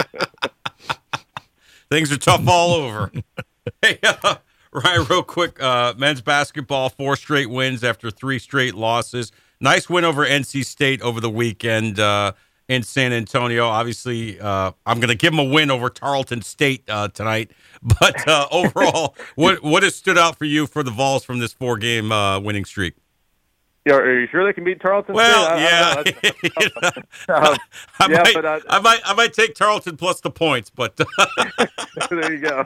Things 1.91 2.13
are 2.13 2.17
tough 2.17 2.47
all 2.49 2.75
over. 2.75 3.13
hey, 3.83 3.99
uh, 4.03 4.37
Ryan, 4.73 5.07
real 5.09 5.23
quick, 5.23 5.63
uh, 5.63 5.95
men's 5.97 6.21
basketball, 6.21 6.89
four 6.89 7.17
straight 7.17 7.51
wins 7.51 7.85
after 7.85 8.11
three 8.11 8.39
straight 8.39 8.75
losses. 8.75 9.31
Nice 9.61 9.91
win 9.91 10.05
over 10.05 10.25
NC 10.25 10.65
State 10.65 11.03
over 11.03 11.21
the 11.21 11.31
weekend 11.31 12.01
uh, 12.01 12.33
in 12.71 12.85
San 12.85 13.13
Antonio. 13.13 13.67
Obviously, 13.67 14.41
uh, 14.41 14.71
I'm 14.87 15.01
going 15.01 15.09
to 15.09 15.17
give 15.17 15.33
them 15.33 15.41
a 15.41 15.45
win 15.45 15.73
over 15.73 15.91
Tarleton 15.91 16.41
State 16.41 16.85
uh, 16.89 17.09
tonight. 17.09 17.51
But 17.83 18.29
uh, 18.29 18.47
overall, 18.53 19.17
what 19.37 19.63
what 19.63 19.83
has 19.83 19.95
stood 19.95 20.19
out 20.19 20.37
for 20.37 20.45
you 20.45 20.67
for 20.67 20.83
the 20.83 20.91
Vols 20.91 21.25
from 21.25 21.39
this 21.39 21.55
four 21.55 21.79
game 21.79 22.13
uh, 22.13 22.39
winning 22.39 22.67
streak? 22.67 22.93
Yeah, 23.87 23.95
are 23.95 24.21
you 24.21 24.27
sure 24.27 24.45
they 24.45 24.53
can 24.53 24.65
beat 24.65 24.83
Tarleton? 24.83 25.15
Well, 25.15 25.45
State? 25.47 25.63
yeah, 25.63 26.93
I, 27.31 27.31
I, 27.31 27.57
I, 28.01 28.11
yeah, 28.11 28.23
might, 28.23 28.35
but 28.35 28.45
I, 28.45 28.61
I 28.69 28.81
might 28.81 29.01
I 29.07 29.15
might 29.15 29.33
take 29.33 29.55
Tarleton 29.55 29.97
plus 29.97 30.21
the 30.21 30.31
points, 30.31 30.69
but 30.69 30.95
there 32.11 32.35
you 32.35 32.41
go. 32.41 32.65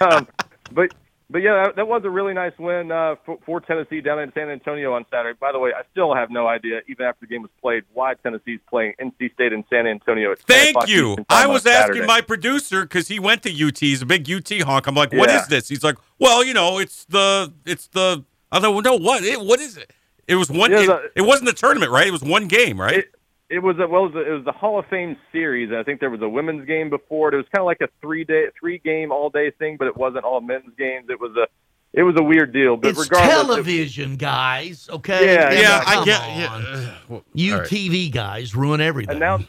Um, 0.00 0.26
but 0.72 0.92
but 1.30 1.38
yeah, 1.38 1.64
that, 1.64 1.76
that 1.76 1.86
was 1.88 2.02
a 2.04 2.10
really 2.10 2.32
nice 2.32 2.52
win 2.58 2.90
uh, 2.90 3.16
for, 3.26 3.38
for 3.44 3.60
Tennessee 3.60 4.00
down 4.00 4.18
in 4.20 4.32
San 4.32 4.48
Antonio 4.48 4.94
on 4.94 5.04
Saturday. 5.10 5.36
By 5.40 5.52
the 5.52 5.58
way, 5.58 5.70
I 5.76 5.82
still 5.92 6.14
have 6.14 6.30
no 6.30 6.46
idea, 6.46 6.80
even 6.88 7.04
after 7.06 7.26
the 7.26 7.26
game 7.26 7.42
was 7.42 7.50
played, 7.60 7.84
why 7.92 8.14
Tennessee's 8.14 8.60
playing 8.68 8.94
NC 9.00 9.34
State 9.34 9.52
in 9.52 9.64
San 9.68 9.86
Antonio. 9.86 10.32
At 10.32 10.40
Thank 10.40 10.88
you. 10.88 11.16
I 11.28 11.46
was 11.46 11.66
asking 11.66 12.06
my 12.06 12.20
producer 12.20 12.82
because 12.82 13.08
he 13.08 13.18
went 13.18 13.42
to 13.42 13.50
UT. 13.66 13.78
He's 13.78 14.02
a 14.02 14.06
big 14.06 14.30
UT 14.30 14.50
honk. 14.62 14.86
I'm 14.86 14.94
like, 14.94 15.12
what 15.12 15.28
is 15.28 15.36
Yeah. 15.42 15.46
this? 15.48 15.68
He's 15.68 15.84
like, 15.84 15.96
well, 16.18 16.42
you 16.44 16.54
know, 16.54 16.78
it's 16.78 17.04
the 17.06 17.52
it's 17.66 17.88
the. 17.88 18.24
I 18.50 18.60
well, 18.60 18.80
no, 18.80 18.96
what? 18.96 19.22
It, 19.22 19.40
what 19.40 19.60
is 19.60 19.76
it? 19.76 19.92
It 20.26 20.36
was 20.36 20.50
one. 20.50 20.72
It, 20.72 20.86
the- 20.86 21.10
it 21.14 21.22
wasn't 21.22 21.46
the 21.46 21.54
tournament, 21.54 21.90
right? 21.92 22.06
It 22.06 22.12
was 22.12 22.22
one 22.22 22.48
game, 22.48 22.80
right? 22.80 22.98
It, 22.98 23.14
it 23.50 23.60
was 23.60 23.76
a, 23.78 23.86
well, 23.88 24.06
it 24.06 24.14
was, 24.14 24.26
a, 24.26 24.30
it 24.30 24.34
was 24.36 24.44
the 24.44 24.52
Hall 24.52 24.78
of 24.78 24.86
Fame 24.86 25.16
series. 25.32 25.70
and 25.70 25.78
I 25.78 25.82
think 25.82 26.00
there 26.00 26.10
was 26.10 26.20
a 26.22 26.28
women's 26.28 26.66
game 26.66 26.90
before 26.90 27.28
it. 27.28 27.34
It 27.34 27.38
was 27.38 27.46
kind 27.54 27.60
of 27.60 27.66
like 27.66 27.80
a 27.80 27.88
three 28.00 28.24
day, 28.24 28.46
three 28.58 28.78
game 28.78 29.10
all 29.12 29.30
day 29.30 29.50
thing, 29.50 29.76
but 29.78 29.86
it 29.88 29.96
wasn't 29.96 30.24
all 30.24 30.40
men's 30.40 30.70
games. 30.78 31.06
It 31.08 31.18
was 31.20 31.34
a, 31.36 31.46
it 31.94 32.02
was 32.02 32.16
a 32.18 32.22
weird 32.22 32.52
deal. 32.52 32.76
But 32.76 32.90
It's 32.90 32.98
regardless, 32.98 33.32
it- 33.32 33.46
television, 33.46 34.16
guys. 34.16 34.88
Okay. 34.90 35.34
Yeah, 35.34 35.52
yeah, 35.52 35.80
Come 35.84 36.02
I 36.02 36.04
get- 36.04 36.20
on. 36.20 36.32
yeah, 36.62 36.94
Well, 37.08 37.24
UTV 37.34 38.12
guys 38.12 38.54
ruin 38.54 38.80
everything. 38.80 39.16
announced 39.16 39.48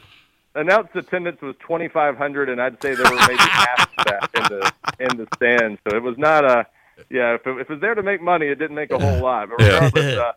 announced 0.54 0.96
attendance 0.96 1.40
was 1.42 1.54
2,500, 1.60 2.48
and 2.48 2.60
I'd 2.60 2.80
say 2.82 2.94
there 2.94 3.04
were 3.10 3.18
maybe 3.18 3.36
half 3.38 3.88
of 3.98 4.04
that 4.06 4.30
in 4.34 4.42
the 4.42 4.72
in 4.98 5.16
the 5.18 5.26
stands. 5.36 5.78
So 5.88 5.96
it 5.96 6.02
was 6.02 6.16
not 6.18 6.44
a 6.44 6.66
yeah. 7.10 7.34
If 7.34 7.46
it, 7.46 7.50
if 7.50 7.60
it 7.60 7.72
was 7.74 7.80
there 7.80 7.94
to 7.94 8.02
make 8.02 8.20
money, 8.22 8.46
it 8.46 8.58
didn't 8.58 8.74
make 8.76 8.90
a 8.90 8.98
whole 8.98 9.20
lot. 9.22 9.48
But 9.50 9.60
regardless, 9.62 10.16
uh, 10.16 10.32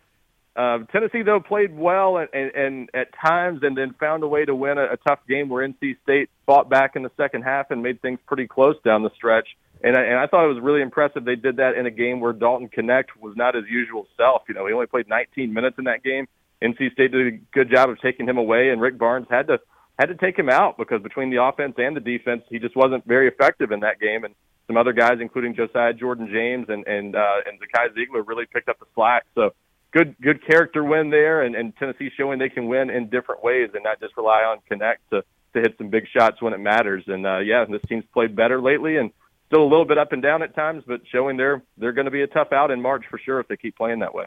uh, 0.55 0.79
Tennessee 0.91 1.23
though 1.23 1.39
played 1.39 1.75
well 1.75 2.17
and, 2.17 2.29
and, 2.33 2.51
and 2.55 2.89
at 2.93 3.07
times, 3.13 3.59
and 3.63 3.75
then 3.77 3.95
found 3.99 4.23
a 4.23 4.27
way 4.27 4.45
to 4.45 4.53
win 4.53 4.77
a, 4.77 4.93
a 4.93 4.97
tough 4.97 5.19
game 5.27 5.49
where 5.49 5.67
NC 5.67 5.97
State 6.03 6.29
fought 6.45 6.69
back 6.69 6.95
in 6.95 7.03
the 7.03 7.11
second 7.17 7.41
half 7.41 7.71
and 7.71 7.81
made 7.81 8.01
things 8.01 8.19
pretty 8.27 8.47
close 8.47 8.75
down 8.83 9.03
the 9.03 9.09
stretch. 9.15 9.47
And 9.83 9.97
I, 9.97 10.01
and 10.03 10.17
I 10.17 10.27
thought 10.27 10.45
it 10.45 10.53
was 10.53 10.61
really 10.61 10.81
impressive. 10.81 11.25
They 11.25 11.35
did 11.35 11.57
that 11.57 11.75
in 11.75 11.85
a 11.85 11.91
game 11.91 12.19
where 12.19 12.33
Dalton 12.33 12.69
Knecht 12.69 13.19
was 13.19 13.35
not 13.35 13.55
his 13.55 13.65
usual 13.69 14.07
self. 14.15 14.43
You 14.47 14.53
know, 14.53 14.65
he 14.67 14.73
only 14.73 14.85
played 14.85 15.09
19 15.09 15.53
minutes 15.53 15.77
in 15.77 15.85
that 15.85 16.03
game. 16.03 16.27
NC 16.63 16.93
State 16.93 17.11
did 17.11 17.33
a 17.33 17.37
good 17.51 17.69
job 17.69 17.89
of 17.89 17.99
taking 17.99 18.27
him 18.27 18.37
away, 18.37 18.69
and 18.69 18.79
Rick 18.79 18.97
Barnes 18.97 19.27
had 19.29 19.47
to 19.47 19.59
had 19.99 20.07
to 20.07 20.15
take 20.15 20.37
him 20.37 20.49
out 20.49 20.77
because 20.77 21.03
between 21.03 21.29
the 21.29 21.43
offense 21.43 21.75
and 21.77 21.95
the 21.95 21.99
defense, 21.99 22.43
he 22.49 22.57
just 22.57 22.75
wasn't 22.75 23.05
very 23.05 23.27
effective 23.27 23.71
in 23.71 23.81
that 23.81 23.99
game. 23.99 24.23
And 24.23 24.33
some 24.65 24.77
other 24.77 24.93
guys, 24.93 25.17
including 25.19 25.55
Josiah 25.55 25.93
Jordan 25.93 26.29
James 26.31 26.67
and 26.69 26.87
and 26.87 27.15
uh, 27.15 27.41
and 27.45 27.59
Zakai 27.59 27.89
Zeigler, 27.95 28.25
really 28.25 28.45
picked 28.45 28.69
up 28.69 28.79
the 28.79 28.85
slack. 28.95 29.25
So 29.35 29.51
good 29.93 30.15
good 30.21 30.45
character 30.45 30.83
win 30.83 31.09
there, 31.09 31.43
and, 31.43 31.55
and 31.55 31.75
Tennessee 31.77 32.09
showing 32.17 32.39
they 32.39 32.49
can 32.49 32.67
win 32.67 32.89
in 32.89 33.09
different 33.09 33.43
ways 33.43 33.69
and 33.73 33.83
not 33.83 33.99
just 33.99 34.17
rely 34.17 34.41
on 34.43 34.59
Knecht 34.69 34.97
to 35.11 35.23
to 35.53 35.61
hit 35.61 35.75
some 35.77 35.89
big 35.89 36.05
shots 36.15 36.41
when 36.41 36.53
it 36.53 36.59
matters. 36.59 37.03
And 37.07 37.25
uh, 37.25 37.39
yeah, 37.39 37.63
this 37.65 37.81
team's 37.87 38.05
played 38.13 38.35
better 38.35 38.61
lately, 38.61 38.97
and 38.97 39.11
still 39.47 39.63
a 39.63 39.69
little 39.69 39.85
bit 39.85 39.97
up 39.97 40.11
and 40.11 40.21
down 40.21 40.41
at 40.41 40.55
times, 40.55 40.83
but 40.85 41.01
showing 41.11 41.37
they're 41.37 41.61
they're 41.77 41.93
going 41.93 42.05
to 42.05 42.11
be 42.11 42.23
a 42.23 42.27
tough 42.27 42.51
out 42.51 42.71
in 42.71 42.81
March 42.81 43.05
for 43.09 43.19
sure 43.19 43.39
if 43.39 43.47
they 43.47 43.55
keep 43.55 43.77
playing 43.77 43.99
that 43.99 44.13
way. 44.13 44.25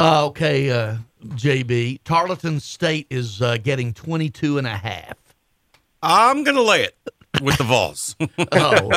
Uh, 0.00 0.26
okay, 0.26 0.70
uh, 0.70 0.96
JB. 1.24 2.00
Tarleton 2.04 2.60
State 2.60 3.08
is 3.10 3.42
uh, 3.42 3.56
getting 3.56 3.92
22 3.92 4.58
and 4.58 4.66
a 4.66 4.76
half. 4.76 5.16
I'm 6.00 6.44
gonna 6.44 6.62
lay 6.62 6.84
it 6.84 6.96
with 7.42 7.58
the 7.58 7.64
Vols. 7.64 8.14
Oh, 8.52 8.90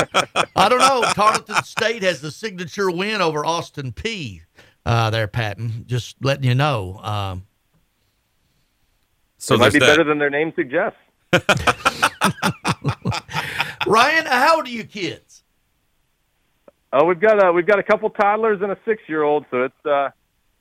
I 0.54 0.68
don't 0.68 0.78
know. 0.78 1.02
Tarleton 1.14 1.62
State 1.64 2.04
has 2.04 2.20
the 2.20 2.30
signature 2.30 2.90
win 2.90 3.20
over 3.20 3.44
Austin 3.44 3.90
Peay 3.90 4.42
Uh, 4.84 5.10
there, 5.10 5.28
Patton. 5.28 5.84
Just 5.86 6.16
letting 6.24 6.44
you 6.44 6.54
know. 6.54 6.98
Um, 7.02 7.46
So 9.38 9.54
it 9.54 9.58
might 9.58 9.72
be 9.72 9.78
that. 9.78 9.86
better 9.86 10.04
than 10.04 10.18
their 10.18 10.30
name 10.30 10.52
suggests. 10.56 10.98
Ryan, 13.86 14.26
how 14.26 14.56
old 14.56 14.66
are 14.66 14.70
you 14.70 14.84
kids? 14.84 15.42
Oh, 16.92 17.04
we've 17.06 17.20
got 17.20 17.42
a 17.42 17.52
we've 17.52 17.66
got 17.66 17.78
a 17.78 17.82
couple 17.82 18.10
toddlers 18.10 18.60
and 18.60 18.70
a 18.70 18.78
six 18.84 19.02
year 19.08 19.22
old, 19.22 19.46
so 19.50 19.64
it's 19.64 19.86
uh, 19.86 20.10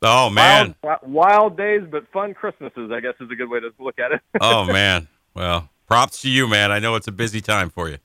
oh 0.01 0.30
man. 0.30 0.76
wild, 0.82 0.99
wild 1.03 1.57
days 1.57 1.82
but 1.91 2.09
fun 2.11 2.34
Christmases. 2.34 2.89
I 2.91 3.01
guess 3.01 3.13
is 3.19 3.30
a 3.30 3.36
good 3.36 3.49
way 3.49 3.59
to 3.59 3.69
look 3.80 3.99
at 3.99 4.13
it. 4.13 4.22
oh 4.39 4.63
man. 4.72 5.07
Well, 5.36 5.69
props 5.88 6.22
to 6.22 6.30
you, 6.30 6.47
man. 6.47 6.72
I 6.72 6.80
know 6.80 6.95
it's 6.95 7.07
a 7.07 7.11
busy 7.11 7.41
time 7.41 7.69
for 7.69 7.89
you. 7.89 7.97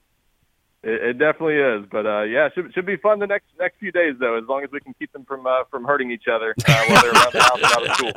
It, 0.87 1.03
it 1.03 1.17
definitely 1.19 1.57
is, 1.57 1.85
but 1.91 2.05
uh, 2.05 2.21
yeah, 2.23 2.47
should 2.55 2.73
should 2.73 2.85
be 2.85 2.95
fun 2.95 3.19
the 3.19 3.27
next 3.27 3.47
next 3.59 3.77
few 3.77 3.91
days 3.91 4.15
though, 4.21 4.37
as 4.37 4.45
long 4.47 4.63
as 4.63 4.71
we 4.71 4.79
can 4.79 4.93
keep 4.97 5.11
them 5.11 5.25
from 5.25 5.45
uh, 5.45 5.65
from 5.69 5.83
hurting 5.83 6.11
each 6.11 6.29
other 6.31 6.55
uh, 6.65 6.83
while 6.87 7.01
they're 7.01 7.11
around 7.11 7.33
the 7.33 7.43
house 7.43 7.57
and 7.57 7.65
out 7.65 7.85
of 7.85 7.93
school. 7.97 8.11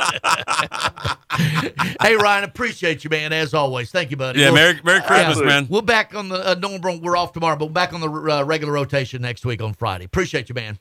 hey, 2.00 2.14
Ryan, 2.14 2.44
appreciate 2.44 3.02
you, 3.02 3.10
man, 3.10 3.32
as 3.32 3.54
always. 3.54 3.90
Thank 3.90 4.12
you, 4.12 4.16
buddy. 4.16 4.38
Yeah, 4.38 4.52
Merry- 4.52 4.78
Merry 4.84 5.02
Christmas, 5.02 5.40
yeah, 5.40 5.46
man. 5.46 5.66
We're 5.68 5.82
back 5.82 6.14
on 6.14 6.28
the, 6.28 6.50
uh, 6.50 6.54
normal, 6.54 7.00
we're 7.00 7.16
off 7.16 7.32
tomorrow, 7.32 7.56
but 7.56 7.66
we're 7.66 7.72
back 7.72 7.92
on 7.92 8.00
the 8.00 8.08
uh, 8.08 8.44
regular 8.44 8.72
rotation 8.72 9.20
next 9.20 9.44
week 9.44 9.60
on 9.60 9.74
Friday. 9.74 10.04
Appreciate 10.04 10.48
you, 10.48 10.54
man. 10.54 10.78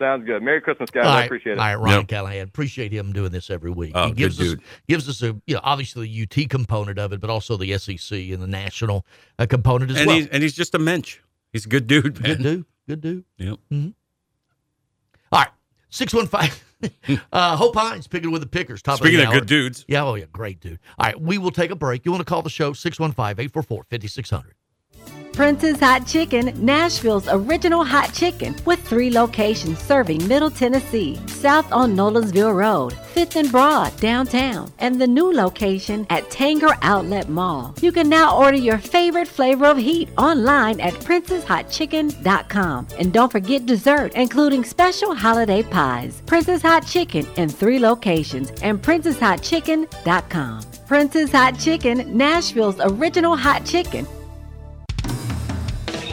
Sounds 0.00 0.24
good. 0.26 0.42
Merry 0.42 0.60
Christmas, 0.60 0.90
guys. 0.90 1.04
All 1.04 1.12
I 1.12 1.16
right, 1.20 1.24
appreciate 1.26 1.52
it. 1.52 1.58
All 1.58 1.66
right, 1.66 1.74
Ryan 1.74 2.06
Callahan. 2.06 2.48
Appreciate 2.48 2.90
him 2.92 3.12
doing 3.12 3.30
this 3.30 3.50
every 3.50 3.70
week. 3.70 3.92
Oh, 3.94 4.08
he 4.08 4.12
gives 4.14 4.38
good 4.38 4.46
us 4.46 4.50
dude. 4.54 4.62
gives 4.88 5.08
us 5.08 5.22
a 5.22 5.36
you 5.46 5.54
know 5.54 5.60
obviously 5.62 6.08
the 6.08 6.22
UT 6.44 6.48
component 6.50 6.98
of 6.98 7.12
it, 7.12 7.20
but 7.20 7.28
also 7.30 7.56
the 7.56 7.76
SEC 7.78 8.18
and 8.18 8.40
the 8.42 8.46
national 8.46 9.04
uh, 9.38 9.46
component 9.46 9.90
as 9.90 9.98
and 9.98 10.06
well. 10.06 10.16
he's 10.16 10.26
and 10.28 10.42
he's 10.42 10.54
just 10.54 10.74
a 10.74 10.78
mensch. 10.78 11.18
He's 11.52 11.66
a 11.66 11.68
good 11.68 11.86
dude, 11.86 12.18
man. 12.20 12.36
Good 12.36 12.42
dude. 12.42 12.64
Good 12.88 13.00
dude. 13.02 13.24
Yep. 13.38 13.58
All 13.70 15.38
right, 15.40 15.48
six 15.90 16.12
one 16.14 16.26
five. 16.26 16.64
Uh, 17.30 17.56
Hope 17.56 17.76
Hines 17.76 18.06
picking 18.08 18.30
with 18.30 18.40
the 18.40 18.48
pickers. 18.48 18.80
Top 18.80 18.96
Speaking 19.00 19.16
of, 19.20 19.24
of 19.24 19.26
the 19.26 19.34
hour. 19.34 19.40
good 19.40 19.48
dudes. 19.48 19.84
Yeah, 19.86 20.02
oh 20.02 20.14
yeah, 20.14 20.24
great 20.32 20.60
dude. 20.60 20.78
All 20.98 21.08
right, 21.08 21.20
we 21.20 21.36
will 21.36 21.50
take 21.50 21.70
a 21.70 21.76
break. 21.76 22.06
You 22.06 22.10
want 22.10 22.22
to 22.22 22.24
call 22.24 22.40
the 22.40 22.48
show 22.48 22.72
615-844-5600. 22.72 24.44
Prince's 25.32 25.80
Hot 25.80 26.06
Chicken, 26.06 26.52
Nashville's 26.64 27.28
original 27.28 27.84
hot 27.84 28.12
chicken, 28.12 28.54
with 28.64 28.80
three 28.86 29.10
locations 29.10 29.78
serving 29.78 30.26
Middle 30.28 30.50
Tennessee, 30.50 31.18
south 31.26 31.70
on 31.72 31.94
Nolensville 31.96 32.54
Road, 32.54 32.92
5th 33.14 33.36
and 33.36 33.50
Broad, 33.50 33.96
downtown, 33.98 34.70
and 34.78 35.00
the 35.00 35.06
new 35.06 35.32
location 35.32 36.06
at 36.10 36.28
Tanger 36.30 36.76
Outlet 36.82 37.28
Mall. 37.28 37.74
You 37.80 37.92
can 37.92 38.08
now 38.08 38.36
order 38.36 38.56
your 38.56 38.78
favorite 38.78 39.28
flavor 39.28 39.66
of 39.66 39.76
heat 39.78 40.08
online 40.18 40.80
at 40.80 40.94
princesshotchicken.com. 40.94 42.88
And 42.98 43.12
don't 43.12 43.32
forget 43.32 43.66
dessert, 43.66 44.12
including 44.14 44.64
special 44.64 45.14
holiday 45.14 45.62
pies. 45.62 46.22
Prince's 46.26 46.62
Hot 46.62 46.86
Chicken 46.86 47.26
in 47.36 47.48
three 47.48 47.78
locations 47.78 48.50
and 48.62 48.82
princesshotchicken.com. 48.82 50.62
Prince's 50.86 51.30
Hot 51.30 51.58
Chicken, 51.58 52.16
Nashville's 52.16 52.80
original 52.80 53.36
hot 53.36 53.64
chicken, 53.64 54.06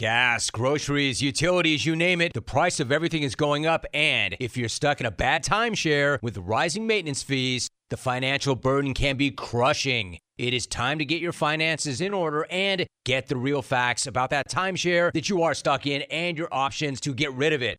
Gas, 0.00 0.48
groceries, 0.48 1.20
utilities, 1.20 1.84
you 1.84 1.94
name 1.94 2.22
it, 2.22 2.32
the 2.32 2.40
price 2.40 2.80
of 2.80 2.90
everything 2.90 3.22
is 3.22 3.34
going 3.34 3.66
up. 3.66 3.84
And 3.92 4.34
if 4.40 4.56
you're 4.56 4.70
stuck 4.70 4.98
in 4.98 5.04
a 5.04 5.10
bad 5.10 5.44
timeshare 5.44 6.22
with 6.22 6.38
rising 6.38 6.86
maintenance 6.86 7.22
fees, 7.22 7.68
the 7.90 7.98
financial 7.98 8.56
burden 8.56 8.94
can 8.94 9.18
be 9.18 9.30
crushing. 9.30 10.18
It 10.38 10.54
is 10.54 10.66
time 10.66 10.98
to 11.00 11.04
get 11.04 11.20
your 11.20 11.34
finances 11.34 12.00
in 12.00 12.14
order 12.14 12.46
and 12.50 12.86
get 13.04 13.26
the 13.26 13.36
real 13.36 13.60
facts 13.60 14.06
about 14.06 14.30
that 14.30 14.48
timeshare 14.48 15.12
that 15.12 15.28
you 15.28 15.42
are 15.42 15.52
stuck 15.52 15.86
in 15.86 16.00
and 16.10 16.38
your 16.38 16.48
options 16.50 16.98
to 17.02 17.12
get 17.12 17.34
rid 17.34 17.52
of 17.52 17.60
it. 17.60 17.78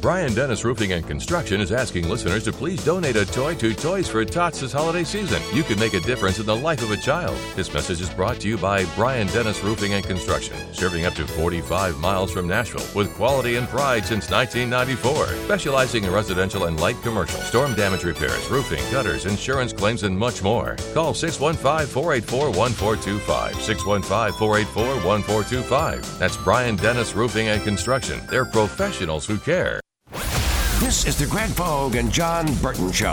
Brian 0.00 0.32
Dennis 0.32 0.64
Roofing 0.64 0.92
and 0.92 1.04
Construction 1.04 1.60
is 1.60 1.72
asking 1.72 2.08
listeners 2.08 2.44
to 2.44 2.52
please 2.52 2.84
donate 2.84 3.16
a 3.16 3.26
toy 3.26 3.54
to 3.56 3.74
Toys 3.74 4.08
for 4.08 4.24
Tots 4.24 4.60
this 4.60 4.72
holiday 4.72 5.02
season. 5.02 5.42
You 5.52 5.64
can 5.64 5.78
make 5.78 5.94
a 5.94 6.00
difference 6.00 6.38
in 6.38 6.46
the 6.46 6.54
life 6.54 6.82
of 6.82 6.92
a 6.92 6.96
child. 6.96 7.36
This 7.56 7.74
message 7.74 8.00
is 8.00 8.08
brought 8.08 8.38
to 8.40 8.48
you 8.48 8.56
by 8.56 8.84
Brian 8.94 9.26
Dennis 9.28 9.62
Roofing 9.64 9.94
and 9.94 10.04
Construction, 10.04 10.56
serving 10.72 11.04
up 11.04 11.14
to 11.14 11.26
45 11.26 11.98
miles 11.98 12.30
from 12.30 12.46
Nashville 12.46 12.86
with 12.94 13.12
quality 13.16 13.56
and 13.56 13.66
pride 13.66 14.06
since 14.06 14.30
1994. 14.30 15.26
Specializing 15.46 16.04
in 16.04 16.12
residential 16.12 16.66
and 16.66 16.78
light 16.78 17.00
commercial, 17.02 17.40
storm 17.40 17.74
damage 17.74 18.04
repairs, 18.04 18.48
roofing, 18.50 18.82
gutters, 18.92 19.26
insurance 19.26 19.72
claims, 19.72 20.04
and 20.04 20.16
much 20.16 20.44
more. 20.44 20.76
Call 20.94 21.12
615 21.12 21.86
484 21.88 22.50
1425. 22.52 23.54
615 23.62 24.38
484 24.38 24.84
1425. 25.04 26.18
That's 26.20 26.36
Brian 26.36 26.76
Dennis 26.76 27.16
Roofing 27.16 27.48
and 27.48 27.62
Construction. 27.62 28.20
They're 28.30 28.44
professionals 28.44 29.26
who 29.26 29.38
care. 29.38 29.77
This 30.80 31.06
is 31.06 31.18
the 31.18 31.26
Greg 31.26 31.54
Pogue 31.56 31.96
and 31.96 32.10
Jon 32.10 32.52
Burton 32.62 32.92
Show. 32.92 33.12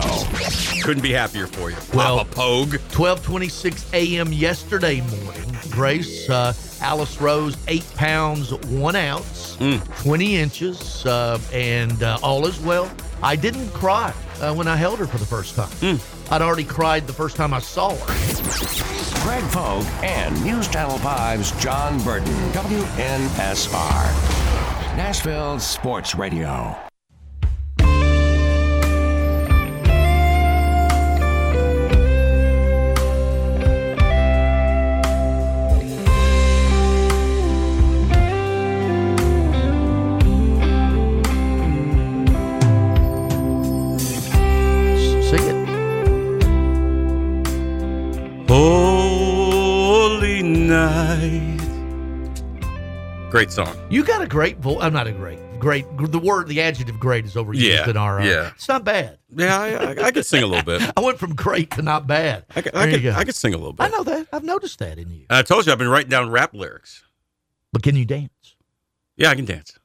Couldn't 0.82 1.02
be 1.02 1.12
happier 1.12 1.46
for 1.46 1.70
you. 1.70 1.76
Well, 1.92 2.18
Papa 2.18 2.30
Pogue. 2.34 2.74
12:26 2.90 3.92
a.m. 3.92 4.32
yesterday 4.32 5.00
morning. 5.00 5.56
Grace 5.70 6.30
uh, 6.30 6.54
Alice 6.80 7.20
Rose, 7.20 7.56
eight 7.68 7.84
pounds 7.96 8.52
one 8.66 8.94
ounce, 8.96 9.56
20 10.02 10.36
inches, 10.36 11.04
uh, 11.06 11.40
and 11.52 12.02
uh, 12.02 12.18
all 12.22 12.46
is 12.46 12.60
well. 12.60 12.90
I 13.22 13.34
didn't 13.36 13.68
cry 13.70 14.14
uh, 14.40 14.54
when 14.54 14.68
I 14.68 14.76
held 14.76 14.98
her 15.00 15.06
for 15.06 15.18
the 15.18 15.26
first 15.26 15.56
time. 15.56 15.98
I'd 16.30 16.42
already 16.42 16.64
cried 16.64 17.06
the 17.06 17.12
first 17.12 17.36
time 17.36 17.52
I 17.52 17.58
saw 17.58 17.94
her. 17.96 19.22
Greg 19.22 19.42
Pogue 19.50 19.84
and 20.04 20.40
News 20.44 20.68
Channel 20.68 20.98
5's 20.98 21.50
Jon 21.62 22.00
Burton, 22.04 22.32
WNSR. 22.52 24.06
Nashville 24.96 25.58
Sports 25.58 26.14
Radio. 26.14 26.85
Holy 48.48 50.42
night. 50.42 51.60
Great 53.30 53.50
song. 53.50 53.76
You 53.90 54.04
got 54.04 54.22
a 54.22 54.26
great 54.26 54.58
voice. 54.58 54.78
I'm 54.80 54.92
not 54.92 55.06
a 55.06 55.12
great, 55.12 55.38
great. 55.58 55.84
The 55.98 56.18
word, 56.18 56.48
the 56.48 56.60
adjective 56.60 56.98
"great" 57.00 57.24
is 57.24 57.34
overused 57.34 57.60
Yeah, 57.60 57.88
in 57.90 57.96
our. 57.96 58.20
Uh, 58.20 58.24
yeah. 58.24 58.50
it's 58.54 58.68
not 58.68 58.84
bad. 58.84 59.18
Yeah, 59.30 59.58
I, 59.58 59.68
I, 59.74 60.04
I 60.06 60.10
could 60.12 60.24
sing 60.26 60.42
a 60.42 60.46
little 60.46 60.64
bit. 60.64 60.80
I 60.96 61.00
went 61.00 61.18
from 61.18 61.34
great 61.34 61.70
to 61.72 61.82
not 61.82 62.06
bad. 62.06 62.44
I 62.54 62.62
could, 62.62 62.74
I 62.74 62.90
could. 62.90 63.06
I 63.06 63.24
could 63.24 63.34
sing 63.34 63.52
a 63.52 63.56
little 63.58 63.72
bit. 63.72 63.82
I 63.84 63.88
know 63.88 64.04
that. 64.04 64.28
I've 64.32 64.44
noticed 64.44 64.78
that 64.78 64.98
in 64.98 65.10
you. 65.10 65.26
And 65.28 65.38
I 65.38 65.42
told 65.42 65.66
you 65.66 65.72
I've 65.72 65.78
been 65.78 65.88
writing 65.88 66.10
down 66.10 66.30
rap 66.30 66.54
lyrics. 66.54 67.02
But 67.72 67.82
can 67.82 67.96
you 67.96 68.04
dance? 68.04 68.54
Yeah, 69.16 69.30
I 69.30 69.34
can 69.34 69.44
dance. 69.44 69.78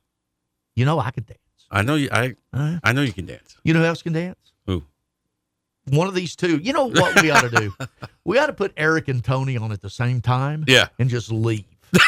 You 0.75 0.85
know 0.85 0.99
I 0.99 1.11
can 1.11 1.23
dance. 1.23 1.39
I 1.71 1.81
know 1.81 1.95
you. 1.95 2.09
I 2.11 2.35
Uh, 2.53 2.77
I 2.83 2.93
know 2.93 3.01
you 3.01 3.13
can 3.13 3.25
dance. 3.25 3.57
you 3.63 3.73
know 3.73 3.79
who 3.79 3.85
else 3.85 4.01
can 4.03 4.13
dance? 4.13 4.37
One 5.91 6.07
of 6.07 6.15
these 6.15 6.35
two. 6.35 6.57
You 6.57 6.73
know 6.73 6.85
what 6.85 7.21
we 7.21 7.29
ought 7.31 7.41
to 7.41 7.49
do? 7.49 7.73
we 8.25 8.37
ought 8.39 8.47
to 8.47 8.53
put 8.53 8.73
Eric 8.77 9.07
and 9.07 9.23
Tony 9.23 9.57
on 9.57 9.71
at 9.71 9.81
the 9.81 9.89
same 9.89 10.21
time. 10.21 10.63
Yeah. 10.67 10.87
And 10.99 11.09
just 11.09 11.31
leave. 11.31 11.65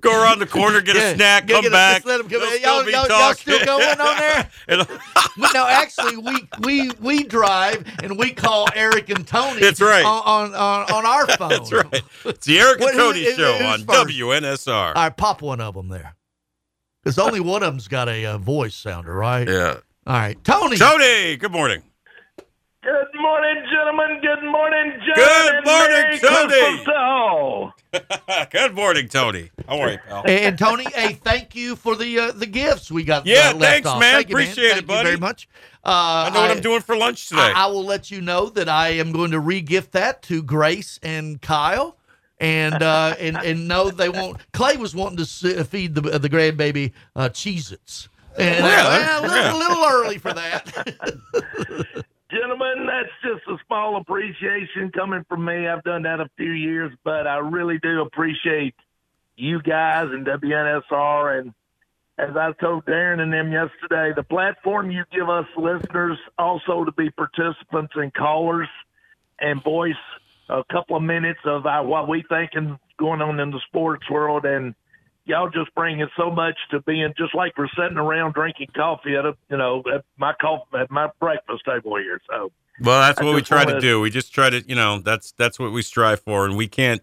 Go 0.00 0.22
around 0.22 0.38
the 0.38 0.46
corner, 0.46 0.80
get 0.80 0.96
Yeah, 0.96 1.10
a 1.10 1.14
snack, 1.16 1.46
get- 1.46 1.56
come 1.56 1.66
a- 1.66 1.70
back. 1.70 2.04
let 2.06 2.20
'em 2.20 2.28
come 2.28 2.42
in. 2.42 2.48
still 2.48 2.60
Y'all- 2.60 2.90
y'all- 2.90 3.08
y'all 3.08 3.34
still 3.34 3.64
going 3.64 4.00
on 4.00 4.16
there? 4.16 4.48
No, 5.52 5.66
actually, 5.66 6.16
we 6.16 6.48
we 6.60 6.90
we 7.00 7.22
drive 7.24 7.84
and 8.02 8.18
we 8.18 8.32
call 8.32 8.68
Eric 8.74 9.10
and 9.10 9.26
Tony. 9.26 9.60
That's 9.60 9.80
right. 9.80 10.04
On 10.04 10.22
on, 10.24 10.54
on, 10.54 10.92
on 10.92 11.06
our 11.06 11.26
phone. 11.36 11.48
That's 11.50 11.72
right. 11.72 12.02
It's 12.24 12.46
the 12.46 12.58
Eric 12.58 12.80
and 12.80 12.92
Cody 12.92 13.24
who- 13.24 13.34
Show 13.34 13.54
on 13.66 13.84
first? 13.84 14.08
WNSR. 14.08 14.88
All 14.88 14.92
right, 14.94 15.16
pop 15.16 15.42
one 15.42 15.60
of 15.60 15.74
them 15.74 15.88
there, 15.88 16.14
because 17.02 17.18
only 17.18 17.40
one 17.40 17.62
of 17.62 17.72
them's 17.72 17.88
got 17.88 18.08
a, 18.08 18.24
uh 18.26 18.38
voice 18.38 18.74
sounder, 18.76 19.14
right? 19.14 19.48
Yeah. 19.48 19.76
All 20.06 20.14
right, 20.14 20.44
Tony. 20.44 20.76
Tony, 20.76 21.36
good 21.36 21.50
morning. 21.50 21.82
Good 22.80 23.20
morning, 23.20 23.64
gentlemen. 23.68 24.20
Good 24.20 24.44
morning, 24.48 24.92
Jon. 25.04 25.14
Good 25.16 25.64
morning, 25.64 25.90
Merry 25.90 26.18
Tony. 26.20 26.52
Christmas 26.54 27.72
to 27.92 28.48
good 28.52 28.74
morning, 28.74 29.08
Tony. 29.08 29.50
How 29.66 29.80
are 29.80 29.90
you, 29.90 29.98
pal? 30.06 30.22
And 30.28 30.56
Tony, 30.56 30.84
hey, 30.94 31.14
thank 31.14 31.56
you 31.56 31.74
for 31.74 31.96
the 31.96 32.20
uh, 32.20 32.30
the 32.30 32.46
gifts 32.46 32.88
we 32.88 33.02
got. 33.02 33.26
Yeah, 33.26 33.50
uh, 33.50 33.54
left 33.54 33.60
thanks, 33.60 33.88
off. 33.88 33.98
man. 33.98 34.14
Thank 34.14 34.28
you, 34.28 34.36
Appreciate 34.36 34.64
it, 34.64 34.74
Thank 34.74 34.86
buddy. 34.86 34.98
You 34.98 35.04
very 35.16 35.16
much. 35.16 35.48
Uh, 35.84 36.30
I 36.30 36.30
know 36.32 36.42
what 36.42 36.50
I'm 36.52 36.60
doing 36.60 36.82
for 36.82 36.96
lunch 36.96 37.28
today. 37.28 37.40
I, 37.40 37.64
I 37.64 37.66
will 37.66 37.84
let 37.84 38.08
you 38.08 38.20
know 38.20 38.48
that 38.50 38.68
I 38.68 38.90
am 38.90 39.10
going 39.10 39.32
to 39.32 39.40
re-gift 39.40 39.90
that 39.92 40.22
to 40.22 40.40
Grace 40.40 41.00
and 41.02 41.42
Kyle. 41.42 41.96
And 42.38 42.80
uh, 42.80 43.16
and 43.18 43.36
and 43.38 43.66
no, 43.66 43.90
they 43.90 44.10
won't. 44.10 44.38
Clay 44.52 44.76
was 44.76 44.94
wanting 44.94 45.16
to 45.16 45.64
feed 45.64 45.96
the 45.96 46.02
the 46.20 46.30
grandbaby 46.30 46.92
uh, 47.16 47.30
Cheez-Its. 47.30 48.08
And 48.38 48.64
uh, 48.64 48.68
Yeah, 48.68 49.20
well, 49.20 49.24
a, 49.24 49.26
little, 49.26 49.56
a 49.56 49.58
little 49.58 49.84
early 49.84 50.18
for 50.18 50.32
that. 50.32 50.64
Gentlemen, 52.30 52.86
that's 52.86 53.08
just 53.22 53.46
a 53.48 53.56
small 53.66 53.96
appreciation 53.96 54.90
coming 54.92 55.24
from 55.28 55.44
me. 55.44 55.68
I've 55.68 55.84
done 55.84 56.02
that 56.02 56.20
a 56.20 56.28
few 56.36 56.50
years, 56.50 56.92
but 57.04 57.26
I 57.26 57.38
really 57.38 57.78
do 57.78 58.00
appreciate 58.02 58.74
you 59.36 59.62
guys 59.62 60.08
and 60.10 60.26
WNSR. 60.26 61.40
And 61.40 61.54
as 62.18 62.36
I 62.36 62.52
told 62.60 62.84
Darren 62.84 63.20
and 63.20 63.32
them 63.32 63.52
yesterday, 63.52 64.12
the 64.14 64.24
platform 64.24 64.90
you 64.90 65.04
give 65.12 65.28
us 65.28 65.46
listeners 65.56 66.18
also 66.38 66.84
to 66.84 66.92
be 66.92 67.10
participants 67.10 67.92
and 67.94 68.12
callers 68.12 68.68
and 69.38 69.62
voice 69.62 69.94
a 70.48 70.62
couple 70.70 70.96
of 70.96 71.02
minutes 71.02 71.40
of 71.44 71.66
uh, 71.66 71.82
what 71.82 72.08
we 72.08 72.24
think 72.28 72.50
is 72.54 72.64
going 72.98 73.20
on 73.20 73.38
in 73.40 73.50
the 73.50 73.60
sports 73.66 74.08
world. 74.10 74.44
And 74.44 74.74
y'all 75.26 75.50
just 75.50 75.74
bring 75.74 76.00
in 76.00 76.08
so 76.16 76.30
much 76.30 76.56
to 76.70 76.80
being 76.82 77.12
just 77.18 77.34
like 77.34 77.52
we're 77.58 77.68
sitting 77.78 77.98
around 77.98 78.32
drinking 78.34 78.68
coffee 78.74 79.14
at 79.16 79.26
a 79.26 79.36
you 79.50 79.56
know 79.56 79.82
at 79.94 80.04
my 80.16 80.32
coffee 80.40 80.64
at 80.78 80.90
my 80.90 81.08
breakfast 81.20 81.64
table 81.66 81.96
here. 81.96 82.20
So 82.30 82.50
Well, 82.80 83.00
that's 83.00 83.20
I 83.20 83.24
what 83.24 83.34
we 83.34 83.42
try 83.42 83.64
to 83.64 83.72
wanna- 83.72 83.80
do. 83.80 84.00
We 84.00 84.10
just 84.10 84.32
try 84.32 84.48
to, 84.50 84.62
you 84.68 84.74
know, 84.76 85.00
that's 85.00 85.32
that's 85.32 85.58
what 85.58 85.72
we 85.72 85.82
strive 85.82 86.20
for, 86.20 86.46
and 86.46 86.56
we 86.56 86.68
can't. 86.68 87.02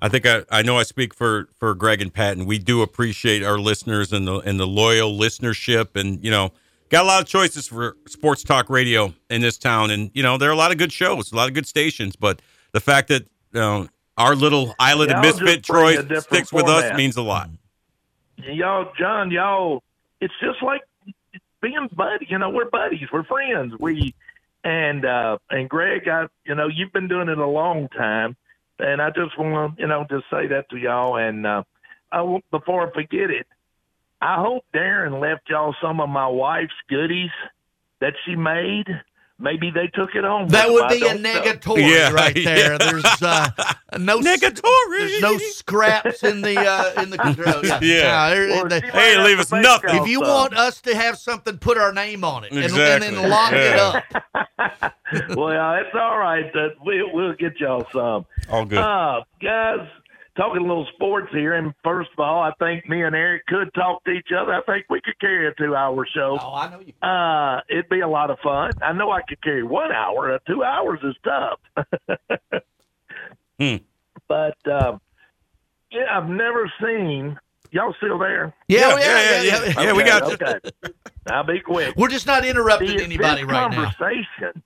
I 0.00 0.08
think 0.08 0.26
I, 0.26 0.42
I 0.50 0.62
know 0.62 0.76
I 0.76 0.82
speak 0.82 1.14
for 1.14 1.48
for 1.58 1.74
Greg 1.74 2.02
and 2.02 2.12
Patton. 2.12 2.44
we 2.46 2.58
do 2.58 2.82
appreciate 2.82 3.42
our 3.42 3.58
listeners 3.58 4.12
and 4.12 4.26
the 4.28 4.38
and 4.40 4.60
the 4.60 4.66
loyal 4.66 5.16
listenership, 5.18 5.96
and 5.98 6.22
you 6.22 6.30
know, 6.30 6.50
got 6.90 7.04
a 7.04 7.06
lot 7.06 7.22
of 7.22 7.28
choices 7.28 7.68
for 7.68 7.96
sports 8.06 8.42
talk 8.42 8.68
radio 8.68 9.14
in 9.30 9.40
this 9.40 9.56
town, 9.56 9.90
and 9.90 10.10
you 10.12 10.22
know, 10.22 10.36
there 10.36 10.50
are 10.50 10.52
a 10.52 10.56
lot 10.56 10.72
of 10.72 10.78
good 10.78 10.92
shows, 10.92 11.32
a 11.32 11.36
lot 11.36 11.48
of 11.48 11.54
good 11.54 11.66
stations, 11.66 12.16
but 12.16 12.42
the 12.72 12.80
fact 12.80 13.08
that 13.08 13.22
you 13.52 13.60
know 13.60 13.88
our 14.16 14.34
little 14.34 14.74
island 14.78 15.10
Yeah, 15.10 15.18
of 15.18 15.22
misfit 15.22 15.64
Troy 15.64 15.96
sticks 16.20 16.52
with 16.52 16.66
us 16.66 16.96
means 16.96 17.16
a 17.16 17.22
lot. 17.22 17.50
y'all, 18.36 18.92
Jon, 18.98 19.30
y'all, 19.30 19.82
it's 20.20 20.34
just 20.40 20.62
like 20.62 20.82
being 21.60 21.88
buddy. 21.94 22.26
You 22.28 22.38
know, 22.38 22.50
we're 22.50 22.70
buddies, 22.70 23.08
we're 23.12 23.24
friends. 23.24 23.74
We 23.78 24.14
and 24.62 25.04
uh 25.04 25.38
and 25.50 25.68
Greg, 25.68 26.08
I 26.08 26.26
you 26.44 26.54
know, 26.54 26.68
you've 26.68 26.92
been 26.92 27.08
doing 27.08 27.28
it 27.28 27.38
a 27.38 27.46
long 27.46 27.88
time, 27.88 28.36
and 28.78 29.00
I 29.02 29.10
just 29.10 29.38
want 29.38 29.76
to 29.76 29.82
you 29.82 29.88
know 29.88 30.06
just 30.08 30.24
say 30.30 30.46
that 30.48 30.68
to 30.70 30.76
y'all. 30.76 31.16
And 31.16 31.46
uh, 31.46 31.62
I 32.12 32.38
before 32.50 32.88
I 32.88 32.92
forget 32.92 33.30
it, 33.30 33.46
I 34.20 34.40
hope 34.40 34.64
Darren 34.74 35.20
left 35.20 35.48
y'all 35.48 35.74
some 35.82 36.00
of 36.00 36.08
my 36.08 36.28
wife's 36.28 36.72
goodies 36.88 37.30
that 38.00 38.14
she 38.24 38.36
made. 38.36 38.86
Maybe 39.40 39.70
they 39.74 39.88
took 39.88 40.10
it 40.14 40.22
home. 40.22 40.48
That 40.50 40.70
would 40.70 40.88
be 40.88 41.04
a 41.04 41.18
don't 41.18 41.24
negatory 41.24 41.90
Yeah, 41.90 42.10
right 42.12 42.34
there. 42.34 42.72
yeah. 42.72 42.78
There's 42.78 43.04
uh, 43.20 43.50
no 43.98 44.20
Negatory. 44.20 44.98
There's 44.98 45.20
no 45.20 45.38
scraps 45.38 46.22
in 46.22 46.40
the 46.40 46.56
uh, 46.60 47.02
in 47.02 47.10
the 47.10 47.18
control. 47.18 47.54
Yeah. 47.64 47.80
Yeah. 47.82 48.30
there- 48.30 48.64
Or 48.64 48.68
the- 48.68 48.80
Hey, 48.80 49.16
have 49.16 49.26
leave 49.26 49.40
us 49.40 49.50
nothing. 49.50 49.96
if 49.96 50.06
you 50.08 50.20
want 50.20 50.56
us 50.56 50.80
to 50.82 50.94
have 50.94 51.18
something, 51.18 51.58
put 51.58 51.78
our 51.78 51.92
name 51.92 52.22
on 52.22 52.44
it 52.44 52.52
and, 52.52 52.60
and 52.64 53.02
then 53.02 53.28
lock 53.28 53.52
it 53.52 53.76
up. 53.76 54.04
well, 55.36 55.74
it's 55.80 55.94
all 55.94 56.18
right. 56.18 56.52
That 56.52 56.74
we, 56.84 57.02
we'll 57.12 57.34
get 57.34 57.58
y'all 57.58 57.86
some. 57.92 58.26
All 58.48 58.64
good. 58.64 58.78
Uh, 58.78 59.22
guys, 59.42 59.80
talking 60.36 60.62
a 60.62 60.66
little 60.66 60.86
sports 60.94 61.28
here. 61.32 61.54
And 61.54 61.72
first 61.84 62.10
of 62.12 62.18
all, 62.18 62.40
I 62.42 62.52
think 62.58 62.88
me 62.88 63.02
and 63.02 63.14
Eric 63.14 63.46
could 63.46 63.72
talk 63.74 64.02
to 64.04 64.10
each 64.10 64.28
other. 64.36 64.52
I 64.54 64.62
think 64.62 64.86
we 64.90 65.00
could 65.00 65.18
carry 65.20 65.46
a 65.48 65.54
two-hour 65.54 66.06
show. 66.14 66.38
Oh, 66.40 66.54
I 66.54 66.70
know 66.70 66.80
you. 66.80 66.92
Uh, 67.06 67.60
it'd 67.68 67.88
be 67.88 68.00
a 68.00 68.08
lot 68.08 68.30
of 68.30 68.38
fun. 68.40 68.72
I 68.82 68.92
know 68.92 69.10
I 69.10 69.22
could 69.28 69.42
carry 69.42 69.62
one 69.62 69.92
hour. 69.92 70.34
Uh, 70.34 70.38
two 70.46 70.62
hours 70.64 71.00
is 71.02 71.14
tough. 71.24 71.60
Hmm. 73.58 73.76
But 74.26 74.56
um, 74.66 75.02
yeah, 75.92 76.06
I've 76.10 76.28
never 76.30 76.72
seen. 76.82 77.38
Y'all 77.72 77.94
still 77.98 78.18
there? 78.18 78.54
Yeah, 78.68 78.88
Yeah, 78.88 78.98
yeah, 78.98 79.42
yeah, 79.42 79.42
yeah. 79.42 79.82
Yeah, 79.82 79.92
we 79.92 80.02
Okay, 80.02 80.08
got 80.08 80.28
you. 80.28 80.34
Okay, 80.34 80.94
I'll 81.26 81.44
be 81.44 81.60
quick. 81.60 81.94
We're 81.96 82.08
just 82.08 82.26
not 82.26 82.44
interrupting 82.46 82.96
The- 82.96 83.04
anybody 83.04 83.42
this 83.42 83.50
right 83.52 83.70
now. 83.70 83.84
conversation 83.92 84.62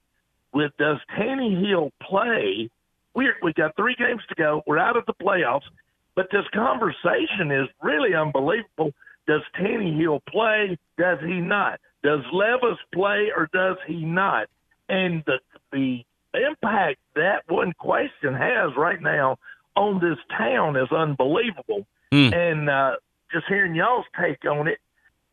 with 0.54 0.70
does 0.78 0.98
Tanny 1.16 1.56
Hill 1.66 1.90
play? 2.00 2.70
We 3.18 3.28
we 3.42 3.52
got 3.52 3.74
three 3.74 3.96
games 3.98 4.22
to 4.28 4.34
go. 4.36 4.62
We're 4.64 4.78
out 4.78 4.96
of 4.96 5.04
the 5.06 5.12
playoffs, 5.12 5.66
but 6.14 6.28
this 6.30 6.44
conversation 6.54 7.50
is 7.50 7.66
really 7.82 8.14
unbelievable. 8.14 8.92
Does 9.26 9.42
Tannehill 9.58 10.20
play? 10.26 10.78
Does 10.96 11.18
he 11.20 11.40
not? 11.40 11.80
Does 12.04 12.20
Levis 12.32 12.78
play 12.94 13.32
or 13.36 13.48
does 13.52 13.76
he 13.88 14.04
not? 14.04 14.46
And 14.88 15.24
the 15.26 15.40
the 15.72 16.04
impact 16.32 17.00
that 17.16 17.42
one 17.48 17.72
question 17.72 18.34
has 18.34 18.70
right 18.76 19.02
now 19.02 19.36
on 19.74 20.00
this 20.00 20.18
town 20.36 20.76
is 20.76 20.92
unbelievable. 20.92 21.88
Hmm. 22.12 22.32
And 22.32 22.70
uh, 22.70 22.92
just 23.32 23.46
hearing 23.48 23.74
y'all's 23.74 24.06
take 24.16 24.44
on 24.44 24.68
it, 24.68 24.78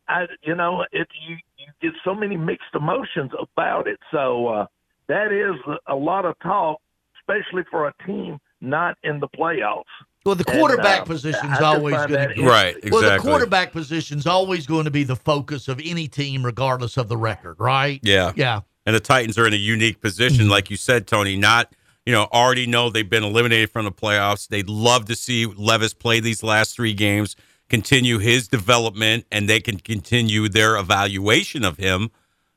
I 0.08 0.26
you 0.42 0.56
know 0.56 0.84
it 0.90 1.06
you 1.28 1.36
you 1.56 1.66
get 1.80 1.92
so 2.04 2.16
many 2.16 2.36
mixed 2.36 2.74
emotions 2.74 3.30
about 3.38 3.86
it. 3.86 4.00
So 4.10 4.48
uh, 4.48 4.66
that 5.06 5.30
is 5.30 5.54
a 5.86 5.94
lot 5.94 6.24
of 6.24 6.36
talk, 6.40 6.80
especially 7.28 7.64
for 7.70 7.88
a 7.88 7.94
team 8.06 8.38
not 8.60 8.96
in 9.04 9.20
the 9.20 9.28
playoffs. 9.28 9.84
Well, 10.24 10.34
the 10.34 10.48
And, 10.50 10.58
quarterback 10.58 11.02
uh, 11.02 11.04
position's 11.04 11.60
always 11.60 11.94
going 11.94 12.12
that 12.12 12.34
to 12.34 12.42
Right, 12.42 12.74
Well, 12.90 13.00
the 13.00 13.06
exactly. 13.08 13.30
quarterback 13.30 13.72
position's 13.72 14.26
always 14.26 14.66
going 14.66 14.84
to 14.86 14.90
be 14.90 15.04
the 15.04 15.14
focus 15.16 15.68
of 15.68 15.80
any 15.84 16.08
team, 16.08 16.44
regardless 16.44 16.96
of 16.96 17.08
the 17.08 17.16
record, 17.16 17.56
right? 17.60 18.00
Yeah. 18.02 18.32
Yeah. 18.34 18.60
And 18.86 18.94
the 18.96 19.00
Titans 19.00 19.38
are 19.38 19.46
in 19.46 19.52
a 19.52 19.56
unique 19.56 20.00
position, 20.00 20.48
like 20.48 20.70
you 20.70 20.76
said, 20.76 21.06
Tony. 21.06 21.36
Not, 21.36 21.72
you 22.04 22.12
know, 22.12 22.28
already 22.32 22.66
know 22.66 22.88
they've 22.88 23.08
been 23.08 23.24
eliminated 23.24 23.70
from 23.70 23.84
the 23.84 23.92
playoffs. 23.92 24.48
They'd 24.48 24.68
love 24.68 25.06
to 25.06 25.16
see 25.16 25.46
Levis 25.46 25.92
play 25.94 26.20
these 26.20 26.42
last 26.42 26.74
three 26.74 26.94
games, 26.94 27.36
continue 27.68 28.18
his 28.18 28.48
development, 28.48 29.26
and 29.30 29.48
they 29.48 29.60
can 29.60 29.78
continue 29.78 30.48
their 30.48 30.76
evaluation 30.76 31.64
of 31.64 31.76
him. 31.76 32.10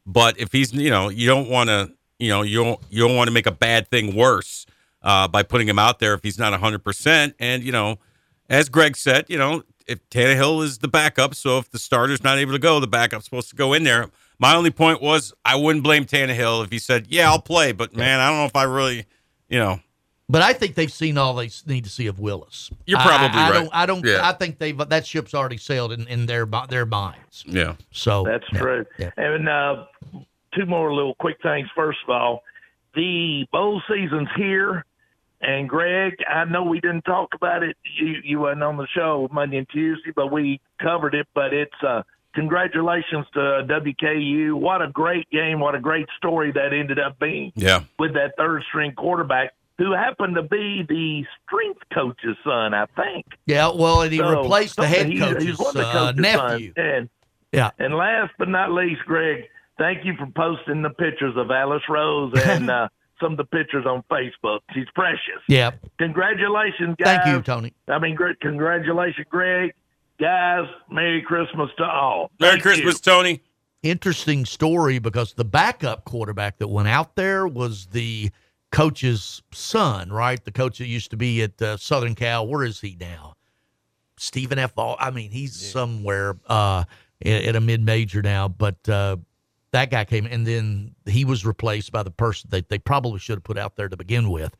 But 0.05 0.39
if 0.39 0.51
he's, 0.51 0.74
you 0.74 0.89
know, 0.89 1.09
you 1.09 1.28
don't 1.28 1.49
want 1.49 1.70
to, 1.70 1.91
you 2.20 2.30
know, 2.30 2.41
you 2.41 2.63
don't 2.63 2.80
you 2.89 3.07
don't 3.07 3.15
want 3.15 3.28
to 3.28 3.34
make 3.34 3.47
a 3.47 3.51
bad 3.51 3.89
thing 3.89 4.15
worse 4.15 4.65
uh, 5.01 5.28
by 5.28 5.43
putting 5.43 5.67
him 5.67 5.80
out 5.80 5.99
there 5.99 6.13
if 6.13 6.22
he's 6.24 6.38
not 6.38 6.53
hundred 6.59 6.84
percent. 6.84 7.36
And 7.39 7.63
you 7.63 7.72
know, 7.72 7.97
as 8.49 8.70
Greg 8.70 8.97
said, 8.97 9.26
you 9.30 9.38
know, 9.38 9.63
if 9.88 10.07
Tannehill 10.09 10.63
is 10.63 10.80
the 10.80 10.88
backup, 10.88 11.34
so 11.34 11.57
if 11.57 11.72
the 11.72 11.80
starter's 11.80 12.24
not 12.24 12.38
able 12.38 12.51
to 12.51 12.59
go, 12.59 12.80
the 12.80 12.88
backup's 12.88 13.26
supposed 13.26 13.49
to 13.49 13.55
go 13.55 13.74
in 13.74 13.84
there. 13.84 14.09
My 14.38 14.55
only 14.55 14.72
point 14.72 15.01
was 15.01 15.34
I 15.43 15.55
wouldn't 15.55 15.84
blame 15.84 16.05
Tannehill 16.05 16.63
if 16.63 16.72
he 16.72 16.80
said, 16.80 17.07
"Yeah, 17.09 17.30
I'll 17.30 17.41
play," 17.41 17.72
but 17.72 17.95
man, 17.95 18.20
I 18.20 18.30
don't 18.30 18.38
know 18.39 18.45
if 18.45 18.55
I 18.55 18.63
really, 18.63 19.05
you 19.49 19.59
know, 19.59 19.80
But 20.30 20.41
I 20.43 20.53
think 20.53 20.76
they've 20.76 20.91
seen 20.91 21.17
all 21.17 21.34
they 21.34 21.49
need 21.65 21.84
to 21.86 21.89
see 21.89 22.07
of 22.07 22.20
Willis. 22.20 22.70
You're 22.86 22.99
probably 22.99 23.28
I, 23.38 23.47
I 23.47 23.49
right. 23.49 23.53
Don't, 23.61 23.70
I 23.74 23.86
don't. 23.86 24.05
Yeah. 24.05 24.20
I 24.24 24.34
think 24.34 24.59
they've 24.59 24.78
that 24.78 25.05
ship's 25.05 25.34
already 25.34 25.57
sailed 25.57 25.91
in, 25.91 26.07
in 26.07 26.26
their 26.26 26.45
their 26.70 26.86
minds. 26.86 27.43
yeah. 27.47 27.76
So 27.91 28.24
That's 28.24 28.45
yeah, 28.53 28.59
true. 28.59 28.86
yeah. 28.97 29.09
And 29.17 29.49
uh, 29.49 29.86
two 30.56 30.66
more 30.66 30.93
little 30.93 31.16
quick 31.16 31.38
things. 31.41 31.68
First 31.76 32.00
of 32.08 32.10
all, 32.10 32.43
the 32.95 33.45
bowl 33.52 33.82
season's 33.88 34.30
here. 34.36 34.86
And 35.41 35.70
Greg, 35.70 36.16
I 36.30 36.43
know 36.45 36.64
we 36.64 36.82
didn't 36.82 37.04
talk 37.04 37.30
about 37.34 37.64
it. 37.64 37.78
You 37.97 38.16
you 38.24 38.39
wasn't 38.39 38.64
on 38.64 38.76
the 38.78 38.88
show 38.93 39.30
Monday 39.32 39.58
and 39.58 39.70
Tuesday, 39.70 40.12
but 40.14 40.32
we 40.34 40.60
covered 40.82 41.16
it. 41.16 41.28
But 41.34 41.54
it's 41.54 41.72
uh, 41.82 42.02
congratulations 42.36 43.26
to 43.34 43.39
WKU. 43.70 44.54
What 44.54 44.82
a 44.82 44.89
great 44.89 45.30
game! 45.30 45.60
What 45.62 45.76
a 45.76 45.80
great 45.80 46.08
story 46.18 46.52
that 46.52 46.74
ended 46.74 47.00
up 47.00 47.20
being 47.20 47.54
Yeah. 47.56 47.84
with 47.97 48.16
that 48.16 48.34
third 48.38 48.64
string 48.68 48.91
quarterback 48.97 49.54
who 49.78 49.93
happened 49.93 50.36
to 50.36 50.41
be 50.43 50.84
the 50.89 51.24
strength 51.45 51.84
coach's 51.93 52.36
son, 52.43 52.74
I 52.74 52.86
think. 52.97 53.26
Yeah, 53.45 53.72
well, 53.74 54.02
and 54.02 54.12
he 54.12 54.18
So, 54.18 54.41
replaced 54.41 54.76
the 54.76 54.86
head 54.88 55.06
he's- 55.08 55.24
coach's 55.26 55.43
he's 55.45 55.58
one 55.58 55.68
of 55.70 55.74
the 55.76 55.88
uh, 55.88 55.91
coach's 55.93 56.20
nephew. 56.22 56.68
sons. 56.68 56.74
And 56.76 57.10
Yeah. 57.54 57.72
and 57.80 57.93
last 57.95 58.34
but 58.38 58.50
not 58.50 58.74
least, 58.74 59.02
Greg, 59.06 59.45
thank 59.80 60.06
you 60.06 60.14
for 60.16 60.28
posting 60.36 60.84
the 60.84 60.92
pictures 60.92 61.34
of 61.36 61.50
Alice 61.50 61.82
Rose 61.90 62.34
and 62.46 62.70
uh, 62.70 62.90
some 63.20 63.32
of 63.32 63.38
the 63.38 63.46
pictures 63.46 63.86
on 63.88 64.04
Facebook. 64.12 64.60
She's 64.74 64.88
precious. 64.94 65.42
Yeah. 65.48 65.72
Congratulations, 65.98 66.96
guys. 66.98 67.18
Thank 67.24 67.28
you, 67.28 67.42
Tony. 67.42 67.74
I 67.88 67.98
mean, 67.98 68.16
great. 68.16 68.40
Congratulations, 68.42 69.26
Greg. 69.30 69.74
Guys, 70.20 70.68
Merry 70.92 71.22
Christmas 71.22 71.70
to 71.78 71.86
all. 71.86 72.30
Merry 72.40 72.54
Thank 72.54 72.64
Christmas, 72.64 72.96
you. 72.96 73.12
Tony. 73.12 73.42
Interesting 73.82 74.46
story 74.46 75.00
because 75.00 75.34
the 75.34 75.46
backup 75.46 76.04
quarterback 76.04 76.58
that 76.58 76.68
went 76.68 76.90
out 76.90 77.16
there 77.16 77.48
was 77.48 77.88
the 77.88 78.30
coach's 78.72 79.42
son, 79.54 80.12
right? 80.12 80.44
The 80.44 80.52
coach 80.52 80.80
that 80.80 80.88
used 80.88 81.12
to 81.12 81.18
be 81.18 81.42
at 81.42 81.62
uh, 81.62 81.78
Southern 81.78 82.14
Cal. 82.14 82.46
Where 82.46 82.66
is 82.66 82.82
he 82.82 82.98
now? 83.00 83.36
Stephen 84.18 84.60
F. 84.60 84.74
All. 84.78 84.98
I 85.00 85.12
mean, 85.12 85.32
he's 85.32 85.56
somewhere 85.56 86.36
uh, 86.48 86.84
at, 87.24 87.44
at 87.46 87.56
a 87.56 87.62
mid 87.62 87.82
major 87.82 88.22
now, 88.22 88.50
but 88.50 88.90
uh, 88.90 89.16
that 89.72 89.91
guy 89.91 90.05
came 90.05 90.26
and 90.26 90.45
then 90.45 90.95
he 91.05 91.26
was 91.26 91.45
replaced 91.45 91.91
by 91.91 92.03
the 92.03 92.11
person 92.11 92.49
that 92.51 92.70
they 92.70 92.80
probably 92.80 93.20
should 93.20 93.38
have 93.38 93.43
put 93.43 93.57
out 93.57 93.76
there 93.76 93.89
to 93.89 93.97
begin 93.97 94.30
with. 94.30 94.55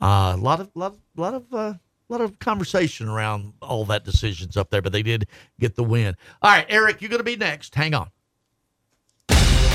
Uh, 0.00 0.34
a 0.34 0.40
lot 0.40 0.60
of 0.60 0.70
lot, 0.74 0.96
lot 1.16 1.34
of 1.34 1.52
uh, 1.52 1.74
lot 2.08 2.20
of 2.20 2.38
conversation 2.38 3.08
around 3.08 3.52
all 3.62 3.84
that 3.86 4.04
decisions 4.04 4.56
up 4.56 4.70
there, 4.70 4.82
but 4.82 4.92
they 4.92 5.02
did 5.02 5.26
get 5.60 5.74
the 5.74 5.84
win. 5.84 6.14
All 6.42 6.50
right, 6.50 6.66
Eric, 6.68 7.00
you're 7.00 7.08
going 7.08 7.20
to 7.20 7.24
be 7.24 7.36
next. 7.36 7.74
Hang 7.74 7.94
on. 7.94 8.10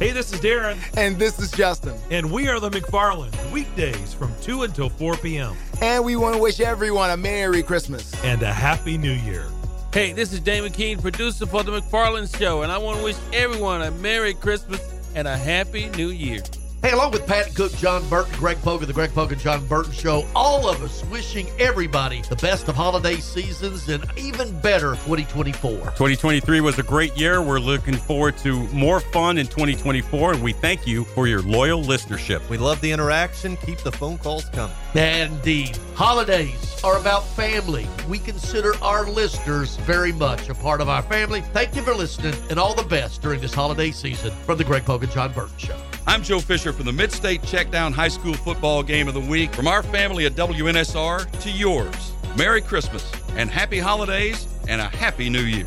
Hey, 0.00 0.12
this 0.12 0.32
is 0.32 0.40
Darren. 0.40 0.78
And 0.96 1.18
this 1.18 1.38
is 1.38 1.50
Justin. 1.50 1.94
And 2.10 2.32
we 2.32 2.48
are 2.48 2.58
the 2.58 2.70
McFarlands, 2.70 3.52
weekdays 3.52 4.14
from 4.14 4.34
2 4.40 4.62
until 4.62 4.88
4 4.88 5.18
p.m. 5.18 5.54
And 5.82 6.02
we 6.02 6.16
want 6.16 6.36
to 6.36 6.40
wish 6.40 6.58
everyone 6.58 7.10
a 7.10 7.18
Merry 7.18 7.62
Christmas. 7.62 8.10
And 8.24 8.42
a 8.42 8.50
Happy 8.50 8.96
New 8.96 9.12
Year. 9.12 9.44
Hey, 9.92 10.14
this 10.14 10.32
is 10.32 10.40
Damon 10.40 10.72
Keene, 10.72 10.98
producer 11.02 11.44
for 11.44 11.62
The 11.64 11.72
McFarland 11.72 12.34
Show, 12.38 12.62
and 12.62 12.72
I 12.72 12.78
want 12.78 12.96
to 12.96 13.04
wish 13.04 13.16
everyone 13.34 13.82
a 13.82 13.90
Merry 13.90 14.32
Christmas 14.32 14.80
and 15.14 15.28
a 15.28 15.36
Happy 15.36 15.90
New 15.90 16.08
Year. 16.08 16.40
Hey, 16.82 16.92
along 16.92 17.10
with 17.10 17.26
Pat 17.26 17.54
Cook, 17.54 17.76
Jon 17.76 18.08
Burton, 18.08 18.32
Greg 18.38 18.56
Pogue, 18.62 18.80
the 18.80 18.92
Greg 18.94 19.12
Pogue 19.12 19.32
and 19.32 19.40
Jon 19.40 19.66
Burton 19.66 19.92
Show, 19.92 20.26
all 20.34 20.66
of 20.66 20.82
us 20.82 21.04
wishing 21.10 21.46
everybody 21.58 22.22
the 22.22 22.36
best 22.36 22.68
of 22.68 22.74
holiday 22.74 23.16
seasons 23.16 23.86
and 23.90 24.02
even 24.16 24.58
better 24.60 24.92
2024. 24.92 25.72
2023 25.72 26.60
was 26.62 26.78
a 26.78 26.82
great 26.82 27.14
year. 27.18 27.42
We're 27.42 27.58
looking 27.60 27.96
forward 27.96 28.38
to 28.38 28.66
more 28.68 29.00
fun 29.00 29.36
in 29.36 29.46
2024, 29.46 30.32
and 30.32 30.42
we 30.42 30.54
thank 30.54 30.86
you 30.86 31.04
for 31.04 31.26
your 31.26 31.42
loyal 31.42 31.82
listenership. 31.82 32.48
We 32.48 32.56
love 32.56 32.80
the 32.80 32.92
interaction. 32.92 33.58
Keep 33.58 33.80
the 33.80 33.92
phone 33.92 34.16
calls 34.16 34.46
coming. 34.46 34.74
Indeed. 34.94 35.78
Holidays 35.94 36.82
are 36.82 36.98
about 36.98 37.26
family. 37.36 37.86
We 38.08 38.18
consider 38.20 38.72
our 38.82 39.06
listeners 39.06 39.76
very 39.76 40.12
much 40.12 40.48
a 40.48 40.54
part 40.54 40.80
of 40.80 40.88
our 40.88 41.02
family. 41.02 41.42
Thank 41.52 41.76
you 41.76 41.82
for 41.82 41.92
listening 41.92 42.34
and 42.48 42.58
all 42.58 42.74
the 42.74 42.84
best 42.84 43.20
during 43.20 43.42
this 43.42 43.52
holiday 43.52 43.90
season 43.90 44.30
from 44.46 44.56
the 44.56 44.64
Greg 44.64 44.86
Pogue 44.86 45.02
and 45.02 45.12
Jon 45.12 45.30
Burton 45.34 45.58
Show. 45.58 45.76
I'm 46.06 46.22
Joe 46.22 46.40
Fisher 46.40 46.72
from 46.72 46.86
the 46.86 46.92
Mid 46.92 47.12
State 47.12 47.42
Checkdown 47.42 47.92
High 47.92 48.08
School 48.08 48.34
Football 48.34 48.82
Game 48.82 49.06
of 49.06 49.14
the 49.14 49.20
Week. 49.20 49.54
From 49.54 49.68
our 49.68 49.82
family 49.82 50.26
at 50.26 50.32
WNSR 50.32 51.30
to 51.40 51.50
yours, 51.50 52.12
Merry 52.36 52.62
Christmas 52.62 53.10
and 53.36 53.50
Happy 53.50 53.78
Holidays 53.78 54.48
and 54.68 54.80
a 54.80 54.88
happy 54.88 55.28
new 55.28 55.42
year. 55.42 55.66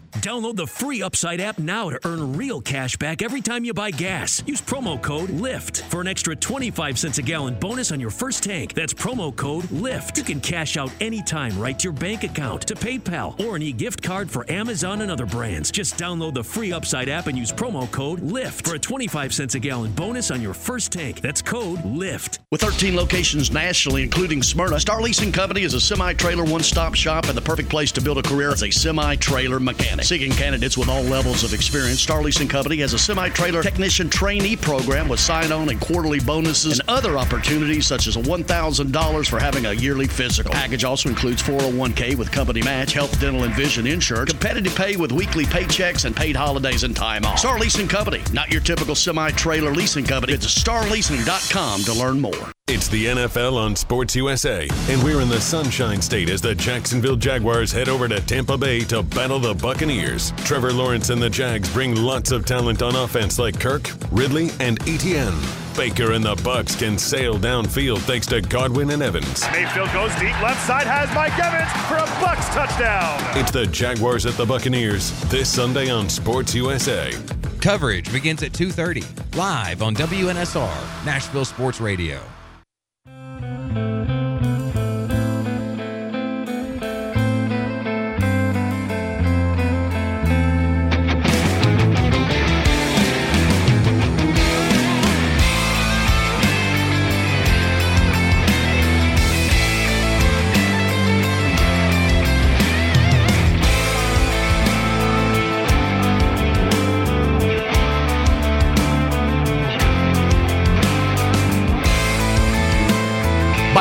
Download 0.15 0.55
the 0.55 0.67
free 0.67 1.01
Upside 1.01 1.39
app 1.39 1.57
now 1.57 1.89
to 1.89 1.99
earn 2.05 2.33
real 2.33 2.59
cash 2.61 2.97
back 2.97 3.21
every 3.21 3.41
time 3.41 3.63
you 3.63 3.73
buy 3.73 3.91
gas. 3.91 4.43
Use 4.45 4.61
promo 4.61 5.01
code 5.01 5.29
LIFT 5.29 5.83
for 5.85 6.01
an 6.01 6.07
extra 6.07 6.35
25 6.35 6.99
cents 6.99 7.17
a 7.17 7.21
gallon 7.21 7.55
bonus 7.55 7.91
on 7.91 7.99
your 7.99 8.09
first 8.09 8.43
tank. 8.43 8.73
That's 8.73 8.93
promo 8.93 9.33
code 9.33 9.71
LIFT. 9.71 10.17
You 10.17 10.23
can 10.23 10.41
cash 10.41 10.75
out 10.75 10.91
anytime 10.99 11.57
right 11.57 11.79
to 11.79 11.85
your 11.85 11.93
bank 11.93 12.23
account, 12.23 12.63
to 12.67 12.75
PayPal, 12.75 13.39
or 13.39 13.55
an 13.55 13.61
e 13.61 13.71
gift 13.71 14.03
card 14.03 14.29
for 14.29 14.49
Amazon 14.51 15.01
and 15.01 15.09
other 15.09 15.25
brands. 15.25 15.71
Just 15.71 15.97
download 15.97 16.33
the 16.33 16.43
free 16.43 16.73
Upside 16.73 17.07
app 17.07 17.27
and 17.27 17.37
use 17.37 17.51
promo 17.51 17.89
code 17.89 18.19
LIFT 18.19 18.67
for 18.67 18.75
a 18.75 18.79
25 18.79 19.33
cents 19.33 19.55
a 19.55 19.59
gallon 19.59 19.91
bonus 19.93 20.29
on 20.29 20.41
your 20.41 20.53
first 20.53 20.91
tank. 20.91 21.21
That's 21.21 21.41
code 21.41 21.83
LIFT. 21.85 22.39
With 22.51 22.61
13 22.61 22.97
locations 22.97 23.49
nationally, 23.49 24.03
including 24.03 24.43
Smyrna, 24.43 24.79
Star 24.79 25.01
Leasing 25.01 25.31
Company 25.31 25.61
is 25.61 25.73
a 25.73 25.81
semi 25.81 26.13
trailer 26.13 26.43
one 26.43 26.63
stop 26.63 26.95
shop 26.95 27.27
and 27.27 27.37
the 27.37 27.41
perfect 27.41 27.69
place 27.69 27.93
to 27.93 28.01
build 28.01 28.17
a 28.17 28.23
career 28.23 28.51
as 28.51 28.61
a 28.63 28.69
semi 28.69 29.15
trailer 29.15 29.59
mechanic. 29.59 30.00
Seeking 30.03 30.31
candidates 30.31 30.77
with 30.77 30.89
all 30.89 31.03
levels 31.03 31.43
of 31.43 31.53
experience, 31.53 32.01
Star 32.01 32.23
Leasing 32.23 32.47
Company 32.47 32.77
has 32.77 32.93
a 32.93 32.99
semi 32.99 33.29
trailer 33.29 33.61
technician 33.61 34.09
trainee 34.09 34.55
program 34.55 35.07
with 35.07 35.19
sign 35.19 35.51
on 35.51 35.69
and 35.69 35.79
quarterly 35.79 36.19
bonuses 36.19 36.79
and 36.79 36.89
other 36.89 37.17
opportunities 37.17 37.85
such 37.85 38.07
as 38.07 38.17
$1,000 38.17 39.29
for 39.29 39.39
having 39.39 39.67
a 39.67 39.73
yearly 39.73 40.07
physical. 40.07 40.51
Package 40.51 40.83
also 40.83 41.09
includes 41.09 41.43
401k 41.43 42.15
with 42.15 42.31
company 42.31 42.61
match, 42.63 42.93
health, 42.93 43.19
dental, 43.19 43.43
and 43.43 43.53
vision 43.53 43.85
insurance, 43.85 44.31
competitive 44.31 44.75
pay 44.75 44.95
with 44.95 45.11
weekly 45.11 45.45
paychecks, 45.45 46.05
and 46.05 46.15
paid 46.15 46.35
holidays 46.35 46.83
and 46.83 46.95
time 46.95 47.23
off. 47.23 47.39
Star 47.39 47.59
Leasing 47.59 47.87
Company, 47.87 48.21
not 48.33 48.51
your 48.51 48.61
typical 48.61 48.95
semi 48.95 49.29
trailer 49.31 49.73
leasing 49.73 50.05
company. 50.05 50.33
It's 50.33 50.47
starleasing.com 50.47 51.83
to 51.83 51.93
learn 51.93 52.19
more. 52.19 52.51
It's 52.73 52.87
the 52.87 53.07
NFL 53.07 53.57
on 53.57 53.75
Sports 53.75 54.15
USA, 54.15 54.65
and 54.87 55.03
we're 55.03 55.19
in 55.19 55.27
the 55.27 55.41
Sunshine 55.41 56.01
State 56.01 56.29
as 56.29 56.39
the 56.39 56.55
Jacksonville 56.55 57.17
Jaguars 57.17 57.69
head 57.69 57.89
over 57.89 58.07
to 58.07 58.21
Tampa 58.21 58.57
Bay 58.57 58.79
to 58.85 59.03
battle 59.03 59.39
the 59.39 59.53
Buccaneers. 59.53 60.31
Trevor 60.45 60.71
Lawrence 60.71 61.09
and 61.09 61.21
the 61.21 61.29
Jags 61.29 61.67
bring 61.73 61.97
lots 61.97 62.31
of 62.31 62.45
talent 62.45 62.81
on 62.81 62.95
offense 62.95 63.37
like 63.37 63.59
Kirk, 63.59 63.91
Ridley, 64.09 64.51
and 64.61 64.81
Etienne. 64.87 65.37
Baker 65.75 66.13
and 66.13 66.23
the 66.23 66.35
Bucs 66.35 66.79
can 66.79 66.97
sail 66.97 67.35
downfield 67.35 67.99
thanks 68.03 68.25
to 68.27 68.39
Godwin 68.39 68.91
and 68.91 69.03
Evans. 69.03 69.43
Mayfield 69.51 69.91
goes 69.91 70.15
deep 70.15 70.41
left 70.41 70.65
side, 70.65 70.87
has 70.87 71.13
Mike 71.13 71.37
Evans 71.37 71.69
for 71.89 71.97
a 71.97 72.07
Bucs 72.25 72.53
touchdown. 72.53 73.19
It's 73.37 73.51
the 73.51 73.67
Jaguars 73.67 74.25
at 74.25 74.35
the 74.35 74.45
Buccaneers 74.45 75.11
this 75.23 75.49
Sunday 75.49 75.89
on 75.89 76.07
Sports 76.07 76.55
USA. 76.55 77.11
Coverage 77.59 78.09
begins 78.13 78.43
at 78.43 78.53
2:30 78.53 79.03
live 79.35 79.83
on 79.83 79.93
WNSR 79.93 81.05
Nashville 81.05 81.43
Sports 81.43 81.81
Radio. 81.81 82.21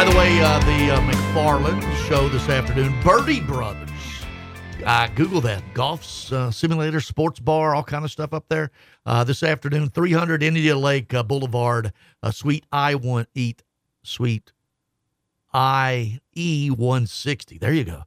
By 0.01 0.11
the 0.11 0.17
way, 0.17 0.41
uh, 0.41 0.59
the 0.61 0.95
uh, 0.95 1.01
McFarland 1.03 1.95
show 2.09 2.27
this 2.31 2.49
afternoon, 2.49 2.99
Birdie 3.03 3.43
Brothers. 3.43 3.91
Uh, 4.83 5.09
Google 5.09 5.43
that 5.43 5.63
golf 5.75 6.33
uh, 6.33 6.51
simulator, 6.51 7.03
sports 7.03 7.39
bar, 7.39 7.75
all 7.75 7.83
kind 7.83 8.03
of 8.03 8.11
stuff 8.11 8.33
up 8.33 8.47
there. 8.49 8.71
Uh, 9.05 9.25
this 9.25 9.43
afternoon, 9.43 9.91
300 9.91 10.43
Indian 10.43 10.81
Lake 10.81 11.13
uh, 11.13 11.23
Boulevard, 11.23 11.93
uh, 12.23 12.31
Suite 12.31 12.65
I 12.73 12.95
one 12.95 13.27
eat 13.35 13.63
Suite 14.03 14.55
I 15.53 16.21
E 16.35 16.71
160. 16.71 17.59
There 17.59 17.75
you 17.75 17.85
go. 17.85 18.05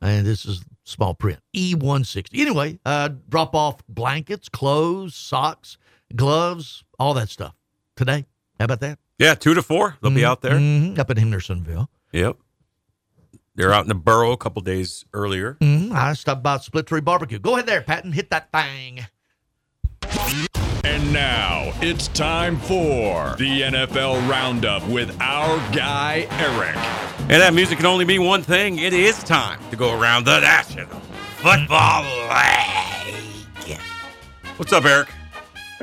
And 0.00 0.26
this 0.26 0.46
is 0.46 0.64
small 0.84 1.12
print 1.12 1.40
E 1.52 1.74
160. 1.74 2.40
Anyway, 2.40 2.78
uh, 2.86 3.10
drop 3.28 3.54
off 3.54 3.86
blankets, 3.86 4.48
clothes, 4.48 5.14
socks, 5.14 5.76
gloves, 6.16 6.84
all 6.98 7.12
that 7.12 7.28
stuff 7.28 7.54
today. 7.96 8.24
How 8.58 8.64
about 8.64 8.80
that? 8.80 8.98
Yeah, 9.18 9.34
two 9.34 9.54
to 9.54 9.62
four. 9.62 9.96
They'll 10.02 10.10
be 10.10 10.24
out 10.24 10.40
there. 10.42 10.54
Mhm, 10.54 10.98
up 10.98 11.10
in 11.10 11.16
Hendersonville. 11.16 11.88
Yep. 12.12 12.36
They're 13.54 13.72
out 13.72 13.82
in 13.84 13.88
the 13.88 13.94
borough 13.94 14.32
a 14.32 14.36
couple 14.36 14.60
days 14.62 15.04
earlier. 15.12 15.56
Mm, 15.60 15.92
I 15.92 16.14
stopped 16.14 16.42
by 16.42 16.58
Split 16.58 16.86
Tree 16.86 17.00
Barbecue. 17.00 17.38
Go 17.38 17.54
ahead 17.54 17.66
there, 17.66 17.82
Patton. 17.82 18.10
Hit 18.12 18.30
that 18.30 18.50
thing. 18.50 19.06
And 20.84 21.12
now 21.12 21.72
it's 21.80 22.08
time 22.08 22.58
for 22.58 23.34
the 23.38 23.62
NFL 23.62 24.28
Roundup 24.28 24.86
with 24.88 25.16
our 25.20 25.56
guy, 25.72 26.26
Eric. 26.30 26.76
And 27.30 27.40
that 27.40 27.54
music 27.54 27.78
can 27.78 27.86
only 27.86 28.04
mean 28.04 28.24
one 28.24 28.42
thing. 28.42 28.78
It 28.80 28.92
is 28.92 29.22
time 29.22 29.60
to 29.70 29.76
go 29.76 29.98
around 29.98 30.24
the 30.24 30.40
National 30.40 30.86
Football 31.38 32.02
League. 32.28 33.78
What's 34.56 34.72
up, 34.72 34.84
Eric? 34.84 35.08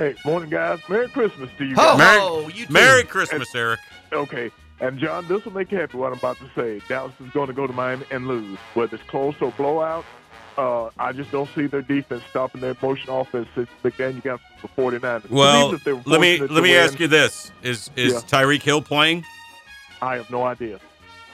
Hey, 0.01 0.15
morning, 0.25 0.49
guys. 0.49 0.79
Merry 0.89 1.07
Christmas 1.09 1.47
to 1.59 1.63
you 1.63 1.75
Ho, 1.75 1.95
guys. 1.95 2.17
ho, 2.19 2.47
you 2.47 2.65
too. 2.65 2.73
Merry 2.73 3.03
Christmas, 3.03 3.53
Eric. 3.53 3.79
Okay. 4.11 4.49
And, 4.79 4.97
Jon, 4.97 5.27
this 5.27 5.45
will 5.45 5.53
make 5.53 5.71
you 5.71 5.77
happy 5.77 5.95
what 5.95 6.11
I'm 6.11 6.17
about 6.17 6.39
to 6.39 6.49
say. 6.55 6.81
Dallas 6.89 7.13
is 7.23 7.29
going 7.33 7.49
to 7.49 7.53
go 7.53 7.67
to 7.67 7.73
Miami 7.73 8.03
and 8.09 8.27
lose. 8.27 8.57
Whether 8.73 8.95
it's 8.95 9.07
close 9.07 9.35
or 9.41 9.51
blowout, 9.51 10.03
uh, 10.57 10.89
I 10.97 11.11
just 11.11 11.29
don't 11.29 11.47
see 11.53 11.67
their 11.67 11.83
defense 11.83 12.23
stopping 12.31 12.61
their 12.61 12.75
motion 12.81 13.11
offense 13.11 13.47
since 13.53 13.69
Big 13.83 13.95
Dan 13.95 14.15
you 14.15 14.21
got 14.21 14.39
the 14.63 14.69
49ers. 14.69 15.29
Well, 15.29 15.67
Even 15.67 15.75
if 15.75 15.83
they 15.83 15.93
were 15.93 16.01
let 16.07 16.19
me 16.19 16.39
let 16.39 16.63
me 16.63 16.71
win, 16.71 16.79
ask 16.83 16.99
you 16.99 17.07
this: 17.07 17.51
Is 17.61 17.91
is 17.95 18.13
Yeah. 18.13 18.19
Tyreek 18.21 18.63
Hill 18.63 18.81
playing? 18.81 19.23
I 20.01 20.15
have 20.15 20.31
no 20.31 20.41
idea. 20.45 20.79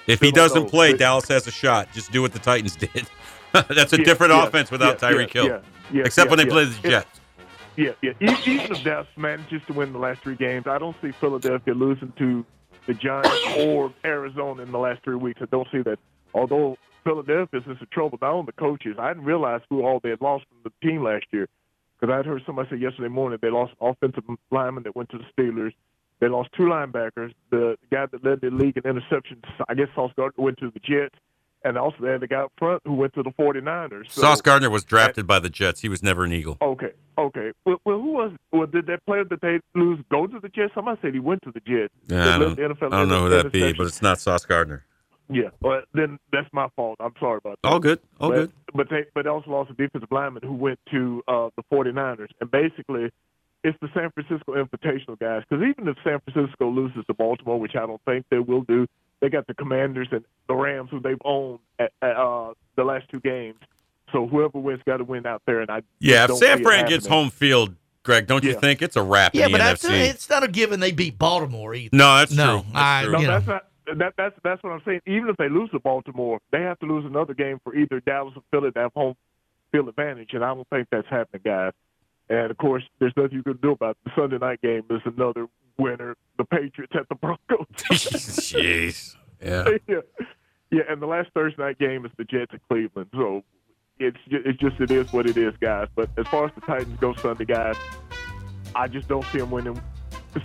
If 0.08 0.20
he 0.20 0.28
Still 0.28 0.32
don't 0.32 0.34
doesn't 0.50 0.64
know. 0.64 0.70
play, 0.70 0.92
But- 0.92 1.00
Dallas 1.00 1.28
has 1.30 1.48
a 1.48 1.52
shot. 1.52 1.88
Just 1.94 2.12
do 2.12 2.22
what 2.22 2.34
the 2.34 2.40
Titans 2.40 2.76
did. 2.86 3.08
That's 3.54 3.94
a 3.94 3.98
Yeah, 3.98 4.04
different 4.04 4.34
yeah, 4.34 4.46
offense 4.46 4.72
without 4.72 5.02
yeah, 5.02 5.10
Tyreek 5.10 5.34
yeah, 5.34 5.42
Hill. 5.42 5.48
yeah, 5.48 5.60
yeah, 5.94 6.04
Except 6.04 6.26
yeah, 6.26 6.32
when 6.32 6.38
they 6.40 6.44
yeah. 6.48 6.52
play 6.52 6.66
the 6.66 6.90
Jets. 6.90 7.22
Yeah, 7.78 7.92
yeah. 8.02 8.14
Even 8.20 8.72
if 8.72 8.84
Dallas 8.84 9.08
manages 9.16 9.62
to 9.68 9.74
win 9.74 9.94
the 9.94 10.00
last 10.00 10.22
three 10.22 10.36
games, 10.36 10.66
I 10.68 10.80
don't 10.80 10.96
see 11.02 11.12
Philadelphia 11.12 11.74
losing 11.74 12.12
to 12.18 12.46
the 12.88 12.94
Giants 12.94 13.30
or 13.60 13.94
Arizona 14.04 14.64
in 14.64 14.72
the 14.72 14.80
last 14.80 15.04
three 15.04 15.16
weeks. 15.16 15.40
I 15.42 15.46
don't 15.46 15.68
see 15.72 15.84
that. 15.84 16.00
Although 16.34 16.78
Philadelphia's 17.04 17.64
in 17.68 17.78
some 17.78 17.88
trouble, 17.92 18.18
not 18.22 18.32
only 18.32 18.48
the 18.48 18.52
coaches. 18.54 18.96
I 19.00 19.10
didn't 19.10 19.26
realize 19.26 19.62
who 19.70 19.86
all 19.86 20.00
they 20.02 20.10
had 20.10 20.22
lost 20.22 20.46
from 20.50 20.58
the 20.64 20.88
team 20.88 21.04
last 21.04 21.26
year. 21.32 21.48
Because 22.00 22.14
I 22.14 22.18
had 22.18 22.26
heard 22.26 22.44
somebody 22.46 22.70
say 22.70 22.78
yesterday 22.78 23.08
morning 23.08 23.40
they 23.42 23.50
lost 23.50 23.74
offensive 23.80 24.24
lineman 24.52 24.84
that 24.84 24.96
went 24.96 25.10
to 25.10 25.18
the 25.18 25.26
Steelers. 25.38 25.74
They 26.20 26.28
lost 26.28 26.50
two 26.56 26.64
linebackers. 26.64 27.34
The 27.50 27.78
guy 27.92 28.08
that 28.08 28.26
led 28.26 28.42
the 28.42 28.50
league 28.50 28.78
in 28.78 28.84
interceptions, 28.84 29.44
I 29.70 29.74
guess 29.74 29.88
Sauce 29.96 30.12
Gardner, 30.16 30.44
went 30.44 30.58
to 30.60 30.72
the 30.72 30.80
Jets. 30.80 31.16
And 31.68 31.78
also 31.78 31.98
they 32.00 32.12
had 32.12 32.22
the 32.22 32.28
guy 32.28 32.38
up 32.38 32.54
front 32.58 32.82
who 32.86 32.94
went 32.94 33.14
to 33.16 33.24
the 33.24 33.32
49ers. 33.32 34.10
So- 34.10 34.22
Sauce 34.22 34.42
Gardner 34.42 34.70
was 34.70 34.86
drafted 34.86 35.28
by 35.28 35.40
the 35.40 35.50
Jets. 35.50 35.82
He 35.82 35.90
was 35.90 36.02
never 36.02 36.24
an 36.24 36.32
Eagle. 36.32 36.58
Okay, 36.62 36.94
okay. 37.18 37.52
Well, 37.66 37.82
well 37.84 38.00
who 38.00 38.14
was? 38.14 38.32
Well, 38.54 38.68
did 38.68 38.88
that 38.88 39.06
player 39.06 39.26
that 39.26 39.42
they 39.42 39.60
lose 39.76 40.00
go 40.10 40.28
to 40.28 40.40
the 40.40 40.48
Jets? 40.48 40.74
Somebody 40.74 41.00
said 41.02 41.14
he 41.14 41.20
went 41.20 41.42
to 41.44 41.52
the 41.52 41.60
Jets. 41.60 41.94
Yeah, 42.08 42.36
I 42.36 42.40
don't, 42.40 42.58
I 42.58 43.00
don't 43.00 43.10
know 43.10 43.24
who 43.24 43.30
that 43.30 43.52
be, 43.52 43.74
but 43.74 43.88
it's 43.88 44.02
not 44.02 44.20
Sauce 44.20 44.46
Gardner. 44.46 44.86
Yeah, 45.30 45.50
well, 45.62 45.82
then 45.94 46.20
that's 46.32 46.48
my 46.54 46.70
fault. 46.78 46.98
I'm 47.02 47.14
sorry 47.20 47.40
about 47.44 47.60
that. 47.62 47.68
All 47.68 47.80
good, 47.80 48.00
all 48.22 48.30
but, 48.30 48.36
good. 48.36 48.52
But 48.74 48.90
they 48.90 49.06
but 49.14 49.24
they 49.24 49.30
also 49.30 49.52
lost 49.52 49.70
a 49.70 49.74
defensive 49.74 50.10
lineman 50.10 50.44
who 50.44 50.54
went 50.54 50.80
to 50.92 51.22
uh, 51.28 51.50
the 51.58 51.64
49ers, 51.72 52.30
and 52.40 52.50
basically. 52.50 53.12
It's 53.64 53.78
the 53.82 53.90
San 53.94 54.12
Francisco 54.12 54.54
Invitational 54.54 55.20
guys 55.20 55.42
because 55.50 55.66
even 55.68 55.90
if 55.90 55.98
San 56.04 56.20
Francisco 56.22 56.70
loses 56.70 57.04
to 57.08 57.14
Baltimore, 57.14 57.60
which 57.60 57.76
I 57.76 57.88
don't 57.88 58.00
think 58.06 58.26
they 58.30 58.38
will 58.38 58.62
do, 58.62 58.88
they 59.20 59.30
got 59.30 59.48
the 59.48 59.54
Commanders 59.54 60.08
and 60.12 60.24
the 60.48 60.56
Rams 60.56 60.90
who 60.92 61.00
they've 61.00 61.22
owned 61.26 61.60
at, 61.80 61.92
at 62.02 62.16
uh, 62.16 62.54
the 62.76 62.84
last 62.84 63.10
two 63.10 63.20
games. 63.20 63.60
So 64.12 64.26
whoever 64.28 64.60
wins 64.60 64.82
got 64.86 64.98
to 64.98 65.04
win 65.04 65.26
out 65.26 65.42
there, 65.46 65.60
and 65.62 65.70
I 65.70 65.82
Yeah, 66.00 66.26
if 66.26 66.38
San 66.38 66.58
see 66.60 66.64
Fran 66.64 66.88
gets 66.88 67.06
home 67.06 67.30
field 67.30 67.76
Greg. 68.08 68.26
Don't 68.26 68.44
you 68.44 68.54
think 68.54 68.82
it's 68.82 68.96
a 68.96 69.04
wrap 69.04 69.36
Yeah, 69.36 69.48
in 69.48 69.52
the 69.52 69.58
but 69.58 69.64
that's, 69.64 69.86
NFC? 69.86 70.10
it's 70.10 70.30
not 70.30 70.42
a 70.42 70.48
given 70.48 70.80
they 70.80 70.94
beat 70.94 71.20
Baltimore 71.20 71.76
either. 71.76 71.96
No, 71.96 72.18
that's 72.18 72.32
no, 72.32 72.62
true. 72.62 72.72
That's 72.74 72.78
I, 72.78 73.04
true. 73.04 73.12
No, 73.12 73.20
you 73.20 73.28
know. 73.28 73.34
that's 73.34 73.48
not. 73.48 73.64
That, 73.98 74.14
that's 74.18 74.36
that's 74.44 74.64
what 74.64 74.72
I'm 74.72 74.82
saying. 74.86 75.02
Even 75.06 75.30
if 75.30 75.38
they 75.38 75.50
lose 75.50 75.70
to 75.72 75.80
Baltimore, 75.80 76.40
they 76.52 76.62
have 76.62 76.80
to 76.80 76.86
lose 76.86 77.06
another 77.06 77.34
game 77.34 77.60
for 77.64 77.76
either 77.76 78.00
Dallas 78.02 78.34
or 78.36 78.44
Philly 78.52 78.72
to 78.72 78.80
have 78.80 78.94
home 78.94 79.16
field 79.72 79.90
advantage, 79.90 80.30
and 80.34 80.44
I 80.44 80.54
don't 80.54 80.68
think 80.70 80.88
that's 80.90 81.08
happening, 81.10 81.42
guys. 81.44 81.74
And 82.30 82.50
of 82.52 82.58
course, 82.58 82.84
there's 83.00 83.14
nothing 83.16 83.34
you 83.34 83.44
can 83.44 83.58
do 83.58 83.72
about 83.72 83.92
it. 83.92 83.98
The 84.06 84.12
Sunday 84.22 84.38
night 84.40 84.62
game 84.62 84.84
is 84.90 85.02
another 85.06 85.48
winner. 85.78 86.16
The 86.38 86.46
Patriots 86.46 86.94
at 86.96 87.08
the 87.10 87.16
Broncos. 87.16 87.68
Jeez. 87.92 89.16
Yeah. 89.44 89.66
yeah, 89.88 89.98
yeah. 90.72 90.82
And 90.90 91.02
the 91.02 91.06
last 91.06 91.30
Thursday 91.34 91.62
night 91.62 91.80
game 91.80 92.06
is 92.06 92.12
the 92.18 92.24
Jets 92.24 92.52
at 92.54 92.60
Cleveland. 92.70 93.10
So 93.14 93.44
it's 94.00 94.18
ju- 94.30 94.42
it's 94.46 94.60
just 94.60 94.80
it 94.80 94.92
is 94.92 95.12
what 95.14 95.28
it 95.28 95.38
is, 95.38 95.54
guys. 95.60 95.88
But 95.96 96.10
as 96.18 96.28
far 96.28 96.46
as 96.46 96.52
the 96.56 96.62
Titans 96.62 97.00
go 97.00 97.14
Sunday, 97.16 97.46
guys, 97.46 97.76
I 98.76 98.88
just 98.88 99.08
don't 99.08 99.26
see 99.32 99.40
them 99.40 99.52
winning 99.52 99.80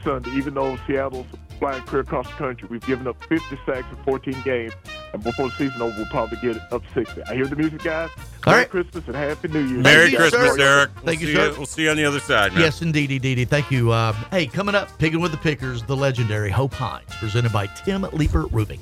Sunday. 0.05 0.30
Even 0.32 0.55
though 0.55 0.76
Seattle's 0.86 1.26
flying 1.59 1.82
clear 1.84 2.03
across 2.03 2.26
the 2.26 2.34
country, 2.34 2.68
we've 2.70 2.86
given 2.86 3.07
up 3.07 3.22
50 3.24 3.59
sacks 3.66 3.86
in 3.90 4.03
14 4.05 4.43
games, 4.43 4.72
and 5.12 5.22
before 5.22 5.48
the 5.48 5.54
season 5.56 5.82
over, 5.82 5.94
we'll 5.96 6.06
probably 6.06 6.38
get 6.38 6.60
up 6.72 6.82
60. 6.94 7.22
I 7.24 7.34
hear 7.34 7.46
the 7.46 7.56
music, 7.56 7.82
guys. 7.82 8.10
All 8.46 8.52
Merry 8.52 8.62
right. 8.62 8.70
Christmas 8.70 9.06
and 9.06 9.16
Happy 9.16 9.48
New 9.48 9.64
Year. 9.64 9.78
Merry 9.78 10.10
you, 10.10 10.16
Christmas, 10.16 10.54
sir. 10.54 10.60
Eric. 10.60 10.90
Thank 11.04 11.04
we'll 11.04 11.14
you, 11.20 11.26
see 11.26 11.34
sir. 11.34 11.54
We'll 11.56 11.66
see 11.66 11.82
you 11.82 11.90
on 11.90 11.96
the 11.96 12.04
other 12.04 12.20
side, 12.20 12.52
man. 12.52 12.60
Yes, 12.62 12.82
indeed, 12.82 13.10
indeed. 13.10 13.48
Thank 13.48 13.70
you. 13.70 13.92
Uh, 13.92 14.12
hey, 14.30 14.46
coming 14.46 14.74
up, 14.74 14.96
Picking 14.98 15.20
with 15.20 15.32
the 15.32 15.38
Pickers, 15.38 15.82
the 15.82 15.96
legendary 15.96 16.50
Hope 16.50 16.74
Hines, 16.74 17.08
presented 17.18 17.52
by 17.52 17.66
Tim 17.66 18.02
Leeper 18.12 18.46
Roofing. 18.46 18.80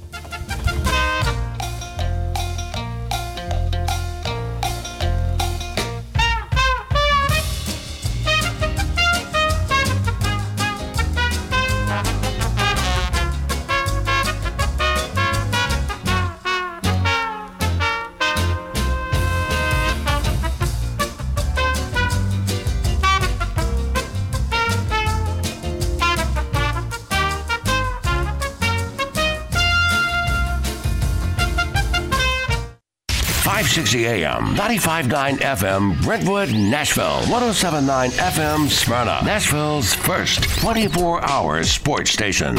95.9 34.60 35.38
FM, 35.38 36.02
Brentwood, 36.02 36.52
Nashville, 36.52 37.20
107.9 37.30 38.10
FM, 38.10 38.68
Smyrna, 38.68 39.22
Nashville's 39.24 39.94
first 39.94 40.42
24 40.60 41.24
hour 41.24 41.62
sports 41.64 42.10
station. 42.10 42.56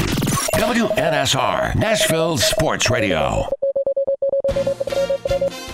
WNSR, 0.56 1.76
Nashville 1.76 2.40
Sports 2.40 2.90
Radio. 2.90 3.48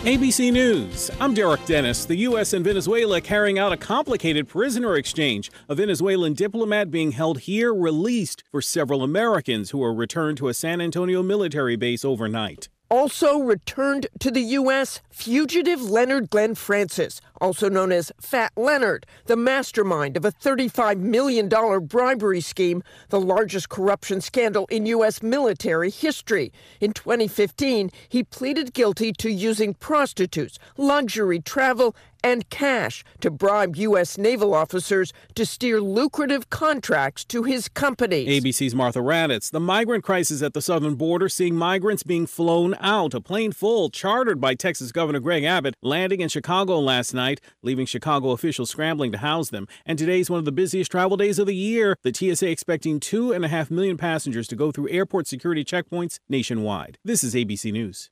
ABC 0.03 0.51
News. 0.51 1.09
I'm 1.21 1.33
Derek 1.33 1.63
Dennis. 1.65 2.03
The 2.03 2.17
U.S. 2.17 2.51
and 2.51 2.65
Venezuela 2.65 3.21
carrying 3.21 3.57
out 3.57 3.71
a 3.71 3.77
complicated 3.77 4.49
prisoner 4.49 4.97
exchange. 4.97 5.49
A 5.69 5.75
Venezuelan 5.75 6.33
diplomat 6.33 6.91
being 6.91 7.13
held 7.13 7.39
here 7.39 7.73
released 7.73 8.43
for 8.51 8.61
several 8.61 9.01
Americans 9.01 9.69
who 9.69 9.77
were 9.77 9.93
returned 9.93 10.37
to 10.39 10.49
a 10.49 10.53
San 10.53 10.81
Antonio 10.81 11.23
military 11.23 11.77
base 11.77 12.03
overnight. 12.03 12.67
Also 12.89 13.39
returned 13.39 14.07
to 14.19 14.31
the 14.31 14.41
U.S., 14.41 15.01
fugitive 15.09 15.81
Leonard 15.81 16.29
Glenn 16.29 16.55
Francis, 16.55 17.19
also 17.41 17.67
known 17.67 17.91
as 17.91 18.13
Fat 18.21 18.53
Leonard, 18.55 19.05
the 19.25 19.35
mastermind 19.35 20.15
of 20.15 20.23
a 20.23 20.31
$35 20.31 20.97
million 20.99 21.49
bribery 21.85 22.39
scheme, 22.39 22.81
the 23.09 23.19
largest 23.19 23.67
corruption 23.67 24.21
scandal 24.21 24.67
in 24.67 24.85
U.S. 24.85 25.21
military 25.21 25.89
history. 25.89 26.53
In 26.79 26.93
2015, 26.93 27.91
he 28.07 28.23
pleaded 28.23 28.73
guilty 28.73 29.11
to 29.13 29.29
using 29.29 29.73
prostitutes, 29.73 30.57
luxury 30.77 31.41
travel, 31.41 31.93
and 32.23 32.49
cash 32.49 33.03
to 33.21 33.31
bribe 33.31 33.75
U.S. 33.75 34.17
naval 34.17 34.53
officers 34.53 35.13
to 35.35 35.45
steer 35.45 35.81
lucrative 35.81 36.49
contracts 36.49 37.23
to 37.25 37.43
his 37.43 37.67
companies. 37.67 38.27
ABC's 38.27 38.75
Martha 38.75 38.99
Raddatz. 38.99 39.51
The 39.51 39.59
migrant 39.59 40.03
crisis 40.03 40.41
at 40.41 40.53
the 40.53 40.61
southern 40.61 40.95
border 40.95 41.29
seeing 41.29 41.55
migrants 41.55 42.03
being 42.03 42.27
flown 42.27 42.75
out. 42.79 43.13
A 43.13 43.21
plane 43.21 43.51
full, 43.51 43.89
chartered 43.89 44.39
by 44.41 44.55
Texas 44.55 44.91
Governor 44.91 45.19
Greg 45.19 45.43
Abbott, 45.43 45.75
landing 45.81 46.21
in 46.21 46.29
Chicago 46.29 46.79
last 46.79 47.13
night, 47.13 47.41
leaving 47.61 47.85
Chicago 47.85 48.31
officials 48.31 48.69
scrambling 48.69 49.11
to 49.11 49.17
house 49.19 49.49
them. 49.49 49.67
And 49.85 49.97
today's 49.97 50.29
one 50.29 50.39
of 50.39 50.45
the 50.45 50.51
busiest 50.51 50.91
travel 50.91 51.17
days 51.17 51.39
of 51.39 51.47
the 51.47 51.55
year. 51.55 51.95
The 52.03 52.13
TSA 52.13 52.49
expecting 52.49 52.99
two 52.99 53.31
and 53.31 53.45
a 53.45 53.47
half 53.47 53.71
million 53.71 53.97
passengers 53.97 54.47
to 54.47 54.55
go 54.55 54.71
through 54.71 54.89
airport 54.89 55.27
security 55.27 55.63
checkpoints 55.63 56.19
nationwide. 56.29 56.97
This 57.03 57.23
is 57.23 57.35
ABC 57.35 57.71
News. 57.71 58.09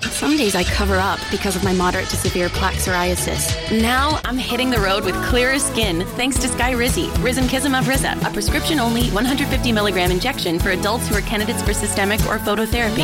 Some 0.00 0.36
days 0.36 0.54
I 0.54 0.62
cover 0.62 0.94
up 0.94 1.18
because 1.28 1.56
of 1.56 1.64
my 1.64 1.72
moderate 1.72 2.08
to 2.10 2.16
severe 2.16 2.48
plaque 2.50 2.76
psoriasis. 2.76 3.82
Now 3.82 4.20
I'm 4.24 4.38
hitting 4.38 4.70
the 4.70 4.78
road 4.78 5.04
with 5.04 5.14
clearer 5.24 5.58
skin 5.58 6.06
thanks 6.16 6.38
to 6.38 6.46
Skyrizi, 6.46 7.08
Risankizumab 7.16 7.84
Riza, 7.88 8.16
a 8.24 8.32
prescription-only 8.32 9.10
150 9.10 9.72
milligram 9.72 10.12
injection 10.12 10.60
for 10.60 10.70
adults 10.70 11.08
who 11.08 11.16
are 11.16 11.20
candidates 11.22 11.62
for 11.62 11.72
systemic 11.72 12.20
or 12.26 12.38
phototherapy. 12.38 13.02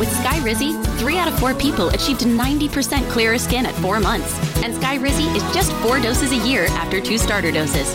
With 0.00 0.08
Skyrizi, 0.08 0.84
three 0.98 1.18
out 1.18 1.28
of 1.28 1.38
four 1.38 1.54
people 1.54 1.90
achieved 1.90 2.22
90% 2.22 3.08
clearer 3.10 3.38
skin 3.38 3.66
at 3.66 3.74
four 3.76 4.00
months. 4.00 4.36
And 4.64 4.74
Skyrizi 4.74 5.32
is 5.36 5.42
just 5.54 5.72
four 5.74 6.00
doses 6.00 6.32
a 6.32 6.48
year 6.48 6.66
after 6.70 7.00
two 7.00 7.18
starter 7.18 7.52
doses. 7.52 7.94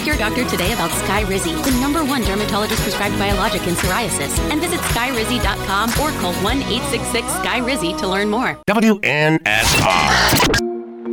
Ask 0.00 0.08
your 0.08 0.16
doctor 0.16 0.48
today 0.48 0.72
about 0.72 0.88
Skyrizi, 0.92 1.62
the 1.62 1.72
number 1.78 2.02
one 2.02 2.22
dermatologist 2.22 2.80
prescribed 2.80 3.18
biologic 3.18 3.66
in 3.66 3.74
psoriasis, 3.74 4.38
and 4.50 4.58
visit 4.58 4.80
skyrizi.com 4.80 5.90
or 5.90 6.10
call 6.20 6.32
1-866-SKYRIZI 6.42 7.98
to 7.98 8.08
learn 8.08 8.30
more. 8.30 8.58
WNSR. 8.66 9.44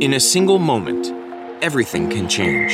In 0.02 0.14
a 0.14 0.20
single 0.20 0.58
moment, 0.58 1.12
everything 1.62 2.08
can 2.08 2.30
change. 2.30 2.72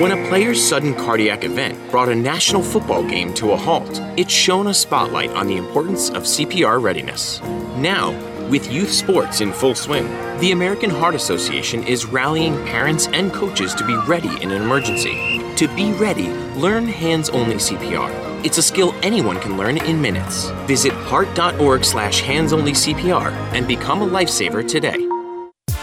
When 0.00 0.12
a 0.12 0.28
player's 0.28 0.66
sudden 0.66 0.94
cardiac 0.94 1.44
event 1.44 1.78
brought 1.90 2.08
a 2.08 2.14
national 2.14 2.62
football 2.62 3.06
game 3.06 3.34
to 3.34 3.52
a 3.52 3.56
halt, 3.56 4.00
it 4.16 4.30
shone 4.30 4.68
a 4.68 4.74
spotlight 4.74 5.28
on 5.32 5.46
the 5.46 5.58
importance 5.58 6.08
of 6.08 6.22
CPR 6.22 6.80
readiness. 6.80 7.42
Now, 7.76 8.12
with 8.50 8.70
youth 8.70 8.92
sports 8.92 9.40
in 9.40 9.52
full 9.52 9.74
swing, 9.74 10.06
the 10.38 10.52
American 10.52 10.90
Heart 10.90 11.14
Association 11.14 11.82
is 11.84 12.06
rallying 12.06 12.54
parents 12.66 13.08
and 13.08 13.32
coaches 13.32 13.74
to 13.74 13.86
be 13.86 13.96
ready 14.06 14.42
in 14.42 14.50
an 14.50 14.62
emergency. 14.62 15.42
To 15.56 15.68
be 15.74 15.92
ready, 15.92 16.28
learn 16.54 16.86
hands 16.86 17.28
only 17.30 17.56
CPR. 17.56 18.44
It's 18.44 18.58
a 18.58 18.62
skill 18.62 18.94
anyone 19.02 19.40
can 19.40 19.56
learn 19.56 19.78
in 19.78 20.00
minutes. 20.00 20.50
Visit 20.66 20.92
heart.org 20.92 21.84
slash 21.84 22.20
hands 22.20 22.52
only 22.52 22.72
CPR 22.72 23.32
and 23.52 23.66
become 23.66 24.02
a 24.02 24.06
lifesaver 24.06 24.66
today. 24.68 25.15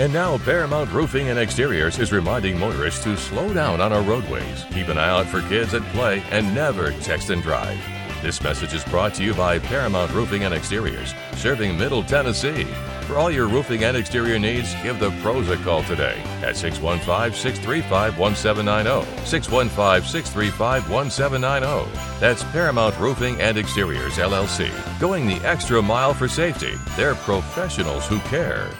And 0.00 0.14
now, 0.14 0.38
Paramount 0.38 0.90
Roofing 0.92 1.28
and 1.28 1.38
Exteriors 1.38 1.98
is 1.98 2.10
reminding 2.10 2.58
motorists 2.58 3.04
to 3.04 3.18
slow 3.18 3.52
down 3.52 3.82
on 3.82 3.92
our 3.92 4.00
roadways, 4.00 4.64
keep 4.70 4.88
an 4.88 4.96
eye 4.96 5.10
out 5.10 5.26
for 5.26 5.42
kids 5.42 5.74
at 5.74 5.82
play, 5.92 6.22
and 6.30 6.54
never 6.54 6.92
text 7.02 7.28
and 7.28 7.42
drive. 7.42 7.78
This 8.22 8.42
message 8.42 8.72
is 8.72 8.82
brought 8.84 9.12
to 9.16 9.22
you 9.22 9.34
by 9.34 9.58
Paramount 9.58 10.10
Roofing 10.14 10.44
and 10.44 10.54
Exteriors, 10.54 11.12
serving 11.36 11.76
Middle 11.76 12.02
Tennessee. 12.02 12.64
For 13.02 13.18
all 13.18 13.30
your 13.30 13.46
roofing 13.46 13.84
and 13.84 13.94
exterior 13.94 14.38
needs, 14.38 14.74
give 14.82 14.98
the 15.00 15.10
pros 15.20 15.50
a 15.50 15.58
call 15.58 15.82
today 15.82 16.18
at 16.42 16.56
615 16.56 17.38
635 17.38 18.18
1790. 18.18 19.26
615 19.26 20.08
635 20.08 20.88
1790. 20.88 22.20
That's 22.20 22.42
Paramount 22.44 22.98
Roofing 22.98 23.38
and 23.42 23.58
Exteriors, 23.58 24.14
LLC. 24.14 24.70
Going 24.98 25.26
the 25.26 25.46
extra 25.46 25.82
mile 25.82 26.14
for 26.14 26.26
safety. 26.26 26.72
They're 26.96 27.16
professionals 27.16 28.06
who 28.06 28.18
care. 28.20 28.70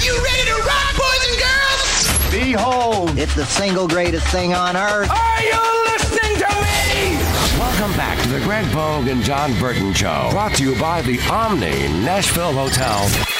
Are 0.00 0.02
you 0.02 0.24
ready 0.24 0.44
to 0.46 0.54
rock, 0.62 0.96
boys 0.96 1.28
and 1.28 1.38
girls? 1.38 2.30
Behold, 2.30 3.18
it's 3.18 3.34
the 3.34 3.44
single 3.44 3.86
greatest 3.86 4.26
thing 4.28 4.54
on 4.54 4.74
earth. 4.74 5.10
Are 5.10 5.42
you 5.42 5.92
listening 5.92 6.38
to 6.38 6.48
me? 6.62 7.18
Welcome 7.58 7.94
back 7.98 8.18
to 8.22 8.28
the 8.30 8.40
Greg 8.40 8.64
Pogue 8.72 9.08
and 9.08 9.22
Jon 9.22 9.52
Burton 9.60 9.92
Show. 9.92 10.28
Brought 10.30 10.54
to 10.54 10.62
you 10.62 10.74
by 10.80 11.02
the 11.02 11.20
Omni 11.30 11.88
Nashville 12.02 12.54
Hotel. 12.54 13.39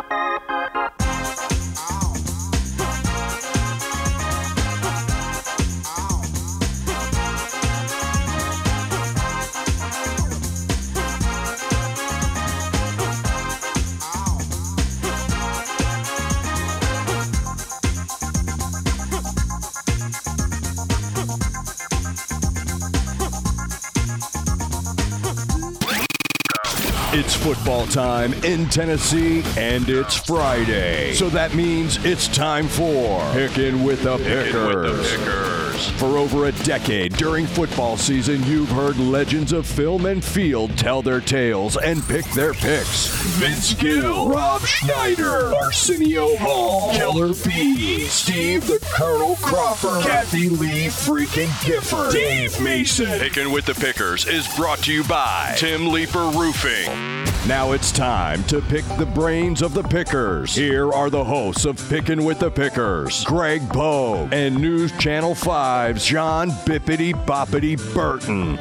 It's 27.13 27.35
football 27.35 27.87
time 27.87 28.31
in 28.45 28.69
Tennessee, 28.69 29.43
and 29.57 29.89
it's 29.89 30.15
Friday. 30.15 31.13
So 31.13 31.27
that 31.31 31.53
means 31.53 31.97
it's 32.05 32.29
time 32.29 32.69
for 32.69 33.19
Picking 33.33 33.83
with 33.83 34.03
the 34.03 34.17
Pickers. 34.17 35.50
For 35.89 36.17
over 36.17 36.45
a 36.45 36.51
decade 36.51 37.13
during 37.13 37.47
football 37.47 37.97
season, 37.97 38.43
you've 38.43 38.69
heard 38.69 38.97
legends 38.97 39.51
of 39.53 39.65
film 39.65 40.05
and 40.05 40.23
field 40.23 40.77
tell 40.77 41.01
their 41.01 41.21
tales 41.21 41.77
and 41.77 42.03
pick 42.07 42.25
their 42.31 42.53
picks. 42.53 43.07
Vince 43.37 43.73
Gill, 43.73 44.29
Rob 44.29 44.61
Schneider, 44.61 45.53
Arsenio 45.55 46.35
Hall, 46.37 46.91
Killer 46.93 47.33
B, 47.45 48.01
Steve 48.05 48.67
the 48.67 48.79
Colonel 48.93 49.35
Crawford, 49.37 50.03
Kathie 50.03 50.49
Lee 50.49 50.87
freaking 50.87 51.51
Gifford, 51.65 52.11
Dave 52.11 52.59
Mason. 52.61 53.19
Picking 53.19 53.51
with 53.51 53.65
the 53.65 53.75
Pickers 53.75 54.25
is 54.27 54.47
brought 54.55 54.79
to 54.79 54.93
you 54.93 55.03
by 55.05 55.53
Tim 55.57 55.87
Leeper 55.87 56.31
Roofing. 56.35 57.30
Now 57.47 57.71
it's 57.71 57.91
time 57.91 58.43
to 58.45 58.61
pick 58.61 58.85
the 58.97 59.05
brains 59.05 59.63
of 59.63 59.73
the 59.73 59.81
pickers. 59.81 60.53
Here 60.53 60.91
are 60.93 61.09
the 61.09 61.23
hosts 61.23 61.65
of 61.65 61.75
Picking 61.89 62.23
with 62.23 62.39
the 62.39 62.51
Pickers, 62.51 63.23
Greg 63.25 63.67
Pogue 63.69 64.31
and 64.31 64.55
News 64.55 64.91
Channel 64.99 65.33
5's 65.33 66.05
Jon 66.05 66.51
Bippity 66.51 67.13
Boppity 67.25 67.77
Burton. 67.95 68.57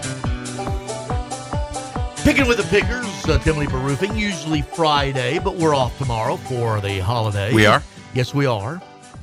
Picking 2.25 2.49
with 2.49 2.57
the 2.57 2.65
pickers, 2.65 3.07
uh, 3.29 3.39
Tim 3.45 3.59
Leeper 3.59 3.77
Roofing, 3.79 4.17
usually 4.17 4.63
Friday, 4.63 5.39
but 5.39 5.57
we're 5.57 5.75
off 5.75 5.97
tomorrow 5.99 6.37
for 6.37 6.81
the 6.81 7.01
holiday. 7.01 7.53
We 7.53 7.67
are? 7.67 7.83
Yes, 8.15 8.33
we 8.35 8.47
are. 8.47 8.81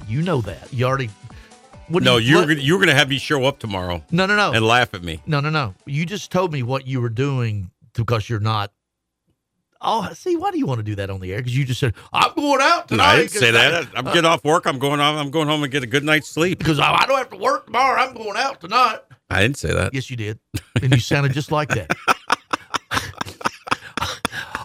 You 0.08 0.22
know 0.22 0.40
that. 0.42 0.72
You 0.72 0.86
already. 0.86 1.10
What 1.88 2.04
no, 2.04 2.18
you, 2.18 2.30
you 2.30 2.36
were 2.38 2.46
what- 2.48 2.62
you 2.62 2.74
were 2.74 2.80
going 2.80 2.90
to 2.90 2.96
have 2.96 3.10
me 3.10 3.18
show 3.18 3.44
up 3.46 3.58
tomorrow. 3.60 4.04
No, 4.12 4.28
no, 4.28 4.36
no. 4.36 4.52
And 4.54 4.66
laugh 4.66 4.94
at 4.94 5.04
me. 5.04 5.22
No, 5.26 5.40
no, 5.40 5.50
no. 5.50 5.74
You 5.88 6.06
just 6.06 6.32
told 6.32 6.54
me 6.54 6.62
what 6.64 6.86
you 6.86 7.02
were 7.02 7.10
doing 7.10 7.72
because 7.94 8.30
you're 8.30 8.40
not. 8.40 8.72
Oh, 9.82 10.10
see, 10.14 10.36
why 10.36 10.52
do 10.52 10.58
you 10.58 10.66
want 10.66 10.80
to 10.80 10.84
do 10.84 10.96
that 10.96 11.10
on 11.10 11.20
the 11.20 11.32
air? 11.32 11.38
Because 11.38 11.56
you 11.58 11.64
just 11.66 11.80
said 11.80 11.94
I'm 12.12 12.34
going 12.36 12.62
out 12.62 12.88
tonight. 12.88 13.06
I 13.14 13.18
didn't 13.18 13.32
say 13.32 13.52
that. 13.52 13.86
I- 13.86 13.88
I'm 14.00 14.06
getting 14.06 14.26
off 14.26 14.44
work. 14.44 14.66
I'm 14.66 14.80
going 14.80 15.00
off. 15.00 15.16
I'm 15.18 15.30
going 15.30 15.48
home 15.48 15.64
and 15.64 15.72
get 15.72 15.84
a 15.84 15.88
good 15.88 16.04
night's 16.04 16.28
sleep. 16.28 16.58
because 16.60 16.80
I, 16.80 16.92
I 16.94 17.06
don't 17.06 17.18
have 17.18 17.30
to 17.30 17.38
work 17.38 17.66
tomorrow. 17.68 18.02
I'm 18.02 18.16
going 18.16 18.38
out 18.38 18.60
tonight. 18.62 19.00
I 19.30 19.42
didn't 19.42 19.58
say 19.58 19.74
that. 19.74 19.94
Yes, 19.94 20.10
you 20.10 20.16
did, 20.18 20.40
and 20.82 20.94
you 20.94 21.00
sounded 21.00 21.34
just 21.34 21.52
like 21.52 21.70
that. 21.70 21.92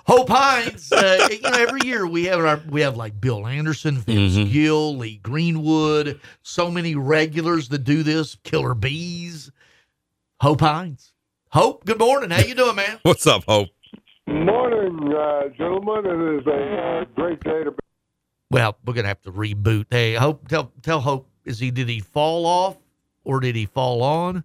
Hope 0.05 0.29
Hines. 0.29 0.93
Uh, 0.93 1.29
you 1.31 1.41
know, 1.41 1.51
every 1.53 1.81
year 1.85 2.07
we 2.07 2.25
have 2.25 2.41
our 2.41 2.61
we 2.69 2.81
have 2.83 2.97
like 2.97 3.21
Bill 3.21 3.47
Anderson, 3.47 3.99
Vince 3.99 4.35
Mm-hmm. 4.35 4.53
Gill, 4.53 4.97
Lee 4.97 5.17
Greenwood. 5.19 6.21
So 6.43 6.71
many 6.71 6.95
regulars 6.97 7.69
that 7.71 7.85
do 7.85 8.03
this. 8.03 8.37
Killer 8.45 8.75
Beaz. 8.75 9.51
Hope 10.41 10.61
Hines. 10.61 11.13
Hope. 11.51 11.85
Good 11.85 11.99
morning. 11.99 12.31
How 12.31 12.41
you 12.41 12.55
doing, 12.55 12.77
man? 12.77 12.99
What's 13.03 13.27
up, 13.27 13.45
Hope? 13.45 13.69
Morning, 14.83 15.15
uh, 15.15 15.49
gentlemen. 15.57 16.07
It 16.07 16.41
is 16.41 16.47
a 16.47 16.77
uh, 16.77 17.05
great 17.15 17.39
day 17.45 17.63
to 17.63 17.71
be. 17.71 17.77
Well, 18.51 18.77
we're 18.85 18.95
gonna 18.95 19.09
have 19.09 19.23
to 19.23 19.31
reboot. 19.31 19.87
Hey, 19.91 20.15
Hope. 20.15 20.49
Tell 20.49 20.73
tell 20.83 21.01
Hope. 21.01 21.29
Is 21.45 21.61
he? 21.61 21.71
Did 21.71 21.89
he 21.89 22.01
fall 22.01 22.47
off 22.47 22.79
or 23.23 23.39
did 23.39 23.55
he 23.55 23.65
fall 23.67 24.03
on? 24.03 24.45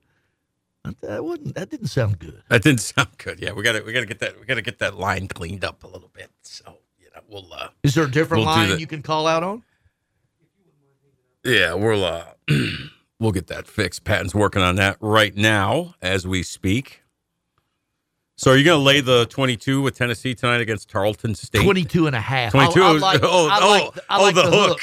That 1.02 1.24
wasn't. 1.24 1.56
That 1.56 1.72
didn't 1.72 1.88
sound 1.88 2.20
good. 2.20 2.44
That 2.50 2.62
didn't 2.62 2.82
sound 2.82 3.10
good. 3.18 3.40
Yeah, 3.40 3.54
we 3.54 3.64
got 3.64 3.74
to 3.74 3.82
we 3.82 3.94
got 3.94 4.02
to 4.02 4.06
get 4.06 4.20
that 4.20 4.40
we 4.40 4.46
got 4.46 4.56
to 4.56 4.62
get 4.62 4.78
that 4.80 4.96
line 4.96 5.28
cleaned 5.28 5.66
up 5.66 5.84
a 5.84 5.88
little 5.88 6.12
bit. 6.14 6.30
So 6.44 6.78
you 7.00 7.08
know 7.16 7.22
we'll. 7.28 7.52
uh 7.52 7.70
Is 7.82 7.96
there 7.96 8.06
a 8.06 8.12
different 8.12 8.46
We'll 8.46 8.54
line 8.54 8.80
you 8.80 8.88
can 8.88 9.02
call 9.02 9.26
out 9.26 9.42
on? 9.42 9.64
Yeah, 11.44 11.74
we'll 11.74 12.06
uh 12.06 12.26
we'll 13.20 13.32
get 13.32 13.48
that 13.48 13.68
fixed. 13.68 14.04
Patton's 14.04 14.36
working 14.36 14.62
on 14.62 14.76
that 14.76 14.98
right 15.02 15.36
now 15.36 15.96
as 16.00 16.28
we 16.28 16.44
speak. 16.44 17.02
So 18.40 18.52
are 18.52 18.58
you 18.58 18.64
going 18.64 18.80
to 18.80 18.84
lay 18.84 19.02
the 19.02 19.26
22 19.26 19.82
with 19.82 19.98
Tennessee 19.98 20.36
tonight 20.36 20.62
against 20.62 20.90
Tarleton 20.90 21.34
State? 21.34 21.64
22 21.64 22.06
and 22.06 22.16
a 22.16 22.22
half. 22.22 22.52
22 22.52 22.84
I, 22.84 22.86
I 22.86 22.92
like, 22.92 23.20
oh, 23.24 23.50
I 23.50 23.60
oh, 23.60 23.70
like, 23.70 24.06
I 24.10 24.20
oh, 24.20 24.22
like 24.22 24.36
the 24.36 24.44
the, 24.44 24.52
hook. 24.52 24.82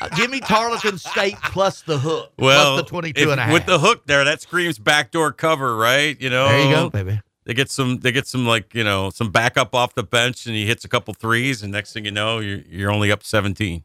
Uh, 0.00 0.08
Give 0.16 0.30
me 0.30 0.40
Tarleton 0.40 0.96
State 0.96 1.36
plus 1.42 1.82
the 1.82 1.98
hook. 1.98 2.32
Well, 2.38 2.74
plus 2.74 2.84
the 2.84 2.88
22 2.88 3.20
if- 3.20 3.28
and 3.28 3.40
a 3.40 3.44
half. 3.44 3.52
with 3.52 3.66
the 3.66 3.78
hook 3.78 4.06
there, 4.06 4.24
that 4.24 4.40
screams 4.40 4.78
backdoor 4.78 5.32
cover, 5.32 5.76
right? 5.76 6.20
You 6.20 6.30
know, 6.30 6.48
There 6.48 6.68
you 6.68 6.74
go, 6.74 6.90
baby. 6.90 7.20
They 7.44 7.54
get 7.54 7.70
some, 7.70 7.98
they 7.98 8.12
get 8.12 8.26
some 8.26 8.46
like 8.46 8.74
you 8.74 8.82
know 8.82 9.10
some 9.10 9.30
backup 9.30 9.74
off 9.74 9.94
the 9.94 10.02
bench, 10.02 10.46
and 10.46 10.54
he 10.54 10.66
hits 10.66 10.84
a 10.84 10.88
couple 10.88 11.14
threes, 11.14 11.62
and 11.62 11.70
next 11.72 11.92
thing 11.92 12.04
you 12.04 12.10
know, 12.10 12.40
you're 12.40 12.60
you're 12.68 12.90
only 12.90 13.12
up 13.12 13.22
17. 13.22 13.84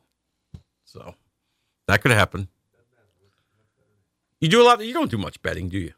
So 0.84 1.16
that 1.88 2.02
could 2.02 2.12
happen. 2.12 2.48
You 4.40 4.48
do 4.50 4.62
a 4.62 4.66
lot. 4.66 4.84
You 4.84 4.94
don't 4.94 5.12
do 5.12 5.18
much 5.18 5.42
betting, 5.42 5.70
do 5.70 5.78
you? 5.78 5.94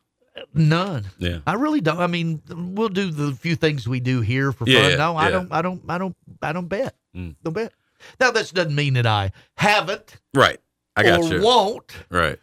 None. 0.54 1.06
Yeah. 1.20 1.40
I 1.46 1.54
really 1.54 1.82
don't. 1.82 2.00
I 2.00 2.08
mean, 2.08 2.42
we'll 2.50 2.90
do 2.90 3.12
the 3.12 3.34
few 3.36 3.56
things 3.56 3.88
we 3.88 4.00
do 4.00 4.22
here 4.22 4.52
for 4.52 4.68
Yeah, 4.68 4.90
fun. 4.90 4.98
No, 4.98 5.16
I 5.18 5.30
don't. 5.30 5.52
I 5.52 5.62
don't. 5.62 5.82
I 5.88 5.98
don't. 5.98 6.16
I 6.42 6.54
don't 6.54 6.68
bet. 6.68 6.96
Mm. 7.16 7.36
Don't 7.44 7.54
bet. 7.54 7.72
Now, 8.20 8.32
this 8.32 8.52
doesn't 8.52 8.76
mean 8.76 8.96
that 8.96 9.06
I 9.06 9.32
haven't 9.56 10.18
Right. 10.34 10.60
I 10.96 11.04
got 11.04 11.22
or 11.22 11.36
you. 11.36 11.42
won't, 11.42 11.92
Right. 12.10 12.38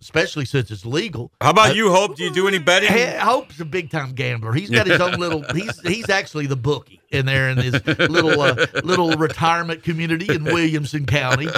especially 0.00 0.44
since 0.44 0.70
it's 0.70 0.86
legal. 0.86 1.30
How 1.40 1.50
about 1.50 1.70
Uh, 1.70 1.74
you, 1.74 1.90
Hope? 1.92 2.16
Do 2.16 2.24
you 2.24 2.32
do 2.32 2.48
any 2.48 2.58
betting? 2.58 2.90
Hope's 3.20 3.60
a 3.60 3.64
big 3.64 3.90
time 3.90 4.12
gambler. 4.12 4.52
He's 4.52 4.70
got 4.70 4.86
his 4.86 5.00
own 5.00 5.18
little. 5.20 5.42
He's 5.54 5.78
he's 5.82 6.08
actually 6.08 6.46
the 6.46 6.56
bookie 6.56 7.00
in 7.10 7.26
there 7.26 7.50
in 7.50 7.58
his 7.58 7.74
little 7.86 8.40
uh, 8.40 8.66
little 8.84 9.10
retirement 9.16 9.82
community 9.82 10.32
in 10.34 10.44
Williamson 10.44 11.04
County. 11.06 11.48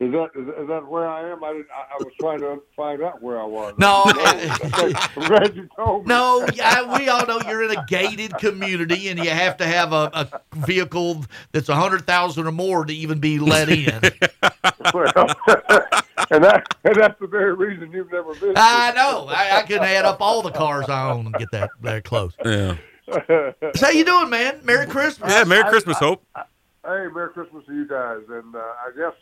Is 0.00 0.12
that 0.12 0.30
is, 0.34 0.48
is 0.48 0.68
that 0.68 0.86
where 0.88 1.06
I 1.06 1.30
am? 1.30 1.44
I 1.44 1.52
didn't. 1.52 1.66
I, 1.76 1.92
I 1.92 1.96
was 1.98 2.10
trying 2.18 2.40
to 2.40 2.62
find 2.74 3.02
out 3.02 3.22
where 3.22 3.38
I 3.38 3.44
was. 3.44 3.74
No. 3.76 4.04
I'm 4.06 5.28
glad 5.28 5.54
you 5.54 5.68
told 5.76 6.06
me. 6.06 6.08
No, 6.08 6.46
yeah, 6.54 6.96
we 6.96 7.10
all 7.10 7.26
know 7.26 7.38
you're 7.46 7.64
in 7.64 7.76
a 7.76 7.84
gated 7.86 8.32
community, 8.38 9.08
and 9.08 9.18
you 9.22 9.28
have 9.28 9.58
to 9.58 9.66
have 9.66 9.92
a, 9.92 10.10
a 10.14 10.40
vehicle 10.56 11.26
that's 11.52 11.68
a 11.68 11.76
hundred 11.76 12.06
thousand 12.06 12.46
or 12.46 12.50
more 12.50 12.86
to 12.86 12.94
even 12.94 13.20
be 13.20 13.38
let 13.38 13.68
in. 13.68 14.00
Well, 14.94 15.12
and 16.30 16.42
that 16.42 16.74
and 16.84 16.96
that's 16.96 17.20
the 17.20 17.26
very 17.26 17.54
reason 17.54 17.92
you've 17.92 18.10
never 18.10 18.34
been. 18.34 18.54
I 18.56 18.92
know. 18.92 19.26
I, 19.28 19.58
I 19.58 19.62
can 19.62 19.80
add 19.80 20.04
up 20.04 20.20
all 20.20 20.42
the 20.42 20.50
cars 20.50 20.88
I 20.88 21.10
own 21.10 21.26
and 21.26 21.34
get 21.34 21.50
that 21.52 21.70
that 21.82 22.04
close. 22.04 22.32
Yeah. 22.44 22.76
So 23.06 23.52
how 23.80 23.90
you 23.90 24.04
doing, 24.04 24.30
man? 24.30 24.60
Merry 24.64 24.86
Christmas. 24.86 25.30
Yeah, 25.30 25.44
Merry 25.44 25.68
Christmas, 25.68 25.98
Hope. 25.98 26.24
Hey, 26.34 27.06
Merry 27.12 27.30
Christmas 27.30 27.64
to 27.66 27.74
you 27.74 27.86
guys, 27.86 28.22
and 28.28 28.56
uh, 28.56 28.58
I 28.58 28.90
guess 28.96 29.14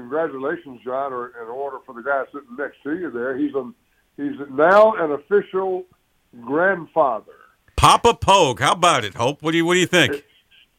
congratulations, 0.00 0.80
Jon, 0.84 1.12
are 1.12 1.28
in 1.42 1.48
order 1.48 1.78
for 1.84 1.94
the 1.94 2.02
guy 2.02 2.24
sitting 2.32 2.56
next 2.58 2.82
to 2.84 2.96
you 2.96 3.10
there. 3.10 3.36
He's 3.36 3.54
a 3.54 3.70
he's 4.16 4.38
now 4.50 4.94
an 4.94 5.12
official 5.12 5.84
grandfather. 6.40 7.32
Papa 7.76 8.14
Pogue. 8.14 8.60
How 8.60 8.72
about 8.72 9.04
it, 9.04 9.14
Hope? 9.14 9.42
What 9.42 9.52
do 9.52 9.58
you 9.58 9.64
What 9.64 9.74
do 9.74 9.80
you 9.80 9.86
think? 9.86 10.12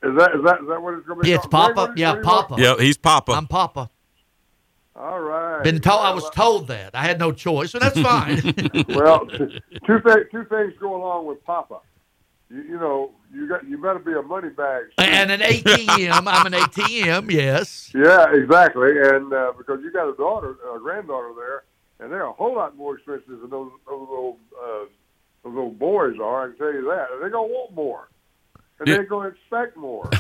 Is 0.04 0.18
that 0.18 0.36
is 0.36 0.44
that 0.44 0.62
is 0.62 0.68
that 0.68 0.82
what 0.82 0.96
it's 0.96 1.06
going 1.06 1.20
to 1.20 1.24
be? 1.24 1.30
Yeah, 1.30 1.36
it's 1.36 1.48
called? 1.48 1.76
Papa. 1.76 1.92
what 1.92 1.98
Yeah, 1.98 2.10
what 2.10 2.16
do 2.16 2.22
you 2.22 2.28
want? 2.28 2.48
Papa. 2.50 2.62
Yeah, 2.62 2.76
he's 2.80 2.98
Papa. 2.98 3.32
I'm 3.34 3.48
Papa. 3.48 3.90
All 4.96 5.20
right. 5.20 5.64
Been 5.64 5.80
told. 5.80 6.02
I 6.02 6.14
was 6.14 6.30
told 6.32 6.68
that. 6.68 6.96
I 6.96 7.04
had 7.04 7.20
no 7.20 7.32
choice, 7.32 7.72
so 7.72 7.80
that's 7.80 8.00
fine. 8.00 8.42
well, 8.90 9.26
two 9.28 10.00
things 10.02 10.26
two 10.32 10.46
things 10.46 10.74
go 10.80 10.96
along 10.96 11.28
with 11.28 11.44
Papa. 11.46 11.80
You, 12.50 12.64
you 12.64 12.80
know, 12.80 13.12
you 13.34 13.48
got 13.48 13.66
you 13.68 13.78
better 13.82 14.00
be 14.00 14.14
a 14.14 14.22
money 14.22 14.50
bag. 14.50 14.86
and 14.98 15.32
an 15.32 15.40
ATM. 15.42 16.24
I'm 16.28 16.46
an 16.46 16.54
ATM. 16.54 17.32
Yes. 17.32 17.92
Yeah, 17.96 18.34
exactly. 18.34 18.92
And 19.00 19.32
uh, 19.34 19.54
because 19.58 19.80
you 19.84 19.92
got 19.92 20.10
a 20.10 20.16
daughter, 20.16 20.56
a 20.76 20.80
granddaughter 20.80 21.32
there, 21.36 21.64
and 22.00 22.12
they're 22.12 22.24
a 22.26 22.32
whole 22.34 22.56
lot 22.56 22.76
more 22.76 22.96
expensive 22.98 23.40
than 23.42 23.50
those 23.50 23.72
those 23.88 24.00
little 24.10 24.38
uh, 24.62 24.86
those 25.44 25.54
little 25.54 25.72
boys 25.72 26.16
are. 26.22 26.44
I 26.46 26.48
can 26.50 26.58
tell 26.58 26.74
you 26.74 26.86
that. 26.90 27.08
And 27.14 27.22
they're 27.22 27.30
gonna 27.30 27.48
want 27.48 27.74
more, 27.74 28.10
and 28.80 28.88
Yeah. 28.88 28.96
they're 28.96 29.06
gonna 29.06 29.30
expect 29.30 29.78
more. 29.78 30.10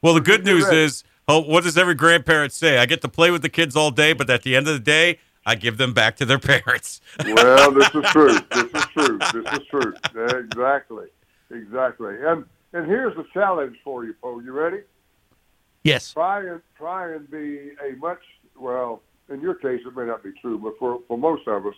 Well, 0.00 0.14
the 0.14 0.20
good 0.20 0.44
news 0.44 0.68
is, 0.68 1.02
Hope. 1.28 1.48
What 1.48 1.64
does 1.64 1.76
every 1.76 1.94
grandparent 1.96 2.52
say? 2.52 2.78
I 2.78 2.86
get 2.86 3.00
to 3.02 3.08
play 3.08 3.32
with 3.32 3.42
the 3.42 3.48
kids 3.48 3.74
all 3.74 3.90
day, 3.90 4.12
but 4.12 4.30
at 4.30 4.44
the 4.44 4.54
end 4.54 4.68
of 4.68 4.74
the 4.74 4.78
day, 4.80 5.18
I 5.44 5.56
give 5.56 5.76
them 5.76 5.92
back 5.92 6.14
to 6.18 6.24
their 6.24 6.38
parents. 6.38 7.00
well, 7.24 7.72
this 7.72 7.92
is 7.92 8.02
true. 8.12 8.38
This 8.52 8.64
is 8.72 8.86
true. 8.94 9.18
This 9.18 9.52
is 9.58 9.66
true. 9.68 9.92
Exactly. 10.38 11.06
Exactly. 11.50 12.14
And 12.20 12.44
and 12.72 12.86
here's 12.86 13.16
the 13.16 13.24
challenge 13.32 13.76
for 13.82 14.04
you, 14.04 14.14
Poe. 14.20 14.40
You 14.40 14.52
ready? 14.52 14.82
Yes. 15.84 16.12
Try 16.12 16.46
and 16.46 16.60
try 16.76 17.14
and 17.14 17.30
be 17.30 17.72
a 17.82 17.96
much 17.96 18.20
well. 18.58 19.02
In 19.30 19.40
your 19.40 19.54
case, 19.54 19.80
it 19.86 19.96
may 19.96 20.06
not 20.06 20.22
be 20.22 20.32
true, 20.40 20.58
but 20.58 20.74
for 20.78 21.00
for 21.08 21.18
most 21.18 21.46
of 21.46 21.66
us, 21.66 21.74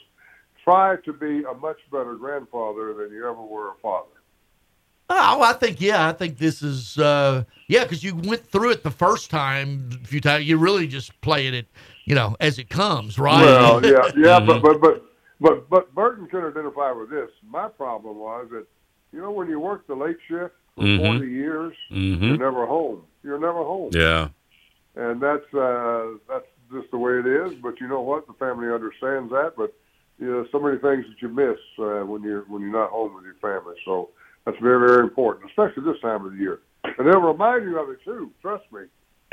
try 0.65 0.97
to 1.05 1.13
be 1.13 1.45
a 1.45 1.55
much 1.55 1.79
better 1.91 2.15
grandfather 2.15 2.95
than 2.95 3.13
you 3.13 3.29
ever 3.29 3.43
were 3.43 3.71
a 3.71 3.75
father. 3.83 4.09
Oh, 5.13 5.43
I 5.43 5.55
think 5.55 5.81
yeah. 5.81 6.09
I 6.09 6.13
think 6.13 6.39
this 6.39 6.63
is 6.63 6.97
uh, 6.99 7.45
yeah 7.69 7.83
because 7.83 8.05
you 8.05 8.15
went 8.15 8.47
through 8.47 8.71
it 8.71 8.85
the 8.85 8.93
first 8.93 9.31
time 9.31 9.91
a 10.03 10.07
few 10.07 10.21
times. 10.21 10.45
You 10.45 10.57
really 10.57 10.87
just 10.87 11.21
playing 11.21 11.55
it, 11.55 11.67
you 12.05 12.15
know, 12.15 12.37
as 12.41 12.59
it 12.59 12.69
comes, 12.69 13.19
right? 13.19 13.45
Well, 13.45 13.85
yeah, 13.85 14.11
yeah, 14.17 14.41
but 14.41 14.63
but 14.63 14.81
but 14.81 15.05
but 15.41 15.69
but 15.69 15.95
Burton 15.95 16.27
can 16.27 16.45
identify 16.45 16.93
with 16.93 17.11
this. 17.11 17.31
My 17.45 17.69
problem 17.69 18.19
was 18.19 18.49
that 18.53 18.67
you 19.13 19.21
know 19.21 19.31
when 19.31 19.49
you 19.49 19.59
work 19.61 19.87
the 19.87 19.95
late 19.95 20.17
shift 20.29 20.55
for 20.77 20.85
Mhm. 20.85 20.99
forty 20.99 21.31
years, 21.31 21.75
Mhm. 21.91 22.21
you're 22.23 22.37
never 22.39 22.67
home. 22.67 23.03
You're 23.23 23.39
never 23.39 23.63
home. 23.65 23.91
Yeah. 23.93 24.29
and 24.97 25.21
that's 25.21 25.53
uh, 25.55 26.15
that's 26.29 26.47
just 26.73 26.91
the 26.91 26.99
way 26.99 27.19
it 27.19 27.27
is. 27.27 27.55
But 27.63 27.81
you 27.81 27.89
know 27.89 28.01
what? 28.03 28.27
The 28.27 28.33
family 28.35 28.69
understands 28.73 29.31
that. 29.31 29.55
But 29.57 29.73
you 30.19 30.27
know, 30.31 30.47
so 30.53 30.59
many 30.61 30.77
things 30.79 31.07
that 31.09 31.21
you 31.23 31.29
miss 31.29 31.59
uh, 31.79 32.05
when 32.07 32.23
you're 32.23 32.43
when 32.43 32.63
you're 32.63 32.73
not 32.73 32.91
home 32.91 33.15
with 33.15 33.25
your 33.25 33.35
family. 33.41 33.77
So 33.85 34.11
that's 34.45 34.59
very 34.59 34.87
very 34.87 35.03
important, 35.03 35.51
especially 35.51 35.85
this 35.85 36.01
time 36.01 36.25
of 36.27 36.33
the 36.33 36.39
year. 36.39 36.61
And 36.85 37.07
they'll 37.07 37.21
remind 37.21 37.65
you 37.65 37.79
of 37.79 37.89
it 37.91 38.03
too. 38.05 38.31
Trust 38.43 38.65
me. 38.73 38.83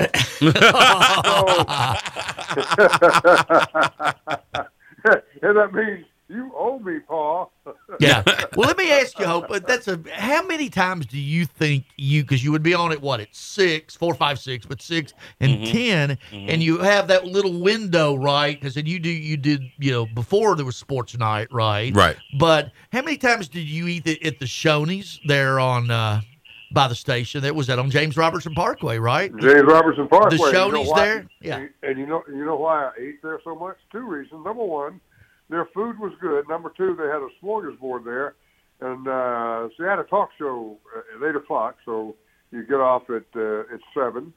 and 5.42 5.56
that 5.56 5.72
means 5.72 6.04
you 6.28 6.52
owe 6.56 6.78
me, 6.78 6.98
Paul. 7.00 7.52
yeah. 8.00 8.22
Well, 8.56 8.66
let 8.68 8.76
me 8.78 8.90
ask 8.90 9.18
you, 9.18 9.26
Hope. 9.26 9.46
But 9.48 9.66
that's 9.66 9.86
a 9.88 10.00
how 10.12 10.44
many 10.44 10.68
times 10.68 11.06
do 11.06 11.18
you 11.18 11.44
think 11.44 11.84
you 11.96 12.22
because 12.22 12.42
you 12.42 12.50
would 12.50 12.62
be 12.62 12.74
on 12.74 12.90
it 12.92 13.00
what 13.00 13.20
at 13.20 13.34
six, 13.34 13.94
four, 13.94 14.14
five, 14.14 14.38
six, 14.38 14.66
but 14.66 14.82
six 14.82 15.12
and 15.40 15.58
Mhm. 15.58 15.70
10 15.72 16.18
Mhm. 16.32 16.48
and 16.48 16.62
you 16.62 16.78
have 16.78 17.06
that 17.08 17.24
little 17.26 17.60
window, 17.60 18.16
right? 18.16 18.58
Because 18.58 18.74
then 18.74 18.86
you 18.86 18.98
do 18.98 19.10
you 19.10 19.36
did 19.36 19.62
you 19.78 19.92
know 19.92 20.06
before 20.06 20.56
there 20.56 20.64
was 20.66 20.76
sports 20.76 21.16
night, 21.16 21.48
right? 21.52 21.94
Right. 21.94 22.16
But 22.38 22.72
how 22.92 23.02
many 23.02 23.16
times 23.16 23.48
did 23.48 23.68
you 23.68 23.86
eat 23.86 24.06
it 24.06 24.24
at 24.26 24.38
the 24.40 24.46
Shoney's 24.46 25.20
there 25.26 25.60
on 25.60 25.90
uh 25.90 26.20
by 26.72 26.88
the 26.88 26.94
station? 26.96 27.42
That 27.42 27.54
was 27.54 27.68
that 27.68 27.78
on 27.78 27.90
James 27.90 28.16
Robertson 28.16 28.54
Parkway, 28.54 28.98
right? 28.98 29.30
James 29.38 29.62
Robertson 29.62 30.08
Parkway. 30.08 30.36
The 30.36 30.44
You 30.44 30.52
know 30.52 30.68
Shoney's 30.82 30.92
there. 30.94 31.26
Yeah. 31.40 31.66
And 31.84 31.98
you 31.98 32.06
know, 32.06 32.24
you 32.28 32.44
know 32.44 32.56
why 32.56 32.86
I 32.86 32.90
ate 32.98 33.22
there 33.22 33.40
so 33.44 33.54
much? 33.54 33.76
Two 33.92 34.00
reasons. 34.00 34.44
Number 34.44 34.64
one, 34.64 35.00
their 35.50 35.66
food 35.74 35.98
was 35.98 36.12
good. 36.20 36.48
Number 36.48 36.72
two, 36.76 36.94
they 36.96 37.04
had 37.04 37.22
a 37.22 37.28
smorgasbord 37.42 38.04
there, 38.04 38.34
and 38.80 39.08
uh, 39.08 39.68
so 39.76 39.82
they 39.82 39.88
had 39.88 39.98
a 39.98 40.04
talk 40.04 40.30
show 40.38 40.78
at 40.96 41.28
eight 41.28 41.36
o'clock. 41.36 41.76
So 41.84 42.16
you 42.50 42.64
get 42.64 42.80
off 42.80 43.08
at 43.10 43.24
uh, 43.34 43.60
at 43.60 43.80
seven, 43.94 44.32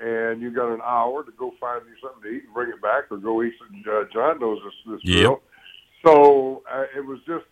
and 0.00 0.40
you 0.40 0.50
got 0.50 0.72
an 0.72 0.80
hour 0.84 1.24
to 1.24 1.32
go 1.38 1.52
find 1.60 1.82
you 1.86 1.94
something 2.02 2.22
to 2.22 2.36
eat 2.36 2.44
and 2.44 2.54
bring 2.54 2.70
it 2.70 2.80
back, 2.82 3.04
or 3.10 3.18
go 3.18 3.42
eat. 3.42 3.54
Some, 3.58 3.82
uh, 3.86 4.04
Jon 4.12 4.40
knows 4.40 4.58
this 4.64 4.94
this 4.94 5.00
Yep. 5.04 5.22
drill. 5.22 5.40
So 6.04 6.62
uh, 6.72 6.84
it 6.96 7.04
was 7.04 7.18
just 7.26 7.44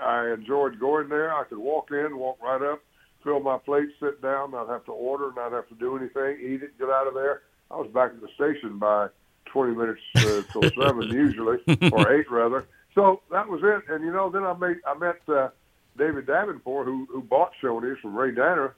I 0.00 0.32
enjoyed 0.32 0.80
going 0.80 1.08
there. 1.08 1.34
I 1.34 1.44
could 1.44 1.58
walk 1.58 1.90
in, 1.90 2.16
walk 2.16 2.38
right 2.42 2.62
up, 2.62 2.80
fill 3.22 3.40
my 3.40 3.58
plate, 3.58 3.88
sit 4.00 4.22
down, 4.22 4.52
not 4.52 4.68
have 4.68 4.84
to 4.86 4.92
order, 4.92 5.30
not 5.36 5.52
have 5.52 5.68
to 5.68 5.74
do 5.74 5.96
anything, 5.96 6.38
eat 6.40 6.62
it, 6.62 6.78
get 6.78 6.88
out 6.88 7.06
of 7.06 7.14
there. 7.14 7.42
I 7.70 7.76
was 7.76 7.90
back 7.92 8.12
at 8.12 8.20
the 8.20 8.28
station 8.34 8.78
by 8.78 9.08
20 9.46 9.74
minutes 9.74 10.00
uh, 10.16 10.42
till 10.52 10.62
seven 10.82 11.08
usually, 11.08 11.58
or 11.92 12.12
eight 12.12 12.30
rather. 12.30 12.66
So 12.94 13.22
that 13.30 13.48
was 13.48 13.60
it. 13.62 13.92
And 13.92 14.04
you 14.04 14.12
know, 14.12 14.30
then 14.30 14.44
I 14.44 14.54
made 14.54 14.76
I 14.86 14.94
met 14.98 15.20
uh, 15.28 15.48
David 15.96 16.26
Davenport, 16.26 16.86
who 16.86 17.06
who 17.10 17.22
bought 17.22 17.52
Shoney's 17.62 18.00
from 18.00 18.16
Ray 18.16 18.32
Danner, 18.32 18.74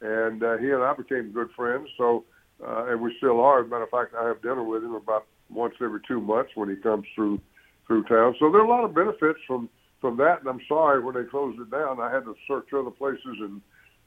and 0.00 0.42
uh, 0.42 0.56
he 0.58 0.70
and 0.70 0.82
I 0.82 0.94
became 0.94 1.32
good 1.32 1.50
friends. 1.56 1.88
So 1.96 2.24
uh, 2.64 2.86
and 2.86 3.00
we 3.00 3.14
still 3.18 3.40
are. 3.40 3.60
As 3.60 3.66
a 3.66 3.68
matter 3.68 3.84
of 3.84 3.90
fact, 3.90 4.14
I 4.14 4.26
have 4.26 4.42
dinner 4.42 4.62
with 4.62 4.82
him 4.82 4.94
about 4.94 5.26
once 5.50 5.74
every 5.82 6.00
two 6.06 6.20
months 6.20 6.52
when 6.54 6.68
he 6.68 6.76
comes 6.76 7.06
through 7.14 7.40
through 7.86 8.04
town. 8.04 8.34
So 8.38 8.50
there 8.50 8.60
are 8.60 8.64
a 8.64 8.68
lot 8.68 8.84
of 8.84 8.94
benefits 8.94 9.40
from 9.46 9.68
from 10.00 10.16
that. 10.18 10.40
And 10.40 10.48
I'm 10.48 10.60
sorry 10.68 11.02
when 11.02 11.14
they 11.14 11.28
closed 11.28 11.60
it 11.60 11.70
down, 11.70 12.00
I 12.00 12.12
had 12.12 12.24
to 12.24 12.34
search 12.46 12.68
other 12.72 12.90
places 12.90 13.36
and 13.40 13.60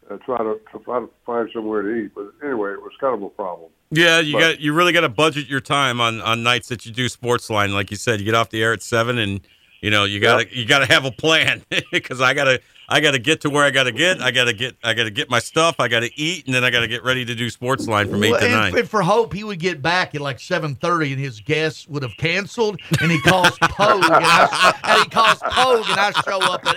uh, 0.09 0.17
try 0.25 0.37
to, 0.37 0.59
to 0.71 0.79
try 0.83 0.99
to 0.99 1.09
find 1.25 1.49
somewhere 1.53 1.81
to 1.81 1.93
eat. 1.95 2.11
But 2.15 2.31
anyway, 2.43 2.71
it 2.73 2.81
was 2.81 2.91
kind 2.99 3.13
of 3.15 3.21
a 3.23 3.29
problem. 3.29 3.69
Yeah, 3.91 4.19
you 4.19 4.33
But- 4.33 4.39
got 4.39 4.59
you 4.59 4.73
really 4.73 4.91
got 4.93 5.01
to 5.01 5.09
budget 5.09 5.47
your 5.47 5.61
time 5.61 6.01
on 6.01 6.21
on 6.21 6.43
nights 6.43 6.67
that 6.69 6.85
you 6.85 6.91
do 6.91 7.07
sports 7.09 7.49
line. 7.49 7.73
Like 7.73 7.91
you 7.91 7.97
said, 7.97 8.19
you 8.19 8.25
get 8.25 8.35
off 8.35 8.49
the 8.49 8.61
air 8.61 8.73
at 8.73 8.81
seven, 8.81 9.17
and 9.17 9.39
you 9.81 9.89
know 9.91 10.03
you 10.05 10.19
got 10.19 10.41
to 10.41 10.57
you 10.57 10.65
got 10.65 10.79
to 10.79 10.85
have 10.87 11.05
a 11.05 11.11
plan 11.11 11.63
because 11.91 12.19
I 12.21 12.33
gotta 12.33 12.59
I 12.89 12.99
gotta 13.01 13.19
get 13.19 13.41
to 13.41 13.49
where 13.49 13.63
I 13.65 13.69
gotta 13.69 13.91
get. 13.93 14.21
I 14.21 14.31
gotta 14.31 14.51
get 14.53 14.75
I 14.83 14.93
gotta 14.93 15.09
get 15.11 15.29
my 15.29 15.39
stuff. 15.39 15.75
I 15.79 15.87
gotta 15.89 16.09
eat, 16.15 16.45
and 16.47 16.55
then 16.55 16.63
I 16.65 16.69
gotta 16.69 16.87
get 16.87 17.03
ready 17.03 17.23
to 17.25 17.35
do 17.35 17.49
sports 17.49 17.87
line 17.87 18.09
from 18.09 18.23
eight 18.23 18.31
Well, 18.31 18.39
to 18.39 18.45
and, 18.45 18.53
nine. 18.55 18.77
and 18.77 18.89
for 18.89 19.01
Hope, 19.01 19.33
he 19.33 19.43
would 19.45 19.59
get 19.59 19.81
back 19.81 20.15
at 20.15 20.21
like 20.21 20.39
seven 20.39 20.75
thirty, 20.75 21.11
and 21.13 21.21
his 21.21 21.39
guests 21.41 21.87
would 21.87 22.03
have 22.03 22.15
canceled, 22.17 22.79
and 23.01 23.09
he 23.11 23.21
calls 23.21 23.57
Pogue, 23.61 24.03
and, 24.05 24.13
I, 24.13 24.73
and 24.83 25.03
he 25.03 25.09
calls 25.09 25.39
Pogue, 25.43 25.85
and 25.89 25.99
I 25.99 26.11
show 26.25 26.39
up 26.39 26.65
at 26.65 26.75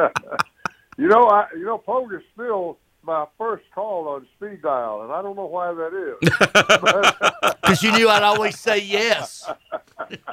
eight. 0.00 0.10
You 0.96 1.08
know, 1.08 1.26
I 1.28 1.46
you 1.56 1.64
know, 1.64 1.78
Pogue 1.78 2.12
is 2.12 2.20
still 2.34 2.78
my 3.02 3.26
first 3.36 3.64
call 3.74 4.08
on 4.08 4.26
speed 4.36 4.62
dial, 4.62 5.02
and 5.02 5.12
I 5.12 5.20
don't 5.22 5.36
know 5.36 5.46
why 5.46 5.72
that 5.72 5.92
is. 5.94 7.50
Because 7.64 7.82
you 7.82 7.92
knew 7.92 8.10
I'd 8.10 8.22
always 8.22 8.58
say 8.58 8.78
yes. 8.78 9.48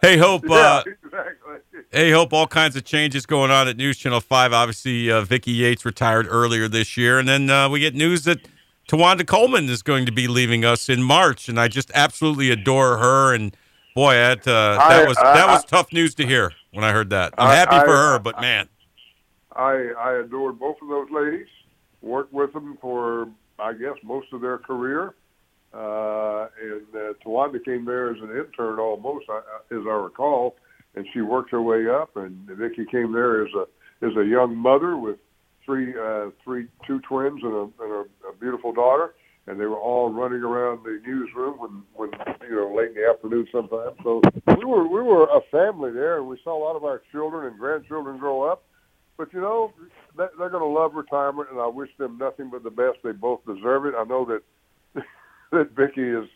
Hey, 0.00 0.16
Hope. 0.16 0.44
yeah, 0.48 0.54
Uh, 0.54 0.82
exactly. 1.04 1.80
hey, 1.90 2.10
Hope. 2.12 2.32
All 2.32 2.46
kinds 2.46 2.76
of 2.76 2.84
changes 2.84 3.26
going 3.26 3.50
on 3.50 3.66
at 3.66 3.76
News 3.76 3.98
Channel 3.98 4.20
Five. 4.20 4.52
Obviously, 4.52 5.10
uh, 5.10 5.22
Vicki 5.22 5.50
Yates 5.50 5.84
retired 5.84 6.26
earlier 6.30 6.68
this 6.68 6.96
year, 6.96 7.18
and 7.18 7.28
then 7.28 7.50
uh, 7.50 7.68
we 7.68 7.80
get 7.80 7.94
news 7.96 8.22
that 8.24 8.38
Tawanda 8.88 9.26
Coleman 9.26 9.68
is 9.68 9.82
going 9.82 10.06
to 10.06 10.12
be 10.12 10.28
leaving 10.28 10.64
us 10.64 10.88
in 10.88 11.02
March, 11.02 11.48
and 11.48 11.58
I 11.58 11.66
just 11.68 11.90
absolutely 11.94 12.50
adore 12.50 12.98
her. 12.98 13.34
And 13.34 13.56
boy, 13.96 14.12
that 14.14 14.46
uh, 14.46 14.74
that 14.88 15.04
I- 15.04 15.08
was 15.08 15.18
I- 15.18 15.34
that 15.34 15.46
was 15.48 15.64
I- 15.64 15.66
tough 15.66 15.92
news 15.92 16.14
to 16.16 16.26
hear 16.26 16.52
when 16.72 16.84
I 16.84 16.92
heard 16.92 17.10
that. 17.10 17.34
I'm 17.36 17.48
I- 17.48 17.54
happy 17.56 17.78
for 17.84 17.96
her, 17.96 18.18
but 18.20 18.40
man, 18.40 18.68
I 19.58 19.90
I 19.98 20.20
adored 20.24 20.58
both 20.58 20.76
of 20.82 20.88
those 20.88 21.08
ladies. 21.10 21.48
Worked 22.00 22.32
with 22.32 22.52
them 22.52 22.78
for 22.80 23.28
I 23.58 23.72
guess 23.72 23.96
most 24.04 24.28
of 24.32 24.40
their 24.40 24.58
career. 24.58 25.14
Uh, 25.74 26.46
and 26.62 26.86
uh, 26.94 27.12
Tawanda 27.24 27.62
came 27.62 27.84
there 27.84 28.10
as 28.10 28.16
an 28.22 28.30
intern 28.30 28.78
almost, 28.78 29.26
I- 29.28 29.42
I- 29.54 29.74
as 29.78 29.84
I 29.86 29.96
recall, 30.08 30.56
and 30.94 31.04
she 31.12 31.20
worked 31.20 31.50
her 31.50 31.60
way 31.60 31.88
up. 31.88 32.16
And 32.16 32.46
Vicki 32.46 32.86
came 32.90 33.12
there 33.12 33.44
as 33.44 33.52
a 33.54 33.66
as 34.06 34.16
a 34.16 34.24
young 34.24 34.56
mother 34.56 34.96
with 34.96 35.18
three 35.66 35.92
uh, 35.98 36.30
three 36.44 36.68
two 36.86 37.00
twins 37.00 37.40
and 37.42 37.52
a, 37.52 37.62
and 37.82 37.92
a, 37.92 38.28
a 38.30 38.32
beautiful 38.40 38.72
daughter. 38.72 39.14
and 39.48 39.58
they 39.60 39.66
were 39.66 39.78
all 39.80 40.12
running 40.12 40.42
around 40.42 40.84
the 40.84 41.00
newsroom 41.06 41.58
when, 41.58 41.82
when 41.94 42.10
you 42.48 42.54
know, 42.56 42.74
late 42.76 42.90
in 42.90 42.94
the 42.94 43.08
afternoon 43.08 43.46
sometimes. 43.50 43.96
So 44.04 44.20
we 44.58 44.64
were 44.64 44.86
we 44.86 45.02
were 45.02 45.24
a 45.24 45.40
family 45.50 45.90
there, 45.92 46.18
and 46.18 46.26
we 46.28 46.38
saw 46.44 46.56
a 46.56 46.62
lot 46.66 46.76
of 46.76 46.84
our 46.84 47.02
children 47.12 47.46
and 47.50 47.58
grandchildren 47.58 48.18
grow 48.18 48.42
up. 48.42 48.62
But 49.18 49.32
you 49.34 49.40
know, 49.40 49.72
they- 50.16 50.28
they're 50.38 50.48
going 50.48 50.62
to 50.62 50.68
love 50.80 50.94
retirement, 50.94 51.48
and 51.50 51.60
I 51.60 51.66
wish 51.66 51.90
them 51.98 52.16
nothing 52.18 52.48
but 52.50 52.62
the 52.62 52.70
best. 52.70 52.98
They 53.02 53.12
both 53.12 53.40
deserve 53.44 53.84
it. 53.86 53.94
I 53.98 54.04
know 54.04 54.24
that 54.24 54.42
that 55.52 55.72
Vicki 55.72 56.02
is 56.08 56.26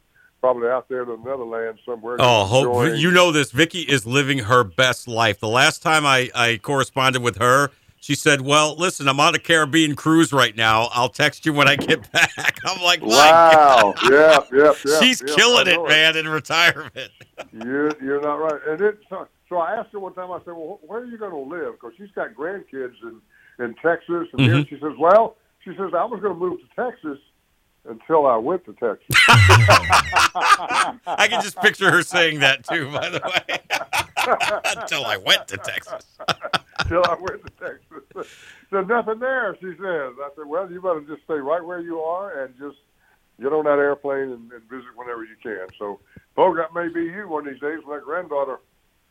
probably 0.40 0.68
out 0.68 0.88
there 0.88 1.02
in 1.04 1.08
the 1.08 1.16
Netherlands 1.16 1.80
somewhere. 1.86 2.16
Oh, 2.18 2.44
hope 2.44 2.98
you 2.98 3.10
know 3.12 3.30
this. 3.32 3.52
Vicki 3.52 3.82
is 3.82 4.04
living 4.04 4.38
her 4.40 4.64
best 4.64 5.06
life. 5.08 5.38
The 5.38 5.48
last 5.48 5.80
time 5.80 6.04
I, 6.04 6.30
I 6.34 6.58
corresponded 6.60 7.22
with 7.22 7.36
her, 7.38 7.70
she 8.00 8.16
said, 8.16 8.40
"Well, 8.40 8.74
listen, 8.76 9.06
I'm 9.08 9.20
on 9.20 9.32
a 9.36 9.38
Caribbean 9.38 9.94
cruise 9.94 10.32
right 10.32 10.56
now. 10.56 10.88
I'll 10.92 11.08
text 11.08 11.46
you 11.46 11.52
when 11.52 11.68
I 11.68 11.76
get 11.76 12.10
back." 12.12 12.56
I'm 12.66 12.82
like, 12.82 13.00
Wow! 13.00 13.94
Yeah, 14.10 14.40
yeah, 14.52 14.72
yeah. 14.84 15.00
She's 15.00 15.22
killing 15.22 15.68
it, 15.68 15.80
man, 15.88 16.16
in 16.16 16.28
retirement. 16.28 17.10
You're 17.52 17.90
you're 18.02 18.20
not 18.20 18.40
right. 18.40 18.60
And 18.68 18.80
it, 18.80 18.98
so, 19.08 19.28
so 19.52 19.58
I 19.58 19.76
asked 19.76 19.92
her 19.92 20.00
one 20.00 20.14
time. 20.14 20.30
I 20.32 20.38
said, 20.38 20.54
"Well, 20.54 20.80
where 20.82 21.00
are 21.00 21.04
you 21.04 21.18
going 21.18 21.30
to 21.32 21.36
live?" 21.56 21.74
Because 21.74 21.92
she's 21.98 22.10
got 22.14 22.32
grandkids 22.34 22.94
in 23.02 23.20
in 23.62 23.74
Texas, 23.74 24.28
and 24.32 24.40
here 24.40 24.54
Mhm. 24.56 24.68
she 24.70 24.78
says, 24.80 24.92
"Well, 24.98 25.36
she 25.62 25.70
says 25.76 25.92
I 25.94 26.04
was 26.06 26.20
going 26.22 26.32
to 26.32 26.40
move 26.40 26.58
to 26.60 26.68
Texas 26.74 27.18
until 27.84 28.26
I 28.26 28.36
went 28.36 28.64
to 28.64 28.72
Texas." 28.72 29.14
I 31.06 31.26
can 31.28 31.42
just 31.42 31.60
picture 31.60 31.90
her 31.90 32.02
saying 32.02 32.40
that 32.40 32.64
too. 32.64 32.90
By 32.90 33.10
the 33.10 33.20
way, 33.20 33.60
until 34.76 35.04
I 35.04 35.18
went 35.18 35.46
to 35.48 35.58
Texas. 35.58 36.06
Until 36.78 37.02
I 37.06 37.14
went 37.20 37.44
to 37.44 37.50
Texas. 37.60 38.32
so 38.70 38.80
nothing 38.80 39.18
there, 39.20 39.54
she 39.60 39.66
says. 39.76 39.78
I 40.18 40.30
said, 40.34 40.46
"Well, 40.46 40.70
you 40.72 40.80
better 40.80 41.00
just 41.02 41.22
stay 41.24 41.34
right 41.34 41.64
where 41.64 41.80
you 41.80 42.00
are 42.00 42.42
and 42.42 42.54
just 42.58 42.76
get 43.40 43.52
on 43.52 43.64
that 43.66 43.78
airplane 43.78 44.30
and, 44.32 44.50
and 44.52 44.62
visit 44.68 44.88
whenever 44.96 45.22
you 45.22 45.36
can." 45.42 45.66
So, 45.78 46.00
Bo, 46.34 46.54
that 46.56 46.74
may 46.74 46.88
be 46.88 47.04
you 47.04 47.28
one 47.28 47.46
of 47.46 47.52
these 47.52 47.60
days 47.60 47.78
when 47.84 47.98
that 47.98 48.04
granddaughter 48.04 48.58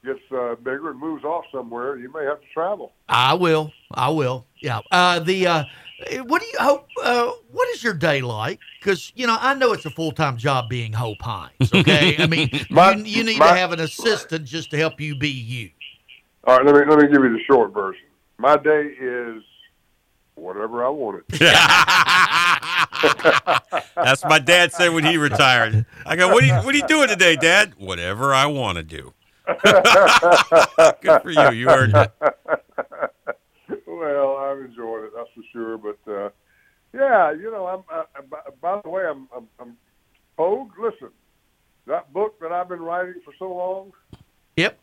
gets 0.04 0.20
uh, 0.32 0.56
bigger 0.56 0.90
and 0.92 1.00
moves 1.00 1.24
off 1.24 1.46
somewhere. 1.52 1.98
You 1.98 2.12
may 2.12 2.26
have 2.26 2.42
to 2.42 2.48
travel. 2.54 2.92
I 3.08 3.34
will. 3.36 3.72
I 3.94 4.10
will. 4.10 4.46
Yeah. 4.60 4.82
Uh, 4.92 5.20
the 5.20 5.48
uh, 5.48 5.64
what 6.26 6.42
do 6.42 6.48
you 6.48 6.58
hope? 6.60 6.88
Uh, 7.02 7.32
what 7.52 7.70
is 7.70 7.82
your 7.84 7.94
day 7.94 8.22
like? 8.22 8.60
Because 8.80 9.12
you 9.16 9.28
know, 9.28 9.38
I 9.40 9.54
know 9.54 9.72
it's 9.74 9.86
a 9.86 9.90
full 9.92 10.12
time 10.12 10.38
job 10.38 10.70
being 10.70 10.94
Hope 10.94 11.22
Hines. 11.22 11.72
Okay. 11.74 12.16
I 12.20 12.26
mean, 12.28 12.50
My- 12.70 12.94
you, 12.96 13.04
you 13.04 13.24
need 13.24 13.40
my- 13.40 13.50
to 13.50 13.56
have 13.56 13.72
an 13.72 13.80
assistant 13.80 14.46
just 14.46 14.72
to 14.72 14.78
help 14.78 15.00
you 15.00 15.16
be 15.16 15.30
you. 15.30 15.70
All 16.46 16.58
right, 16.58 16.66
let 16.66 16.74
me 16.74 16.82
let 16.90 16.98
me 17.00 17.04
give 17.08 17.24
you 17.24 17.32
the 17.34 17.44
short 17.48 17.72
version. 17.74 18.02
My 18.40 18.58
day 18.58 18.88
is 19.00 19.44
whatever 20.34 20.84
I 20.84 20.90
want 20.90 21.24
it. 21.30 21.40
That's 23.96 24.26
my 24.26 24.40
dad 24.40 24.74
said 24.74 24.90
when 24.90 25.04
he 25.04 25.18
retired. 25.18 25.86
I 26.04 26.16
go, 26.16 26.30
"What 26.30 26.44
are 26.44 26.48
you 26.48 26.54
What 26.56 26.74
are 26.74 26.78
you 26.78 26.88
doing 26.88 27.10
today, 27.10 27.36
Dad? 27.36 27.74
Whatever 27.78 28.34
I 28.34 28.48
want 28.48 28.78
to 28.78 28.84
do." 28.84 29.14
Good 31.02 31.22
for 31.22 31.32
you. 31.32 31.52
You 31.52 31.70
earned 31.70 31.96
it. 31.96 32.12
well, 33.88 34.38
I'm 34.38 34.66
enjoying 34.66 35.06
it, 35.06 35.12
that's 35.16 35.30
for 35.36 35.44
sure. 35.52 35.78
But 35.78 36.12
uh, 36.12 36.30
yeah, 36.94 37.32
you 37.32 37.52
know, 37.52 37.68
I'm. 37.68 37.84
I, 37.90 38.04
I- 38.18 38.22
by, 38.22 38.38
by 38.62 38.82
the 38.84 38.90
way, 38.90 39.04
I'm. 39.06 39.28
I'm, 39.36 39.48
I'm 39.60 39.78
Pogue, 40.38 40.72
listen, 40.80 41.10
that 41.88 42.12
book 42.14 42.40
that 42.40 42.52
I've 42.52 42.70
been 42.70 42.82
writing 42.82 43.16
for 43.26 43.34
so 43.38 43.54
long. 43.54 43.92
Yep. 44.56 44.80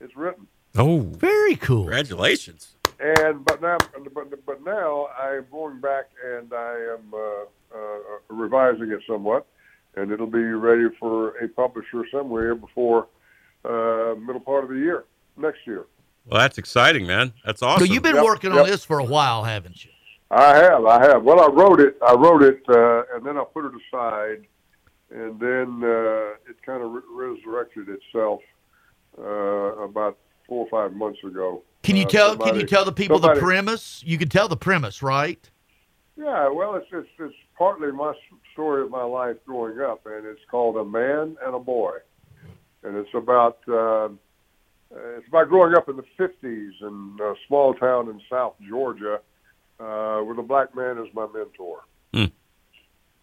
It's 0.00 0.14
written. 0.16 0.46
Oh, 0.76 1.00
very 1.00 1.56
cool. 1.56 1.84
Congratulations. 1.84 2.74
And 3.00 3.44
but 3.44 3.62
now, 3.62 3.78
but 4.14 4.44
but 4.46 4.64
now 4.64 5.08
I'm 5.18 5.46
going 5.50 5.80
back 5.80 6.10
and 6.24 6.52
I 6.52 6.94
am 6.94 7.14
uh, 7.14 7.76
uh, 7.76 7.98
revising 8.28 8.90
it 8.92 9.00
somewhat, 9.08 9.46
and 9.96 10.12
it'll 10.12 10.26
be 10.26 10.42
ready 10.42 10.94
for 10.98 11.36
a 11.38 11.48
publisher 11.48 12.04
somewhere 12.12 12.54
before 12.54 13.08
uh, 13.64 14.14
middle 14.18 14.40
part 14.40 14.64
of 14.64 14.70
the 14.70 14.76
year 14.76 15.04
next 15.36 15.58
year. 15.66 15.86
Well, 16.26 16.40
that's 16.40 16.58
exciting, 16.58 17.06
man. 17.06 17.32
That's 17.44 17.62
awesome. 17.62 17.86
So 17.86 17.92
you've 17.92 18.02
been 18.02 18.16
Yep, 18.16 18.24
working 18.24 18.52
on 18.52 18.66
this 18.66 18.84
for 18.84 18.98
a 18.98 19.04
while, 19.04 19.42
haven't 19.44 19.84
you? 19.84 19.90
I 20.30 20.56
have, 20.56 20.84
I 20.84 21.02
have. 21.06 21.22
Well, 21.24 21.40
I 21.40 21.48
wrote 21.48 21.80
it, 21.80 21.96
I 22.06 22.14
wrote 22.14 22.42
it, 22.42 22.62
uh, 22.68 23.02
and 23.16 23.24
then 23.26 23.36
I 23.36 23.44
put 23.52 23.64
it 23.64 23.72
aside, 23.88 24.46
and 25.10 25.40
then 25.40 25.82
uh, 25.82 26.48
it 26.48 26.62
kind 26.64 26.82
of 26.84 26.92
re- 26.92 27.02
resurrected 27.12 27.88
itself 27.88 28.40
uh, 29.18 29.22
about 29.22 30.18
four 30.46 30.66
or 30.66 30.70
five 30.70 30.96
months 30.96 31.18
ago. 31.24 31.62
Can 31.82 31.96
you 31.96 32.04
Uh, 32.04 32.08
tell? 32.08 32.36
Can 32.36 32.54
you 32.54 32.66
tell 32.66 32.84
the 32.84 32.92
people 32.92 33.18
somebody- 33.18 33.40
the 33.40 33.44
premise? 33.44 34.02
You 34.06 34.18
can 34.18 34.28
tell 34.28 34.46
the 34.48 34.56
premise, 34.56 35.02
right? 35.02 35.50
Yeah, 36.16 36.48
well, 36.50 36.74
it's, 36.76 36.86
it's 36.92 37.08
it's 37.18 37.34
partly 37.56 37.90
my 37.90 38.12
story 38.52 38.82
of 38.82 38.90
my 38.90 39.02
life 39.02 39.36
growing 39.46 39.80
up, 39.80 40.04
and 40.06 40.26
it's 40.26 40.44
called 40.50 40.76
A 40.76 40.84
Man 40.84 41.36
and 41.44 41.54
a 41.54 41.58
Boy, 41.58 41.96
and 42.82 42.96
it's 42.96 43.14
about 43.14 43.58
uh, 43.68 44.08
it's 44.92 45.28
about 45.28 45.48
growing 45.48 45.74
up 45.74 45.88
in 45.88 45.96
the 45.96 46.04
'50s 46.18 46.72
in 46.82 47.18
a 47.22 47.34
small 47.46 47.74
town 47.74 48.08
in 48.08 48.20
South 48.28 48.54
Georgia, 48.68 49.20
uh, 49.78 50.22
with 50.26 50.38
a 50.38 50.42
black 50.42 50.74
man 50.74 50.98
as 50.98 51.06
my 51.14 51.26
mentor. 51.32 51.84
Hmm. 52.12 52.24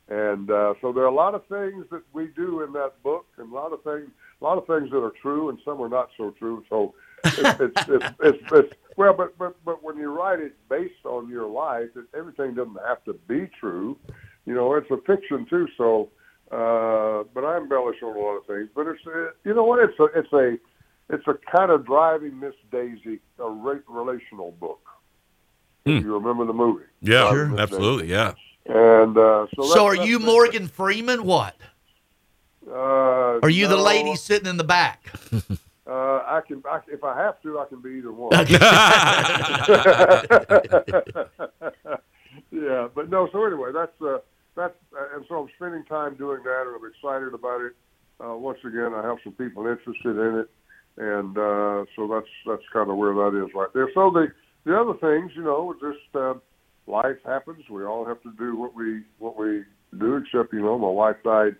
And 0.10 0.50
uh, 0.50 0.76
so 0.82 0.94
there 0.94 1.04
are 1.04 1.08
a 1.08 1.14
lot 1.14 1.36
of 1.36 1.46
things 1.48 1.86
that 1.92 2.04
we 2.14 2.28
do 2.28 2.62
in 2.62 2.72
that 2.74 3.02
book, 3.04 3.26
and 3.38 3.52
a 3.52 3.56
lot 3.56 3.74
of 3.74 3.84
things, 3.84 4.10
a 4.40 4.44
lot 4.44 4.58
of 4.58 4.66
things 4.66 4.90
that 4.92 5.04
are 5.04 5.14
true, 5.22 5.50
and 5.50 5.60
some 5.66 5.82
are 5.82 5.90
not 5.90 6.10
so 6.16 6.32
true. 6.32 6.64
So 6.70 6.94
it's, 7.26 7.38
it's, 7.60 7.90
it's, 7.90 8.06
it's, 8.22 8.52
it's 8.52 8.74
well, 8.96 9.14
but 9.14 9.38
but 9.38 9.56
but 9.64 9.84
when 9.84 9.98
you 9.98 10.12
write 10.12 10.40
it 10.40 10.54
based 10.70 11.06
on 11.06 11.30
your 11.30 11.48
life, 11.48 11.90
it, 11.96 12.06
everything 12.18 12.56
doesn't 12.56 12.80
have 12.86 13.04
to 13.06 13.14
be 13.14 13.50
true. 13.60 13.98
You 14.46 14.56
know, 14.56 14.74
it's 14.76 14.90
a 14.90 14.98
fiction 15.06 15.46
too. 15.50 15.68
So, 15.78 16.10
uh, 16.52 17.24
but 17.34 17.44
I 17.44 17.58
embellish 17.58 17.98
on 18.04 18.16
a 18.16 18.20
lot 18.20 18.38
of 18.38 18.46
things. 18.46 18.70
But 18.76 18.88
it's 18.88 19.02
uh, 19.06 19.32
you 19.44 19.54
know 19.54 19.64
what? 19.64 19.80
It's 19.80 20.00
a 20.00 20.06
it's 20.18 20.34
a 20.34 20.58
it's 21.10 21.28
a 21.28 21.36
kind 21.56 21.72
of 21.72 21.86
driving 21.86 22.40
Miss 22.40 22.54
Daisy, 22.72 23.20
a 23.40 23.50
re- 23.50 23.80
relational 23.88 24.52
book. 24.52 24.82
If 25.86 26.04
you 26.04 26.14
remember 26.14 26.46
the 26.46 26.54
movie? 26.54 26.84
Yeah, 27.02 27.30
Driving 27.32 27.52
Miss 27.52 27.60
absolutely. 27.62 28.08
Yeah. 28.08 28.34
And 28.66 29.18
uh, 29.18 29.48
so, 29.56 29.64
So, 29.68 29.86
are 29.86 29.96
you 29.96 30.20
Morgan 30.20 30.68
Freeman? 30.68 31.24
What? 31.24 31.56
Uh, 32.70 33.40
Are 33.42 33.50
you 33.50 33.70
the 33.70 33.78
lady 33.78 34.18
sitting 34.18 34.50
in 34.50 34.58
the 34.58 34.66
back? 34.66 35.10
Uh, 35.88 36.22
I 36.26 36.42
can, 36.46 36.62
I, 36.70 36.82
if 36.90 37.02
I 37.02 37.18
have 37.18 37.42
to, 37.44 37.60
I 37.60 37.66
can 37.66 37.82
be 37.82 37.92
either 37.92 38.12
one. 38.12 38.32
yeah, 42.52 42.88
but 42.94 43.10
no. 43.10 43.30
So 43.32 43.46
anyway, 43.46 43.72
that's 43.74 43.94
that's 44.02 44.02
uh, 44.02 44.18
and 45.18 45.26
so 45.28 45.42
I'm 45.42 45.50
spending 45.58 45.84
time 45.86 46.16
doing 46.16 46.44
that, 46.44 46.62
and 46.68 46.76
I'm 46.78 46.90
excited 46.90 47.34
about 47.34 47.62
it. 47.62 47.74
Uh, 48.24 48.36
once 48.38 48.60
again, 48.64 48.94
I 48.94 49.04
have 49.04 49.18
some 49.24 49.34
people 49.34 49.68
interested 49.68 50.18
in 50.18 50.40
it, 50.40 50.50
and 50.98 51.38
uh, 51.38 51.86
so 51.96 52.08
that's 52.08 52.30
that's 52.46 52.68
kind 52.72 52.90
of 52.90 52.98
where 52.98 53.14
that 53.14 53.44
is 53.44 53.54
right 53.54 53.74
there. 53.74 53.90
So 53.94 54.12
the 54.12 54.28
the 54.66 54.78
other 54.78 54.94
things, 54.94 55.32
you 55.36 55.44
know, 55.44 55.74
just 55.82 56.16
uh, 56.16 56.36
life 56.86 57.18
happens. 57.26 57.68
We 57.70 57.84
all 57.84 58.06
have 58.06 58.22
to 58.24 58.32
do 58.38 58.56
what 58.56 58.76
we 58.76 59.04
what 59.18 59.38
we 59.38 59.64
do. 59.98 60.18
Except, 60.18 60.54
you 60.54 60.62
know, 60.62 60.78
my 60.78 60.90
wife 60.90 61.18
died 61.24 61.56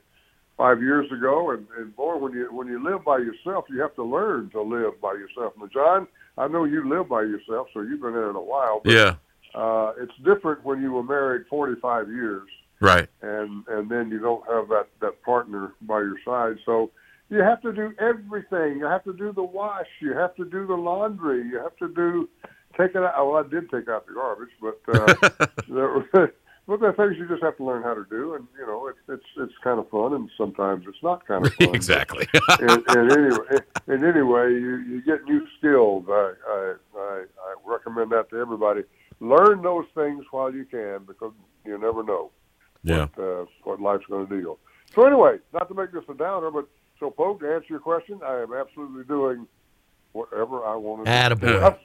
five 0.58 0.82
years 0.82 1.12
ago, 1.12 1.52
and, 1.52 1.68
and 1.78 1.96
boy, 1.96 2.18
when 2.18 2.34
you 2.34 2.48
when 2.52 2.68
you 2.68 2.84
live 2.84 3.04
by 3.06 3.18
yourself, 3.18 3.66
you 3.70 3.82
have 3.82 3.96
to 3.96 4.04
learn 4.04 4.50
to 4.52 4.62
live 4.62 5.00
by 5.02 5.14
yourself. 5.14 5.54
Now, 5.58 5.68
Jon, 5.68 6.08
I 6.38 6.48
know 6.48 6.64
you 6.64 6.88
live 6.88 7.10
by 7.10 7.22
yourself, 7.22 7.68
so 7.74 7.82
you've 7.82 8.02
been 8.02 8.16
in 8.16 8.30
it 8.30 8.36
a 8.36 8.40
while. 8.40 8.82
But, 8.84 8.94
Yeah. 8.94 9.16
uh, 9.54 9.94
it's 10.00 10.16
different 10.24 10.64
when 10.64 10.82
you 10.82 10.92
were 10.92 11.04
married 11.04 11.46
45 11.48 12.10
years, 12.10 12.48
Right. 12.80 13.08
and 13.22 13.66
and 13.68 13.90
then 13.90 14.10
you 14.12 14.20
don't 14.20 14.46
have 14.48 14.68
that 14.70 14.88
that 15.02 15.22
partner 15.24 15.74
by 15.82 16.00
your 16.00 16.18
side. 16.24 16.58
So 16.66 16.92
you 17.30 17.40
have 17.40 17.62
to 17.62 17.74
do 17.74 17.94
everything. 18.00 18.78
You 18.80 18.86
have 18.86 19.04
to 19.06 19.14
do 19.14 19.34
the 19.34 19.44
wash. 19.44 19.88
You 20.02 20.14
have 20.14 20.36
to 20.36 20.46
do 20.46 20.66
the 20.68 20.76
laundry. 20.76 21.44
You 21.48 21.58
have 21.58 21.76
to 21.78 21.88
do 21.90 22.30
take 22.78 22.92
it 22.92 22.98
out. 22.98 23.14
Well, 23.18 23.44
I 23.44 23.50
did 23.50 23.70
take 23.70 23.88
out 23.90 24.06
the 24.08 24.14
garbage, 24.14 24.50
but 24.62 24.80
uh, 24.88 25.48
there 25.68 25.90
were, 25.90 26.06
but 26.68 26.80
there 26.80 26.90
are 26.90 26.94
things 26.94 27.18
you 27.18 27.28
just 27.28 27.44
have 27.44 27.58
to 27.58 27.64
learn 27.64 27.84
how 27.84 27.94
to 27.96 28.06
do, 28.10 28.36
and 28.36 28.48
you 28.58 28.66
know 28.66 28.88
it's 28.88 29.00
it's 29.10 29.26
it's 29.38 29.54
kind 29.64 29.80
of 29.80 29.90
fun, 29.90 30.14
and 30.14 30.30
sometimes 30.38 30.86
it's 30.88 31.02
not 31.04 31.26
kind 31.28 31.46
of 31.46 31.54
fun. 31.60 31.74
exactly. 31.76 32.28
and, 32.60 32.84
and 32.90 33.12
anyway, 33.12 33.58
and 33.88 34.04
anyway, 34.04 34.52
you 34.54 34.78
you 34.88 35.02
get 35.02 35.26
new 35.26 35.46
skills. 35.58 36.06
I, 36.08 36.34
I 36.48 36.74
I 36.98 37.24
I 37.42 37.56
recommend 37.66 38.12
that 38.12 38.30
to 38.30 38.38
everybody. 38.38 38.84
Learn 39.20 39.64
those 39.64 39.86
things 39.96 40.24
while 40.30 40.54
you 40.54 40.64
can, 40.64 41.00
because 41.08 41.34
you 41.66 41.78
never 41.80 42.04
know 42.04 42.30
Yeah. 42.90 43.08
what, 43.16 43.24
uh, 43.24 43.46
what 43.64 43.82
life's 43.82 44.06
going 44.10 44.28
to 44.28 44.42
deal. 44.42 44.58
So 44.96 45.06
anyway, 45.06 45.38
not 45.54 45.68
to 45.70 45.74
make 45.76 45.92
this 45.92 46.04
a 46.10 46.14
downer, 46.14 46.50
but 46.52 46.68
so 47.00 47.12
Pope, 47.12 47.42
to 47.42 47.54
answer 47.54 47.68
your 47.70 47.80
question, 47.80 48.20
I 48.26 48.42
am 48.42 48.54
absolutely 48.54 49.04
doing 49.04 49.46
whatever 50.14 50.66
I 50.66 50.76
want 50.76 51.06
to 51.06 51.12
do. 51.12 51.36
Attaboy. 51.46 51.60
That's, 51.60 51.80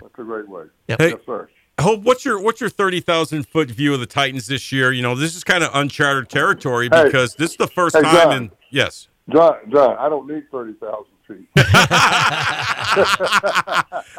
that's 0.00 0.14
a 0.18 0.22
great 0.22 0.48
way. 0.48 0.64
Hey, 0.88 0.96
Yes, 1.10 1.20
sir. 1.26 1.48
Hope, 1.80 2.02
what's 2.02 2.24
your 2.24 2.40
what's 2.40 2.60
your 2.60 2.70
thirty 2.70 3.00
thousand 3.00 3.48
foot 3.48 3.68
view 3.68 3.92
of 3.94 3.98
the 4.00 4.06
Titans 4.06 4.46
this 4.46 4.70
year? 4.70 4.92
You 4.92 5.02
know, 5.02 5.16
this 5.16 5.34
is 5.34 5.42
kind 5.42 5.64
of 5.64 5.70
uncharted 5.74 6.28
territory 6.28 6.88
Hey. 6.92 7.04
because 7.04 7.34
this 7.34 7.50
is 7.50 7.56
the 7.56 7.66
first 7.66 7.96
Hey, 7.96 8.02
time 8.02 8.14
Jon. 8.14 8.32
in 8.36 8.50
yes. 8.70 9.08
Jon, 9.28 9.54
Jon, 9.72 9.96
I 9.98 10.08
don't 10.08 10.28
need 10.28 10.44
thirty 10.52 10.74
thousand 10.74 11.13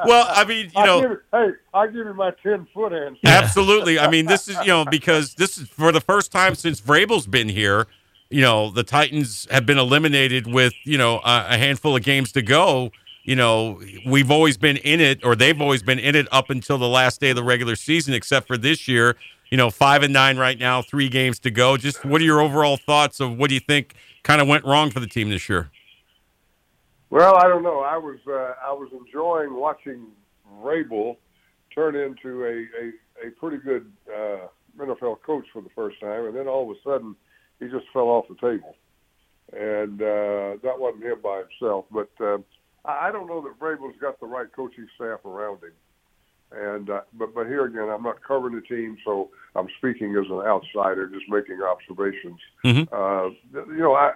well, 0.06 0.28
I 0.30 0.46
mean, 0.48 0.72
you 0.76 0.82
I 0.82 0.86
know, 0.86 1.02
give 1.02 1.18
hey, 1.32 1.50
I 1.74 1.86
give 1.88 1.96
you 1.96 2.14
my 2.14 2.32
ten 2.44 2.68
foot 2.74 2.94
answer. 2.94 3.20
Absolutely. 3.26 4.00
I 4.00 4.10
mean, 4.10 4.26
this 4.26 4.48
is 4.48 4.58
you 4.62 4.68
know 4.68 4.86
because 4.86 5.36
this 5.36 5.58
is 5.58 5.68
for 5.68 5.92
the 5.92 6.02
first 6.02 6.32
time 6.32 6.56
since 6.56 6.82
Vrabel's 6.82 7.28
been 7.28 7.50
here. 7.50 7.88
You 8.30 8.42
know, 8.42 8.72
the 8.72 8.84
Titans 8.84 9.48
have 9.52 9.66
been 9.66 9.78
eliminated 9.78 10.48
with 10.48 10.74
you 10.84 10.98
know 10.98 11.18
a, 11.20 11.46
a 11.52 11.58
handful 11.58 11.96
of 11.96 12.04
games 12.04 12.32
to 12.34 12.42
go. 12.42 12.92
You 13.24 13.36
know, 13.36 13.82
we've 14.06 14.32
always 14.32 14.58
been 14.58 14.78
in 14.78 15.00
it, 15.00 15.24
or 15.24 15.36
they've 15.36 15.60
always 15.60 15.84
been 15.84 16.00
in 16.00 16.16
it 16.16 16.28
up 16.32 16.50
until 16.50 16.78
the 16.78 16.88
last 16.88 17.20
day 17.22 17.32
of 17.32 17.36
the 17.36 17.44
regular 17.44 17.76
season, 17.76 18.14
except 18.14 18.48
for 18.48 18.58
this 18.58 18.88
year. 18.88 19.16
You 19.52 19.58
know, 19.58 19.70
five 19.70 20.02
and 20.02 20.12
nine 20.12 20.38
right 20.38 20.58
now, 20.58 20.82
three 20.82 21.08
games 21.10 21.40
to 21.40 21.52
go. 21.52 21.78
Just 21.78 22.04
what 22.04 22.20
are 22.22 22.26
your 22.26 22.42
overall 22.42 22.78
thoughts 22.78 23.20
of 23.20 23.38
what 23.38 23.50
do 23.50 23.54
you 23.54 23.60
think 23.60 23.94
kind 24.24 24.42
of 24.42 24.48
went 24.48 24.66
wrong 24.66 24.90
for 24.90 25.00
the 25.00 25.08
team 25.08 25.30
this 25.30 25.48
year? 25.48 25.70
Well, 27.10 27.36
I 27.38 27.48
don't 27.48 27.64
know. 27.64 27.80
I 27.82 27.98
was 27.98 28.18
uh, 28.28 28.54
I 28.66 28.74
was 28.74 28.90
enjoying 28.92 29.54
watching 29.56 30.08
Vrabel 30.62 31.18
turn 31.74 31.96
into 31.96 32.44
a 32.46 32.66
a, 32.84 33.28
a 33.28 33.32
pretty 33.40 33.58
good 33.58 33.92
uh, 34.14 34.48
NFL 34.80 35.22
coach 35.26 35.46
for 35.54 35.62
the 35.62 35.70
first 35.76 36.00
time, 36.00 36.26
and 36.26 36.36
then 36.36 36.48
all 36.48 36.70
of 36.70 36.76
a 36.76 36.80
sudden 36.84 37.16
he 37.60 37.68
just 37.68 37.86
fell 37.94 38.08
off 38.08 38.26
the 38.28 38.36
table, 38.36 38.76
and 39.54 40.02
uh, 40.02 40.58
that 40.64 40.80
wasn't 40.80 41.04
him 41.04 41.22
by 41.24 41.44
himself. 41.48 41.86
But 41.92 42.10
uh, 42.20 42.38
I 42.84 43.12
don't 43.12 43.28
know 43.28 43.42
that 43.42 43.60
Vrabel's 43.60 43.98
got 44.00 44.20
the 44.20 44.28
right 44.28 44.52
coaching 44.54 44.88
staff 44.96 45.24
around 45.26 45.64
him. 45.64 45.74
And 46.52 46.90
uh, 46.90 47.02
but 47.14 47.34
but 47.34 47.48
here 47.48 47.66
again, 47.66 47.90
I'm 47.90 48.04
not 48.04 48.24
covering 48.24 48.56
the 48.56 48.62
team, 48.62 48.98
so 49.04 49.30
I'm 49.56 49.68
speaking 49.78 50.16
as 50.16 50.30
an 50.30 50.42
outsider, 50.46 51.08
just 51.08 51.26
making 51.28 51.60
observations. 51.62 52.40
Mhm. 52.64 52.88
Uh, 52.92 53.34
you 53.68 53.80
know, 53.80 53.94
I 53.94 54.14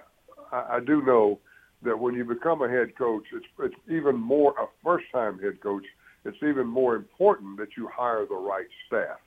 I 0.52 0.80
do 0.80 1.02
know 1.02 1.40
that 1.82 1.98
when 1.98 2.14
you 2.14 2.24
become 2.24 2.62
a 2.62 2.68
head 2.68 2.96
coach, 2.96 3.24
it's 3.32 3.46
it's 3.60 3.74
even 3.88 4.16
more 4.16 4.54
a 4.60 4.66
first 4.84 5.06
time 5.12 5.38
head 5.38 5.60
coach. 5.62 5.84
It's 6.24 6.36
even 6.42 6.66
more 6.66 6.96
important 6.96 7.56
that 7.58 7.76
you 7.76 7.88
hire 7.88 8.26
the 8.26 8.34
right 8.34 8.66
staff 8.86 9.18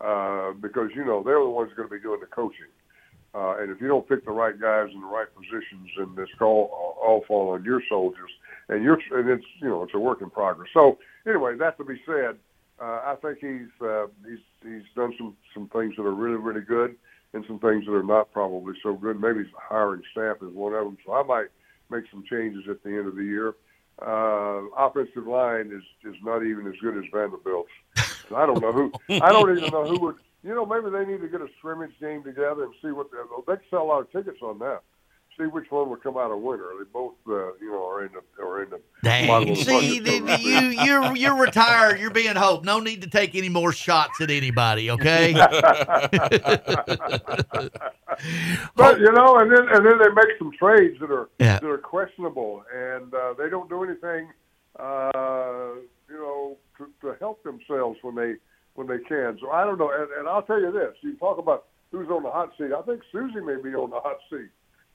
uh, 0.00 0.52
because 0.60 0.90
you 0.94 1.04
know 1.04 1.22
they're 1.22 1.40
the 1.40 1.48
ones 1.48 1.70
going 1.76 1.88
to 1.88 1.94
be 1.94 2.00
doing 2.00 2.20
the 2.20 2.26
coaching. 2.26 2.70
Uh, 3.34 3.56
and 3.60 3.70
if 3.70 3.80
you 3.80 3.86
don't 3.86 4.08
pick 4.08 4.24
the 4.24 4.30
right 4.30 4.58
guys 4.60 4.88
in 4.92 5.00
the 5.00 5.06
right 5.06 5.28
positions, 5.34 5.88
then 5.96 6.14
it's 6.18 6.32
all 6.40 6.96
all 7.00 7.24
fall 7.28 7.50
on 7.50 7.64
your 7.64 7.82
soldiers. 7.88 8.30
And 8.68 8.82
you're 8.82 8.98
and 9.12 9.28
it's 9.28 9.46
you 9.60 9.68
know 9.68 9.82
it's 9.82 9.94
a 9.94 9.98
work 9.98 10.22
in 10.22 10.30
progress. 10.30 10.68
So 10.74 10.98
anyway, 11.26 11.56
that 11.58 11.76
to 11.78 11.84
be 11.84 12.00
said, 12.06 12.36
uh, 12.80 13.02
I 13.04 13.16
think 13.20 13.38
he's 13.38 13.86
uh, 13.86 14.06
he's 14.26 14.38
he's 14.62 14.86
done 14.96 15.14
some 15.18 15.36
some 15.54 15.68
things 15.68 15.94
that 15.96 16.02
are 16.02 16.14
really 16.14 16.36
really 16.36 16.62
good, 16.62 16.96
and 17.34 17.44
some 17.46 17.58
things 17.58 17.84
that 17.86 17.92
are 17.92 18.02
not 18.02 18.32
probably 18.32 18.74
so 18.82 18.94
good. 18.94 19.20
Maybe 19.20 19.48
hiring 19.56 20.02
staff 20.12 20.36
is 20.42 20.52
one 20.54 20.72
of 20.72 20.84
them. 20.84 20.96
So 21.04 21.12
I 21.12 21.22
might 21.22 21.48
make 21.90 22.04
some 22.10 22.24
changes 22.28 22.64
at 22.68 22.82
the 22.82 22.90
end 22.90 23.06
of 23.06 23.16
the 23.16 23.24
year. 23.24 23.54
Uh, 24.00 24.62
offensive 24.76 25.26
line 25.26 25.72
is 25.72 25.82
is 26.08 26.16
not 26.22 26.44
even 26.44 26.66
as 26.68 26.74
good 26.80 26.96
as 26.96 27.04
Vanderbilt's. 27.12 27.70
I 28.34 28.46
don't 28.46 28.60
know 28.60 28.72
who. 28.72 28.92
I 29.20 29.32
don't 29.32 29.56
even 29.56 29.70
know 29.70 29.86
who 29.86 29.98
would. 30.00 30.16
You 30.44 30.54
know, 30.54 30.64
maybe 30.64 30.90
they 30.90 31.04
need 31.04 31.20
to 31.20 31.28
get 31.28 31.40
a 31.40 31.48
scrimmage 31.58 31.98
game 32.00 32.22
together 32.22 32.64
and 32.64 32.74
see 32.80 32.92
what 32.92 33.08
they 33.10 33.18
they 33.52 33.60
sell 33.70 33.82
a 33.82 33.84
lot 33.84 34.00
of 34.00 34.12
tickets 34.12 34.38
on 34.40 34.58
that. 34.60 34.82
See 35.38 35.44
which 35.44 35.70
one 35.70 35.88
would 35.90 36.02
come 36.02 36.16
out 36.16 36.32
a 36.32 36.36
winner. 36.36 36.64
They 36.78 36.84
both, 36.92 37.14
uh, 37.28 37.52
you 37.60 37.70
know, 37.70 37.86
are 37.88 38.04
in 38.04 38.10
the 38.12 38.42
are 38.42 38.62
in 38.64 38.70
the 38.70 38.80
bottom 39.04 39.26
Dang. 39.28 39.48
of 39.50 39.56
the 39.56 39.64
See, 39.64 40.00
bucket. 40.00 40.26
the- 40.26 40.40
you 40.42 40.60
you're 40.84 41.16
you're 41.16 41.36
retired. 41.36 42.00
You're 42.00 42.10
being 42.10 42.34
hope. 42.34 42.64
No 42.64 42.80
need 42.80 43.02
to 43.02 43.08
take 43.08 43.36
any 43.36 43.48
more 43.48 43.72
shots 43.72 44.20
at 44.20 44.30
anybody. 44.30 44.90
Okay. 44.90 45.34
But 48.74 48.98
you 48.98 49.12
know, 49.12 49.36
and 49.38 49.50
then 49.50 49.68
and 49.68 49.86
then 49.86 49.98
they 49.98 50.08
make 50.08 50.36
some 50.38 50.50
trades 50.58 50.98
that 51.00 51.10
are 51.10 51.28
Yeah. 51.38 51.60
that 51.60 51.68
are 51.68 51.78
questionable, 51.78 52.64
and 52.74 53.14
uh, 53.14 53.34
they 53.38 53.48
don't 53.48 53.68
do 53.68 53.84
anything, 53.84 54.28
uh, 54.78 55.74
you 56.08 56.16
know, 56.16 56.56
to, 56.78 56.88
to 57.02 57.16
help 57.20 57.42
themselves 57.44 57.98
when 58.02 58.16
they 58.16 58.34
when 58.74 58.88
they 58.88 58.98
can. 58.98 59.38
So 59.40 59.50
I 59.52 59.64
don't 59.64 59.78
know, 59.78 59.90
and, 59.92 60.10
and 60.18 60.28
I'll 60.28 60.42
tell 60.42 60.60
you 60.60 60.72
this: 60.72 60.94
you 61.02 61.14
talk 61.16 61.38
about 61.38 61.66
who's 61.92 62.08
on 62.08 62.24
the 62.24 62.30
hot 62.30 62.50
seat. 62.58 62.72
I 62.76 62.82
think 62.82 63.02
Susie 63.12 63.40
may 63.40 63.56
be 63.62 63.72
on 63.76 63.90
the 63.90 64.00
hot 64.00 64.16
seat, 64.30 64.50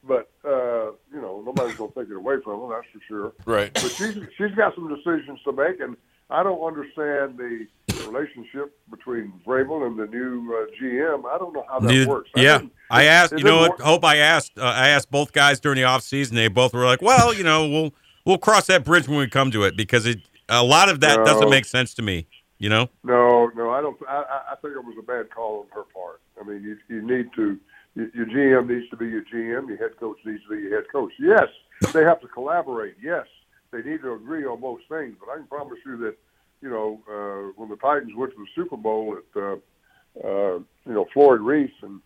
but 0.06 0.30
uh, 0.44 0.92
you 1.14 1.22
know, 1.22 1.42
nobody's 1.46 1.72
going 1.88 1.92
to 1.94 2.00
take 2.02 2.10
it 2.12 2.18
away 2.18 2.36
from 2.44 2.60
them. 2.62 2.70
That's 2.70 2.88
for 2.94 3.02
sure. 3.08 3.34
Right. 3.46 3.74
But 3.74 3.92
she's 3.92 4.16
she's 4.38 4.56
got 4.56 4.76
some 4.76 4.88
decisions 4.94 5.40
to 5.46 5.52
make, 5.52 5.80
and 5.80 5.96
I 6.30 6.44
don't 6.44 6.62
understand 6.66 7.38
the 7.38 7.68
relationship 8.08 8.78
between 8.90 9.34
Vrabel 9.46 9.86
and 9.86 9.98
the 10.00 10.08
new 10.08 10.54
uh, 10.56 10.66
GM. 10.82 11.26
I 11.32 11.38
don't 11.38 11.54
know 11.54 11.66
how 11.70 11.80
that 11.80 11.88
Neither- 11.88 12.10
works. 12.10 12.30
I 12.36 12.42
yeah, 12.42 12.60
I 12.90 13.04
asked. 13.06 13.34
You 13.38 13.44
know 13.44 13.60
what? 13.60 13.80
Hope 13.82 14.04
I 14.06 14.18
asked. 14.18 14.58
Uh, 14.58 14.64
I 14.64 14.90
asked 14.90 15.12
both 15.12 15.32
guys 15.32 15.60
during 15.60 15.78
the 15.78 15.84
off 15.84 16.02
season. 16.04 16.36
They 16.36 16.48
both 16.48 16.74
were 16.74 16.86
like, 16.86 17.02
"Well, 17.02 17.34
you 17.34 17.44
know, 17.44 17.68
we'll 17.68 17.94
we'll 18.26 18.38
cross 18.38 18.68
that 18.68 18.84
bridge 18.84 19.08
when 19.08 19.18
we 19.18 19.28
come 19.28 19.52
to 19.52 19.64
it," 19.64 19.76
because 19.78 20.06
it 20.06 20.20
a 20.50 20.64
lot 20.64 20.90
of 20.90 21.00
that 21.02 21.20
No. 21.20 21.26
doesn't 21.26 21.50
make 21.50 21.66
sense 21.66 21.94
to 21.96 22.02
me. 22.02 22.28
You 22.60 22.70
know. 22.70 22.90
No, 23.04 23.52
no, 23.56 23.72
I 23.72 23.82
don't. 23.82 23.98
I- 24.08 24.42
I 24.52 24.56
think 24.62 24.76
it 24.76 24.86
was 24.86 24.96
a 24.98 25.02
bad 25.04 25.30
call 25.30 25.62
on 25.62 25.66
her 25.74 25.84
part. 25.94 26.22
I 26.40 26.48
mean, 26.48 26.64
you, 26.64 26.78
you 26.88 27.02
need 27.02 27.30
to. 27.36 27.60
Your 27.96 28.26
GM 28.26 28.68
needs 28.70 28.90
to 28.90 28.98
be 28.98 29.08
your 29.08 29.22
GM. 29.22 29.68
Your 29.68 29.78
head 29.78 29.98
coach 30.00 30.18
needs 30.26 30.42
to 30.44 30.56
be 30.56 30.64
your 30.64 30.82
head 30.82 30.92
coach. 30.92 31.12
Yes, 31.20 31.48
they 31.94 32.04
have 32.04 32.22
to 32.22 32.28
collaborate. 32.28 32.96
Yes, 33.02 33.28
they 33.72 33.84
need 33.84 34.02
to 34.02 34.14
agree 34.14 34.46
on 34.46 34.62
most 34.62 34.84
things. 34.90 35.16
But 35.20 35.32
I 35.32 35.38
can 35.38 35.48
promise 35.48 35.78
you 35.86 35.98
that, 35.98 36.16
you 36.62 36.70
know, 36.70 37.02
uh, 37.08 37.52
when 37.56 37.70
the 37.70 37.76
Titans 37.76 38.14
went 38.16 38.32
to 38.34 38.38
the 38.38 38.48
Super 38.56 38.78
Bowl, 38.78 39.16
at 39.18 39.42
uh, 39.42 39.56
uh, 40.24 40.60
you 40.86 40.94
know 40.94 41.06
Floyd 41.14 41.42
Reese 41.42 41.72
and 41.82 42.02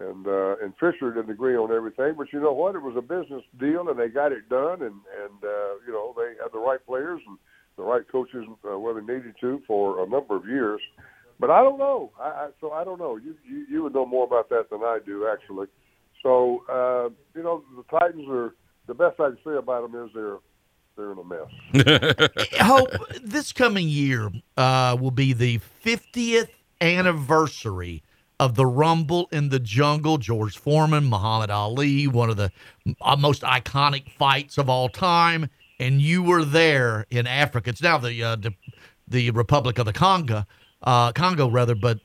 and 0.00 0.26
uh, 0.26 0.56
and 0.62 0.72
Fisher 0.78 1.12
didn't 1.12 1.30
agree 1.30 1.56
on 1.56 1.72
everything. 1.72 2.14
But 2.16 2.32
you 2.32 2.40
know 2.40 2.52
what? 2.52 2.74
It 2.74 2.82
was 2.82 2.96
a 2.96 3.02
business 3.02 3.42
deal, 3.58 3.88
and 3.88 3.98
they 3.98 4.08
got 4.08 4.32
it 4.32 4.48
done. 4.48 4.82
And 4.82 5.00
and 5.22 5.44
uh, 5.44 5.74
you 5.86 5.92
know 5.92 6.14
they 6.16 6.34
had 6.42 6.52
the 6.52 6.58
right 6.58 6.84
players 6.86 7.20
and 7.26 7.38
the 7.76 7.82
right 7.82 8.06
coaches 8.10 8.44
uh, 8.68 8.78
where 8.78 8.94
they 8.94 9.00
needed 9.00 9.34
to 9.40 9.62
for 9.66 10.04
a 10.04 10.08
number 10.08 10.36
of 10.36 10.46
years. 10.46 10.80
But 11.40 11.50
I 11.50 11.62
don't 11.62 11.78
know. 11.78 12.12
I, 12.20 12.28
I, 12.28 12.48
so 12.60 12.72
I 12.72 12.84
don't 12.84 12.98
know. 12.98 13.16
You, 13.16 13.34
you 13.48 13.66
you 13.70 13.82
would 13.82 13.94
know 13.94 14.06
more 14.06 14.24
about 14.24 14.48
that 14.50 14.70
than 14.70 14.82
I 14.82 14.98
do, 15.04 15.26
actually. 15.26 15.66
So 16.22 16.64
uh, 16.70 17.10
you 17.36 17.42
know 17.42 17.62
the 17.76 17.82
Titans 17.90 18.26
are 18.28 18.54
the 18.86 18.94
best 18.94 19.20
I 19.20 19.30
can 19.30 19.38
say 19.44 19.56
about 19.56 19.90
them 19.90 20.04
is 20.04 20.10
they're 20.14 20.38
they're 20.96 21.12
in 21.12 21.18
a 21.18 21.24
mess. 21.24 22.50
Hope 22.60 22.90
this 23.22 23.52
coming 23.52 23.88
year 23.88 24.30
uh, 24.56 24.96
will 25.00 25.10
be 25.10 25.32
the 25.32 25.60
50th 25.84 26.50
anniversary 26.80 28.02
of 28.38 28.54
the 28.54 28.66
Rumble 28.66 29.28
in 29.32 29.48
the 29.48 29.58
Jungle. 29.58 30.18
George 30.18 30.56
Foreman, 30.56 31.04
Muhammad 31.04 31.50
Ali, 31.50 32.06
one 32.06 32.30
of 32.30 32.36
the 32.36 32.50
uh, 33.00 33.16
most 33.16 33.42
iconic 33.42 34.10
fights 34.10 34.58
of 34.58 34.68
all 34.68 34.88
time, 34.88 35.48
and 35.80 36.00
you 36.00 36.22
were 36.22 36.44
there 36.44 37.06
in 37.10 37.26
Africa. 37.26 37.70
It's 37.70 37.82
now 37.82 37.98
the 37.98 38.22
uh, 38.22 38.36
the, 38.36 38.54
the 39.08 39.30
Republic 39.32 39.78
of 39.78 39.86
the 39.86 39.92
Congo, 39.92 40.44
uh, 40.84 41.12
Congo 41.12 41.48
rather, 41.48 41.74
but 41.74 41.98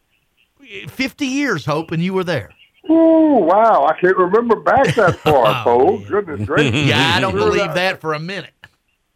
50 0.87 1.25
years, 1.25 1.65
Hope, 1.65 1.91
and 1.91 2.03
you 2.03 2.13
were 2.13 2.23
there. 2.23 2.49
Oh 2.87 3.37
wow! 3.37 3.85
I 3.85 3.99
can't 3.99 4.17
remember 4.17 4.55
back 4.55 4.95
that 4.95 5.15
far, 5.19 5.63
Bo. 5.65 5.97
Goodness 5.99 6.45
gracious! 6.47 6.87
yeah, 6.87 7.13
I 7.15 7.19
don't 7.19 7.35
believe 7.35 7.73
that 7.75 7.99
for 8.01 8.13
a 8.13 8.19
minute. 8.19 8.53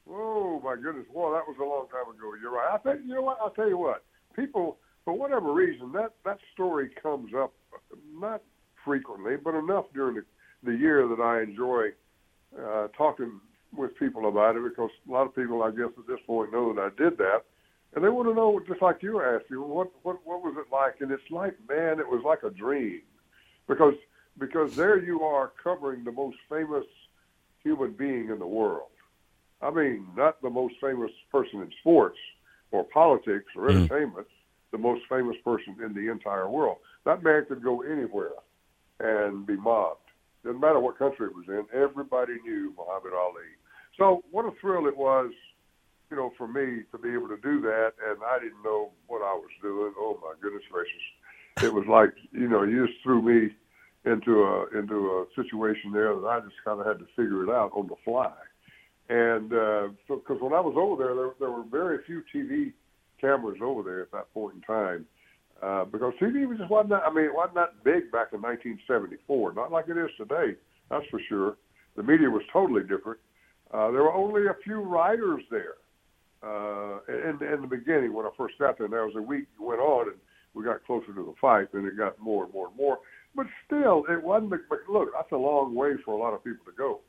Oh 0.07 0.61
my 0.63 0.75
goodness! 0.75 1.05
Well, 1.11 1.31
that 1.31 1.47
was 1.47 1.55
a 1.59 1.63
long 1.63 1.87
time 1.87 2.13
ago. 2.13 2.33
You're 2.41 2.51
right. 2.51 2.73
I 2.73 2.77
think 2.79 3.07
you 3.07 3.15
know 3.15 3.21
what? 3.21 3.39
I'll 3.41 3.51
tell 3.51 3.69
you 3.69 3.77
what. 3.77 4.03
People, 4.35 4.77
for 5.05 5.13
whatever 5.13 5.53
reason, 5.53 5.93
that 5.93 6.11
that 6.25 6.39
story 6.53 6.89
comes 7.01 7.33
up 7.33 7.53
not 8.13 8.41
frequently, 8.83 9.37
but 9.37 9.55
enough 9.55 9.85
during 9.93 10.15
the 10.15 10.25
the 10.63 10.75
year 10.75 11.07
that 11.07 11.19
I 11.19 11.41
enjoy 11.41 11.89
uh, 12.57 12.87
talking 12.97 13.39
with 13.75 13.97
people 13.97 14.27
about 14.27 14.55
it 14.55 14.63
because 14.63 14.89
a 15.07 15.11
lot 15.11 15.25
of 15.25 15.35
people, 15.35 15.63
I 15.63 15.71
guess, 15.71 15.89
at 15.97 16.07
this 16.07 16.19
point 16.25 16.51
know 16.51 16.73
that 16.73 16.81
I 16.81 16.89
did 17.01 17.17
that, 17.17 17.43
and 17.95 18.03
they 18.03 18.09
want 18.09 18.27
to 18.27 18.33
know, 18.33 18.59
just 18.67 18.81
like 18.81 19.03
you 19.03 19.21
asked, 19.21 19.45
asking, 19.45 19.61
what 19.61 19.89
what 20.03 20.19
what 20.25 20.41
was 20.43 20.55
it 20.57 20.71
like? 20.71 21.01
And 21.01 21.11
it's 21.11 21.29
like, 21.29 21.55
man, 21.69 21.99
it 21.99 22.07
was 22.07 22.23
like 22.25 22.43
a 22.43 22.49
dream, 22.49 23.01
because 23.67 23.95
because 24.39 24.75
there 24.75 25.01
you 25.01 25.21
are 25.21 25.51
covering 25.63 26.03
the 26.03 26.11
most 26.11 26.37
famous 26.49 26.85
human 27.63 27.93
being 27.93 28.29
in 28.29 28.39
the 28.39 28.47
world. 28.47 28.89
I 29.61 29.69
mean, 29.71 30.07
not 30.17 30.41
the 30.41 30.49
most 30.49 30.75
famous 30.81 31.11
person 31.31 31.61
in 31.61 31.71
sports 31.79 32.17
or 32.71 32.83
politics 32.83 33.51
or 33.55 33.69
mm. 33.69 33.75
entertainment, 33.75 34.27
the 34.71 34.77
most 34.77 35.03
famous 35.07 35.37
person 35.43 35.77
in 35.83 35.93
the 35.93 36.11
entire 36.11 36.49
world. 36.49 36.77
That 37.05 37.23
man 37.23 37.45
could 37.47 37.63
go 37.63 37.81
anywhere 37.81 38.31
and 38.99 39.45
be 39.45 39.55
mobbed. 39.55 39.99
Doesn't 40.43 40.59
matter 40.59 40.79
what 40.79 40.97
country 40.97 41.27
it 41.27 41.35
was 41.35 41.47
in. 41.47 41.65
Everybody 41.73 42.33
knew 42.43 42.73
Muhammad 42.77 43.13
Ali. 43.13 43.47
So 43.97 44.23
what 44.31 44.45
a 44.45 44.51
thrill 44.59 44.87
it 44.87 44.97
was, 44.97 45.31
you 46.13 46.19
know, 46.19 46.31
for 46.37 46.47
me 46.47 46.83
to 46.91 46.97
be 46.99 47.09
able 47.09 47.27
to 47.27 47.41
do 47.41 47.59
that, 47.61 47.93
and 48.07 48.19
I 48.21 48.37
didn't 48.37 48.61
know 48.63 48.91
what 49.07 49.23
I 49.23 49.33
was 49.33 49.49
doing. 49.63 49.93
Oh 49.97 50.19
my 50.21 50.33
goodness 50.39 50.61
gracious! 50.71 51.01
It 51.63 51.73
was 51.73 51.85
like 51.89 52.13
you 52.31 52.47
know, 52.47 52.61
you 52.61 52.85
just 52.85 53.01
threw 53.01 53.19
me 53.19 53.49
into 54.05 54.43
a 54.43 54.77
into 54.77 54.93
a 54.93 55.25
situation 55.35 55.91
there 55.91 56.13
that 56.13 56.27
I 56.27 56.39
just 56.41 56.53
kind 56.63 56.79
of 56.79 56.85
had 56.85 56.99
to 56.99 57.07
figure 57.15 57.41
it 57.43 57.49
out 57.49 57.71
on 57.73 57.87
the 57.87 57.95
fly. 58.05 58.31
And 59.09 59.51
uh, 59.51 59.87
so, 60.07 60.21
because 60.21 60.37
when 60.39 60.53
I 60.53 60.61
was 60.61 60.75
over 60.77 61.01
there, 61.01 61.15
there, 61.15 61.31
there 61.39 61.49
were 61.49 61.63
very 61.63 61.97
few 62.05 62.21
TV 62.29 62.73
cameras 63.19 63.57
over 63.59 63.81
there 63.81 64.03
at 64.03 64.11
that 64.11 64.31
point 64.35 64.53
in 64.53 64.61
time. 64.61 65.07
Uh, 65.63 65.85
because 65.85 66.13
TV 66.21 66.47
was 66.47 66.59
just 66.59 66.69
wasn't 66.69 66.89
that, 66.89 67.03
I 67.05 67.13
mean, 67.13 67.25
it 67.25 67.33
wasn't 67.33 67.55
that 67.55 67.83
big 67.83 68.11
back 68.11 68.33
in 68.33 68.41
1974. 68.41 69.53
Not 69.53 69.71
like 69.71 69.85
it 69.87 69.97
is 69.97 70.09
today, 70.17 70.57
that's 70.89 71.05
for 71.09 71.19
sure. 71.27 71.57
The 71.95 72.03
media 72.03 72.29
was 72.29 72.43
totally 72.51 72.81
different. 72.81 73.19
Uh, 73.73 73.91
there 73.91 74.03
were 74.03 74.13
only 74.13 74.47
a 74.47 74.55
few 74.63 74.81
writers 74.81 75.41
there 75.49 75.75
uh, 76.43 76.99
in, 77.07 77.39
in 77.41 77.61
the 77.61 77.67
beginning 77.67 78.13
when 78.13 78.25
I 78.25 78.29
first 78.37 78.57
got 78.59 78.77
there. 78.77 78.87
That 78.87 79.05
was 79.05 79.15
a 79.15 79.21
week 79.21 79.45
went 79.59 79.79
on, 79.79 80.09
and 80.09 80.17
we 80.53 80.63
got 80.63 80.83
closer 80.85 81.07
to 81.07 81.25
the 81.25 81.33
fight, 81.39 81.73
and 81.73 81.87
it 81.87 81.97
got 81.97 82.19
more 82.19 82.43
and 82.43 82.53
more 82.53 82.67
and 82.67 82.75
more. 82.75 82.99
But 83.35 83.47
still, 83.65 84.03
it 84.09 84.21
wasn't. 84.21 84.51
But 84.69 84.79
look, 84.89 85.09
that's 85.13 85.31
a 85.31 85.37
long 85.37 85.73
way 85.73 85.93
for 86.03 86.13
a 86.13 86.17
lot 86.17 86.33
of 86.33 86.43
people 86.43 86.65
to 86.65 86.71
go 86.77 86.99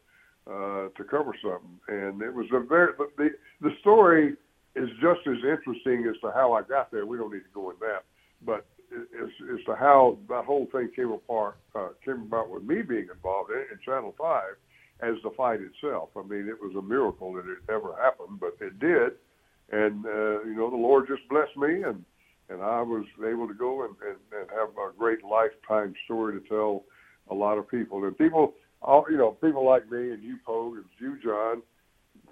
uh, 0.47 0.89
to 0.97 1.05
cover 1.05 1.35
something, 1.43 1.79
and 1.89 2.23
it 2.23 2.33
was 2.33 2.47
a 2.53 2.61
very. 2.61 2.93
The 3.17 3.31
the 3.61 3.71
story 3.81 4.35
is 4.77 4.89
just 5.01 5.21
as 5.27 5.39
interesting 5.45 6.07
as 6.09 6.21
to 6.21 6.31
how 6.33 6.53
I 6.53 6.63
got 6.63 6.91
there. 6.91 7.07
We 7.07 7.19
don't 7.19 7.33
need 7.33 7.41
to 7.41 7.55
go 7.55 7.71
in 7.71 7.77
that, 7.81 8.05
but 8.45 8.67
as, 8.93 9.29
as 9.53 9.65
to 9.67 9.75
how 9.75 10.19
that 10.29 10.45
whole 10.45 10.67
thing 10.73 10.91
came 10.95 11.11
apart, 11.11 11.57
uh, 11.75 11.89
came 12.05 12.23
about 12.23 12.51
with 12.51 12.63
me 12.63 12.83
being 12.83 13.09
involved 13.13 13.51
in, 13.51 13.65
in 13.73 13.79
Channel 13.85 14.15
Five 14.19 14.57
as 15.01 15.15
the 15.23 15.31
fight 15.37 15.61
itself. 15.61 16.11
I 16.17 16.23
mean, 16.23 16.49
it 16.49 16.61
was 16.61 16.75
a 16.77 16.83
miracle 16.83 17.33
that 17.35 17.47
it 17.47 17.59
ever 17.69 17.95
happened, 18.01 18.41
but 18.41 18.57
it 18.61 18.79
did, 18.79 19.13
and 19.71 20.05
uh, 20.07 20.45
you 20.45 20.55
know, 20.57 20.71
the 20.71 20.77
Lord 20.77 21.09
just 21.09 21.29
blessed 21.29 21.57
me, 21.57 21.83
and 21.83 22.05
and 22.49 22.63
I 22.63 22.83
was 22.83 23.05
able 23.19 23.49
to 23.49 23.55
go 23.55 23.85
and, 23.85 23.95
and, 24.07 24.19
and 24.39 24.51
have 24.51 24.69
a 24.77 24.97
great 24.99 25.25
lifetime 25.25 25.95
story 26.05 26.39
to 26.39 26.47
tell 26.47 26.85
a 27.31 27.35
lot 27.35 27.57
of 27.57 27.69
people, 27.69 28.05
and 28.05 28.17
people, 28.17 28.53
all 28.83 29.07
you 29.11 29.17
know, 29.17 29.33
people 29.33 29.65
like 29.65 29.91
me 29.91 30.11
and 30.11 30.23
you, 30.23 30.37
Pogue, 30.45 30.77
and 30.77 30.85
you, 30.99 31.19
Jon. 31.23 31.63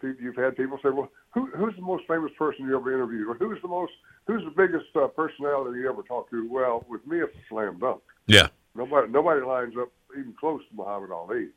You've 0.03 0.37
had 0.37 0.57
people 0.57 0.79
say, 0.83 0.91
"Well, 0.91 1.11
who, 1.33 1.47
who's 1.47 1.75
the 1.77 1.83
most 1.83 2.05
famous 2.09 2.33
person 2.39 2.67
you 2.67 2.77
ever 2.77 2.93
interviewed, 2.93 3.29
or 3.29 3.35
who's 3.35 3.61
the 3.63 3.69
most, 3.69 3.93
who's 4.27 4.43
the 4.45 4.51
biggest 4.51 4.95
uh, 4.97 5.07
personality 5.09 5.81
you 5.81 5.91
ever 5.91 6.03
talked 6.03 6.31
to?" 6.31 6.49
Well, 6.51 6.85
with 6.89 7.07
me, 7.07 7.19
it's 7.19 7.35
a 7.35 7.41
slam 7.49 7.79
dunk. 7.79 8.03
Yeah. 8.27 8.49
Nobody, 8.75 9.11
nobody 9.13 9.45
lines 9.45 9.75
up 9.81 9.89
even 10.19 10.35
close 10.39 10.61
to 10.71 10.77
Muhammad 10.77 11.11
Ali. 11.11 11.49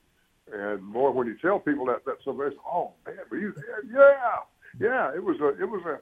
And 0.51 0.83
more 0.83 1.11
when 1.11 1.27
you 1.27 1.35
tell 1.41 1.59
people 1.59 1.85
that, 1.87 2.05
that 2.05 2.17
somebody 2.23 2.51
says, 2.51 2.59
"Oh 2.71 2.93
man, 3.05 3.15
but 3.29 3.37
you 3.37 3.53
there? 3.55 3.83
Yeah, 3.91 4.37
yeah." 4.79 5.15
It 5.15 5.23
was 5.23 5.39
a, 5.41 5.49
it 5.61 5.67
was 5.69 5.81
a, 5.85 5.99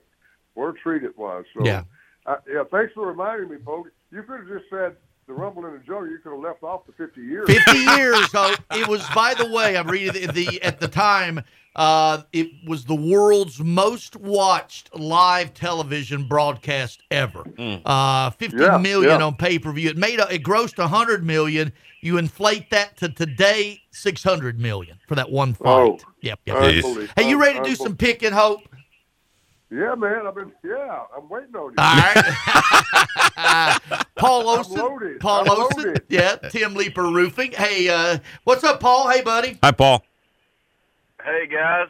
what 0.54 0.68
a 0.70 0.74
treat 0.74 1.04
it 1.04 1.18
was. 1.18 1.46
So, 1.58 1.66
Yeah. 1.66 1.84
uh, 2.26 2.36
yeah. 2.52 2.64
Thanks 2.70 2.94
for 2.94 3.08
reminding 3.08 3.50
me, 3.50 3.58
Pogue. 3.64 3.88
You 4.12 4.22
could 4.24 4.42
have 4.42 4.50
just 4.50 4.70
said 4.70 4.98
the 5.28 5.34
Rumble 5.34 5.66
in 5.66 5.74
the 5.74 5.80
Jungle. 5.80 6.08
You 6.10 6.18
could 6.20 6.34
have 6.34 6.42
left 6.42 6.62
off 6.62 6.86
the 6.86 6.92
fifty 6.92 7.22
years. 7.22 7.48
50 7.50 7.78
years. 7.98 8.30
So 8.32 8.54
it 8.72 8.88
was, 8.88 9.08
by 9.16 9.34
the 9.34 9.50
way, 9.50 9.78
I'm 9.78 9.88
reading 9.88 10.28
the, 10.28 10.34
the 10.34 10.62
at 10.62 10.82
the 10.82 10.90
time, 10.90 11.42
uh, 11.78 12.24
it 12.34 12.50
was 12.68 12.84
the 12.84 12.96
world's 12.96 13.62
most 13.62 14.18
watched 14.18 14.94
live 14.94 15.54
television 15.54 16.28
broadcast 16.28 17.02
ever. 17.10 17.46
Uh, 17.86 18.30
fifty 18.32 18.58
million 18.58 19.04
Yeah, 19.04 19.18
yeah. 19.20 19.24
on 19.24 19.36
pay 19.36 19.58
per 19.58 19.72
view. 19.72 19.90
It 19.90 19.98
made 19.98 20.20
a, 20.20 20.32
it 20.34 20.44
grossed 20.44 20.78
100 20.78 21.26
million. 21.26 21.72
You 22.04 22.18
inflate 22.18 22.70
that 22.72 22.98
to 22.98 23.08
today, 23.08 23.82
600 23.92 24.60
million 24.60 25.00
for 25.08 25.16
that 25.16 25.32
one 25.32 25.54
fight. 25.54 25.70
Oh, 25.70 25.98
yep, 26.22 26.38
yep. 26.46 26.58
unbelievable. 26.58 27.08
Hey, 27.16 27.30
you 27.30 27.40
ready 27.40 27.60
to 27.60 27.64
do 27.64 27.76
some 27.76 27.96
picking, 27.96 28.34
Hope? 28.34 28.60
Yeah, 29.72 29.96
man. 29.96 30.28
I've 30.28 30.36
been. 30.36 30.52
Yeah, 30.66 31.04
I'm 31.16 31.30
waiting 31.30 31.56
on 31.56 31.72
you. 31.72 31.76
All 31.78 31.96
right. 31.96 33.80
Paul 34.18 34.42
I'm 34.42 34.58
Olson. 34.58 35.18
Paul 35.20 35.50
I'm 35.50 35.50
Olson. 35.50 35.96
Yeah. 36.10 36.36
Tim 36.36 36.74
Leeper 36.74 37.04
Roofing. 37.04 37.54
Hey, 37.54 37.88
uh, 37.88 38.18
what's 38.44 38.66
up, 38.66 38.82
Paul? 38.82 39.10
Hey, 39.10 39.22
buddy. 39.22 39.58
Hi, 39.64 39.72
Paul. 39.72 40.04
Hey 41.24 41.48
guys, 41.48 41.88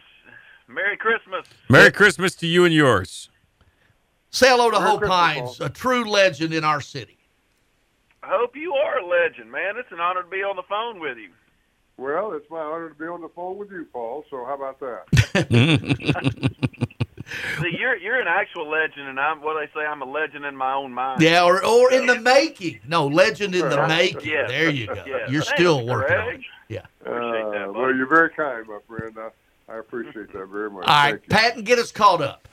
Merry 0.67 0.95
Christmas. 0.95 1.47
Merry 1.69 1.91
Christmas 1.91 2.35
to 2.35 2.45
you 2.45 2.65
and 2.65 2.73
yours. 2.73 3.31
Say 4.29 4.47
hello 4.47 4.69
to 4.69 4.77
Merry 4.77 4.91
Hope 4.91 4.99
Christmas, 4.99 5.17
Hines, 5.17 5.59
a 5.59 5.69
true 5.69 6.07
legend 6.07 6.53
in 6.53 6.63
our 6.63 6.81
city. 6.81 7.17
I 8.23 8.37
hope 8.37 8.55
you 8.55 8.73
are 8.73 8.99
a 8.99 9.05
legend, 9.05 9.51
man. 9.51 9.75
It's 9.77 9.91
an 9.91 9.99
honor 9.99 10.23
to 10.23 10.29
be 10.29 10.43
on 10.43 10.55
the 10.55 10.63
phone 10.63 10.99
with 10.99 11.17
you. 11.17 11.29
Well, 11.97 12.31
it's 12.33 12.49
my 12.49 12.59
honor 12.59 12.89
to 12.89 12.95
be 12.95 13.05
on 13.05 13.21
the 13.21 13.29
phone 13.29 13.57
with 13.57 13.69
you, 13.69 13.85
Paul. 13.91 14.23
So 14.29 14.45
how 14.45 14.55
about 14.55 14.79
that? 14.79 15.03
See, 17.61 17.75
you're 17.77 17.97
you're 17.97 18.19
an 18.19 18.27
actual 18.27 18.69
legend, 18.69 19.07
and 19.07 19.19
I'm 19.19 19.41
what 19.41 19.59
they 19.59 19.67
say. 19.77 19.85
I'm 19.85 20.01
a 20.01 20.05
legend 20.05 20.45
in 20.45 20.55
my 20.55 20.73
own 20.73 20.93
mind. 20.93 21.21
Yeah, 21.21 21.43
or, 21.43 21.63
or 21.65 21.91
in 21.91 22.05
the 22.05 22.19
making. 22.19 22.79
No, 22.87 23.07
legend 23.07 23.55
in 23.55 23.69
the 23.69 23.87
making. 23.87 24.29
Yes. 24.29 24.49
There 24.49 24.69
you 24.69 24.87
go. 24.87 25.03
Yes. 25.05 25.29
You're 25.29 25.41
Thanks, 25.41 25.59
still 25.59 25.85
working 25.85 26.15
on 26.15 26.35
it. 26.35 26.41
Yeah. 26.69 26.79
Uh, 27.05 27.71
well, 27.71 27.93
you're 27.95 28.07
very 28.07 28.29
kind, 28.29 28.65
my 28.67 28.79
friend. 28.87 29.15
I, 29.17 29.29
I 29.71 29.77
appreciate 29.79 30.31
that 30.33 30.47
very 30.47 30.69
much. 30.69 30.85
All 30.85 30.93
right, 30.93 31.11
Thank 31.11 31.23
you. 31.23 31.29
Patton, 31.29 31.63
get 31.63 31.79
us 31.79 31.91
caught 31.91 32.21
up. 32.21 32.47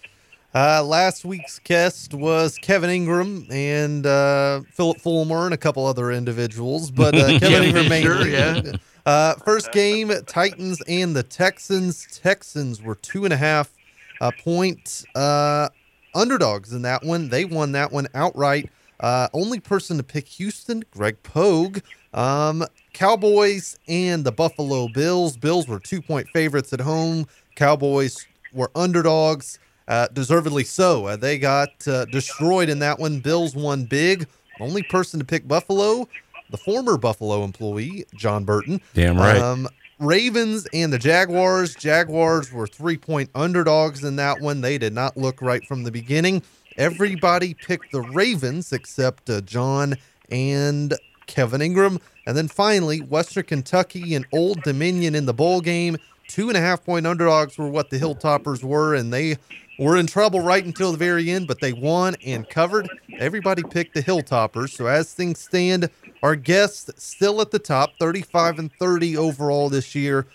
Uh, 0.53 0.83
last 0.83 1.25
week's 1.25 1.61
guest 1.61 2.13
was 2.13 2.57
Kevin 2.57 2.91
Ingram 2.91 3.47
and 3.51 4.05
uh, 4.05 4.63
Phillip 4.73 4.99
Fulmer 4.99 5.45
and 5.45 5.55
a 5.55 5.57
couple 5.57 5.87
other 5.87 6.11
individuals, 6.11 6.91
but 6.91 7.15
uh, 7.15 7.27
Kevin 7.39 7.65
Ingram 7.65 7.89
mainly. 7.89 8.03
sure, 8.03 8.29
yeah. 8.29 8.63
Uh, 9.07 9.33
first 9.47 9.73
game, 9.73 10.13
Titans 10.27 10.81
and 10.87 11.17
the 11.17 11.23
Texans. 11.23 12.07
Texans 12.21 12.83
were 12.83 12.95
two 12.97 13.25
and 13.25 13.33
a 13.33 13.37
half 13.37 13.73
uh, 14.21 14.31
point 14.45 15.05
uh, 15.15 15.71
underdogs 16.15 16.75
in 16.75 16.83
that 16.83 17.03
one. 17.03 17.31
They 17.31 17.47
won 17.47 17.73
that 17.73 17.91
one 17.91 18.09
outright. 18.15 18.71
Uh, 19.01 19.27
only 19.33 19.59
person 19.59 19.97
to 19.97 20.03
pick 20.03 20.29
Houston, 20.29 20.85
Greg 20.91 21.21
Pogue. 21.23 21.79
Um, 22.13 22.63
Cowboys 22.93 23.79
and 23.89 24.23
the 24.23 24.33
Buffalo 24.33 24.87
Bills. 24.89 25.37
Bills 25.39 25.67
were 25.67 25.81
two 25.81 26.03
point 26.03 26.29
favorites 26.29 26.75
at 26.75 26.81
home. 26.81 27.27
Cowboys 27.57 28.27
were 28.53 28.71
underdogs, 28.75 29.59
uh, 29.91 30.07
deservedly 30.13 30.65
so. 30.65 31.07
Uh, 31.07 31.17
they 31.17 31.37
got 31.37 31.87
uh, 31.87 32.07
destroyed 32.07 32.71
in 32.71 32.79
that 32.79 32.99
one. 32.99 33.19
Bills 33.21 33.55
won 33.55 33.85
big. 33.85 34.27
Only 34.61 34.83
person 34.85 35.19
to 35.19 35.27
pick 35.27 35.49
Buffalo, 35.49 36.09
the 36.51 36.57
former 36.57 36.97
Buffalo 36.97 37.45
employee, 37.45 38.05
Jon 38.15 38.45
Burton. 38.45 38.81
Damn 38.95 39.19
right. 39.19 39.37
Um, 39.37 39.69
Ravens 39.99 40.67
and 40.73 40.93
the 40.93 40.99
Jaguars. 40.99 41.75
Jaguars 41.75 42.53
were 42.53 42.67
three 42.67 42.97
point 42.97 43.31
underdogs 43.35 44.05
in 44.05 44.17
that 44.17 44.41
one. 44.41 44.61
They 44.61 44.79
did 44.79 44.93
not 44.93 45.17
look 45.17 45.43
right 45.43 45.65
from 45.67 45.83
the 45.83 45.91
beginning. 45.91 46.43
Everybody 46.77 47.55
picked 47.55 47.93
the 47.93 48.01
Ravens 48.01 48.73
except 48.73 49.29
uh, 49.29 49.41
Jon 49.41 49.97
and 50.31 50.95
Kevin 51.27 51.61
Ingram. 51.61 51.99
And 52.27 52.37
then 52.37 52.49
finally, 52.49 53.01
Western 53.01 53.45
Kentucky 53.45 54.15
and 54.15 54.27
Old 54.33 54.63
Dominion 54.63 55.15
in 55.15 55.27
the 55.27 55.35
bowl 55.35 55.61
game. 55.61 55.97
Two 56.29 56.49
and 56.49 56.57
a 56.57 56.61
half 56.61 56.85
point 56.85 57.07
underdogs 57.07 57.59
were 57.59 57.69
what 57.69 57.91
the 57.91 57.99
Hilltoppers 57.99 58.63
were, 58.63 58.95
and 58.95 59.13
they 59.13 59.37
were 59.81 59.97
in 59.97 60.07
trouble 60.07 60.41
right 60.41 60.65
until 60.65 60.93
the 60.93 60.99
very 60.99 61.31
end, 61.31 61.47
but 61.47 61.61
they 61.61 61.73
won 61.73 62.15
and 62.25 62.49
covered. 62.49 62.89
Everybody 63.19 63.63
picked 63.63 63.95
the 63.95 64.03
Hilltoppers. 64.03 64.77
So 64.77 64.87
as 64.87 65.15
things 65.15 65.41
stand, 65.41 65.89
our 66.23 66.37
guest 66.37 66.91
still 67.01 67.41
at 67.41 67.51
the 67.51 67.59
top, 67.59 67.95
35 67.99 68.59
and 68.59 68.73
30 68.75 69.17
overall 69.17 69.71
this 69.71 69.95
year. 69.95 70.27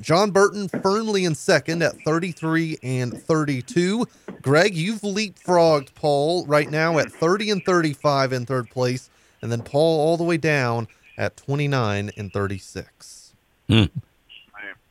Jon 0.00 0.30
Burton 0.30 0.68
firmly 0.68 1.24
in 1.24 1.34
second 1.34 1.82
at 1.82 1.94
33 2.02 2.78
and 2.82 3.22
32. 3.22 4.04
Greg, 4.42 4.76
you've 4.76 5.00
leapfrogged 5.00 5.94
Paul 5.94 6.44
right 6.46 6.70
now 6.70 6.98
at 6.98 7.10
30 7.12 7.50
and 7.50 7.64
35 7.64 8.32
in 8.32 8.46
third 8.46 8.68
place, 8.68 9.08
and 9.40 9.50
then 9.50 9.62
Paul 9.62 10.00
all 10.00 10.16
the 10.16 10.24
way 10.24 10.36
down 10.36 10.88
at 11.16 11.36
29 11.36 12.10
and 12.16 12.32
36. 12.32 13.32
Hmm. 13.68 13.84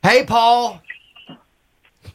Hey, 0.02 0.24
Paul. 0.24 0.80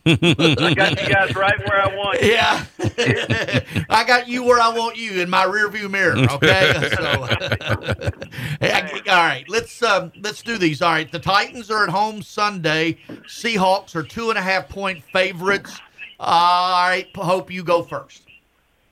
I 0.06 0.74
got 0.76 1.02
you 1.02 1.10
guys 1.14 1.36
right 1.36 1.60
where 1.68 1.82
I 1.82 1.96
want 1.96 2.22
you. 2.22 2.32
Yeah. 2.32 2.66
I 3.90 4.04
got 4.04 4.28
you 4.28 4.44
where 4.44 4.60
I 4.60 4.70
want 4.70 4.98
you 4.98 5.22
in 5.22 5.30
my 5.30 5.46
rearview 5.46 5.90
mirror. 5.90 6.18
Okay. 6.18 6.90
so, 6.98 7.26
Hey, 8.62 8.72
I- 8.72 9.02
all 9.10 9.24
right, 9.24 9.46
let's 9.50 9.82
um, 9.84 10.12
let's 10.22 10.42
do 10.42 10.58
these. 10.58 10.82
All 10.82 10.92
right, 10.92 11.12
the 11.12 11.20
Titans 11.20 11.70
are 11.72 11.84
at 11.84 11.90
home 11.90 12.22
Sunday. 12.22 12.98
Seahawks 13.28 13.96
are 13.96 14.04
two 14.04 14.30
and 14.30 14.38
a 14.40 14.42
half 14.42 14.70
point 14.70 15.04
favorites. 15.14 15.80
all 16.20 16.88
right, 16.88 17.08
hope 17.16 17.52
you 17.52 17.64
go 17.64 17.84
first. 17.84 18.24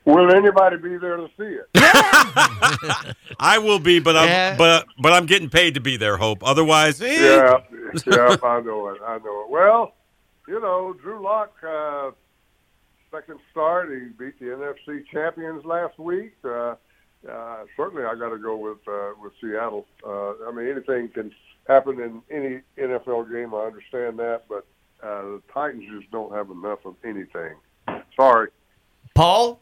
Will 0.06 0.34
anybody 0.36 0.78
be 0.78 0.98
there 0.98 1.18
to 1.18 1.28
see 1.38 1.44
it? 1.44 1.68
I 3.40 3.60
will 3.60 3.80
be, 3.80 4.00
but 4.00 4.16
I'm 4.18 4.28
Yeah. 4.28 4.56
but 4.58 4.86
but 5.00 5.14
I'm 5.14 5.26
getting 5.28 5.50
paid 5.50 5.76
to 5.76 5.80
be 5.80 5.98
there. 5.98 6.18
Hope 6.18 6.44
otherwise, 6.44 7.02
eh. 7.02 7.14
yeah, 7.14 7.58
yeah, 8.08 8.36
I 8.44 8.60
know 8.62 8.88
it. 8.90 9.02
I 9.06 9.18
know 9.20 9.44
it. 9.44 9.50
Well, 9.50 9.94
you 10.50 10.60
know, 10.60 10.96
Drew 11.00 11.22
Lock, 11.22 11.54
uh, 11.64 12.10
second 13.12 13.40
start, 13.52 13.90
he 13.92 14.08
beat 14.18 14.40
the 14.40 14.46
NFC 14.46 15.04
champions 15.14 15.64
last 15.64 16.00
week. 16.00 16.34
Uh, 16.44 16.76
uh, 17.30 17.66
certainly, 17.78 18.04
I 18.04 18.16
got 18.16 18.30
to 18.30 18.40
go 18.40 18.58
with 18.58 18.80
uh, 18.88 19.12
with 19.22 19.34
Seattle. 19.40 19.86
Uh, 20.06 20.48
I 20.48 20.52
mean, 20.52 20.68
anything 20.68 21.10
can 21.10 21.32
happen 21.68 22.00
in 22.02 22.22
any 22.32 22.62
NFL 22.80 23.32
game. 23.32 23.54
I 23.54 23.68
understand 23.68 24.18
that, 24.18 24.44
but 24.50 24.66
uh, 25.04 25.22
the 25.22 25.42
Titans 25.54 25.84
just 26.00 26.12
don't 26.12 26.34
have 26.34 26.50
enough 26.50 26.80
of 26.86 26.96
anything. 27.04 27.54
Sorry. 28.16 28.50
Paul. 29.14 29.62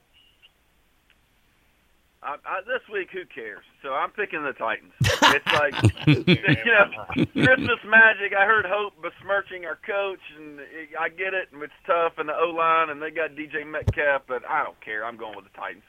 I, 2.27 2.33
I, 2.45 2.59
this 2.67 2.81
week, 2.91 3.07
who 3.13 3.23
cares? 3.25 3.63
So 3.81 3.93
I'm 3.93 4.11
picking 4.11 4.43
the 4.43 4.51
Titans. 4.53 4.91
It's 5.29 5.45
like 5.53 5.73
you 6.07 6.71
know, 6.71 7.25
Christmas 7.45 7.79
magic. 7.85 8.33
I 8.37 8.45
heard 8.45 8.65
Hope 8.67 8.93
besmirching 9.01 9.65
our 9.65 9.77
coach, 9.85 10.19
and 10.37 10.59
it, 10.59 10.89
I 10.99 11.09
get 11.09 11.33
it, 11.33 11.49
and 11.53 11.61
it's 11.63 11.73
tough, 11.85 12.13
and 12.17 12.27
the 12.29 12.33
O 12.37 12.49
line, 12.49 12.89
and 12.89 13.01
they 13.01 13.11
got 13.11 13.31
DK 13.31 13.65
Metcalf, 13.65 14.23
but 14.27 14.43
I 14.47 14.63
don't 14.63 14.79
care. 14.81 15.03
I'm 15.05 15.17
going 15.17 15.35
with 15.35 15.45
the 15.45 15.57
Titans. 15.57 15.83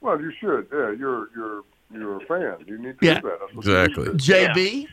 Well, 0.00 0.20
you 0.20 0.32
should. 0.40 0.68
Yeah, 0.72 0.92
you're 0.92 1.28
you're 1.36 1.62
you're 1.92 2.16
a 2.22 2.26
fan. 2.26 2.64
You 2.66 2.78
need 2.78 2.98
to 3.00 3.06
Yeah. 3.06 3.20
do 3.20 3.28
that. 3.28 3.38
That's 3.40 3.52
Exactly. 3.54 4.04
need 4.08 4.18
to. 4.20 4.32
JB. 4.32 4.86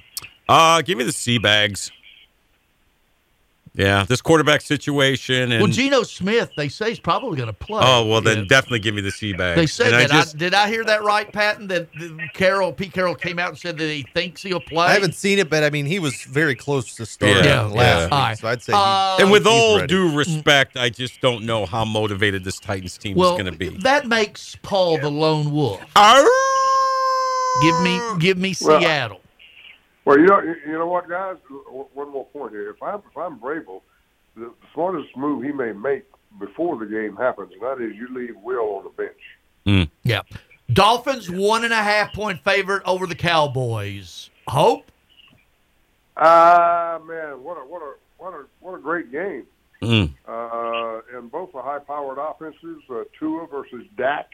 Uh, 0.50 0.82
give 0.82 0.98
me 0.98 1.04
the 1.04 1.12
sea 1.12 1.38
bags. 1.38 1.92
Yeah, 3.74 4.04
this 4.04 4.22
quarterback 4.22 4.60
situation 4.60 5.54
and 5.54 5.62
well, 5.64 5.72
Geno 5.72 6.04
Smith, 6.04 6.52
they 6.58 6.68
say, 6.68 6.92
is 6.92 7.00
probably 7.00 7.38
going 7.38 7.48
to 7.48 7.54
play. 7.54 7.80
oh 7.82 8.06
well, 8.06 8.20
then 8.20 8.40
Yeah. 8.40 8.44
definitely 8.50 8.80
give 8.80 8.94
me 8.94 9.02
the 9.02 9.12
sea 9.12 9.32
bag. 9.32 9.56
They 9.56 9.66
said 9.66 9.94
And 9.94 10.10
that. 10.10 10.12
I 10.12 10.14
just, 10.20 10.36
I, 10.36 10.38
did 10.40 10.54
I 10.54 10.68
hear 10.68 10.84
that 10.84 11.04
right, 11.04 11.32
Patton? 11.32 11.68
That 11.68 11.88
that 11.94 12.30
Carroll, 12.34 12.74
Pete 12.74 12.92
Carroll, 12.92 13.16
came 13.16 13.40
out 13.40 13.48
and 13.48 13.58
said 13.58 13.78
that 13.78 13.88
he 13.90 14.06
thinks 14.14 14.44
he'll 14.44 14.60
play. 14.60 14.88
I 14.88 14.94
haven't 14.94 15.16
seen 15.16 15.40
it, 15.40 15.50
but 15.50 15.64
I 15.64 15.70
mean, 15.70 15.86
he 15.86 16.00
was 16.00 16.22
very 16.24 16.54
close 16.54 16.96
to 16.96 17.06
starting 17.06 17.46
Yeah, 17.46 17.62
last 17.62 18.12
yeah. 18.12 18.30
week, 18.32 18.40
so 18.40 18.48
I'd 18.50 18.62
say. 18.62 18.74
Uh, 18.76 19.16
he, 19.16 19.24
and 19.24 19.32
with 19.32 19.44
he's 19.46 19.54
all 19.54 19.76
ready. 19.78 19.88
due 19.88 20.18
respect, 20.18 20.76
I 20.76 20.90
just 20.90 21.22
don't 21.22 21.46
know 21.46 21.66
how 21.66 21.86
motivated 21.86 22.44
this 22.44 22.60
Titans 22.60 22.98
team 22.98 23.16
well, 23.16 23.36
is 23.38 23.42
going 23.42 23.54
to 23.54 23.58
be. 23.58 23.70
that 23.84 24.06
makes 24.06 24.58
Paul 24.64 24.98
the 24.98 25.10
lone 25.10 25.50
wolf. 25.50 25.80
Give 27.62 27.80
me, 27.82 28.02
give 28.20 28.38
me 28.38 28.56
Well, 28.62 28.80
Seattle. 28.82 29.18
Well, 29.18 29.21
you 30.08 30.26
know, 30.26 30.42
you 30.42 30.56
you 30.66 30.74
know 30.74 30.88
what, 30.88 31.08
guys. 31.08 31.38
One 31.94 32.12
more 32.12 32.26
point 32.28 32.52
here. 32.52 32.70
If 32.70 32.82
I'm 32.82 33.00
if 33.00 33.18
I'm 33.18 33.40
Vrabel, 33.40 33.82
the, 34.36 34.46
the 34.46 34.68
smartest 34.74 35.16
move 35.16 35.44
he 35.44 35.52
may 35.52 35.72
make 35.74 36.06
before 36.40 36.78
the 36.78 36.86
game 36.86 37.16
happens, 37.16 37.52
and 37.54 37.62
that 37.62 37.82
is 37.84 37.96
you 37.96 38.08
leave 38.14 38.36
Will 38.38 38.76
on 38.78 38.84
the 38.84 38.90
bench. 38.90 39.92
Yeah. 40.04 40.22
Dolphins 40.72 41.30
one 41.30 41.64
and 41.64 41.74
a 41.74 41.84
half 41.84 42.14
point 42.14 42.44
favorite 42.44 42.84
over 42.86 43.06
the 43.06 43.16
Cowboys. 43.16 44.30
Hope. 44.48 44.90
Ah, 46.18 47.00
man, 47.06 47.44
what 47.44 47.58
a 47.58 47.62
what 47.62 47.82
a 47.82 47.94
what 48.18 48.34
a 48.34 48.46
what 48.60 48.76
a 48.76 48.80
great 48.80 49.12
game. 49.12 49.46
Mm. 49.82 50.14
Uh, 50.28 51.02
and 51.18 51.32
both 51.32 51.56
are 51.56 51.64
high-powered 51.64 52.20
offenses. 52.20 52.84
Uh, 52.90 53.04
Tua 53.18 53.48
versus 53.48 53.86
Dak 53.98 54.30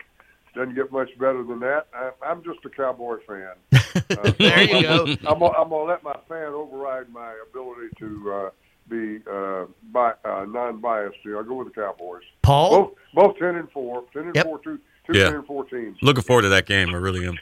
doesn't 0.56 0.76
get 0.76 0.92
much 0.92 1.10
better 1.20 1.44
than 1.44 1.60
that. 1.60 1.88
I, 1.94 2.12
I'm 2.26 2.44
just 2.44 2.60
a 2.66 2.70
Cowboy 2.70 3.18
fan. 3.28 3.52
Uh, 4.12 4.32
There 4.38 4.62
you 4.64 4.82
go. 4.84 5.06
I'm, 5.28 5.40
gonna- 5.40 5.58
I'm 5.58 5.70
going 5.70 5.88
to 5.88 5.92
let 5.92 6.04
my 6.04 6.16
fan 6.30 6.54
override 6.54 7.10
my 7.10 7.36
ability 7.50 7.88
to 8.00 8.32
uh, 8.32 8.50
be 8.88 9.20
uh, 9.30 9.66
bi- 9.92 10.14
uh, 10.24 10.46
non-biased 10.48 11.16
here. 11.24 11.38
I'll 11.38 11.44
go 11.44 11.56
with 11.56 11.70
the 11.70 11.74
Cowboys. 11.74 12.22
Paul. 12.44 12.70
Both 12.70 12.92
both 13.16 13.38
ten 13.40 13.56
and 13.56 13.70
four, 13.72 14.04
ten 14.14 14.28
and 14.28 14.36
Yep. 14.36 14.46
four, 14.46 14.60
two, 14.60 14.80
two 15.08 15.18
Yeah. 15.18 15.26
ten 15.26 15.36
and 15.38 15.46
four 15.48 15.66
teams. 15.66 15.98
Looking 16.02 16.24
forward 16.24 16.44
to 16.44 16.50
that 16.50 16.68
game. 16.68 16.90
I 16.94 16.98
really 16.98 17.26
am. 17.28 17.38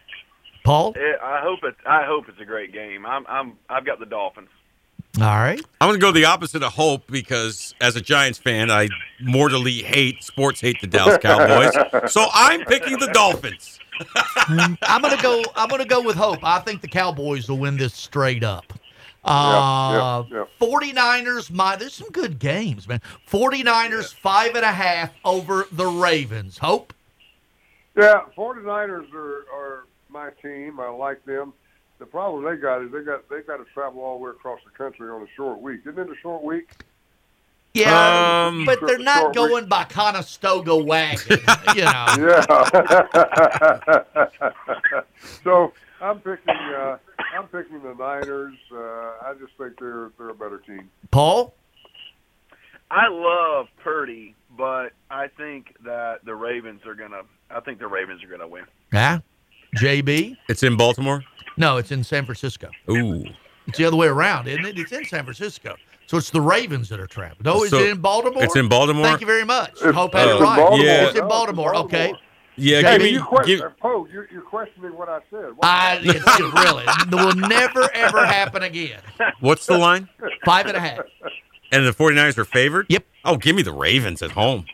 Paul. 0.64 0.94
Yeah, 0.96 1.18
I 1.22 1.42
hope 1.44 1.60
it. 1.64 1.76
I 1.86 2.06
hope 2.06 2.26
it's 2.30 2.40
a 2.42 2.46
great 2.46 2.72
game. 2.74 3.06
I'm. 3.06 3.26
I'm. 3.28 3.54
I've 3.70 3.86
got 3.86 4.00
the 4.00 4.06
Dolphins. 4.06 4.50
All 5.20 5.28
right. 5.28 5.62
I'm 5.80 5.88
going 5.88 6.00
to 6.00 6.06
go 6.06 6.12
the 6.12 6.26
opposite 6.26 6.62
of 6.64 6.74
hope 6.74 7.08
because 7.08 7.74
as 7.80 7.96
a 7.96 8.02
Giants 8.02 8.38
fan, 8.38 8.70
I 8.70 8.90
mortally 9.22 9.82
hate 9.82 10.24
sports, 10.24 10.60
hate 10.60 10.82
the 10.82 10.88
Dallas 10.88 11.18
Cowboys. 11.20 11.74
so 12.12 12.28
I'm 12.34 12.66
picking 12.66 13.00
the 13.00 13.08
Dolphins. 13.08 13.80
I'm 14.82 15.02
gonna 15.02 15.22
go. 15.22 15.42
I'm 15.56 15.70
gonna 15.70 15.86
go 15.86 16.02
with 16.02 16.18
hope. 16.18 16.40
I 16.44 16.60
think 16.60 16.82
the 16.82 16.88
Cowboys 16.90 17.48
will 17.48 17.60
win 17.60 17.78
this 17.78 17.94
straight 17.94 18.44
up. 18.44 18.74
Uh, 19.24 20.24
yeah, 20.30 20.44
49ers, 20.62 21.50
my 21.50 21.76
there's 21.76 21.94
some 21.94 22.10
good 22.12 22.38
games, 22.38 22.88
man. 22.88 23.02
49ers 23.28 24.14
five 24.14 24.56
and 24.56 24.64
a 24.64 24.72
half 24.72 25.12
over 25.24 25.66
the 25.72 25.86
Ravens. 25.86 26.58
Hope. 26.58 26.94
Yeah, 27.98 28.22
49ers 28.38 29.12
are, 29.14 29.46
are 29.54 29.88
my 30.10 30.30
team. 30.42 30.80
I 30.80 30.90
like 30.90 31.24
them. 31.26 31.54
The 32.00 32.06
problem 32.06 32.44
they 32.44 32.58
got 32.62 32.82
is 32.84 32.92
they 32.92 33.02
got 33.02 33.28
they 33.30 33.42
got 33.42 33.58
to 33.58 33.66
travel 33.74 34.02
all 34.04 34.18
the 34.20 34.26
way 34.26 34.32
across 34.32 34.60
the 34.66 34.72
country 34.72 35.10
on 35.10 35.22
a 35.22 35.28
short 35.36 35.62
week. 35.62 35.82
Isn't 35.86 35.98
it 36.00 36.10
a 36.10 36.16
short 36.22 36.44
week? 36.44 36.70
Yeah, 37.74 38.46
Um, 38.48 38.66
but 38.66 38.80
they're 38.88 38.98
not 39.00 39.18
Short 39.18 39.28
week. 39.28 39.36
going 39.36 39.66
by 39.68 39.84
Conestoga 39.84 40.78
wagon. 40.78 41.40
you 41.76 41.84
know. 41.84 42.06
Yeah. 42.18 42.46
so 45.44 45.74
I'm 46.02 46.20
picking 46.20 46.56
uh, 46.56 46.98
I'm 47.36 47.48
picking 47.48 47.82
the 47.82 47.94
Niners. 47.98 48.56
Uh, 48.72 48.78
I 49.28 49.34
just 49.40 49.54
think 49.58 49.80
they're 49.80 50.12
they're 50.18 50.30
a 50.30 50.36
better 50.36 50.60
team. 50.60 50.90
Paul. 51.12 51.54
I 52.92 53.08
love 53.10 53.68
Purdy, 53.84 54.36
but 54.56 54.92
I 55.10 55.28
think 55.28 55.76
that 55.86 56.24
the 56.24 56.36
Ravens 56.36 56.82
are 56.86 56.94
gonna. 56.96 57.22
I 57.50 57.60
think 57.60 57.80
the 57.80 57.88
Ravens 57.88 58.24
are 58.24 58.28
gonna 58.28 58.48
win. 58.48 58.66
Yeah. 58.94 59.20
JB. 59.76 60.38
It's 60.50 60.64
in 60.64 60.78
Baltimore. 60.78 61.24
No, 61.58 61.78
it's 61.78 61.92
in 61.92 62.04
San 62.04 62.26
Francisco. 62.26 62.70
Ooh. 62.90 63.24
It's 63.68 63.78
the 63.78 63.86
other 63.86 63.98
way 63.98 64.08
around, 64.08 64.48
isn't 64.48 64.66
it? 64.66 64.78
It's 64.78 64.92
in 64.92 65.06
San 65.06 65.24
Francisco. 65.24 65.76
So 66.08 66.18
it's 66.18 66.30
the 66.30 66.42
Ravens 66.42 66.90
that 66.90 67.00
are 67.00 67.08
trapped. 67.08 67.44
No, 67.44 67.64
is 67.64 67.72
So 67.72 67.80
it 67.80 67.90
in 67.90 67.98
Baltimore? 68.02 68.44
it's 68.44 68.56
in 68.56 68.68
Baltimore? 68.70 69.06
Thank 69.06 69.22
you 69.22 69.28
very 69.28 69.44
much. 69.46 69.72
It's- 69.78 69.94
Hope 69.96 70.14
I 70.14 70.20
had 70.20 70.28
it's 70.30 70.34
it 70.36 70.38
in 70.38 70.44
right. 70.44 70.58
Baltimore. 70.58 70.86
Yeah. 70.86 71.06
It's 71.08 71.16
in 71.16 71.22
No, 71.22 71.28
Baltimore. 71.28 71.72
it's 71.74 71.80
in 71.80 71.86
Okay. 71.86 72.14
Yeah, 72.58 72.82
Jamie, 72.82 72.92
give 72.94 73.02
me. 73.04 73.10
you 73.10 73.24
question, 73.24 73.58
give- 73.60 73.78
Poe, 73.80 74.08
you're, 74.14 74.28
you're 74.32 74.42
questioning 74.42 74.96
what 74.96 75.10
I 75.10 75.20
said. 75.32 75.48
What- 75.56 75.66
I, 75.66 76.00
it's, 76.02 76.40
really 76.40 76.84
it 76.88 77.12
will 77.12 77.36
never 77.50 77.90
ever 77.94 78.26
happen 78.26 78.64
again. 78.64 79.02
what's 79.40 79.66
the 79.66 79.78
line? 79.78 80.08
Five 80.46 80.68
and 80.68 80.78
a 80.78 80.80
half. 80.80 81.00
And 81.72 81.86
the 81.88 81.92
49ers 81.92 82.38
are 82.38 82.46
favored? 82.46 82.86
Yep. 82.90 83.04
Oh, 83.26 83.36
give 83.38 83.56
me 83.56 83.62
the 83.64 83.74
Ravens 83.74 84.22
at 84.22 84.32
home. 84.32 84.66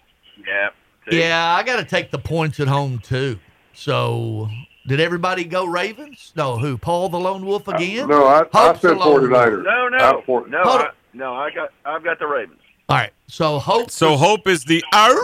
Yeah. 0.46 0.70
See? 1.10 1.20
Yeah, 1.20 1.56
I 1.56 1.64
got 1.64 1.78
to 1.78 1.86
take 1.86 2.12
the 2.12 2.20
points 2.20 2.60
at 2.60 2.68
home 2.68 3.00
too. 3.00 3.40
So, 3.74 4.48
did 4.88 5.00
everybody 5.00 5.44
go 5.44 5.66
Ravens? 5.66 6.34
No, 6.36 6.58
who? 6.58 6.78
Paul 6.78 7.10
the 7.10 7.20
Lone 7.20 7.46
Wolf 7.46 7.68
uh, 7.68 7.74
again? 7.74 8.08
No, 8.08 8.26
I, 8.26 8.42
I 8.54 8.74
said 8.76 8.98
49ers. 8.98 9.64
No, 9.64 9.88
no, 9.90 10.24
for, 10.26 10.48
no, 10.48 10.62
I, 10.64 10.90
no. 11.14 11.34
I 11.36 11.52
got, 11.52 11.70
I've 11.86 12.04
got 12.04 12.20
the 12.20 12.28
Ravens. 12.28 12.60
All 12.90 12.98
right. 12.98 13.12
So 13.28 13.60
hope. 13.60 13.92
So 13.92 14.18
hope 14.18 14.48
is 14.48 14.64
the 14.66 14.84
Arr, 14.94 15.16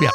Yeah. 0.00 0.10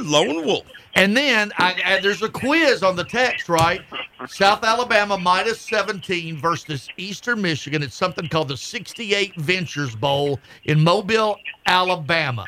lone 0.00 0.44
wolf. 0.46 0.66
And 0.94 1.16
then 1.16 1.52
I, 1.58 1.74
I, 1.84 2.00
there's 2.00 2.22
a 2.22 2.28
quiz 2.28 2.82
on 2.82 2.96
the 2.96 3.04
text, 3.04 3.48
right? 3.48 3.80
South 4.28 4.62
Alabama 4.62 5.16
minus 5.16 5.60
17 5.62 6.36
versus 6.36 6.88
Eastern 6.96 7.40
Michigan. 7.40 7.82
It's 7.82 7.94
something 7.94 8.28
called 8.28 8.48
the 8.48 8.56
68 8.56 9.34
Ventures 9.36 9.96
Bowl 9.96 10.38
in 10.64 10.82
Mobile, 10.82 11.38
Alabama. 11.66 12.46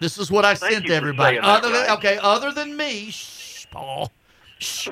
This 0.00 0.18
is 0.18 0.30
what 0.30 0.44
I 0.44 0.54
Thank 0.54 0.72
sent 0.72 0.84
you 0.84 0.90
to 0.90 0.96
everybody. 0.96 1.36
saying 1.36 1.42
that 1.42 1.62
than 1.62 1.72
right. 1.72 1.90
okay, 1.98 2.18
other 2.22 2.52
than 2.52 2.76
me, 2.76 3.10
shh, 3.10 3.66
Paul. 3.70 4.10
Shh. 4.64 4.88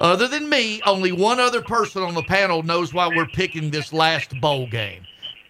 Other 0.00 0.28
than 0.28 0.48
me, 0.48 0.80
only 0.86 1.10
one 1.12 1.40
other 1.40 1.60
person 1.60 2.02
on 2.02 2.14
the 2.14 2.22
panel 2.22 2.62
knows 2.62 2.94
why 2.94 3.08
we're 3.08 3.26
picking 3.26 3.70
this 3.70 3.92
last 3.92 4.40
bowl 4.40 4.66
game. 4.68 5.02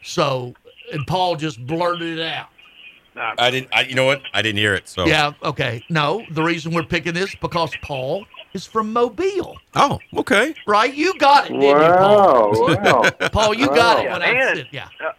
So, 0.03 0.55
and 0.93 1.07
Paul 1.07 1.37
just 1.37 1.65
blurted 1.67 2.19
it 2.19 2.23
out. 2.27 2.49
I 3.37 3.51
didn't. 3.51 3.69
I, 3.75 3.83
you 3.83 3.95
know 3.97 4.07
what? 4.07 4.23
I 4.33 4.43
didn't 4.43 4.59
hear 4.59 4.75
it. 4.75 4.89
So 4.89 5.05
Yeah, 5.05 5.33
okay. 5.43 5.85
No, 5.91 6.25
the 6.31 6.43
reason 6.43 6.73
we're 6.73 6.85
picking 6.85 7.15
this 7.15 7.35
because 7.35 7.73
Paul 7.83 8.25
is 8.55 8.65
from 8.65 8.93
Mobile, 8.93 9.59
Oh, 9.75 9.99
okay. 10.17 10.55
right? 10.67 10.95
You 10.95 11.19
got 11.19 11.47
it, 11.47 11.55
didn't 11.55 11.63
you, 11.63 11.75
Paul? 11.75 12.53
Wow, 12.53 12.77
wow. 13.03 13.11
Paul, 13.33 13.55
you 13.55 13.67
got 13.67 13.99
it 14.05 14.07
Wow. 14.09 14.13
when 14.15 14.23
I 14.23 14.31
oh, 14.31 14.49
And- 14.49 14.57
said, 14.59 14.69
yeah. 14.71 14.89
Uh, 15.05 15.13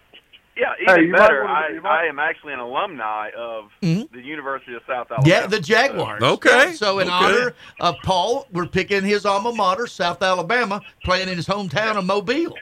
Yeah, 0.60 0.74
even 0.82 1.06
you 1.06 1.12
might 1.12 1.18
better. 1.20 1.46
I, 1.46 1.70
you 1.70 1.82
I 1.86 2.06
am 2.06 2.20
actually 2.20 2.54
an 2.54 2.60
alumni 2.60 3.30
of 3.38 3.70
Mhm. 3.82 4.12
the 4.12 4.22
University 4.22 4.74
of 4.76 4.82
South 4.88 5.08
Alabama. 5.10 5.24
Yeah, 5.28 5.48
the 5.48 5.60
Jaguars. 5.60 6.22
Okay, 6.22 6.74
So, 6.74 7.00
in 7.00 7.08
okay. 7.08 7.16
honor 7.16 7.54
of 7.80 7.96
Paul, 8.04 8.46
we're 8.52 8.66
picking 8.68 9.04
his 9.04 9.26
alma 9.26 9.54
mater, 9.54 9.88
South 9.88 10.22
Alabama, 10.22 10.82
playing 11.06 11.30
in 11.30 11.38
his 11.38 11.48
hometown 11.48 11.96
of 11.96 12.06
Mobile. 12.06 12.54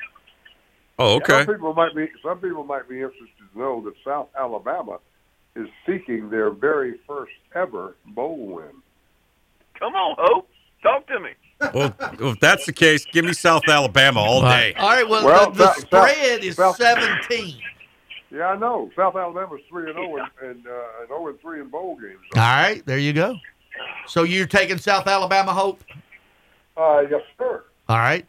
Oh, 0.99 1.15
okay. 1.15 1.45
Some 1.45 1.55
people 1.55 1.73
might 1.73 1.95
be 1.95 2.07
some 2.23 2.39
people 2.39 2.63
might 2.63 2.87
be 2.87 2.97
interested 2.97 3.27
to 3.53 3.59
know 3.59 3.81
that 3.81 3.93
South 4.03 4.27
Alabama 4.37 4.99
is 5.55 5.67
seeking 5.85 6.29
their 6.29 6.49
very 6.51 6.99
first 7.07 7.33
ever 7.55 7.95
bowl 8.07 8.37
win. 8.47 8.81
Come 9.79 9.95
on, 9.95 10.15
Hope. 10.19 10.49
Talk 10.83 11.07
to 11.07 11.19
me. 11.19 11.31
Well, 11.73 11.95
if 12.31 12.39
that's 12.39 12.67
the 12.67 12.73
case, 12.73 13.05
give 13.05 13.25
me 13.25 13.33
South 13.33 13.63
Alabama 13.67 14.19
all 14.19 14.41
day. 14.41 14.73
All 14.77 14.89
right, 14.89 15.07
well, 15.09 15.25
Well, 15.25 15.49
the, 15.51 15.57
the 15.57 15.65
South- 15.65 15.75
South- 15.75 16.09
spread 16.11 16.43
is 16.43 16.55
South- 16.55 16.75
17. 16.75 17.59
Yeah, 18.31 18.47
I 18.47 18.57
know. 18.57 18.89
South 18.95 19.15
Alabama's 19.15 19.61
three 19.69 19.85
and 19.89 19.93
zero 19.95 20.17
and 20.17 20.49
and, 20.49 20.67
uh, 20.67 21.07
zero 21.07 21.27
and 21.29 21.39
three 21.41 21.61
in 21.61 21.69
bowl 21.69 21.95
games. 21.95 22.19
All 22.35 22.41
right, 22.41 22.85
there 22.85 22.97
you 22.99 23.13
go. 23.13 23.35
So 24.07 24.23
you're 24.23 24.47
taking 24.47 24.77
South 24.77 25.07
Alabama, 25.07 25.53
Hope? 25.53 25.83
Uh, 26.75 27.03
yes, 27.09 27.21
sir. 27.37 27.63
All 27.87 27.97
right. 27.97 28.25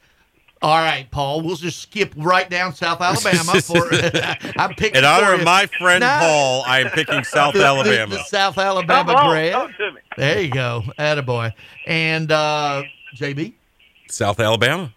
All 0.61 0.77
right, 0.79 1.09
Paul. 1.11 1.43
We'll 1.43 1.55
just 1.57 1.81
skip 1.81 2.13
right 2.17 2.49
down 2.51 2.75
South 2.75 3.01
Alabama 3.01 3.61
for 3.63 3.89
I'm 4.61 4.75
picking 4.75 4.97
In 4.99 5.05
honor 5.05 5.35
of 5.35 5.45
my 5.45 5.67
friend 5.67 6.01
No. 6.01 6.17
Paul, 6.21 6.65
I 6.67 6.81
am 6.81 6.91
picking 6.91 7.23
South 7.25 7.53
The- 7.53 7.61
the- 7.61 7.65
Alabama. 7.67 8.17
The, 8.17 8.25
South 8.25 8.59
Alabama 8.59 9.15
Come 9.15 9.31
grad. 9.31 9.53
talk. 9.53 9.71
There 10.17 10.41
you 10.41 10.51
go. 10.51 10.83
Attaboy. 10.99 11.53
And 11.87 12.33
uh 12.33 12.83
JB? 13.17 13.55
South 14.11 14.41
Alabama. 14.41 14.93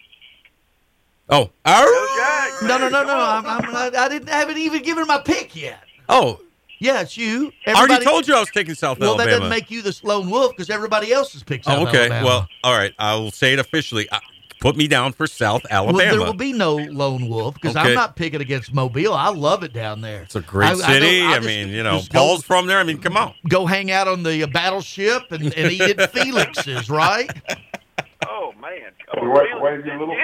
Oh, 1.31 1.49
Arr! 1.65 1.85
Go 1.85 2.67
No, 2.67 2.77
no, 2.77 2.89
no, 2.89 2.97
Come 2.99 3.07
no. 3.07 3.15
I'm, 3.17 3.45
I'm 3.47 3.75
I 3.95 4.07
didn't 4.09 4.29
I 4.29 4.35
haven't 4.39 4.57
even 4.57 4.83
given 4.83 5.07
my 5.07 5.19
pick 5.19 5.55
yet. 5.55 5.79
oh, 6.09 6.39
Yeah, 6.79 7.01
it's 7.01 7.15
you. 7.17 7.51
I 7.65 7.73
already 7.73 8.03
told 8.03 8.27
you 8.27 8.35
I 8.35 8.39
was 8.41 8.51
taking 8.51 8.75
South 8.75 8.97
Alabama. 9.01 9.07
Well, 9.09 9.17
that 9.17 9.31
doesn't 9.31 9.49
make 9.49 9.71
you 9.71 9.81
the 9.81 9.97
lone 10.03 10.29
wolf 10.29 10.51
because 10.51 10.69
everybody 10.69 11.11
else 11.13 11.33
has 11.33 11.43
picked 11.43 11.65
South 11.65 11.79
oh, 11.79 11.87
okay. 11.87 11.99
Alabama. 12.01 12.25
Well, 12.25 12.47
all 12.63 12.77
right. 12.77 12.93
I 12.99 13.15
will 13.15 13.31
say 13.31 13.53
it 13.53 13.59
officially. 13.59 14.09
Uh, 14.09 14.19
put 14.59 14.75
me 14.75 14.87
down 14.87 15.11
for 15.13 15.25
South 15.25 15.63
Well, 15.71 15.85
Alabama. 15.89 16.11
there 16.17 16.19
will 16.19 16.33
be 16.33 16.53
no 16.53 16.75
lone 16.75 17.27
wolf 17.29 17.55
because 17.55 17.75
I'm 17.75 17.93
not 17.95 18.15
picking 18.15 18.41
against 18.41 18.73
Mobile. 18.73 19.13
I 19.13 19.29
love 19.29 19.63
it 19.63 19.73
down 19.73 20.01
there. 20.01 20.21
it's 20.23 20.35
a 20.35 20.41
great 20.41 20.67
I- 20.67 20.71
I 20.73 20.75
city. 20.99 21.21
I, 21.21 21.31
I 21.31 21.35
just- 21.37 21.47
mean, 21.47 21.69
you 21.69 21.81
know, 21.81 21.97
just 21.97 22.11
go- 22.11 22.19
Paul's 22.19 22.43
from 22.43 22.67
there. 22.67 22.77
I 22.77 22.83
mean, 22.83 22.99
come 22.99 23.15
on. 23.17 23.33
go 23.49 23.65
hang 23.65 23.89
out 23.89 24.07
on 24.09 24.21
the 24.23 24.43
uh, 24.43 24.47
battleship 24.47 25.31
and, 25.31 25.53
and 25.55 25.71
eat 25.71 25.97
at 25.97 26.11
Felix's, 26.13 26.89
right? 26.89 27.29
Oh 28.27 28.53
man, 28.61 28.91
And 29.13 29.21
come 29.21 29.29
on, 29.31 29.61
wave 29.61 29.85
your 29.85 29.99
little 29.99 30.15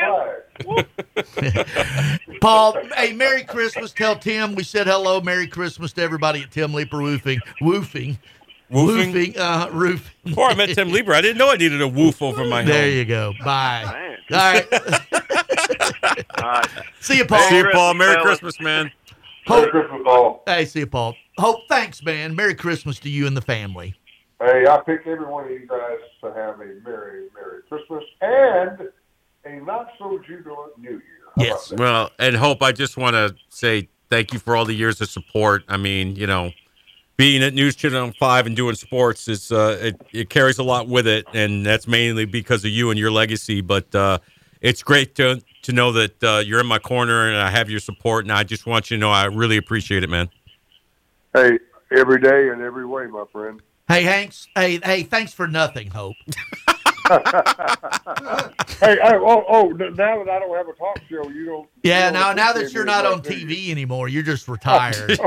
flag. 0.65 2.17
Paul, 2.41 2.77
hey, 2.95 3.13
Merry 3.13 3.43
Christmas. 3.43 3.91
Tell 3.91 4.17
Tim 4.17 4.55
we 4.55 4.63
said 4.63 4.87
hello. 4.87 5.19
Merry 5.21 5.47
Christmas 5.47 5.93
to 5.93 6.01
everybody 6.01 6.43
at 6.43 6.51
Tim 6.51 6.73
Leeper 6.73 6.97
Roofing. 6.97 7.39
Woofing. 7.61 8.17
Woofing? 8.71 9.13
Woofing, 9.13 9.37
uh, 9.37 9.69
roofing. 9.71 10.11
Before 10.25 10.49
I 10.49 10.55
met 10.55 10.69
Tim 10.75 10.91
Leeper, 10.91 11.13
I 11.13 11.21
didn't 11.21 11.37
know 11.37 11.49
I 11.49 11.55
needed 11.55 11.81
a 11.81 11.87
woof 11.87 12.21
over 12.21 12.43
my 12.45 12.63
head. 12.63 12.67
There 12.67 12.83
home. 12.83 12.97
you 12.97 13.05
go. 13.05 13.33
Bye. 13.43 13.83
Man. 13.85 14.17
All 14.29 14.53
right. 14.53 14.73
All 16.43 16.49
right. 16.51 16.69
See 16.99 17.17
you, 17.17 17.25
Paul. 17.25 17.49
See 17.49 17.57
you, 17.57 17.69
Paul. 17.71 17.93
Merry 17.93 18.15
fellas. 18.15 18.25
Christmas, 18.39 18.59
man. 18.59 18.91
Merry 19.47 19.71
Christmas, 19.71 20.01
Paul. 20.03 20.43
Hey, 20.45 20.65
see 20.65 20.79
you, 20.79 20.87
Paul. 20.87 21.15
Hope, 21.37 21.61
thanks, 21.69 22.03
man. 22.03 22.35
Merry 22.35 22.55
Christmas 22.55 22.99
to 22.99 23.09
you 23.09 23.25
and 23.25 23.37
the 23.37 23.41
family. 23.41 23.95
Hey, 24.39 24.67
I 24.67 24.77
pick 24.85 25.07
every 25.07 25.25
one 25.25 25.45
of 25.45 25.51
you 25.51 25.65
guys 25.67 25.97
to 26.21 26.31
have 26.31 26.61
a 26.61 26.65
Merry, 26.85 27.27
Merry 27.33 27.63
Christmas 27.67 28.03
and 28.21 28.89
a 29.45 29.65
not 29.65 29.89
so 29.97 30.19
jubilant 30.19 30.77
New 30.77 30.91
Year. 30.91 31.01
How 31.35 31.43
Yes. 31.43 31.73
Well, 31.75 32.11
and 32.19 32.35
Hope, 32.35 32.61
I 32.61 32.71
just 32.71 32.97
want 32.97 33.15
to 33.15 33.35
say 33.49 33.89
thank 34.09 34.33
you 34.33 34.39
for 34.39 34.55
all 34.55 34.65
the 34.65 34.75
years 34.75 35.01
of 35.01 35.09
support. 35.09 35.63
I 35.67 35.77
mean, 35.77 36.15
you 36.15 36.27
know, 36.27 36.51
being 37.15 37.41
at 37.41 37.55
News 37.55 37.75
Channel 37.75 38.13
5 38.19 38.45
and 38.45 38.55
doing 38.55 38.75
sports 38.75 39.27
is 39.27 39.51
uh, 39.51 39.79
it, 39.81 40.01
it 40.11 40.29
carries 40.29 40.59
a 40.59 40.63
lot 40.63 40.87
with 40.87 41.07
it, 41.07 41.25
and 41.33 41.65
that's 41.65 41.87
mainly 41.87 42.25
because 42.25 42.63
of 42.63 42.69
you 42.69 42.91
and 42.91 42.99
your 42.99 43.09
legacy. 43.09 43.61
But 43.61 43.93
uh, 43.95 44.19
it's 44.61 44.83
great 44.83 45.15
to 45.15 45.41
to 45.63 45.71
know 45.73 45.91
that 45.93 46.23
uh, 46.23 46.43
you're 46.45 46.59
in 46.59 46.67
my 46.67 46.79
corner 46.79 47.27
and 47.27 47.37
I 47.37 47.49
have 47.49 47.71
your 47.71 47.79
support, 47.79 48.25
and 48.25 48.31
I 48.31 48.43
just 48.43 48.67
want 48.67 48.91
you 48.91 48.97
to 48.97 49.01
know 49.01 49.09
I 49.09 49.25
really 49.25 49.57
appreciate 49.57 50.03
it, 50.03 50.09
man. 50.11 50.29
Hey, 51.33 51.57
every 51.91 52.21
day 52.21 52.49
and 52.49 52.61
every 52.61 52.85
way, 52.85 53.07
my 53.07 53.25
friend. 53.31 53.61
Hey, 53.87 54.03
Hanks. 54.03 54.47
Hey, 54.55 54.79
hey, 54.83 55.03
thanks 55.03 55.33
for 55.33 55.47
nothing, 55.47 55.87
Hope. 55.89 56.15
hey, 57.07 57.15
hey, 58.81 58.97
oh, 59.15 59.45
oh, 59.47 59.69
now 59.69 59.87
that 60.23 60.29
I 60.29 60.39
don't 60.39 60.57
have 60.57 60.67
a 60.67 60.73
talk 60.73 60.99
show, 61.09 61.29
you 61.29 61.45
don't. 61.45 61.69
Yeah, 61.83 62.07
you 62.07 62.13
don't 62.13 62.13
now 62.13 62.33
now 62.33 62.51
that 62.51 62.73
you're 62.73 62.83
not 62.83 63.05
on 63.05 63.19
much, 63.19 63.27
do 63.29 63.37
you? 63.37 63.47
TV 63.47 63.71
anymore, 63.71 64.09
you're 64.09 64.23
just 64.23 64.45
retired, 64.49 65.17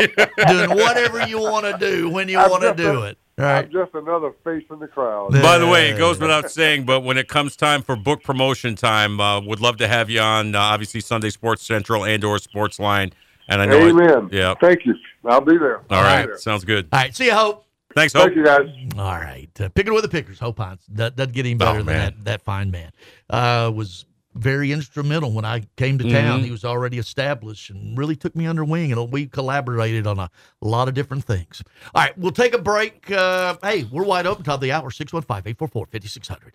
doing 0.46 0.70
whatever 0.70 1.26
you 1.26 1.38
want 1.40 1.64
to 1.64 1.78
do 1.78 2.10
when 2.10 2.28
you 2.28 2.36
want 2.36 2.62
to 2.64 2.74
do 2.74 3.00
a- 3.02 3.06
it. 3.06 3.18
Right. 3.38 3.64
I'm 3.64 3.70
just 3.72 3.94
another 3.94 4.32
face 4.44 4.64
in 4.70 4.78
the 4.80 4.88
crowd. 4.88 5.32
By 5.32 5.56
the 5.56 5.66
way, 5.66 5.88
it 5.88 5.96
goes 5.96 6.20
without 6.20 6.50
saying, 6.50 6.84
but 6.84 7.00
when 7.00 7.16
it 7.16 7.26
comes 7.28 7.56
time 7.56 7.80
for 7.82 7.96
book 7.96 8.22
promotion 8.22 8.74
time, 8.74 9.18
uh, 9.18 9.40
would 9.40 9.60
love 9.60 9.78
to 9.78 9.88
have 9.88 10.10
you 10.10 10.20
on. 10.20 10.54
Uh, 10.54 10.58
obviously, 10.58 11.00
Sunday 11.00 11.30
Sports 11.30 11.62
Central 11.62 12.04
and 12.04 12.22
or 12.22 12.38
Sports 12.38 12.78
Line. 12.78 13.10
And 13.48 13.62
I 13.62 13.64
know, 13.64 13.78
it- 13.86 13.90
Amen. 13.92 14.28
yeah. 14.30 14.54
Thank 14.60 14.84
you. 14.84 14.94
I'll 15.24 15.40
be 15.40 15.56
there. 15.56 15.78
All 15.78 15.84
I'll 15.88 16.02
right, 16.02 16.26
there. 16.26 16.36
sounds 16.36 16.66
good. 16.66 16.88
All 16.92 16.98
right. 17.00 17.16
See 17.16 17.24
you, 17.26 17.32
Hope. 17.34 17.64
Thanks, 17.94 18.12
Hope. 18.12 18.24
Thank 18.26 18.36
you, 18.36 18.44
guys. 18.44 18.68
All 18.96 19.16
right. 19.16 19.48
Uh, 19.60 19.68
picking 19.70 19.92
with 19.92 20.02
the 20.02 20.08
pickers. 20.08 20.38
Hope 20.38 20.58
Hines. 20.58 20.82
That 20.90 21.16
doesn't 21.16 21.32
get 21.32 21.44
any 21.46 21.54
better 21.54 21.78
than 21.82 21.86
that, 21.86 22.24
that 22.24 22.42
fine 22.42 22.70
man. 22.70 22.92
Uh, 23.28 23.70
was 23.74 24.04
very 24.36 24.70
instrumental 24.70 25.32
when 25.32 25.44
I 25.44 25.62
came 25.76 25.98
to 25.98 26.08
town. 26.08 26.40
Mhm. 26.40 26.44
He 26.44 26.50
was 26.52 26.64
already 26.64 26.98
established 26.98 27.68
and 27.70 27.98
really 27.98 28.14
took 28.14 28.36
me 28.36 28.46
under 28.46 28.64
wing, 28.64 28.92
and 28.92 29.10
we 29.12 29.26
collaborated 29.26 30.06
on 30.06 30.20
a 30.20 30.30
lot 30.60 30.86
of 30.86 30.94
different 30.94 31.24
things. 31.24 31.62
All 31.94 32.02
right. 32.04 32.16
We'll 32.16 32.30
take 32.30 32.54
a 32.54 32.58
break. 32.62 33.10
Uh, 33.10 33.56
hey, 33.62 33.84
we're 33.90 34.04
wide 34.04 34.26
open 34.26 34.44
top 34.44 34.54
of 34.54 34.60
the 34.60 34.70
hour 34.70 34.90
615 34.92 35.38
844 35.50 35.86
5600. 35.86 36.54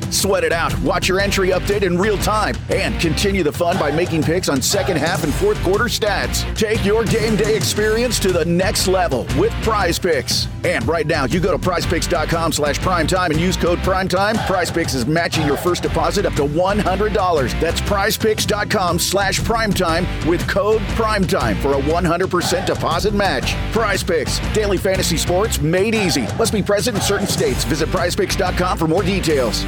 Sweat 0.09 0.43
it 0.43 0.51
out, 0.51 0.77
watch 0.81 1.07
your 1.07 1.19
entry 1.19 1.49
update 1.49 1.83
in 1.83 1.97
real 1.97 2.17
time, 2.17 2.55
and 2.69 2.99
continue 2.99 3.43
the 3.43 3.51
fun 3.51 3.77
by 3.77 3.91
making 3.91 4.23
picks 4.23 4.49
on 4.49 4.61
second 4.61 4.97
half 4.97 5.23
and 5.23 5.33
fourth 5.33 5.61
quarter 5.63 5.85
stats. 5.85 6.43
Take 6.55 6.83
your 6.85 7.03
game 7.05 7.35
day 7.35 7.55
experience 7.55 8.19
to 8.19 8.31
the 8.31 8.45
next 8.45 8.87
level 8.87 9.25
with 9.37 9.51
Prize 9.63 9.99
Picks. 9.99 10.47
And 10.63 10.87
right 10.87 11.07
now, 11.07 11.25
you 11.25 11.39
go 11.39 11.51
to 11.51 11.57
prizepicks.com 11.57 12.51
slash 12.51 12.79
primetime 12.79 13.31
and 13.31 13.39
use 13.39 13.57
code 13.57 13.79
primetime. 13.79 14.35
Prize 14.45 14.69
Picks 14.71 14.93
is 14.93 15.05
matching 15.05 15.45
your 15.45 15.57
first 15.57 15.83
deposit 15.83 16.25
up 16.25 16.33
to 16.33 16.43
$100. 16.43 17.59
That's 17.59 17.81
prizepicks.com 17.81 18.99
slash 18.99 19.39
primetime 19.39 20.05
with 20.27 20.47
code 20.47 20.81
primetime 20.97 21.55
for 21.61 21.73
a 21.73 21.81
100% 21.81 22.65
deposit 22.65 23.13
match. 23.13 23.55
Prize 23.71 24.03
Picks, 24.03 24.39
daily 24.53 24.77
fantasy 24.77 25.17
sports 25.17 25.59
made 25.59 25.95
easy. 25.95 26.23
Must 26.37 26.53
be 26.53 26.61
present 26.61 26.97
in 26.97 27.01
certain 27.01 27.27
states. 27.27 27.63
Visit 27.63 27.89
prizepicks.com 27.89 28.77
for 28.77 28.87
more 28.87 29.03
details. 29.03 29.65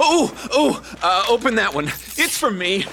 Oh, 0.00 0.48
oh, 0.52 0.96
uh, 1.02 1.26
open 1.28 1.54
that 1.56 1.74
one. 1.74 1.86
It's 1.86 2.36
for 2.36 2.50
me. 2.50 2.84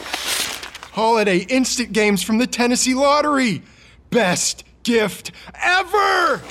Holiday 0.93 1.39
instant 1.49 1.91
games 1.91 2.21
from 2.21 2.37
the 2.37 2.47
Tennessee 2.47 2.93
Lottery. 2.93 3.63
Best 4.09 4.63
gift 4.83 5.31
ever! 5.55 6.41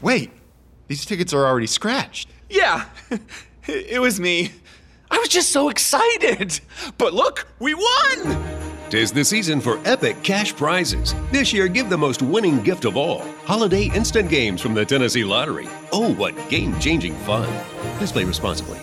Wait, 0.00 0.30
these 0.86 1.04
tickets 1.04 1.32
are 1.32 1.44
already 1.44 1.66
scratched. 1.66 2.28
Yeah, 2.48 2.84
it 3.66 4.00
was 4.00 4.20
me. 4.20 4.52
I 5.10 5.18
was 5.18 5.28
just 5.28 5.50
so 5.50 5.68
excited. 5.68 6.60
But 6.98 7.12
look, 7.12 7.46
we 7.58 7.74
won! 7.74 8.44
Tis 8.88 9.10
the 9.10 9.24
season 9.24 9.60
for 9.60 9.80
epic 9.84 10.22
cash 10.22 10.54
prizes. 10.54 11.12
This 11.32 11.52
year, 11.52 11.66
give 11.66 11.90
the 11.90 11.98
most 11.98 12.22
winning 12.22 12.62
gift 12.62 12.84
of 12.84 12.96
all 12.96 13.22
holiday 13.44 13.90
instant 13.94 14.28
games 14.30 14.60
from 14.60 14.74
the 14.74 14.84
Tennessee 14.84 15.24
Lottery. 15.24 15.68
Oh, 15.92 16.14
what 16.14 16.34
game 16.48 16.78
changing 16.78 17.14
fun! 17.18 17.48
Please 17.98 18.12
play 18.12 18.24
responsibly. 18.24 18.78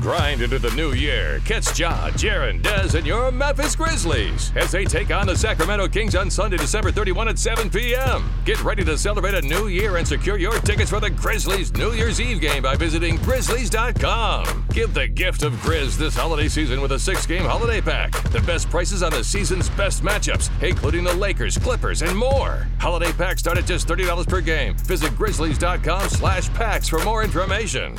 Grind 0.00 0.40
into 0.40 0.58
the 0.58 0.70
new 0.70 0.92
year. 0.92 1.40
Catch 1.44 1.78
Ja, 1.78 2.08
Jaren, 2.10 2.62
Dez, 2.62 2.94
and 2.94 3.06
your 3.06 3.30
Memphis 3.30 3.76
Grizzlies 3.76 4.50
as 4.56 4.72
they 4.72 4.84
take 4.84 5.10
on 5.10 5.26
the 5.26 5.36
Sacramento 5.36 5.88
Kings 5.88 6.14
on 6.14 6.30
Sunday, 6.30 6.56
December 6.56 6.90
31 6.90 7.28
at 7.28 7.38
7 7.38 7.68
p.m. 7.68 8.30
Get 8.46 8.62
ready 8.64 8.82
to 8.84 8.96
celebrate 8.96 9.34
a 9.34 9.42
new 9.42 9.68
year 9.68 9.98
and 9.98 10.08
secure 10.08 10.38
your 10.38 10.54
tickets 10.60 10.90
for 10.90 11.00
the 11.00 11.10
Grizzlies 11.10 11.72
New 11.74 11.92
Year's 11.92 12.20
Eve 12.20 12.40
game 12.40 12.62
by 12.62 12.76
visiting 12.76 13.18
Grizzlies.com. 13.18 14.66
Give 14.72 14.92
the 14.94 15.06
gift 15.06 15.42
of 15.42 15.52
Grizz 15.54 15.98
this 15.98 16.16
holiday 16.16 16.48
season 16.48 16.80
with 16.80 16.92
a 16.92 16.98
six 16.98 17.26
game 17.26 17.44
holiday 17.44 17.82
pack. 17.82 18.12
The 18.30 18.40
best 18.40 18.70
prices 18.70 19.02
on 19.02 19.12
the 19.12 19.22
season's 19.22 19.68
best 19.70 20.02
matchups, 20.02 20.50
including 20.62 21.04
the 21.04 21.14
Lakers, 21.14 21.58
Clippers, 21.58 22.00
and 22.02 22.16
more. 22.16 22.66
Holiday 22.78 23.12
packs 23.12 23.40
start 23.40 23.58
at 23.58 23.66
just 23.66 23.86
$30 23.86 24.26
per 24.26 24.40
game. 24.40 24.76
Visit 24.78 25.10
Grizzlies.com 25.12 26.08
slash 26.08 26.48
packs 26.54 26.88
for 26.88 27.04
more 27.04 27.22
information. 27.22 27.98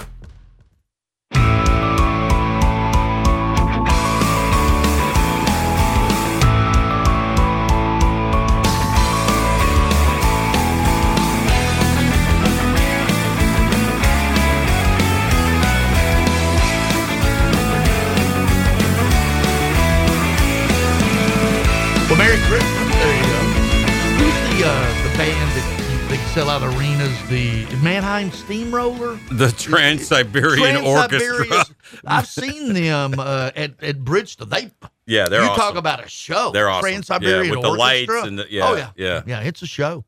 The 27.31 27.65
Mannheim 27.81 28.29
Steamroller. 28.31 29.17
The 29.31 29.51
Trans 29.57 30.05
Siberian 30.05 30.83
Orchestra. 30.83 31.63
I've 32.05 32.27
seen 32.27 32.73
them 32.73 33.15
uh, 33.17 33.51
at 33.55 33.81
at 33.81 33.99
Bridgestone. 33.99 34.49
They 34.49 34.69
Yeah, 35.05 35.29
they're 35.29 35.39
awesome. 35.39 35.45
you 35.45 35.49
awesome. 35.51 35.55
talk 35.61 35.75
about 35.77 36.03
a 36.03 36.09
show. 36.09 36.51
They're 36.51 36.67
awesome. 36.69 36.81
Trans 36.89 37.07
Siberian 37.07 37.45
Yeah, 37.45 37.51
with 37.51 37.61
the 37.61 37.69
lights 37.69 38.09
Orchestra. 38.09 38.27
and 38.27 38.39
the- 38.39 38.47
yeah, 38.51 38.67
oh 38.69 38.75
yeah, 38.75 38.89
yeah. 38.97 39.21
yeah. 39.25 39.39
It's 39.43 39.61
a 39.61 39.65
show. 39.65 40.03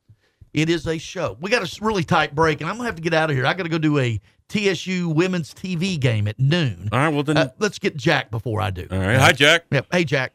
It 0.54 0.70
is 0.70 0.86
a 0.86 0.98
show. 0.98 1.38
We 1.40 1.50
got 1.50 1.64
a 1.64 1.84
really 1.86 2.04
tight 2.04 2.36
break, 2.36 2.60
and 2.60 2.70
I'm 2.70 2.76
gonna 2.76 2.88
have 2.88 2.96
to 2.98 3.02
get 3.02 3.14
out 3.14 3.30
of 3.30 3.38
here. 3.38 3.46
I 3.46 3.54
got 3.54 3.64
to 3.64 3.70
go 3.70 3.78
do 3.78 4.00
a 4.00 4.20
TSU 4.50 5.08
women's 5.08 5.54
TV 5.54 5.98
game 5.98 6.28
at 6.28 6.38
noon. 6.38 6.90
All 6.92 7.00
right, 7.00 7.08
well 7.08 7.24
then, 7.24 7.38
Uh, 7.38 7.50
let's 7.58 7.80
get 7.80 7.96
Jack 7.96 8.32
before 8.32 8.60
I 8.60 8.70
do. 8.70 8.86
all 8.92 9.00
right. 9.00 9.18
Hi, 9.18 9.32
Jack. 9.32 9.64
Yep. 9.72 9.88
Hey, 9.94 10.04
Jack. 10.04 10.34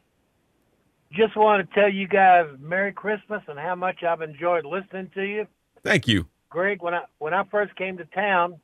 Just 1.13 1.35
want 1.37 1.69
to 1.69 1.75
tell 1.79 1.89
you 1.93 2.07
guys 2.07 2.47
Merry 2.59 2.91
Christmas 2.93 3.43
and 3.47 3.59
how 3.59 3.75
much 3.75 4.01
I've 4.03 4.21
enjoyed 4.23 4.65
listening 4.65 5.11
to 5.13 5.21
you. 5.21 5.45
Thank 5.83 6.07
you. 6.07 6.25
Greg, 6.49 6.81
when 6.81 6.93
I 6.93 7.03
when 7.19 7.33
I 7.33 7.43
first 7.45 7.75
came 7.75 7.97
to 7.97 8.05
town, 8.05 8.59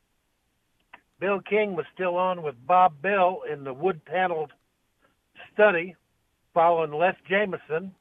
Bill 1.20 1.40
King 1.42 1.76
was 1.76 1.86
still 1.94 2.18
on 2.18 2.42
with 2.44 2.56
Bob 2.66 3.02
Bell 3.02 3.42
in 3.52 3.64
the 3.64 3.74
wood 3.74 4.04
paneled 4.06 4.52
study, 5.54 5.96
following 6.54 6.92
Les 6.92 7.16
Jameson. 7.30 7.94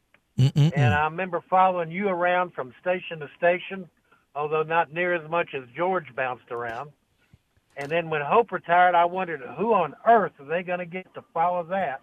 And 0.75 0.93
I 0.95 1.05
remember 1.05 1.43
following 1.49 1.91
you 1.91 2.09
around 2.09 2.55
from 2.55 2.75
station 2.81 3.21
to 3.21 3.29
station, 3.37 3.89
although 4.35 4.63
not 4.65 4.93
near 4.93 5.15
as 5.15 5.29
much 5.31 5.51
as 5.55 5.63
George 5.77 6.07
bounced 6.17 6.51
around. 6.51 6.91
And 7.77 7.91
then 7.91 8.09
when 8.11 8.21
Hope 8.23 8.53
retired, 8.53 8.95
I 8.95 9.05
wondered 9.05 9.43
who 9.57 9.75
on 9.75 9.95
earth 10.07 10.33
are 10.41 10.47
they 10.47 10.63
going 10.63 10.79
to 10.79 10.87
get 10.87 11.13
to 11.15 11.25
follow 11.33 11.63
that? 11.65 12.01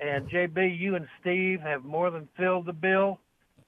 And 0.00 0.28
JB, 0.28 0.78
you 0.78 0.96
and 0.96 1.06
Steve 1.20 1.60
have 1.60 1.84
more 1.84 2.10
than 2.10 2.28
filled 2.36 2.66
the 2.66 2.72
bill. 2.72 3.20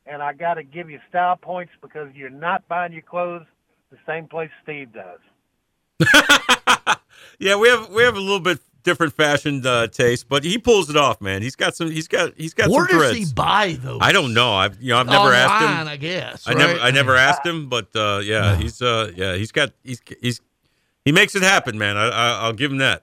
And 0.06 0.22
I 0.22 0.32
got 0.34 0.54
to 0.54 0.62
give 0.62 0.90
you 0.90 1.00
style 1.08 1.36
points 1.36 1.72
because 1.80 2.08
you're 2.14 2.28
not 2.30 2.66
buying 2.68 2.92
your 2.92 3.02
clothes 3.02 3.44
the 3.90 3.96
same 4.06 4.26
place 4.26 4.50
Steve 4.62 4.90
does. 4.92 5.20
Yeah, 7.38 7.56
we 7.56 7.68
have 7.68 7.90
we 7.90 8.02
have 8.02 8.16
a 8.16 8.20
little 8.20 8.40
bit 8.40 8.58
different 8.82 9.12
fashion 9.14 9.64
uh, 9.66 9.86
taste, 9.88 10.28
but 10.28 10.44
he 10.44 10.58
pulls 10.58 10.90
it 10.90 10.96
off, 10.96 11.20
man. 11.20 11.42
He's 11.42 11.56
got 11.56 11.74
some. 11.74 11.90
He's 11.90 12.06
got 12.06 12.32
he's 12.36 12.54
got 12.54 12.70
Where 12.70 12.86
some 12.88 12.98
does 12.98 13.10
threads. 13.10 13.28
he 13.30 13.34
buy 13.34 13.76
those? 13.80 13.98
I 14.00 14.12
don't 14.12 14.34
know. 14.34 14.54
I've 14.54 14.80
you 14.80 14.90
know 14.90 14.98
I've 14.98 15.06
never 15.06 15.32
asked 15.32 15.62
him. 15.62 15.70
Online, 15.70 15.88
I 15.88 15.96
guess, 15.96 16.44
I 16.46 16.54
never? 16.54 16.78
I 16.80 16.90
never 16.90 17.16
asked 17.16 17.44
him, 17.46 17.68
but 17.68 17.88
uh, 17.96 18.20
yeah, 18.22 18.56
he's 18.56 18.80
uh 18.82 19.10
yeah 19.16 19.34
he's 19.36 19.52
got 19.52 19.72
he's 19.82 20.00
he's 20.20 20.40
he 21.04 21.12
makes 21.12 21.34
it 21.34 21.42
happen, 21.42 21.78
man. 21.78 21.96
I, 21.96 22.08
I 22.08 22.28
I'll 22.42 22.52
give 22.52 22.70
him 22.70 22.78
that. 22.78 23.02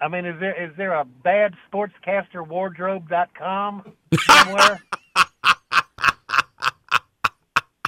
I 0.00 0.08
mean, 0.08 0.24
is 0.26 0.38
there 0.40 0.64
is 0.70 0.76
there 0.76 0.94
a 0.94 1.04
bad 1.04 1.54
sportscasterwardrobe.com 1.72 3.92
somewhere? 4.20 4.80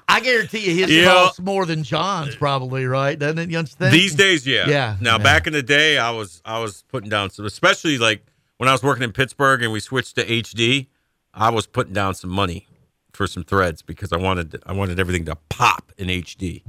I 0.08 0.20
guarantee 0.20 0.60
you 0.70 0.74
his 0.74 0.90
Yeah. 0.90 1.04
costs 1.06 1.40
more 1.40 1.66
than 1.66 1.82
Jon's, 1.82 2.36
probably, 2.36 2.86
right? 2.86 3.18
Doesn't 3.18 3.38
it? 3.38 3.50
You 3.50 3.58
understand? 3.58 3.92
These 3.92 4.14
days, 4.14 4.46
yeah. 4.46 4.68
Yeah. 4.68 4.96
Now 5.00 5.18
yeah. 5.18 5.22
back 5.24 5.46
in 5.46 5.52
the 5.52 5.62
day, 5.62 5.98
I 5.98 6.10
was 6.10 6.40
I 6.44 6.58
was 6.60 6.84
putting 6.88 7.10
down 7.10 7.30
some, 7.30 7.44
especially 7.44 7.98
like 7.98 8.24
when 8.58 8.68
I 8.68 8.72
was 8.72 8.82
working 8.82 9.02
in 9.02 9.12
Pittsburgh 9.12 9.62
and 9.62 9.72
we 9.72 9.80
switched 9.80 10.14
to 10.16 10.24
HD. 10.24 10.86
I 11.34 11.50
was 11.50 11.66
putting 11.66 11.92
down 11.92 12.14
some 12.14 12.30
money 12.30 12.66
for 13.12 13.26
some 13.26 13.42
threads 13.44 13.82
because 13.82 14.12
I 14.12 14.16
wanted 14.16 14.62
I 14.66 14.72
wanted 14.72 14.98
everything 15.00 15.24
to 15.26 15.36
pop 15.48 15.92
in 15.98 16.08
HD. 16.08 16.62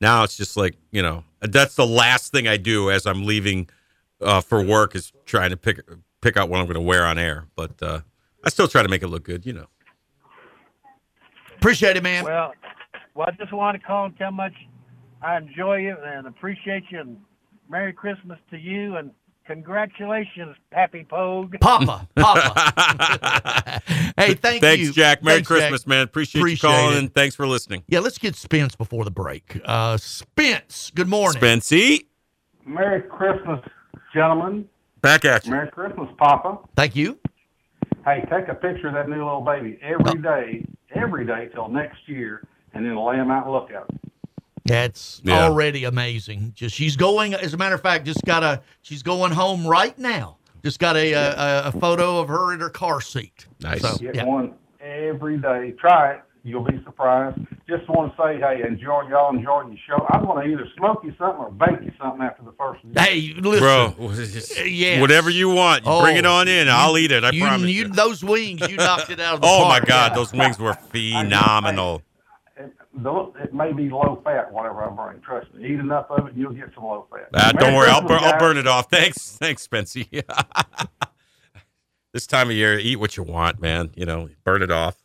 Now 0.00 0.22
it's 0.24 0.36
just 0.36 0.56
like 0.56 0.76
you 0.90 1.02
know 1.02 1.24
that's 1.40 1.74
the 1.74 1.86
last 1.86 2.32
thing 2.32 2.46
I 2.48 2.56
do 2.56 2.90
as 2.90 3.04
I'm 3.06 3.24
leaving 3.26 3.68
uh, 4.20 4.40
for 4.42 4.62
work 4.62 4.94
is 4.94 5.12
trying 5.26 5.50
to 5.50 5.56
pick 5.56 5.80
pick 6.20 6.36
out 6.36 6.48
what 6.48 6.60
I'm 6.60 6.66
going 6.66 6.74
to 6.74 6.80
wear 6.80 7.04
on 7.04 7.18
air. 7.18 7.46
But 7.56 7.82
uh, 7.82 8.00
I 8.44 8.48
still 8.50 8.68
try 8.68 8.82
to 8.82 8.88
make 8.88 9.02
it 9.02 9.08
look 9.08 9.24
good, 9.24 9.44
you 9.44 9.52
know. 9.52 9.66
Appreciate 11.60 11.96
it, 11.96 12.02
man. 12.02 12.24
Well, 12.24 12.54
well, 13.14 13.28
I 13.28 13.32
just 13.32 13.52
want 13.52 13.78
to 13.80 13.86
call 13.86 14.06
and 14.06 14.16
tell 14.16 14.30
much 14.32 14.54
I 15.22 15.36
enjoy 15.36 15.76
you 15.76 15.96
and 16.02 16.26
appreciate 16.26 16.84
you, 16.90 17.00
and 17.00 17.18
Merry 17.68 17.92
Christmas 17.92 18.38
to 18.50 18.56
you, 18.56 18.96
and 18.96 19.10
congratulations, 19.46 20.56
Pappy 20.70 21.04
Pogue. 21.08 21.56
Papa, 21.60 22.08
Papa. 22.16 23.82
hey, 24.16 24.34
thank 24.34 24.54
you. 24.54 24.60
thanks, 24.60 24.82
you. 24.84 24.92
Jack. 24.92 25.22
Merry 25.22 25.36
Thanks, 25.38 25.48
Christmas, 25.48 25.80
Jack. 25.82 25.88
man. 25.88 26.02
Appreciate, 26.02 26.40
Appreciate 26.40 26.70
you 26.70 26.76
calling 26.76 26.96
it. 26.96 26.98
and 27.00 27.14
thanks 27.14 27.34
for 27.36 27.46
listening. 27.46 27.84
Yeah, 27.88 27.98
let's 28.00 28.16
get 28.18 28.34
Spence 28.36 28.74
before 28.74 29.04
the 29.04 29.10
break. 29.10 29.60
Uh, 29.64 29.98
Spence, 29.98 30.90
good 30.94 31.08
morning. 31.08 31.42
Spency, 31.42 32.06
Merry 32.64 33.02
Christmas, 33.02 33.60
gentlemen. 34.14 34.66
back 35.02 35.24
at 35.26 35.44
you. 35.44 35.52
Merry 35.52 35.70
Christmas, 35.70 36.08
Papa. 36.18 36.58
Thank 36.76 36.96
you. 36.96 37.18
Hey, 38.04 38.20
take 38.30 38.48
a 38.48 38.54
picture 38.54 38.88
of 38.88 38.94
that 38.94 39.08
new 39.08 39.16
little 39.22 39.42
baby 39.42 39.78
every 39.82 40.20
day, 40.22 40.64
every 40.94 41.26
day 41.26 41.48
till 41.54 41.68
next 41.68 42.08
year, 42.08 42.46
and 42.72 42.84
then 42.84 42.96
lay 42.96 43.16
them 43.16 43.30
out 43.30 43.44
and 43.44 43.52
look 43.52 43.70
at 43.70 43.82
him. 43.90 43.98
That's 44.64 45.20
Yeah. 45.24 45.44
already 45.44 45.84
amazing. 45.84 46.52
Just 46.54 46.74
she's 46.74 46.96
going. 46.96 47.34
As 47.34 47.54
a 47.54 47.56
matter 47.56 47.74
of 47.74 47.82
fact, 47.82 48.04
just 48.04 48.24
got 48.24 48.42
a. 48.42 48.62
She's 48.82 49.02
going 49.02 49.32
home 49.32 49.66
right 49.66 49.98
now. 49.98 50.36
Just 50.62 50.78
got 50.78 50.96
a 50.96 51.12
a, 51.12 51.62
a 51.66 51.72
photo 51.72 52.18
of 52.20 52.28
her 52.28 52.52
in 52.52 52.60
her 52.60 52.70
car 52.70 53.00
seat. 53.00 53.46
Nice. 53.60 53.80
So, 53.80 53.96
Get 53.98 54.14
yeah. 54.14 54.24
one 54.24 54.54
every 54.80 55.38
day. 55.38 55.72
Try 55.78 56.12
it. 56.14 56.22
You'll 56.42 56.64
be 56.64 56.80
surprised. 56.84 57.38
Just 57.68 57.88
want 57.90 58.16
to 58.16 58.22
say, 58.22 58.38
hey, 58.40 58.66
enjoy 58.66 59.02
y'all 59.10 59.34
enjoy 59.36 59.62
your 59.68 59.76
show. 59.86 60.06
I'm 60.10 60.24
going 60.24 60.46
to 60.46 60.52
either 60.52 60.66
smoke 60.76 61.02
you 61.04 61.12
something 61.18 61.38
or 61.38 61.50
bake 61.50 61.82
you 61.82 61.92
something 62.00 62.22
after 62.22 62.42
the 62.44 62.52
first. 62.58 62.80
Hey, 62.96 63.34
listen. 63.38 63.60
Bro, 63.60 63.94
yes. 64.66 65.00
whatever 65.00 65.28
you 65.28 65.50
want, 65.50 65.84
you 65.84 66.00
bring 66.00 66.16
it 66.16 66.24
Oh, 66.24 66.32
on 66.32 66.48
in. 66.48 66.68
I'll 66.68 66.96
eat 66.96 67.12
it. 67.12 67.24
I 67.24 67.30
you, 67.30 67.42
promise. 67.44 67.70
you, 67.70 67.88
Those 67.88 68.24
wings, 68.24 68.60
you 68.68 68.76
knocked 68.76 69.10
it 69.10 69.20
out 69.20 69.34
of 69.34 69.40
the 69.42 69.46
oh 69.46 69.64
park. 69.64 69.82
my 69.82 69.86
God, 69.86 70.14
those 70.16 70.32
wings 70.32 70.58
were 70.58 70.72
phenomenal. 70.90 72.02
It, 72.56 72.72
it 73.42 73.54
may 73.54 73.72
be 73.72 73.88
low 73.90 74.20
fat, 74.24 74.50
whatever 74.52 74.82
I 74.82 74.88
bring. 74.90 75.22
Trust 75.22 75.52
me. 75.54 75.64
Eat 75.66 75.78
enough 75.80 76.06
of 76.10 76.26
it, 76.26 76.34
you'll 76.34 76.52
get 76.52 76.70
some 76.74 76.84
low 76.84 77.06
fat. 77.10 77.28
Merry 77.32 77.52
don't 77.66 77.74
worry, 77.74 77.88
I'll, 77.90 78.02
bur- 78.02 78.18
I'll 78.18 78.38
burn 78.38 78.56
it 78.56 78.66
off. 78.66 78.90
Thanks, 78.90 79.36
thanks, 79.36 79.66
Spency. 79.66 80.22
this 82.12 82.26
time 82.26 82.48
of 82.50 82.56
year, 82.56 82.78
eat 82.78 82.96
what 82.96 83.16
you 83.16 83.22
want, 83.22 83.60
man. 83.60 83.90
You 83.94 84.06
know, 84.06 84.28
burn 84.44 84.62
it 84.62 84.70
off. 84.70 84.96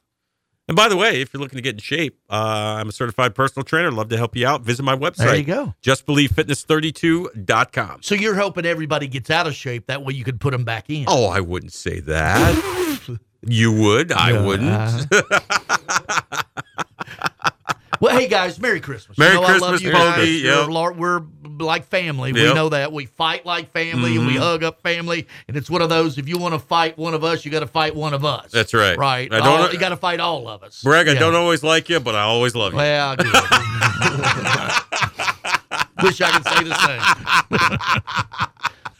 And 0.67 0.75
by 0.75 0.89
the 0.89 0.97
way, 0.97 1.21
if 1.21 1.31
you're 1.31 1.39
looking 1.41 1.57
to 1.57 1.61
get 1.61 1.75
in 1.75 1.79
shape, 1.79 2.19
uh, 2.29 2.77
I'm 2.79 2.89
a 2.89 2.91
certified 2.91 3.35
personal 3.35 3.63
trainer. 3.63 3.91
Love 3.91 4.09
to 4.09 4.17
help 4.17 4.35
you 4.35 4.47
out. 4.47 4.61
Visit 4.61 4.81
my 4.81 4.95
website. 4.97 5.17
There 5.17 5.35
you 5.35 5.43
go. 5.43 5.75
JustBelieveFitness32.com. 5.83 8.01
So 8.01 8.15
you're 8.15 8.33
hoping 8.35 8.65
everybody 8.65 9.05
gets 9.07 9.29
out 9.29 9.45
of 9.45 9.53
shape 9.53 9.85
that 9.87 10.03
way 10.03 10.13
you 10.15 10.23
could 10.23 10.41
put 10.41 10.49
them 10.51 10.63
back 10.63 10.89
in. 10.89 11.05
Oh, 11.07 11.27
I 11.27 11.41
wouldn't 11.41 11.73
say 11.73 11.99
that. 12.01 13.19
you 13.45 13.71
would. 13.73 14.11
I 14.11 14.31
Yeah. 14.31 14.43
wouldn't. 14.45 15.05
Well, 18.01 18.19
hey 18.19 18.27
guys, 18.27 18.59
Merry 18.59 18.81
Christmas. 18.81 19.17
Merry 19.17 19.35
you 19.35 19.41
know 19.41 19.47
I 19.47 19.51
love 19.57 19.79
Christmas, 19.79 19.81
you 19.83 19.91
guys. 19.93 20.15
Pokey, 20.17 20.43
We're, 20.69 20.91
we're 20.91 21.21
like 21.59 21.85
family. 21.87 22.33
We 22.33 22.53
know 22.53 22.69
that. 22.69 22.91
We 22.91 23.05
fight 23.05 23.45
like 23.45 23.71
family 23.71 24.15
and 24.17 24.25
we 24.27 24.33
Mhm. 24.33 24.39
hug 24.39 24.63
up 24.63 24.81
family. 24.81 25.27
And 25.47 25.55
it's 25.57 25.69
one 25.69 25.81
of 25.81 25.89
those. 25.89 26.17
If 26.17 26.27
you 26.29 26.37
want 26.37 26.53
to 26.53 26.59
fight 26.59 26.97
one 26.97 27.13
of 27.13 27.23
us, 27.23 27.45
you 27.45 27.51
got 27.51 27.61
to 27.61 27.67
fight 27.67 27.95
one 27.95 28.13
of 28.13 28.23
us. 28.25 28.51
That's 28.51 28.73
right. 28.73 28.97
Right. 28.97 29.31
I 29.33 29.37
don't- 29.39 29.47
All- 29.61 29.71
you 29.73 29.79
got 29.79 29.89
to 29.89 29.97
fight 29.97 30.19
all 30.19 30.47
of 30.47 30.63
us. 30.63 30.81
Greg, 30.83 31.07
I 31.07 31.13
don't 31.15 31.35
always 31.35 31.63
like 31.63 31.89
you, 31.89 31.99
but 31.99 32.15
I 32.15 32.21
always 32.21 32.55
love 32.55 32.73
you. 32.73 32.77
Well. 32.77 33.15
Wish 36.03 36.21
I 36.21 36.29
could 36.31 36.43
say 36.45 36.63
the 36.63 36.75
same. 36.85 37.01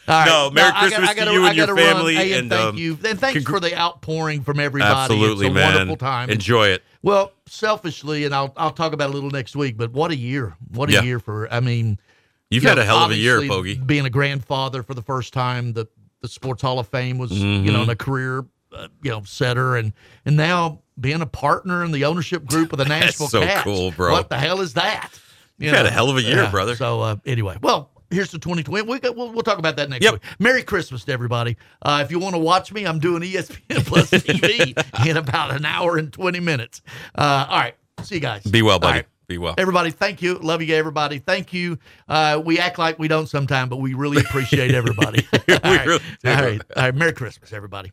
All 0.08 0.14
right. 0.14 0.26
No, 0.26 0.50
Merry 0.52 0.70
I 0.72 0.80
Christmas 0.88 1.14
gotta- 1.14 1.24
to 1.26 1.32
you 1.32 1.44
I 1.44 1.48
and 1.48 1.56
your 1.56 1.66
gotta 1.66 1.74
run. 1.82 1.94
family, 1.96 2.16
and, 2.16 2.32
and, 2.32 2.50
thank 2.50 2.62
um, 2.68 2.76
you. 2.78 2.98
And 3.04 3.18
thanks 3.20 3.42
congr- 3.42 3.48
for 3.50 3.60
the 3.60 3.76
outpouring 3.78 4.42
from 4.42 4.60
everybody. 4.60 4.94
Absolutely, 4.94 5.46
it's 5.46 5.50
a 5.52 5.54
man. 5.54 5.74
wonderful 5.74 5.96
time. 5.96 6.30
Enjoy 6.30 6.68
it. 6.68 6.82
Well, 7.02 7.32
selfishly, 7.46 8.24
and 8.24 8.32
I'll 8.34 8.52
I'll 8.56 8.70
talk 8.70 8.92
about 8.92 9.08
it 9.08 9.12
a 9.12 9.14
little 9.14 9.30
next 9.30 9.56
week. 9.56 9.76
But 9.76 9.92
what 9.92 10.10
a 10.12 10.16
year! 10.16 10.56
What 10.72 10.88
a 10.90 10.92
Yeah. 10.92 11.02
year 11.02 11.18
for. 11.18 11.52
I 11.52 11.58
mean, 11.60 11.98
You've 12.50 12.62
you 12.62 12.68
had 12.68 12.76
know, 12.76 12.82
a 12.82 12.84
hell 12.84 12.98
of 12.98 13.10
a 13.10 13.16
year, 13.16 13.46
Bogey. 13.46 13.76
Being 13.76 14.06
a 14.06 14.10
grandfather 14.10 14.82
for 14.82 14.94
the 14.94 15.02
first 15.02 15.32
time, 15.32 15.72
the 15.72 15.86
the 16.22 16.28
Sports 16.28 16.62
Hall 16.62 16.78
of 16.78 16.88
Fame 16.88 17.18
was 17.18 17.30
you 17.32 17.44
Mhm. 17.44 17.72
know, 17.72 17.82
in 17.82 17.90
a 17.90 17.96
career 17.96 18.44
uh, 18.72 18.88
you 19.02 19.10
know 19.10 19.22
setter, 19.24 19.76
and 19.76 19.92
and 20.24 20.36
now 20.36 20.80
being 21.00 21.20
a 21.20 21.26
partner 21.26 21.84
in 21.84 21.92
the 21.92 22.04
ownership 22.04 22.44
group 22.46 22.72
of 22.72 22.78
the 22.78 22.84
Nashville 22.88 23.28
so 23.28 23.40
Cats. 23.42 23.64
cool, 23.64 23.90
bro. 23.92 24.12
What 24.12 24.28
the 24.30 24.38
hell 24.38 24.60
is 24.60 24.74
that? 24.74 25.10
You've 25.58 25.74
had 25.74 25.86
a 25.86 25.90
hell 25.90 26.10
of 26.10 26.16
a 26.16 26.22
year, 26.22 26.48
brother. 26.50 26.76
So 26.76 27.00
uh, 27.00 27.16
anyway, 27.26 27.56
well. 27.62 27.90
Here's 28.08 28.30
the 28.30 28.38
2020. 28.38 28.88
We 28.88 29.00
got, 29.00 29.16
we'll, 29.16 29.32
we'll 29.32 29.42
talk 29.42 29.58
about 29.58 29.74
that 29.78 29.90
next 29.90 30.08
week. 30.08 30.20
Merry 30.38 30.62
Christmas 30.62 31.02
to 31.06 31.12
everybody. 31.12 31.56
Uh, 31.82 32.02
if 32.04 32.12
you 32.12 32.20
want 32.20 32.36
to 32.36 32.38
watch 32.38 32.72
me, 32.72 32.86
I'm 32.86 33.00
doing 33.00 33.20
ESPN 33.20 33.84
Plus 33.84 34.12
TV 34.12 34.78
in 35.08 35.16
about 35.16 35.50
an 35.50 35.64
hour 35.64 35.98
and 35.98 36.12
20 36.12 36.38
minutes. 36.38 36.82
Uh, 37.16 37.46
all 37.50 37.58
right. 37.58 37.74
See 38.04 38.14
you 38.14 38.20
guys. 38.20 38.44
Be 38.44 38.62
well, 38.62 38.78
buddy. 38.78 39.02
Be 39.28 39.38
well. 39.38 39.54
Everybody, 39.58 39.90
thank 39.90 40.22
you. 40.22 40.34
Love 40.38 40.62
you, 40.62 40.74
everybody. 40.74 41.18
Thank 41.18 41.52
you. 41.52 41.78
Uh, 42.08 42.40
we 42.44 42.60
act 42.60 42.78
like 42.78 42.98
we 42.98 43.08
don't 43.08 43.28
sometime, 43.28 43.68
but 43.68 43.76
we 43.76 43.94
really 43.94 44.22
appreciate 44.22 44.72
everybody. 44.72 45.26
All 45.48 45.56
right. 45.64 45.86
really 45.86 45.98
do. 46.22 46.28
All 46.30 46.34
right. 46.34 46.60
All 46.76 46.82
right. 46.84 46.94
Merry 46.94 47.12
Christmas, 47.12 47.52
everybody. 47.52 47.92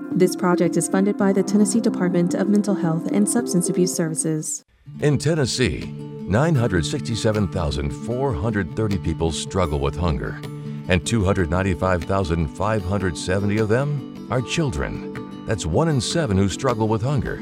This 0.13 0.35
project 0.35 0.75
is 0.75 0.89
funded 0.89 1.17
by 1.17 1.31
the 1.31 1.41
Tennessee 1.41 1.79
Department 1.79 2.33
of 2.33 2.49
Mental 2.49 2.75
Health 2.75 3.09
and 3.13 3.25
Substance 3.27 3.69
Abuse 3.69 3.95
Services. 3.95 4.65
In 4.99 5.17
Tennessee, 5.17 5.85
967,430 6.27 8.97
people 8.97 9.31
struggle 9.31 9.79
with 9.79 9.95
hunger, 9.95 10.37
and 10.89 11.07
295,570 11.07 13.57
of 13.57 13.69
them 13.69 14.27
are 14.29 14.41
children. 14.41 15.45
That's 15.45 15.65
one 15.65 15.87
in 15.87 16.01
seven 16.01 16.37
who 16.37 16.49
struggle 16.49 16.89
with 16.89 17.01
hunger, 17.01 17.41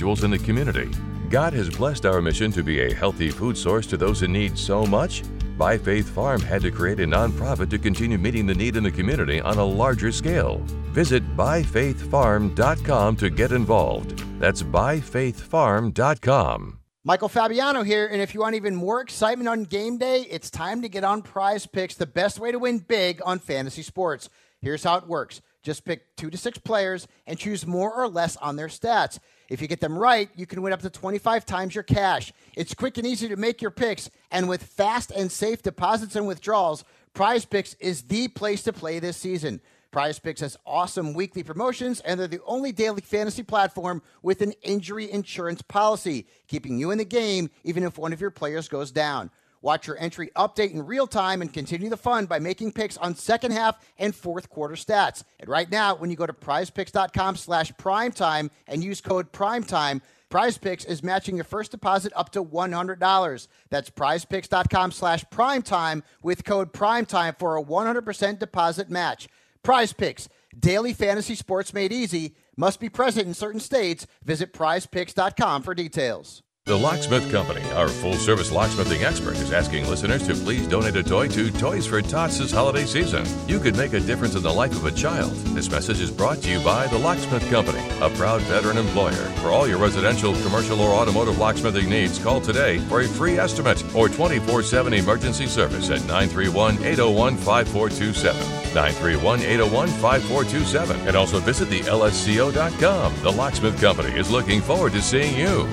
in 0.00 0.30
the 0.30 0.38
community. 0.38 0.88
God 1.28 1.52
has 1.52 1.68
blessed 1.68 2.06
our 2.06 2.22
mission 2.22 2.50
to 2.52 2.62
be 2.62 2.80
a 2.80 2.94
healthy 2.94 3.30
food 3.30 3.58
source 3.58 3.86
to 3.88 3.98
those 3.98 4.22
in 4.22 4.32
need 4.32 4.56
so 4.56 4.86
much. 4.86 5.22
By 5.58 5.76
Faith 5.76 6.08
Farm 6.08 6.40
had 6.40 6.62
to 6.62 6.70
create 6.70 7.00
a 7.00 7.06
nonprofit 7.06 7.68
to 7.70 7.78
continue 7.78 8.16
meeting 8.16 8.46
the 8.46 8.54
need 8.54 8.76
in 8.76 8.84
the 8.84 8.90
community 8.90 9.38
on 9.40 9.58
a 9.58 9.64
larger 9.64 10.10
scale. 10.10 10.62
Visit 10.92 11.36
byfaithfarm.com 11.36 13.16
to 13.16 13.28
get 13.28 13.52
involved. 13.52 14.18
That's 14.40 14.62
byfaithfarm.com. 14.62 16.78
Michael 17.04 17.28
Fabiano 17.28 17.82
here, 17.82 18.06
and 18.06 18.22
if 18.22 18.32
you 18.32 18.40
want 18.40 18.54
even 18.54 18.74
more 18.74 19.02
excitement 19.02 19.48
on 19.48 19.64
game 19.64 19.98
day, 19.98 20.22
it's 20.30 20.50
time 20.50 20.80
to 20.82 20.88
get 20.88 21.04
on 21.04 21.20
Prize 21.20 21.66
Picks, 21.66 21.96
the 21.96 22.06
best 22.06 22.38
way 22.38 22.50
to 22.50 22.58
win 22.58 22.78
big 22.78 23.20
on 23.26 23.40
fantasy 23.40 23.82
sports. 23.82 24.30
Here's 24.60 24.84
how 24.84 24.96
it 24.96 25.06
works 25.06 25.42
just 25.62 25.84
pick 25.84 26.16
two 26.16 26.30
to 26.30 26.36
six 26.36 26.58
players 26.58 27.06
and 27.26 27.38
choose 27.38 27.66
more 27.66 27.92
or 27.92 28.08
less 28.08 28.36
on 28.36 28.56
their 28.56 28.68
stats. 28.68 29.18
If 29.52 29.60
you 29.60 29.68
get 29.68 29.80
them 29.80 29.98
right, 29.98 30.30
you 30.34 30.46
can 30.46 30.62
win 30.62 30.72
up 30.72 30.80
to 30.80 30.88
25 30.88 31.44
times 31.44 31.74
your 31.74 31.84
cash. 31.84 32.32
It's 32.56 32.72
quick 32.72 32.96
and 32.96 33.06
easy 33.06 33.28
to 33.28 33.36
make 33.36 33.60
your 33.60 33.70
picks, 33.70 34.08
and 34.30 34.48
with 34.48 34.62
fast 34.62 35.10
and 35.10 35.30
safe 35.30 35.60
deposits 35.60 36.16
and 36.16 36.26
withdrawals, 36.26 36.84
Prize 37.12 37.44
Picks 37.44 37.74
is 37.74 38.04
the 38.04 38.28
place 38.28 38.62
to 38.62 38.72
play 38.72 38.98
this 38.98 39.18
season. 39.18 39.60
Prize 39.90 40.18
Picks 40.18 40.40
has 40.40 40.56
awesome 40.64 41.12
weekly 41.12 41.42
promotions, 41.42 42.00
and 42.00 42.18
they're 42.18 42.28
the 42.28 42.40
only 42.46 42.72
daily 42.72 43.02
fantasy 43.02 43.42
platform 43.42 44.00
with 44.22 44.40
an 44.40 44.52
injury 44.62 45.10
insurance 45.10 45.60
policy, 45.60 46.26
keeping 46.48 46.78
you 46.78 46.90
in 46.90 46.96
the 46.96 47.04
game 47.04 47.50
even 47.62 47.82
if 47.82 47.98
one 47.98 48.14
of 48.14 48.22
your 48.22 48.30
players 48.30 48.68
goes 48.68 48.90
down. 48.90 49.30
Watch 49.62 49.86
your 49.86 49.98
entry 49.98 50.30
update 50.36 50.72
in 50.72 50.84
real 50.84 51.06
time 51.06 51.40
and 51.40 51.52
continue 51.52 51.88
the 51.88 51.96
fun 51.96 52.26
by 52.26 52.38
making 52.38 52.72
picks 52.72 52.96
on 52.98 53.14
second 53.14 53.52
half 53.52 53.78
and 53.98 54.14
fourth 54.14 54.50
quarter 54.50 54.74
stats. 54.74 55.22
And 55.40 55.48
right 55.48 55.70
now, 55.70 55.94
when 55.94 56.10
you 56.10 56.16
go 56.16 56.26
to 56.26 56.32
prizepicks.com 56.32 57.36
slash 57.36 57.72
primetime 57.74 58.50
and 58.66 58.82
use 58.82 59.00
code 59.00 59.32
primetime, 59.32 60.02
Prize 60.32 60.56
Picks 60.56 60.86
is 60.86 61.02
matching 61.02 61.36
your 61.36 61.44
first 61.44 61.72
deposit 61.72 62.10
up 62.16 62.30
to 62.30 62.42
$100. 62.42 63.48
That's 63.68 63.90
prizepicks.com 63.90 64.90
slash 64.90 65.24
primetime 65.26 66.02
with 66.22 66.44
code 66.44 66.72
primetime 66.72 67.38
for 67.38 67.58
a 67.58 67.62
100% 67.62 68.38
deposit 68.38 68.88
match. 68.88 69.28
Prize 69.62 69.92
Picks, 69.92 70.30
daily 70.58 70.94
fantasy 70.94 71.34
sports 71.34 71.74
made 71.74 71.92
easy, 71.92 72.34
must 72.56 72.80
be 72.80 72.88
present 72.88 73.26
in 73.26 73.34
certain 73.34 73.60
states. 73.60 74.06
Visit 74.24 74.54
prizepicks.com 74.54 75.62
for 75.62 75.74
details. 75.74 76.42
The 76.64 76.78
Locksmith 76.78 77.28
Company, 77.32 77.60
our 77.72 77.88
full 77.88 78.14
service 78.14 78.52
locksmithing 78.52 79.02
expert, 79.02 79.34
is 79.34 79.52
asking 79.52 79.88
listeners 79.88 80.24
to 80.28 80.34
please 80.34 80.64
donate 80.68 80.94
a 80.94 81.02
toy 81.02 81.26
to 81.26 81.50
Toys 81.50 81.88
for 81.88 82.00
Tots 82.00 82.38
this 82.38 82.52
holiday 82.52 82.84
season. 82.84 83.24
You 83.48 83.58
could 83.58 83.76
make 83.76 83.94
a 83.94 83.98
difference 83.98 84.36
in 84.36 84.44
the 84.44 84.54
life 84.54 84.70
of 84.70 84.86
a 84.86 84.92
child. 84.92 85.32
This 85.56 85.68
message 85.68 86.00
is 86.00 86.12
brought 86.12 86.38
to 86.42 86.48
you 86.48 86.60
by 86.60 86.86
The 86.86 86.98
Locksmith 86.98 87.50
Company, 87.50 87.82
a 88.00 88.08
proud 88.10 88.42
veteran 88.42 88.78
employer. 88.78 89.26
For 89.42 89.48
all 89.48 89.66
your 89.66 89.78
residential, 89.78 90.34
commercial, 90.42 90.80
or 90.80 90.94
automotive 90.94 91.36
locksmithing 91.36 91.88
needs, 91.88 92.20
call 92.20 92.40
today 92.40 92.78
for 92.78 93.00
a 93.00 93.08
free 93.08 93.38
estimate 93.38 93.82
or 93.92 94.08
24 94.08 94.62
7 94.62 94.94
emergency 94.94 95.48
service 95.48 95.90
at 95.90 95.98
931 96.02 96.74
801 96.84 97.36
5427. 97.38 98.40
931 98.72 99.40
801 99.40 99.88
5427. 99.88 101.08
And 101.08 101.16
also 101.16 101.40
visit 101.40 101.68
the 101.68 101.80
LSCO.com. 101.80 103.14
The 103.22 103.32
Locksmith 103.32 103.80
Company 103.80 104.16
is 104.16 104.30
looking 104.30 104.60
forward 104.60 104.92
to 104.92 105.02
seeing 105.02 105.36
you. 105.36 105.68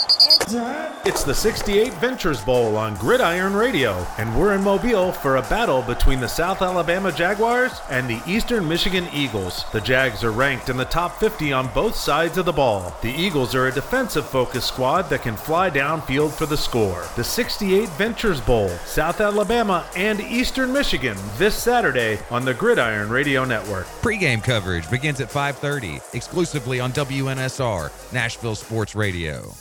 It's 0.00 1.24
the 1.24 1.34
68 1.34 1.92
Ventures 1.94 2.40
Bowl 2.40 2.76
on 2.76 2.94
Gridiron 2.94 3.52
Radio, 3.54 4.06
and 4.16 4.38
we're 4.38 4.54
in 4.54 4.62
Mobile 4.62 5.10
for 5.10 5.36
a 5.36 5.42
battle 5.42 5.82
between 5.82 6.20
the 6.20 6.28
South 6.28 6.62
Alabama 6.62 7.10
Jaguars 7.10 7.80
and 7.90 8.08
the 8.08 8.20
Eastern 8.24 8.68
Michigan 8.68 9.08
Eagles. 9.12 9.64
The 9.72 9.80
Jags 9.80 10.22
are 10.22 10.30
ranked 10.30 10.68
in 10.68 10.76
the 10.76 10.84
top 10.84 11.18
50 11.18 11.52
on 11.52 11.74
both 11.74 11.96
sides 11.96 12.38
of 12.38 12.44
the 12.44 12.52
ball. 12.52 12.96
The 13.02 13.10
Eagles 13.10 13.56
are 13.56 13.66
a 13.66 13.72
defensive 13.72 14.24
focused 14.24 14.68
squad 14.68 15.10
that 15.10 15.22
can 15.22 15.36
fly 15.36 15.68
downfield 15.68 16.30
for 16.30 16.46
the 16.46 16.56
score. 16.56 17.04
The 17.16 17.24
68 17.24 17.88
Ventures 17.90 18.40
Bowl, 18.40 18.68
South 18.86 19.20
Alabama 19.20 19.84
and 19.96 20.20
Eastern 20.20 20.72
Michigan 20.72 21.16
this 21.38 21.60
Saturday 21.60 22.20
on 22.30 22.44
the 22.44 22.54
Gridiron 22.54 23.08
Radio 23.08 23.44
Network. 23.44 23.86
Pre-game 24.00 24.42
coverage 24.42 24.88
begins 24.90 25.20
at 25.20 25.28
5:30 25.28 26.00
exclusively 26.14 26.78
on 26.78 26.92
WNSR, 26.92 27.90
Nashville 28.12 28.54
Sports 28.54 28.94
Radio. 28.94 29.52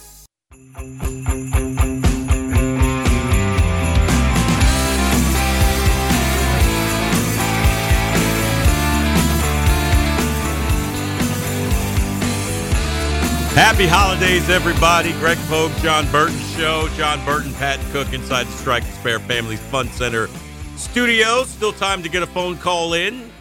Happy 13.58 13.88
holidays, 13.88 14.49
everybody. 14.52 15.14
Greg 15.14 15.38
Pogue, 15.48 15.72
Jon 15.78 16.06
Burton 16.12 16.38
Show. 16.56 16.88
Jon 16.95 17.26
Burton, 17.26 17.52
Pat 17.56 17.80
Cook 17.91 18.14
inside 18.14 18.45
the 18.45 18.52
Strike 18.52 18.84
Spare 18.84 19.20
Families 19.20 19.60
Fun 19.60 19.88
Center 19.90 20.30
studio. 20.76 21.44
Still 21.44 21.74
time 21.74 22.04
to 22.04 22.10
get 22.10 22.22
a 22.22 22.28
phone 22.28 22.58
call 22.58 22.94
in. 22.94 23.32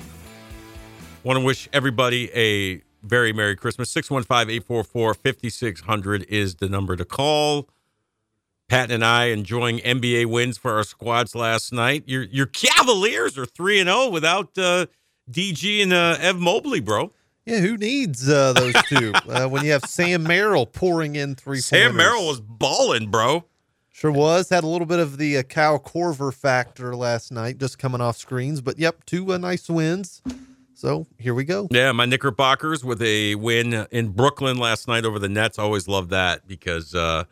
Want 1.22 1.38
to 1.38 1.44
wish 1.44 1.68
everybody 1.72 2.30
a 2.34 2.85
very 3.06 3.32
Merry 3.32 3.56
Christmas. 3.56 3.90
615 3.90 4.54
844 4.54 5.14
5600 5.14 6.22
is 6.28 6.56
the 6.56 6.68
number 6.68 6.96
to 6.96 7.04
call. 7.04 7.68
Pat 8.68 8.90
and 8.90 9.04
I 9.04 9.26
enjoying 9.26 9.78
NBA 9.78 10.26
wins 10.26 10.58
for 10.58 10.72
our 10.72 10.82
squads 10.82 11.34
last 11.34 11.72
night. 11.72 12.02
Your 12.06 12.24
your 12.24 12.46
Cavaliers 12.46 13.38
are 13.38 13.46
3 13.46 13.80
and 13.80 13.88
0 13.88 14.10
without 14.10 14.58
uh, 14.58 14.86
DG 15.30 15.82
and 15.82 15.92
uh, 15.92 16.16
Ev 16.20 16.38
Mobley, 16.38 16.80
bro. 16.80 17.12
Yeah, 17.44 17.60
who 17.60 17.76
needs 17.76 18.28
uh, 18.28 18.52
those 18.54 18.74
two 18.88 19.12
uh, 19.28 19.46
when 19.46 19.64
you 19.64 19.70
have 19.70 19.84
Sam 19.84 20.24
Merrill 20.24 20.66
pouring 20.66 21.14
in 21.14 21.36
three? 21.36 21.58
Sam 21.58 21.92
pointers? 21.92 21.96
Merrill 21.96 22.26
was 22.26 22.40
balling, 22.40 23.08
bro. 23.08 23.44
Sure 23.92 24.10
was. 24.10 24.48
Had 24.48 24.64
a 24.64 24.66
little 24.66 24.86
bit 24.86 24.98
of 24.98 25.16
the 25.16 25.38
uh, 25.38 25.42
Kyle 25.44 25.78
Korver 25.78 26.34
factor 26.34 26.94
last 26.96 27.30
night, 27.30 27.58
just 27.58 27.78
coming 27.78 28.00
off 28.00 28.16
screens. 28.16 28.60
But 28.60 28.78
yep, 28.78 29.06
two 29.06 29.32
uh, 29.32 29.38
nice 29.38 29.70
wins. 29.70 30.20
So 30.76 31.06
here 31.18 31.32
we 31.32 31.44
go. 31.44 31.68
Yeah, 31.70 31.92
my 31.92 32.04
Knickerbockers 32.04 32.84
with 32.84 33.00
a 33.00 33.34
win 33.36 33.86
in 33.90 34.08
Brooklyn 34.08 34.58
last 34.58 34.86
night 34.86 35.06
over 35.06 35.18
the 35.18 35.28
Nets. 35.28 35.58
Always 35.58 35.88
love 35.88 36.10
that 36.10 36.46
because, 36.46 36.94
uh, 36.94 37.24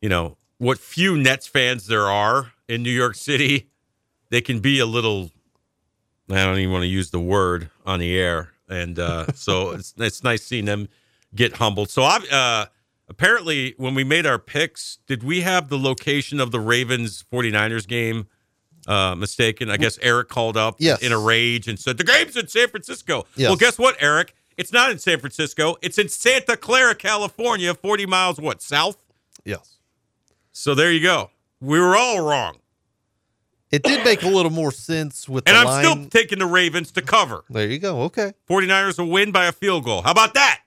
you 0.00 0.08
know, 0.08 0.38
what 0.56 0.78
few 0.78 1.18
Nets 1.18 1.46
fans 1.46 1.88
there 1.88 2.06
are 2.06 2.52
in 2.66 2.82
New 2.82 2.90
York 2.90 3.16
City, 3.16 3.68
they 4.30 4.40
can 4.40 4.60
be 4.60 4.78
a 4.78 4.86
little. 4.86 5.30
I 6.30 6.42
don't 6.44 6.56
even 6.56 6.72
want 6.72 6.84
to 6.84 6.88
use 6.88 7.10
the 7.10 7.20
word 7.20 7.68
on 7.84 8.00
the 8.00 8.18
air, 8.18 8.52
and 8.66 8.98
uh, 8.98 9.26
so 9.34 9.72
it's 9.72 9.92
it's 9.98 10.24
nice 10.24 10.42
seeing 10.42 10.64
them 10.64 10.88
get 11.34 11.56
humbled. 11.56 11.90
So 11.90 12.02
I, 12.02 12.18
uh, 12.32 12.66
apparently, 13.10 13.74
when 13.76 13.94
we 13.94 14.04
made 14.04 14.24
our 14.24 14.38
picks, 14.38 15.00
did 15.06 15.22
we 15.22 15.42
have 15.42 15.68
the 15.68 15.78
location 15.78 16.40
of 16.40 16.50
the 16.50 16.60
Ravens 16.60 17.22
49ers 17.30 17.86
game? 17.86 18.26
Uh, 18.88 19.14
mistaken. 19.14 19.70
I 19.70 19.76
guess 19.76 19.98
Eric 20.00 20.28
called 20.30 20.56
up 20.56 20.76
Yes. 20.78 21.02
in 21.02 21.12
a 21.12 21.18
rage 21.18 21.68
and 21.68 21.78
said 21.78 21.98
the 21.98 22.04
game's 22.04 22.36
in 22.36 22.48
San 22.48 22.68
Francisco. 22.68 23.26
Yes. 23.36 23.48
Well, 23.50 23.56
guess 23.56 23.78
what, 23.78 23.96
Eric? 24.00 24.34
It's 24.56 24.72
not 24.72 24.90
in 24.90 24.98
San 24.98 25.20
Francisco. 25.20 25.76
It's 25.82 25.98
in 25.98 26.08
Santa 26.08 26.56
Clara, 26.56 26.94
California, 26.94 27.74
40 27.74 28.06
miles 28.06 28.40
what 28.40 28.62
south. 28.62 28.96
Yes. 29.44 29.76
So 30.52 30.74
there 30.74 30.90
you 30.90 31.00
go. 31.02 31.30
We 31.60 31.78
were 31.78 31.94
all 31.96 32.20
wrong, 32.22 32.56
It 33.70 33.82
did 33.82 34.04
make 34.04 34.22
a 34.22 34.28
little 34.28 34.50
more 34.50 34.72
sense 34.72 35.28
with 35.28 35.46
and 35.46 35.56
I'm 35.56 35.66
line. 35.66 35.84
still 35.84 36.06
taking 36.08 36.38
the 36.38 36.46
Ravens 36.46 36.90
to 36.92 37.02
cover. 37.02 37.44
there 37.50 37.68
you 37.68 37.78
go. 37.78 38.02
Okay. 38.02 38.32
49ers 38.48 38.98
will 38.98 39.10
win 39.10 39.30
by 39.32 39.44
a 39.46 39.52
field 39.52 39.84
goal. 39.84 40.00
How 40.02 40.12
about 40.12 40.32
that? 40.34 40.60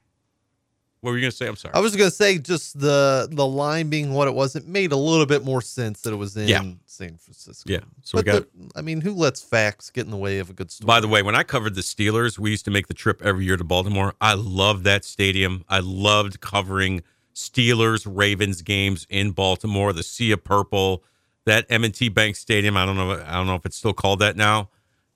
What 1.02 1.12
were 1.12 1.18
you 1.18 1.22
going 1.22 1.32
to 1.32 1.36
say? 1.38 1.48
I'm 1.48 1.56
sorry. 1.56 1.74
I 1.74 1.80
was 1.80 1.96
gonna 1.96 2.12
say 2.12 2.38
just 2.38 2.80
the 2.80 3.28
the 3.32 3.46
line 3.46 3.90
being 3.90 4.14
what 4.14 4.28
it 4.28 4.36
was, 4.36 4.56
it 4.56 4.68
made 4.68 4.92
a 4.92 4.96
little 4.96 5.26
bit 5.26 5.44
more 5.44 5.60
sense 5.62 6.02
that 6.02 6.14
it 6.14 6.16
was 6.16 6.38
in 6.38 6.48
Yeah. 6.48 6.62
San 6.86 7.18
Francisco. 7.18 7.72
Yeah. 7.74 7.80
So 8.04 8.20
we 8.20 8.24
got. 8.24 8.44
the- 8.56 8.70
I 8.76 8.82
mean, 8.82 9.02
who 9.02 9.14
lets 9.16 9.42
facts 9.42 9.90
get 9.90 10.06
in 10.06 10.12
the 10.12 10.18
way 10.18 10.38
of 10.38 10.52
a 10.52 10.54
good 10.54 10.70
story? 10.72 10.86
By 10.86 11.00
the 11.00 11.08
way, 11.08 11.24
when 11.24 11.34
I 11.36 11.42
covered 11.42 11.74
the 11.74 11.82
Steelers, 11.82 12.38
we 12.38 12.52
used 12.52 12.66
to 12.66 12.72
make 12.72 12.86
the 12.88 12.94
trip 12.94 13.20
every 13.24 13.46
year 13.46 13.58
to 13.58 13.64
Baltimore. 13.64 14.14
I 14.22 14.36
loved 14.36 14.84
that 14.84 15.04
stadium. 15.04 15.66
I 15.68 15.80
loved 15.80 16.40
covering 16.40 17.02
Steelers 17.34 18.04
Ravens 18.06 18.62
games 18.62 19.08
in 19.10 19.32
Baltimore. 19.32 19.94
The 19.94 20.04
Sea 20.04 20.32
of 20.34 20.44
Purple, 20.44 21.04
that 21.46 21.66
M&T 21.70 22.10
Bank 22.10 22.36
Stadium. 22.36 22.78
I 22.78 22.86
don't 22.86 22.96
know. 22.98 23.12
I 23.26 23.34
don't 23.34 23.48
know 23.48 23.56
if 23.56 23.66
it's 23.66 23.78
still 23.78 23.94
called 23.94 24.20
that 24.20 24.36
now. 24.38 24.70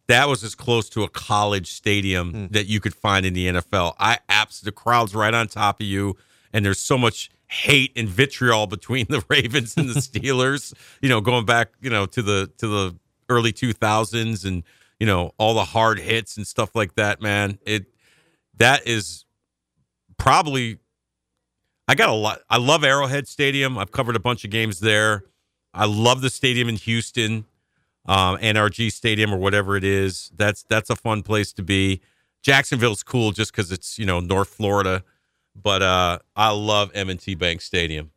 That 0.07 0.27
was 0.27 0.43
as 0.43 0.53
close 0.53 0.89
to 0.89 1.03
a 1.03 1.09
college 1.09 1.71
stadium 1.71 2.31
hmm. 2.31 2.45
that 2.51 2.67
you 2.67 2.79
could 2.79 2.93
find 2.93 3.25
in 3.25 3.33
the 3.33 3.47
NFL. 3.47 3.95
I 3.99 4.19
apps 4.29 4.61
the 4.61 4.71
crowd's 4.71 5.15
right 5.15 5.33
on 5.33 5.47
top 5.47 5.79
of 5.79 5.87
you, 5.87 6.15
and 6.53 6.65
there's 6.65 6.79
so 6.79 6.97
much 6.97 7.31
hate 7.47 7.91
and 7.95 8.07
vitriol 8.07 8.67
between 8.67 9.05
the 9.09 9.23
Ravens 9.29 9.75
and 9.77 9.89
the 9.89 9.99
Steelers. 9.99 10.73
you 11.01 11.09
know, 11.09 11.21
going 11.21 11.45
back, 11.45 11.69
you 11.81 11.89
know, 11.89 12.05
to 12.07 12.21
the 12.21 12.51
to 12.57 12.67
the 12.67 12.95
early 13.29 13.51
2000s, 13.51 14.45
and 14.45 14.63
you 14.99 15.07
know 15.07 15.31
all 15.37 15.53
the 15.53 15.65
hard 15.65 15.99
hits 15.99 16.37
and 16.37 16.45
stuff 16.45 16.75
like 16.75 16.95
that. 16.95 17.21
Man, 17.21 17.59
it 17.65 17.85
that 18.57 18.87
is 18.87 19.25
probably. 20.17 20.79
I 21.87 21.93
got 21.93 22.09
a 22.09 22.13
lot. 22.13 22.39
I 22.49 22.57
love 22.57 22.83
Arrowhead 22.83 23.27
Stadium. 23.27 23.77
I've 23.77 23.91
covered 23.91 24.15
a 24.15 24.19
bunch 24.19 24.43
of 24.43 24.49
games 24.49 24.79
there. 24.79 25.23
I 25.71 25.85
love 25.85 26.21
the 26.21 26.31
stadium 26.31 26.67
in 26.69 26.77
Houston, 26.77 27.45
um, 28.05 28.37
NRG 28.37 28.91
Stadium 28.91 29.33
or 29.33 29.37
whatever 29.37 29.75
it 29.75 29.83
is. 29.83 30.31
That's 30.35 30.63
that's 30.63 30.89
a 30.89 30.95
fun 30.95 31.23
place 31.23 31.51
to 31.53 31.63
be. 31.63 32.01
Jacksonville's 32.43 33.01
cool 33.03 33.31
just 33.31 33.51
because 33.51 33.71
it's 33.71 33.97
you 33.97 34.05
know 34.05 34.19
North 34.19 34.49
Florida, 34.49 35.03
but 35.55 35.81
uh, 35.81 36.19
I 36.35 36.51
love 36.51 36.91
M&T 36.93 37.35
Bank 37.35 37.61
Stadium. 37.61 38.11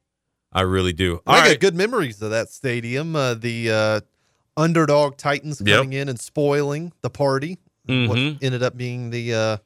I 0.53 0.63
really 0.63 0.93
do. 0.93 1.21
All 1.27 1.35
I 1.35 1.41
right. 1.41 1.49
got 1.53 1.61
good 1.61 1.75
memories 1.75 2.21
of 2.23 2.31
that 2.31 2.49
stadium. 2.51 3.15
Uh, 3.17 3.35
the 3.35 3.71
uh, 3.71 4.01
underdog 4.57 5.17
Titans 5.17 5.63
Yep. 5.65 5.77
coming 5.77 5.93
in 5.95 6.09
and 6.09 6.19
spoiling 6.21 6.93
the 7.03 7.11
party. 7.11 7.59
What 7.87 8.19
Mhm. 8.19 8.43
ended 8.43 8.63
up 8.63 8.77
being 8.77 9.09
the 9.11 9.33
uh, 9.35 9.57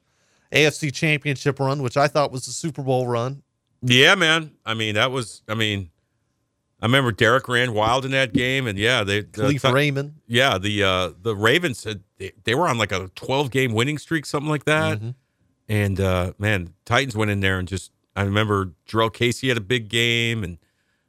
AFC 0.53 0.91
Championship 0.93 1.59
run, 1.59 1.81
which 1.81 1.97
I 1.97 2.07
thought 2.07 2.31
was 2.31 2.45
the 2.45 2.51
Super 2.53 2.81
Bowl 2.83 3.05
run. 3.07 3.43
Yeah, 3.81 4.15
man. 4.15 4.51
I 4.65 4.75
mean, 4.75 4.95
that 4.95 5.11
was. 5.11 5.41
I 5.49 5.55
mean, 5.55 5.89
I 6.83 6.85
remember 6.85 7.13
Derrick 7.13 7.47
ran 7.47 7.73
wild 7.73 8.03
in 8.03 8.11
that 8.11 8.33
game, 8.33 8.67
and 8.67 8.77
yeah, 8.77 9.05
they. 9.05 9.23
Kalif 9.23 9.73
Raymond. 9.73 10.15
Yeah, 10.27 10.57
the 10.57 10.83
uh 10.83 11.11
the 11.21 11.33
Ravens 11.33 11.85
had 11.85 12.01
they, 12.17 12.33
they 12.43 12.53
were 12.55 12.67
on 12.67 12.77
like 12.77 12.91
a 12.91 13.09
twelve 13.15 13.51
game 13.51 13.71
winning 13.71 13.97
streak, 13.97 14.25
something 14.25 14.49
like 14.49 14.65
that. 14.65 14.97
Mm-hmm. 14.97 15.11
And 15.69 16.01
uh 16.01 16.33
man, 16.37 16.73
Titans 16.83 17.15
went 17.15 17.31
in 17.31 17.39
there 17.39 17.57
and 17.57 17.69
just. 17.69 17.91
I 18.17 18.23
remember 18.23 18.73
Jurrell 18.85 19.13
Casey 19.13 19.47
had 19.47 19.55
a 19.55 19.61
big 19.61 19.87
game, 19.87 20.43
and 20.43 20.57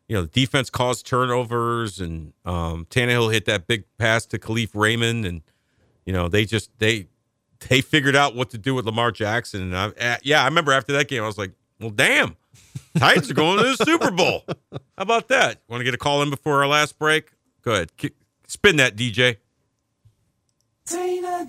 you 0.06 0.14
know 0.14 0.22
the 0.22 0.28
defense 0.28 0.70
caused 0.70 1.06
turnovers, 1.06 2.00
and 2.00 2.34
um 2.44 2.86
Tannehill 2.88 3.32
hit 3.32 3.44
that 3.46 3.66
big 3.66 3.82
pass 3.98 4.26
to 4.26 4.38
Kalif 4.38 4.70
Raymond, 4.74 5.26
and 5.26 5.42
you 6.06 6.12
know 6.12 6.28
they 6.28 6.44
just 6.44 6.70
they 6.78 7.08
they 7.68 7.80
figured 7.80 8.14
out 8.14 8.36
what 8.36 8.48
to 8.50 8.58
do 8.58 8.76
with 8.76 8.86
Lamar 8.86 9.10
Jackson, 9.10 9.60
and 9.60 9.76
I, 9.76 9.86
uh, 9.86 10.16
yeah, 10.22 10.42
I 10.42 10.44
remember 10.44 10.70
after 10.70 10.92
that 10.92 11.08
game, 11.08 11.24
I 11.24 11.26
was 11.26 11.36
like, 11.36 11.50
well, 11.80 11.90
damn. 11.90 12.36
Titans 12.98 13.30
are 13.30 13.34
going 13.34 13.58
to 13.58 13.76
the 13.76 13.84
Super 13.84 14.10
Bowl. 14.10 14.44
How 14.72 14.78
about 14.98 15.28
that? 15.28 15.60
Want 15.68 15.80
to 15.80 15.84
get 15.84 15.94
a 15.94 15.98
call 15.98 16.22
in 16.22 16.30
before 16.30 16.62
our 16.62 16.68
last 16.68 16.98
break? 16.98 17.30
Go 17.62 17.72
ahead. 17.72 17.96
Ki- 17.96 18.12
Spin 18.46 18.76
that, 18.76 18.96
DJ. 18.96 19.36
Dana 20.86 21.46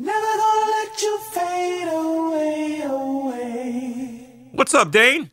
Never 0.00 0.20
gonna 0.20 0.70
let 0.70 1.02
you 1.02 1.18
fade 1.32 1.88
away, 1.88 2.80
away. 2.84 4.50
What's 4.52 4.74
up, 4.74 4.90
Dane? 4.90 5.30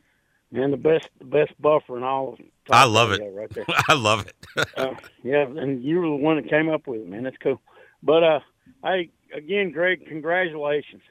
Man, 0.52 0.72
the 0.72 0.78
best, 0.78 1.10
the 1.20 1.26
best 1.26 1.60
buffer 1.62 1.98
in 1.98 2.04
all 2.04 2.34
of 2.34 2.38
them. 2.38 2.48
I 2.70 2.86
love 2.86 3.12
it. 3.12 3.22
right 3.34 3.50
there. 3.54 3.66
I 3.90 3.94
love 3.94 4.26
it. 4.28 4.68
uh, 4.78 4.94
yeah, 5.24 5.46
and 5.46 5.84
you 5.84 6.00
were 6.00 6.08
the 6.08 6.16
one 6.16 6.38
that 6.38 6.50
came 6.50 6.70
up 6.70 6.88
with 6.88 7.02
it, 7.02 7.08
man. 7.08 7.24
That's 7.24 7.38
cool. 7.44 7.62
But 8.02 8.24
uh, 8.24 8.40
hey, 8.84 9.10
again, 9.34 9.72
Greg, 9.72 10.06
congratulations. 10.08 11.02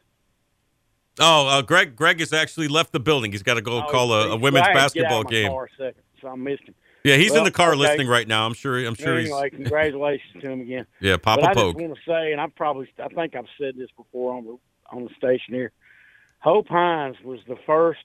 Oh, 1.21 1.47
uh, 1.47 1.63
Greg. 1.63 1.97
Greg 1.97 2.21
has 2.21 2.33
actually 2.33 2.69
left 2.69 2.93
the 2.93 3.01
building. 3.01 3.33
He's 3.33 3.43
got 3.43 3.55
to 3.55 3.63
go 3.63 3.83
Oh, 3.83 3.91
call 3.91 4.13
a, 4.13 4.31
a 4.31 4.37
women's 4.37 4.67
I 4.67 4.75
basketball 4.75 5.19
out 5.19 5.21
of 5.21 5.25
my 5.27 5.31
game. 5.31 5.53
Second, 5.79 6.03
so 6.21 6.29
I 6.29 6.35
missed 6.37 6.65
him. 6.65 6.75
Yeah, 7.05 7.17
he's 7.17 7.35
in 7.35 7.45
the 7.45 7.51
car 7.51 7.73
okay. 7.73 7.81
listening 7.81 8.09
right 8.09 8.27
now. 8.27 8.47
I'm 8.47 8.55
sure. 8.55 8.79
I'm 8.79 8.95
sure 8.95 9.19
anyway, 9.19 9.51
he's. 9.51 9.59
congratulations 9.59 10.43
to 10.43 10.49
him 10.51 10.63
again. 10.63 10.87
Yeah, 11.01 11.19
Papa 11.19 11.43
but 11.43 11.51
I 11.51 11.55
Pogue. 11.55 11.75
just 11.75 11.87
want 11.87 11.99
to 11.99 12.01
say, 12.11 12.33
and 12.33 12.41
I 12.41 12.47
probably, 12.47 12.89
I 12.99 13.09
think 13.09 13.37
I've 13.37 13.45
said 13.59 13.77
this 13.77 13.91
before 13.95 14.35
on 14.35 14.45
the 14.47 14.57
on 14.91 15.05
the 15.05 15.11
station 15.17 15.53
here. 15.55 15.73
Hope 16.39 16.67
Hines 16.69 17.17
was 17.23 17.41
the 17.47 17.57
first 17.67 18.05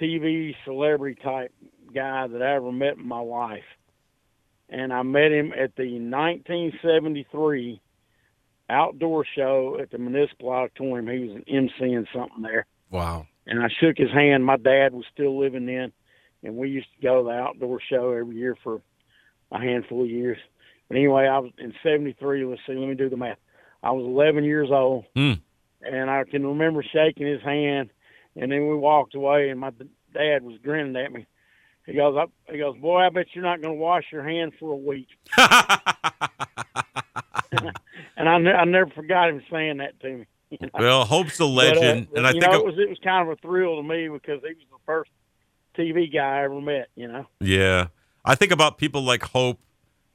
TV 0.00 0.54
celebrity 0.64 1.18
type 1.22 1.52
guy 1.94 2.26
that 2.26 2.42
I 2.42 2.54
ever 2.56 2.70
met 2.70 2.98
in 2.98 3.06
my 3.06 3.20
life, 3.20 3.64
and 4.68 4.92
I 4.92 5.02
met 5.02 5.32
him 5.32 5.52
at 5.52 5.74
the 5.76 5.84
1973 5.84 7.80
outdoor 8.70 9.24
show 9.36 9.76
at 9.80 9.90
the 9.90 9.98
Municipal 9.98 10.50
Auditorium. 10.50 11.08
He 11.08 11.26
was 11.28 11.36
an 11.36 11.44
emceeing 11.52 12.06
something 12.14 12.42
there 12.42 12.66
Wow. 12.90 13.26
and 13.46 13.60
I 13.62 13.68
shook 13.80 13.98
his 13.98 14.10
hand. 14.10 14.44
My 14.44 14.56
dad 14.56 14.92
was 14.92 15.04
still 15.12 15.38
living 15.38 15.66
then, 15.66 15.92
and 16.42 16.56
we 16.56 16.68
used 16.70 16.88
to 16.96 17.02
go 17.02 17.18
to 17.22 17.24
the 17.28 17.34
outdoor 17.34 17.80
show 17.80 18.12
every 18.12 18.36
year 18.36 18.56
for 18.62 18.80
a 19.52 19.58
handful 19.60 20.02
of 20.04 20.10
years. 20.10 20.38
But 20.88 20.96
anyway, 20.96 21.26
I 21.26 21.38
was 21.38 21.52
in 21.58 21.72
'73. 21.82 22.44
Let's 22.44 22.60
see, 22.66 22.74
let 22.74 22.88
me 22.88 22.94
do 22.94 23.08
the 23.08 23.16
math. 23.16 23.38
I 23.82 23.92
was 23.92 24.04
11 24.04 24.44
years 24.44 24.68
old, 24.70 25.04
Hmm. 25.14 25.34
and 25.82 26.10
I 26.10 26.24
can 26.24 26.46
remember 26.46 26.82
shaking 26.82 27.26
his 27.26 27.42
hand, 27.42 27.90
and 28.36 28.50
then 28.52 28.68
we 28.68 28.74
walked 28.74 29.14
away, 29.14 29.48
and 29.50 29.58
my 29.60 29.70
dad 30.12 30.42
was 30.42 30.58
grinning 30.62 30.96
at 30.96 31.12
me. 31.12 31.26
He 31.86 31.94
goes, 31.94 32.16
I, 32.16 32.52
he 32.52 32.58
goes, 32.58 32.76
boy, 32.76 32.98
I 32.98 33.08
bet 33.08 33.26
you're 33.34 33.42
not 33.44 33.60
going 33.62 33.74
to 33.74 33.80
wash 33.80 34.04
your 34.12 34.22
hands 34.22 34.52
for 34.60 34.70
a 34.72 34.76
week. 34.76 35.08
and 38.16 38.28
I, 38.28 38.38
ne- 38.38 38.52
I 38.52 38.64
never 38.64 38.90
forgot 38.90 39.30
him 39.30 39.42
saying 39.50 39.78
that 39.78 39.98
to 40.00 40.08
me. 40.18 40.26
you 40.50 40.58
know. 40.62 40.70
Well, 40.78 41.04
Hope's 41.04 41.38
a 41.40 41.44
But, 41.44 41.46
uh, 41.76 41.80
legend, 41.80 42.08
and 42.14 42.26
I 42.26 42.32
think 42.32 42.44
know, 42.44 42.52
it- 42.52 42.58
it 42.60 42.64
was 42.64 42.74
it 42.78 42.88
was 42.88 42.98
kind 43.02 43.28
of 43.28 43.36
a 43.36 43.40
thrill 43.40 43.76
to 43.76 43.82
me 43.82 44.08
because 44.08 44.40
he 44.42 44.48
was 44.54 44.64
the 44.70 44.78
first 44.86 45.10
TV 45.76 46.12
guy 46.12 46.40
I 46.40 46.44
ever 46.44 46.60
met. 46.60 46.88
You 46.96 47.08
know, 47.08 47.26
Yeah, 47.40 47.88
I 48.24 48.34
think 48.34 48.52
about 48.52 48.78
people 48.78 49.02
like 49.02 49.22
Hope 49.22 49.58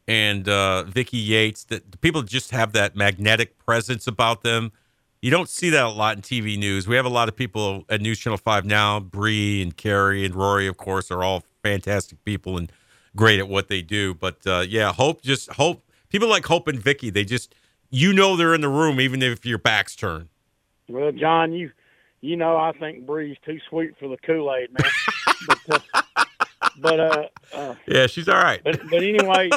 and 0.08 0.48
uh, 0.50 0.84
Vicki 0.84 1.18
Yates. 1.18 1.64
That 1.66 2.02
people 2.02 2.22
just 2.22 2.52
have 2.52 2.74
that 2.74 2.96
magnetic 2.96 3.58
presence 3.58 4.08
about 4.08 4.44
them. 4.44 4.72
You 5.22 5.32
don't 5.32 5.50
see 5.50 5.70
that 5.72 5.84
a 5.86 5.90
lot 5.90 6.18
in 6.18 6.22
TV 6.22 6.58
news. 6.58 6.88
We 6.88 6.96
have 6.98 7.06
a 7.06 7.10
lot 7.10 7.30
of 7.30 7.36
people 7.36 7.84
at 7.90 8.00
News 8.02 8.20
Channel 8.20 8.38
Five 8.38 8.66
now. 8.66 9.00
Bree 9.00 9.62
and 9.62 9.76
Carrie 9.76 10.24
and 10.26 10.36
Rory, 10.36 10.68
of 10.68 10.78
course, 10.78 11.10
are 11.10 11.24
all 11.24 11.44
fantastic 11.64 12.24
people 12.26 12.58
and 12.58 12.72
great 13.16 13.40
at 13.40 13.48
what 13.48 13.68
they 13.70 13.82
do. 13.82 14.14
But 14.14 14.46
uh, 14.46 14.66
yeah, 14.68 14.92
Hope 14.94 15.22
just 15.22 15.50
Hope. 15.54 15.82
People 16.10 16.30
like 16.30 16.46
Hope 16.46 16.68
and 16.68 16.80
Vicki, 16.80 17.10
they 17.10 17.26
just 17.26 17.54
you 17.90 18.14
know 18.14 18.36
they're 18.36 18.54
in 18.54 18.62
the 18.62 18.70
room 18.70 19.00
even 19.00 19.22
if 19.22 19.46
your 19.46 19.58
back's 19.58 19.96
turned. 19.96 20.30
well, 20.88 21.12
Jon, 21.12 21.54
you 21.54 21.72
you 22.22 22.36
know 22.36 22.58
I 22.58 22.72
think 22.74 23.06
Bree's 23.06 23.38
too 23.46 23.60
sweet 23.70 23.92
for 24.00 24.08
the 24.08 24.18
Kool 24.26 24.54
Aid, 24.54 24.70
man. 24.72 24.92
but 25.68 25.84
uh, 26.16 26.24
but 26.80 27.00
uh, 27.00 27.28
uh, 27.54 27.76
Yeah, 27.88 28.08
she's 28.08 28.28
all 28.28 28.42
right. 28.42 28.62
but 28.64 28.80
but 28.90 29.04
anyway, 29.04 29.50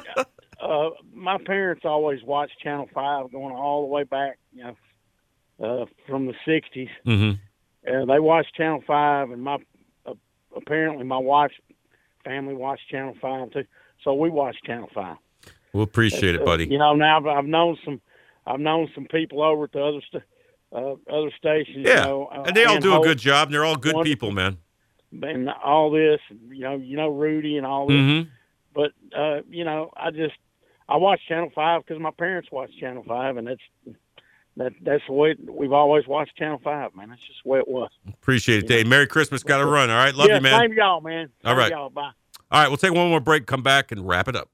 uh, 0.61 0.91
my 1.15 1.39
parents 1.39 1.83
always 1.85 2.23
watched 2.23 2.59
Channel 2.61 2.89
Five, 2.93 3.33
going 3.33 3.55
all 3.55 3.83
the 3.83 3.89
way 3.89 4.05
back, 4.05 4.39
you 4.53 4.65
know, 4.65 5.83
uh, 5.83 5.87
from 6.07 6.27
the 6.27 6.35
'60s. 6.47 6.89
Mm-hmm. 7.07 7.33
Uh, 7.91 8.05
they 8.05 8.21
watched 8.21 8.55
Channel 8.55 8.83
Five, 8.87 9.31
and 9.31 9.43
my 9.43 9.59
uh, 10.07 10.15
apparently 10.57 11.05
my 11.05 11.19
wife's 11.19 11.55
family 12.25 12.55
watched 12.55 12.89
Channel 12.91 13.15
Five 13.21 13.51
too. 13.53 13.65
So 14.05 14.15
we 14.15 14.31
watched 14.31 14.65
Channel 14.65 14.89
Five. 14.95 15.17
We'll 15.79 15.85
appreciate 15.85 16.35
it, 16.35 16.45
buddy. 16.45 16.67
You 16.67 16.77
know, 16.77 16.93
now 16.97 17.19
I've, 17.19 17.27
I've 17.27 17.45
known 17.45 17.79
some, 17.85 18.01
I've 18.45 18.59
known 18.59 18.91
some 18.97 19.05
people 19.05 19.45
over 19.45 19.63
at 19.63 19.71
the 19.73 19.81
other 19.81 20.01
st- 20.11 20.25
uh, 20.73 20.95
other 21.09 21.31
stations. 21.39 21.87
Yeah, 21.87 22.01
you 22.01 22.05
know, 22.05 22.27
uh, 22.27 22.43
and 22.49 22.57
they 22.57 22.65
all 22.65 22.81
do 22.81 23.01
a 23.01 23.05
good 23.05 23.19
job. 23.21 23.47
and 23.47 23.55
They're 23.55 23.65
all 23.65 23.77
good 23.77 24.03
people, 24.03 24.33
man. 24.33 24.59
and 25.23 25.49
all 25.49 25.93
this. 25.93 26.19
You 26.51 26.65
know, 26.65 26.75
you 26.75 26.97
know 26.97 27.11
Rudy 27.11 27.59
and 27.59 27.65
all 27.65 27.87
this. 27.87 27.95
Mhm. 27.95 28.29
But 28.75 28.91
uh, 29.17 29.43
you 29.49 29.63
know, 29.65 29.93
I 29.97 30.11
just 30.11 30.35
I 30.89 30.97
watch 30.97 31.21
Channel 31.29 31.53
Five 31.55 31.83
because 31.87 32.03
my 32.03 32.11
parents 32.11 32.49
watch 32.51 32.71
Channel 32.81 33.05
Five, 33.07 33.37
and 33.37 33.47
that's 33.47 33.97
that 34.57 34.73
that's 34.83 35.05
the 35.07 35.13
way 35.13 35.37
we've 35.49 35.73
always 35.73 36.09
watched 36.09 36.37
Channel 36.37 36.61
Five, 36.65 36.97
man. 36.97 37.11
That's 37.11 37.21
just 37.21 37.39
the 37.45 37.51
way 37.51 37.61
it 37.61 37.69
was. 37.69 37.91
Appreciate 38.13 38.65
it, 38.65 38.67
Dave. 38.67 38.89
Merry 38.89 39.07
Christmas. 39.07 39.45
Got 39.45 39.59
to 39.59 39.67
run. 39.67 39.91
All 39.91 39.97
right, 39.97 40.13
love 40.13 40.27
yeah, 40.27 40.35
you, 40.39 40.41
man. 40.41 40.61
Same 40.61 40.73
y'all, 40.73 41.01
man. 41.01 41.29
All 41.45 41.53
Same 41.53 41.59
right. 41.59 41.69
to 41.69 41.75
y'all. 41.77 41.91
Bye. 41.91 42.11
All 42.51 42.63
right, 42.63 42.69
we'll 42.69 42.79
take 42.79 42.93
one 42.93 43.09
more 43.11 43.21
break. 43.21 43.47
Come 43.47 43.63
back 43.63 43.93
and 43.93 44.09
wrap 44.09 44.27
it 44.27 44.35
up. 44.35 44.49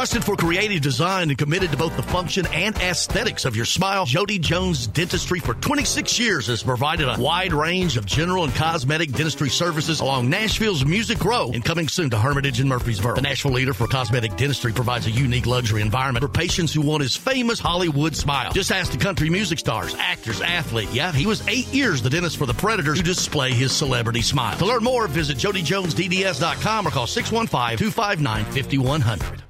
Trusted 0.00 0.24
for 0.24 0.34
creative 0.34 0.80
design 0.80 1.28
and 1.28 1.36
committed 1.36 1.72
to 1.72 1.76
both 1.76 1.94
the 1.94 2.02
function 2.02 2.46
and 2.54 2.74
aesthetics 2.78 3.44
of 3.44 3.54
your 3.54 3.66
smile, 3.66 4.06
Jody 4.06 4.38
Jones 4.38 4.86
Dentistry 4.86 5.40
for 5.40 5.52
26 5.52 6.18
years 6.18 6.46
has 6.46 6.62
provided 6.62 7.06
a 7.06 7.20
wide 7.20 7.52
range 7.52 7.98
of 7.98 8.06
general 8.06 8.44
and 8.44 8.54
cosmetic 8.54 9.12
dentistry 9.12 9.50
services 9.50 10.00
along 10.00 10.30
Nashville's 10.30 10.86
Music 10.86 11.22
Row 11.22 11.50
and 11.52 11.62
coming 11.62 11.86
soon 11.86 12.08
to 12.08 12.16
Hermitage 12.16 12.60
and 12.60 12.68
Murfreesboro. 12.70 13.16
The 13.16 13.20
Nashville 13.20 13.52
leader 13.52 13.74
for 13.74 13.86
cosmetic 13.86 14.36
dentistry 14.36 14.72
provides 14.72 15.06
a 15.06 15.10
unique 15.10 15.44
luxury 15.44 15.82
environment 15.82 16.24
for 16.24 16.30
patients 16.30 16.72
who 16.72 16.80
want 16.80 17.02
his 17.02 17.14
famous 17.14 17.60
Hollywood 17.60 18.16
smile. 18.16 18.52
Just 18.52 18.72
ask 18.72 18.92
the 18.92 18.96
country 18.96 19.28
music 19.28 19.58
stars, 19.58 19.94
actors, 19.98 20.40
athlete. 20.40 20.88
Yeah, 20.94 21.12
he 21.12 21.26
was 21.26 21.46
eight 21.46 21.68
years 21.74 22.00
the 22.00 22.08
dentist 22.08 22.38
for 22.38 22.46
the 22.46 22.54
Predators 22.54 22.96
to 22.96 23.04
display 23.04 23.52
his 23.52 23.70
celebrity 23.70 24.22
smile. 24.22 24.56
To 24.56 24.64
learn 24.64 24.82
more, 24.82 25.08
visit 25.08 25.36
jodyjonesdds.com 25.36 26.86
or 26.86 26.90
call 26.90 27.06
615-259-5100. 27.06 29.49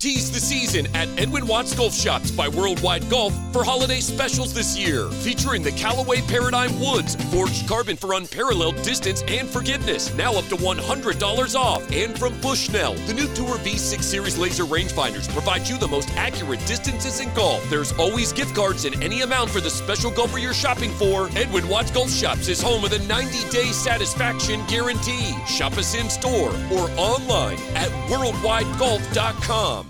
Tease 0.00 0.30
the 0.30 0.40
season 0.40 0.86
at 0.96 1.08
Edwin 1.20 1.46
Watts 1.46 1.74
Golf 1.74 1.92
Shops 1.92 2.30
by 2.30 2.48
Worldwide 2.48 3.06
Golf 3.10 3.34
for 3.52 3.62
holiday 3.62 4.00
specials 4.00 4.54
this 4.54 4.74
year. 4.74 5.10
Featuring 5.10 5.62
the 5.62 5.72
Callaway 5.72 6.22
Paradigm 6.22 6.80
Woods, 6.80 7.16
forged 7.30 7.68
carbon 7.68 7.98
for 7.98 8.14
unparalleled 8.14 8.80
distance 8.80 9.22
and 9.28 9.46
forgiveness. 9.46 10.14
Now 10.14 10.32
up 10.36 10.46
to 10.46 10.56
$100 10.56 11.54
off. 11.54 11.92
And 11.92 12.18
from 12.18 12.32
Bushnell, 12.40 12.94
the 13.06 13.12
new 13.12 13.26
Tour 13.34 13.58
V6 13.58 14.02
Series 14.02 14.38
laser 14.38 14.64
rangefinders 14.64 15.30
provide 15.34 15.68
you 15.68 15.76
the 15.76 15.88
most 15.88 16.08
accurate 16.16 16.64
distances 16.64 17.20
in 17.20 17.30
golf. 17.34 17.62
There's 17.68 17.92
always 17.98 18.32
gift 18.32 18.56
cards 18.56 18.86
in 18.86 19.02
any 19.02 19.20
amount 19.20 19.50
for 19.50 19.60
the 19.60 19.68
special 19.68 20.10
golfer 20.10 20.38
you're 20.38 20.54
shopping 20.54 20.92
for. 20.92 21.28
Edwin 21.36 21.68
Watts 21.68 21.90
Golf 21.90 22.10
Shops 22.10 22.48
is 22.48 22.62
home 22.62 22.80
with 22.80 22.94
a 22.94 23.06
90 23.06 23.50
day 23.50 23.66
satisfaction 23.66 24.64
guarantee. 24.66 25.36
Shop 25.46 25.76
us 25.76 25.94
in 25.94 26.08
store 26.08 26.54
or 26.72 26.88
online 26.96 27.58
at 27.76 27.90
worldwidegolf.com. 28.08 29.89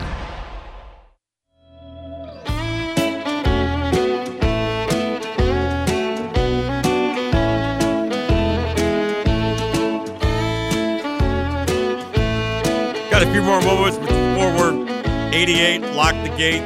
88. 15.41 15.81
Lock 15.95 16.13
the 16.23 16.29
gate. 16.37 16.61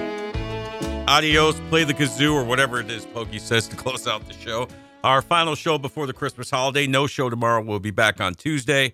Adios. 1.07 1.57
Play 1.69 1.85
the 1.85 1.93
kazoo 1.93 2.33
or 2.33 2.43
whatever 2.43 2.81
it 2.81 2.91
is 2.91 3.05
Pokey 3.05 3.39
says 3.39 3.69
to 3.69 3.75
close 3.77 4.05
out 4.05 4.27
the 4.27 4.33
show. 4.33 4.67
Our 5.01 5.21
final 5.21 5.55
show 5.55 5.77
before 5.77 6.07
the 6.07 6.11
Christmas 6.11 6.49
holiday. 6.49 6.85
No 6.85 7.07
show 7.07 7.29
tomorrow. 7.29 7.63
We'll 7.63 7.79
be 7.79 7.91
back 7.91 8.19
on 8.19 8.33
Tuesday. 8.33 8.91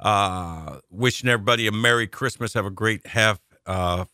Uh, 0.00 0.80
wishing 0.90 1.30
everybody 1.30 1.68
a 1.68 1.72
Merry 1.72 2.08
Christmas. 2.08 2.52
Have 2.54 2.66
a 2.66 2.70
great 2.70 3.06
have 3.06 3.40
uh, 3.64 4.06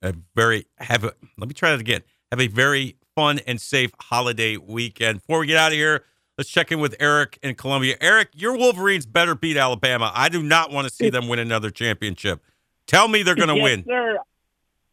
a 0.00 0.14
very 0.34 0.64
have 0.78 1.04
a. 1.04 1.12
Let 1.36 1.48
me 1.48 1.52
try 1.52 1.72
that 1.72 1.80
again. 1.80 2.00
Have 2.30 2.40
a 2.40 2.46
very 2.46 2.96
fun 3.14 3.40
and 3.46 3.60
safe 3.60 3.90
holiday 4.00 4.56
weekend. 4.56 5.18
Before 5.18 5.40
we 5.40 5.48
get 5.48 5.58
out 5.58 5.72
of 5.72 5.76
here, 5.76 6.06
let's 6.38 6.48
check 6.48 6.72
in 6.72 6.80
with 6.80 6.96
Eric 6.98 7.38
in 7.42 7.56
Columbia. 7.56 7.96
Eric, 8.00 8.30
your 8.32 8.56
Wolverines 8.56 9.04
better 9.04 9.34
beat 9.34 9.58
Alabama. 9.58 10.10
I 10.14 10.30
do 10.30 10.42
not 10.42 10.72
want 10.72 10.88
to 10.88 10.94
see 10.94 11.10
them 11.10 11.28
win 11.28 11.40
another 11.40 11.70
championship. 11.70 12.40
Tell 12.86 13.06
me 13.06 13.22
they're 13.22 13.34
going 13.34 13.48
to 13.48 13.56
yes, 13.56 13.62
win. 13.62 13.84
Sir. 13.84 14.18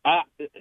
Uh, 0.05 0.19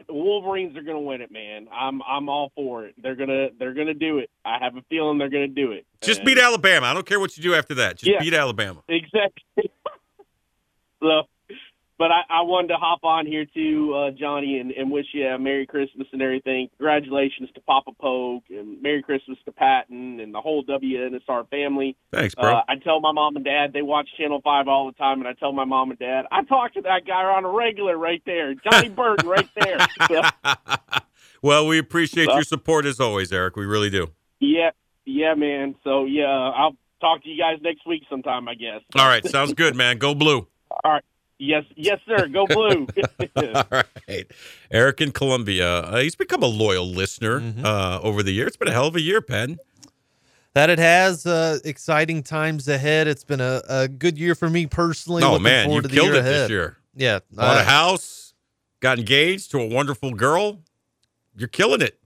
Wolverines 0.08 0.76
are 0.76 0.82
going 0.82 0.96
to 0.96 1.00
win 1.00 1.20
it, 1.20 1.32
man. 1.32 1.66
I'm 1.72 2.00
I'm 2.02 2.28
all 2.28 2.52
for 2.54 2.86
it. 2.86 2.94
They're 3.02 3.16
gonna 3.16 3.48
they're 3.58 3.74
gonna 3.74 3.92
do 3.94 4.18
it. 4.18 4.30
I 4.44 4.58
have 4.60 4.76
a 4.76 4.82
feeling 4.88 5.18
they're 5.18 5.28
gonna 5.30 5.48
do 5.48 5.72
it. 5.72 5.84
Just 6.00 6.20
And- 6.20 6.26
beat 6.26 6.38
Alabama. 6.38 6.86
I 6.86 6.94
don't 6.94 7.04
care 7.06 7.18
what 7.18 7.36
you 7.36 7.42
do 7.42 7.54
after 7.54 7.74
that. 7.74 7.96
Just 7.96 8.10
Yeah. 8.12 8.20
beat 8.20 8.34
Alabama. 8.34 8.82
Exactly. 8.88 9.42
so, 11.02 11.22
but 12.02 12.10
I, 12.10 12.22
I 12.28 12.42
wanted 12.42 12.66
to 12.68 12.74
hop 12.78 13.04
on 13.04 13.26
here 13.26 13.44
too, 13.44 13.94
uh, 13.94 14.10
Johnny, 14.10 14.58
and, 14.58 14.72
and 14.72 14.90
wish 14.90 15.06
you 15.14 15.24
a 15.24 15.38
Merry 15.38 15.66
Christmas 15.68 16.08
and 16.12 16.20
everything. 16.20 16.66
Congratulations 16.76 17.48
to 17.54 17.60
Papa 17.60 17.92
Poke 18.00 18.42
and 18.50 18.82
Merry 18.82 19.04
Christmas 19.04 19.38
to 19.44 19.52
Patton 19.52 20.18
and 20.18 20.34
the 20.34 20.40
whole 20.40 20.64
WNSR 20.64 21.48
family. 21.48 21.96
Thanks, 22.10 22.34
bro. 22.34 22.56
Uh, 22.56 22.62
I 22.68 22.74
tell 22.82 22.98
my 23.00 23.12
mom 23.12 23.36
and 23.36 23.44
dad 23.44 23.72
they 23.72 23.82
watch 23.82 24.08
Channel 24.18 24.40
Five 24.42 24.66
all 24.66 24.86
the 24.86 24.94
time, 24.98 25.20
and 25.20 25.28
I 25.28 25.34
tell 25.34 25.52
my 25.52 25.64
mom 25.64 25.90
and 25.90 25.98
dad 26.00 26.24
I 26.32 26.42
talk 26.42 26.74
to 26.74 26.80
that 26.82 27.06
guy 27.06 27.22
on 27.22 27.44
a 27.44 27.48
regular 27.50 27.96
right 27.96 28.20
there, 28.26 28.52
Johnny 28.54 28.88
Burton 28.96 29.28
right 29.28 29.48
there. 29.60 29.78
So, 30.08 30.22
Well, 31.40 31.68
we 31.68 31.78
appreciate 31.78 32.26
Well- 32.26 32.38
your 32.38 32.42
support 32.44 32.84
as 32.84 32.98
always, 32.98 33.32
Eric. 33.32 33.54
We 33.54 33.64
really 33.64 33.90
do. 33.90 34.08
yeah, 34.40 34.70
yeah, 35.04 35.34
man. 35.34 35.76
So 35.84 36.04
yeah, 36.06 36.24
I'll 36.26 36.76
talk 37.00 37.22
to 37.22 37.28
you 37.28 37.40
guys 37.40 37.58
next 37.62 37.86
week 37.86 38.02
sometime, 38.10 38.48
I 38.48 38.54
guess. 38.54 38.80
All 38.96 39.06
right, 39.06 39.24
sounds 39.24 39.54
good, 39.54 39.76
man. 39.76 39.98
Go 39.98 40.16
blue. 40.16 40.48
All 40.84 40.92
right. 40.92 41.04
Yes, 41.44 41.64
yes, 41.74 41.98
sir. 42.06 42.28
Go 42.28 42.46
blue. 42.48 42.86
All 43.36 43.64
right. 43.72 44.26
Eric 44.70 45.00
in 45.00 45.10
Columbia. 45.10 45.68
Uh, 45.80 45.98
he's 45.98 46.14
become 46.14 46.40
a 46.42 46.46
loyal 46.46 46.86
listener 46.86 47.40
Mm-hmm. 47.40 47.64
uh, 47.66 47.98
over 48.00 48.22
the 48.22 48.30
year. 48.32 48.46
It's 48.46 48.56
been 48.56 48.68
a 48.68 48.72
hell 48.72 48.86
of 48.86 48.94
a 48.94 49.00
year, 49.00 49.20
Penn. 49.20 49.58
That 50.54 50.70
it 50.70 50.78
has 50.78 51.26
uh, 51.26 51.58
exciting 51.64 52.22
times 52.22 52.68
ahead. 52.68 53.08
It's 53.08 53.24
been 53.24 53.40
a, 53.40 53.60
a 53.68 53.88
good 53.88 54.16
year 54.18 54.36
for 54.36 54.48
me 54.48 54.66
personally. 54.66 55.24
Oh, 55.24 55.30
Looking 55.32 55.42
man, 55.44 55.64
forward 55.66 55.84
you 55.84 55.88
to 55.88 55.88
the 55.88 55.94
killed 55.94 56.06
year 56.12 56.20
it 56.20 56.22
this 56.22 56.36
ahead. 56.36 56.50
year. 56.50 56.76
Yeah, 56.94 57.18
Bought 57.32 57.56
uh, 57.56 57.60
a 57.60 57.64
house, 57.64 58.34
got 58.80 58.98
engaged 59.00 59.50
to 59.52 59.58
a 59.60 59.66
wonderful 59.66 60.12
girl. 60.12 60.60
You're 61.34 61.48
killing 61.48 61.80
it. 61.80 61.98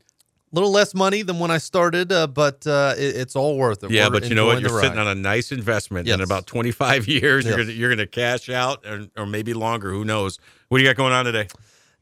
Little 0.53 0.71
less 0.71 0.95
money 0.95 1.23
than 1.23 1.39
when 1.39 1.51
I 1.51 1.59
started, 1.59 2.13
uh, 2.13 2.27
but 2.27 2.67
uh, 2.67 2.95
it, 2.97 3.17
it's 3.17 3.37
all 3.37 3.57
worth 3.57 3.83
it. 3.85 3.91
Yeah, 3.91 4.07
We're 4.07 4.21
but 4.21 4.29
you 4.29 4.35
know 4.35 4.47
what? 4.47 4.61
You're 4.61 4.81
sitting 4.81 4.99
on 4.99 5.09
a 5.09 5.15
nice 5.15 5.53
investment. 5.53 6.09
In 6.09 6.21
about 6.21 6.47
25 6.47 7.09
years, 7.09 7.45
you're 7.45 7.57
gonna 7.57 7.73
you're 7.73 7.91
gonna 7.91 8.07
cash 8.07 8.49
out, 8.49 8.85
or, 8.87 9.07
or 9.17 9.27
maybe 9.27 9.55
longer. 9.55 9.91
Who 9.91 10.05
knows? 10.05 10.39
What 10.69 10.79
do 10.79 10.85
you 10.85 10.89
got 10.91 10.97
going 10.97 11.13
on 11.13 11.25
today? 11.25 11.49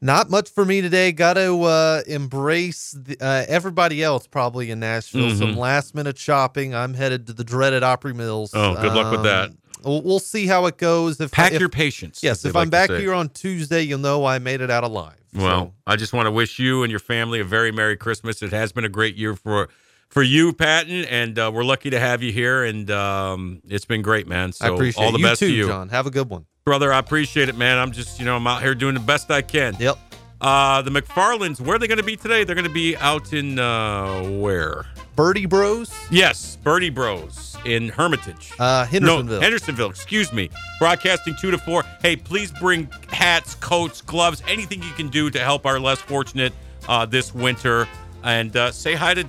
Not 0.01 0.29
much 0.29 0.49
for 0.49 0.65
me 0.65 0.81
today. 0.81 1.11
Got 1.13 1.35
to 1.35 1.61
uh, 1.63 2.01
embrace 2.05 2.91
the, 2.91 3.17
uh, 3.19 3.45
everybody 3.47 4.03
else 4.03 4.27
probably 4.27 4.69
in 4.69 4.79
Nashville. 4.79 5.29
Mhm. 5.31 5.39
Some 5.39 5.57
last 5.57 5.95
minute 5.95 6.17
shopping. 6.17 6.75
I'm 6.75 6.93
headed 6.93 7.27
to 7.27 7.33
the 7.33 7.43
dreaded 7.45 7.81
Opry 7.81 8.13
Mills. 8.13 8.51
Oh, 8.53 8.75
good 8.75 8.93
luck 8.93 9.11
with 9.11 9.23
that. 9.23 9.51
We'll, 9.83 10.01
we'll 10.01 10.19
see 10.19 10.47
how 10.47 10.65
it 10.65 10.77
goes. 10.77 11.19
If 11.21 11.31
Pack 11.31 11.53
if- 11.53 11.59
your 11.59 11.69
patience. 11.69 12.21
Yes, 12.21 12.43
if 12.43 12.53
they 12.53 12.59
I'm 12.59 12.69
back 12.69 12.89
say. 12.89 12.99
here 12.99 13.13
on 13.13 13.29
Tuesday, 13.29 13.83
you'll 13.83 13.99
know 13.99 14.25
I 14.25 14.37
made 14.39 14.61
it 14.61 14.69
out 14.69 14.83
alive. 14.83 15.15
Well, 15.35 15.73
I 15.85 15.95
just 15.95 16.13
want 16.13 16.27
to 16.27 16.31
wish 16.31 16.59
you 16.59 16.83
and 16.83 16.91
your 16.91 16.99
family 16.99 17.39
a 17.39 17.43
very 17.43 17.71
Merry 17.71 17.97
Christmas. 17.97 18.41
It 18.41 18.51
has 18.51 18.71
been 18.71 18.85
a 18.85 18.89
great 18.89 19.15
year 19.15 19.35
for 19.35 19.69
for 20.09 20.23
you, 20.23 20.53
Patton, 20.53 21.05
and 21.05 21.37
uh, 21.37 21.51
we're 21.53 21.63
lucky 21.63 21.89
to 21.89 21.99
have 21.99 22.23
you 22.23 22.31
here. 22.31 22.63
And 22.63 22.89
um, 22.91 23.61
it's 23.67 23.85
been 23.85 24.01
great, 24.01 24.27
man. 24.27 24.53
So 24.53 24.65
I 24.65 24.73
appreciate 24.73 25.03
all 25.03 25.11
the 25.11 25.19
you 25.19 25.25
best 25.25 25.39
too, 25.39 25.47
to 25.47 25.53
you, 25.53 25.67
Jon. 25.67 25.89
Have 25.89 26.07
a 26.07 26.11
good 26.11 26.29
one. 26.29 26.45
brother. 26.63 26.91
I 26.93 26.99
appreciate 26.99 27.49
it, 27.49 27.57
man. 27.57 27.77
I'm 27.77 27.91
just 27.91 28.19
you 28.19 28.25
know 28.25 28.35
I'm 28.35 28.47
out 28.47 28.61
here 28.61 28.75
doing 28.75 28.93
the 28.93 28.99
best 28.99 29.29
I 29.29 29.41
can. 29.41 29.75
Yep. 29.79 29.97
Uh, 30.41 30.81
the 30.81 30.91
McFarlands, 30.91 31.61
where 31.61 31.75
are 31.75 31.79
they 31.79 31.87
going 31.87 31.97
to 31.97 32.03
be 32.03 32.15
today? 32.15 32.43
They're 32.43 32.55
going 32.55 32.67
to 32.67 32.73
be 32.73 32.95
out 32.97 33.33
in 33.33 33.57
uh, 33.57 34.23
where? 34.23 34.85
Birdie 35.15 35.45
Bros. 35.45 35.93
Yes, 36.11 36.57
Birdie 36.57 36.89
Bros 36.89 37.55
in 37.65 37.89
Hermitage. 37.89 38.51
Uh, 38.59 38.85
Hendersonville. 38.85 39.37
No, 39.37 39.41
Hendersonville, 39.41 39.89
excuse 39.89 40.33
me. 40.33 40.49
Broadcasting 40.77 41.35
2 41.39 41.51
to 41.51 41.57
4. 41.57 41.83
Hey, 42.01 42.15
please 42.15 42.51
bring 42.51 42.89
hats, 43.09 43.55
coats, 43.55 44.01
gloves, 44.01 44.43
anything 44.47 44.83
you 44.83 44.91
can 44.91 45.07
do 45.09 45.29
to 45.29 45.39
help 45.39 45.65
our 45.65 45.79
less 45.79 46.01
fortunate 46.01 46.53
uh, 46.89 47.05
this 47.05 47.33
winter. 47.33 47.87
And 48.23 48.55
uh, 48.57 48.71
say 48.71 48.93
hi 48.93 49.13
to 49.13 49.25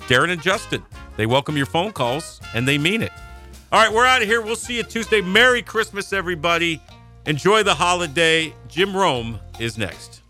Darren 0.00 0.30
and 0.30 0.40
Justin. 0.40 0.84
They 1.16 1.26
welcome 1.26 1.56
your 1.56 1.66
phone 1.66 1.92
calls, 1.92 2.40
and 2.54 2.66
they 2.66 2.78
mean 2.78 3.02
it. 3.02 3.12
All 3.72 3.84
right, 3.84 3.92
we're 3.92 4.06
out 4.06 4.22
of 4.22 4.28
here. 4.28 4.40
We'll 4.40 4.56
see 4.56 4.76
you 4.76 4.82
Tuesday. 4.84 5.20
Merry 5.20 5.62
Christmas, 5.62 6.12
everybody. 6.12 6.80
Enjoy 7.26 7.62
the 7.62 7.74
holiday. 7.74 8.54
Jim 8.68 8.96
Rome 8.96 9.38
is 9.58 9.76
next. 9.76 10.22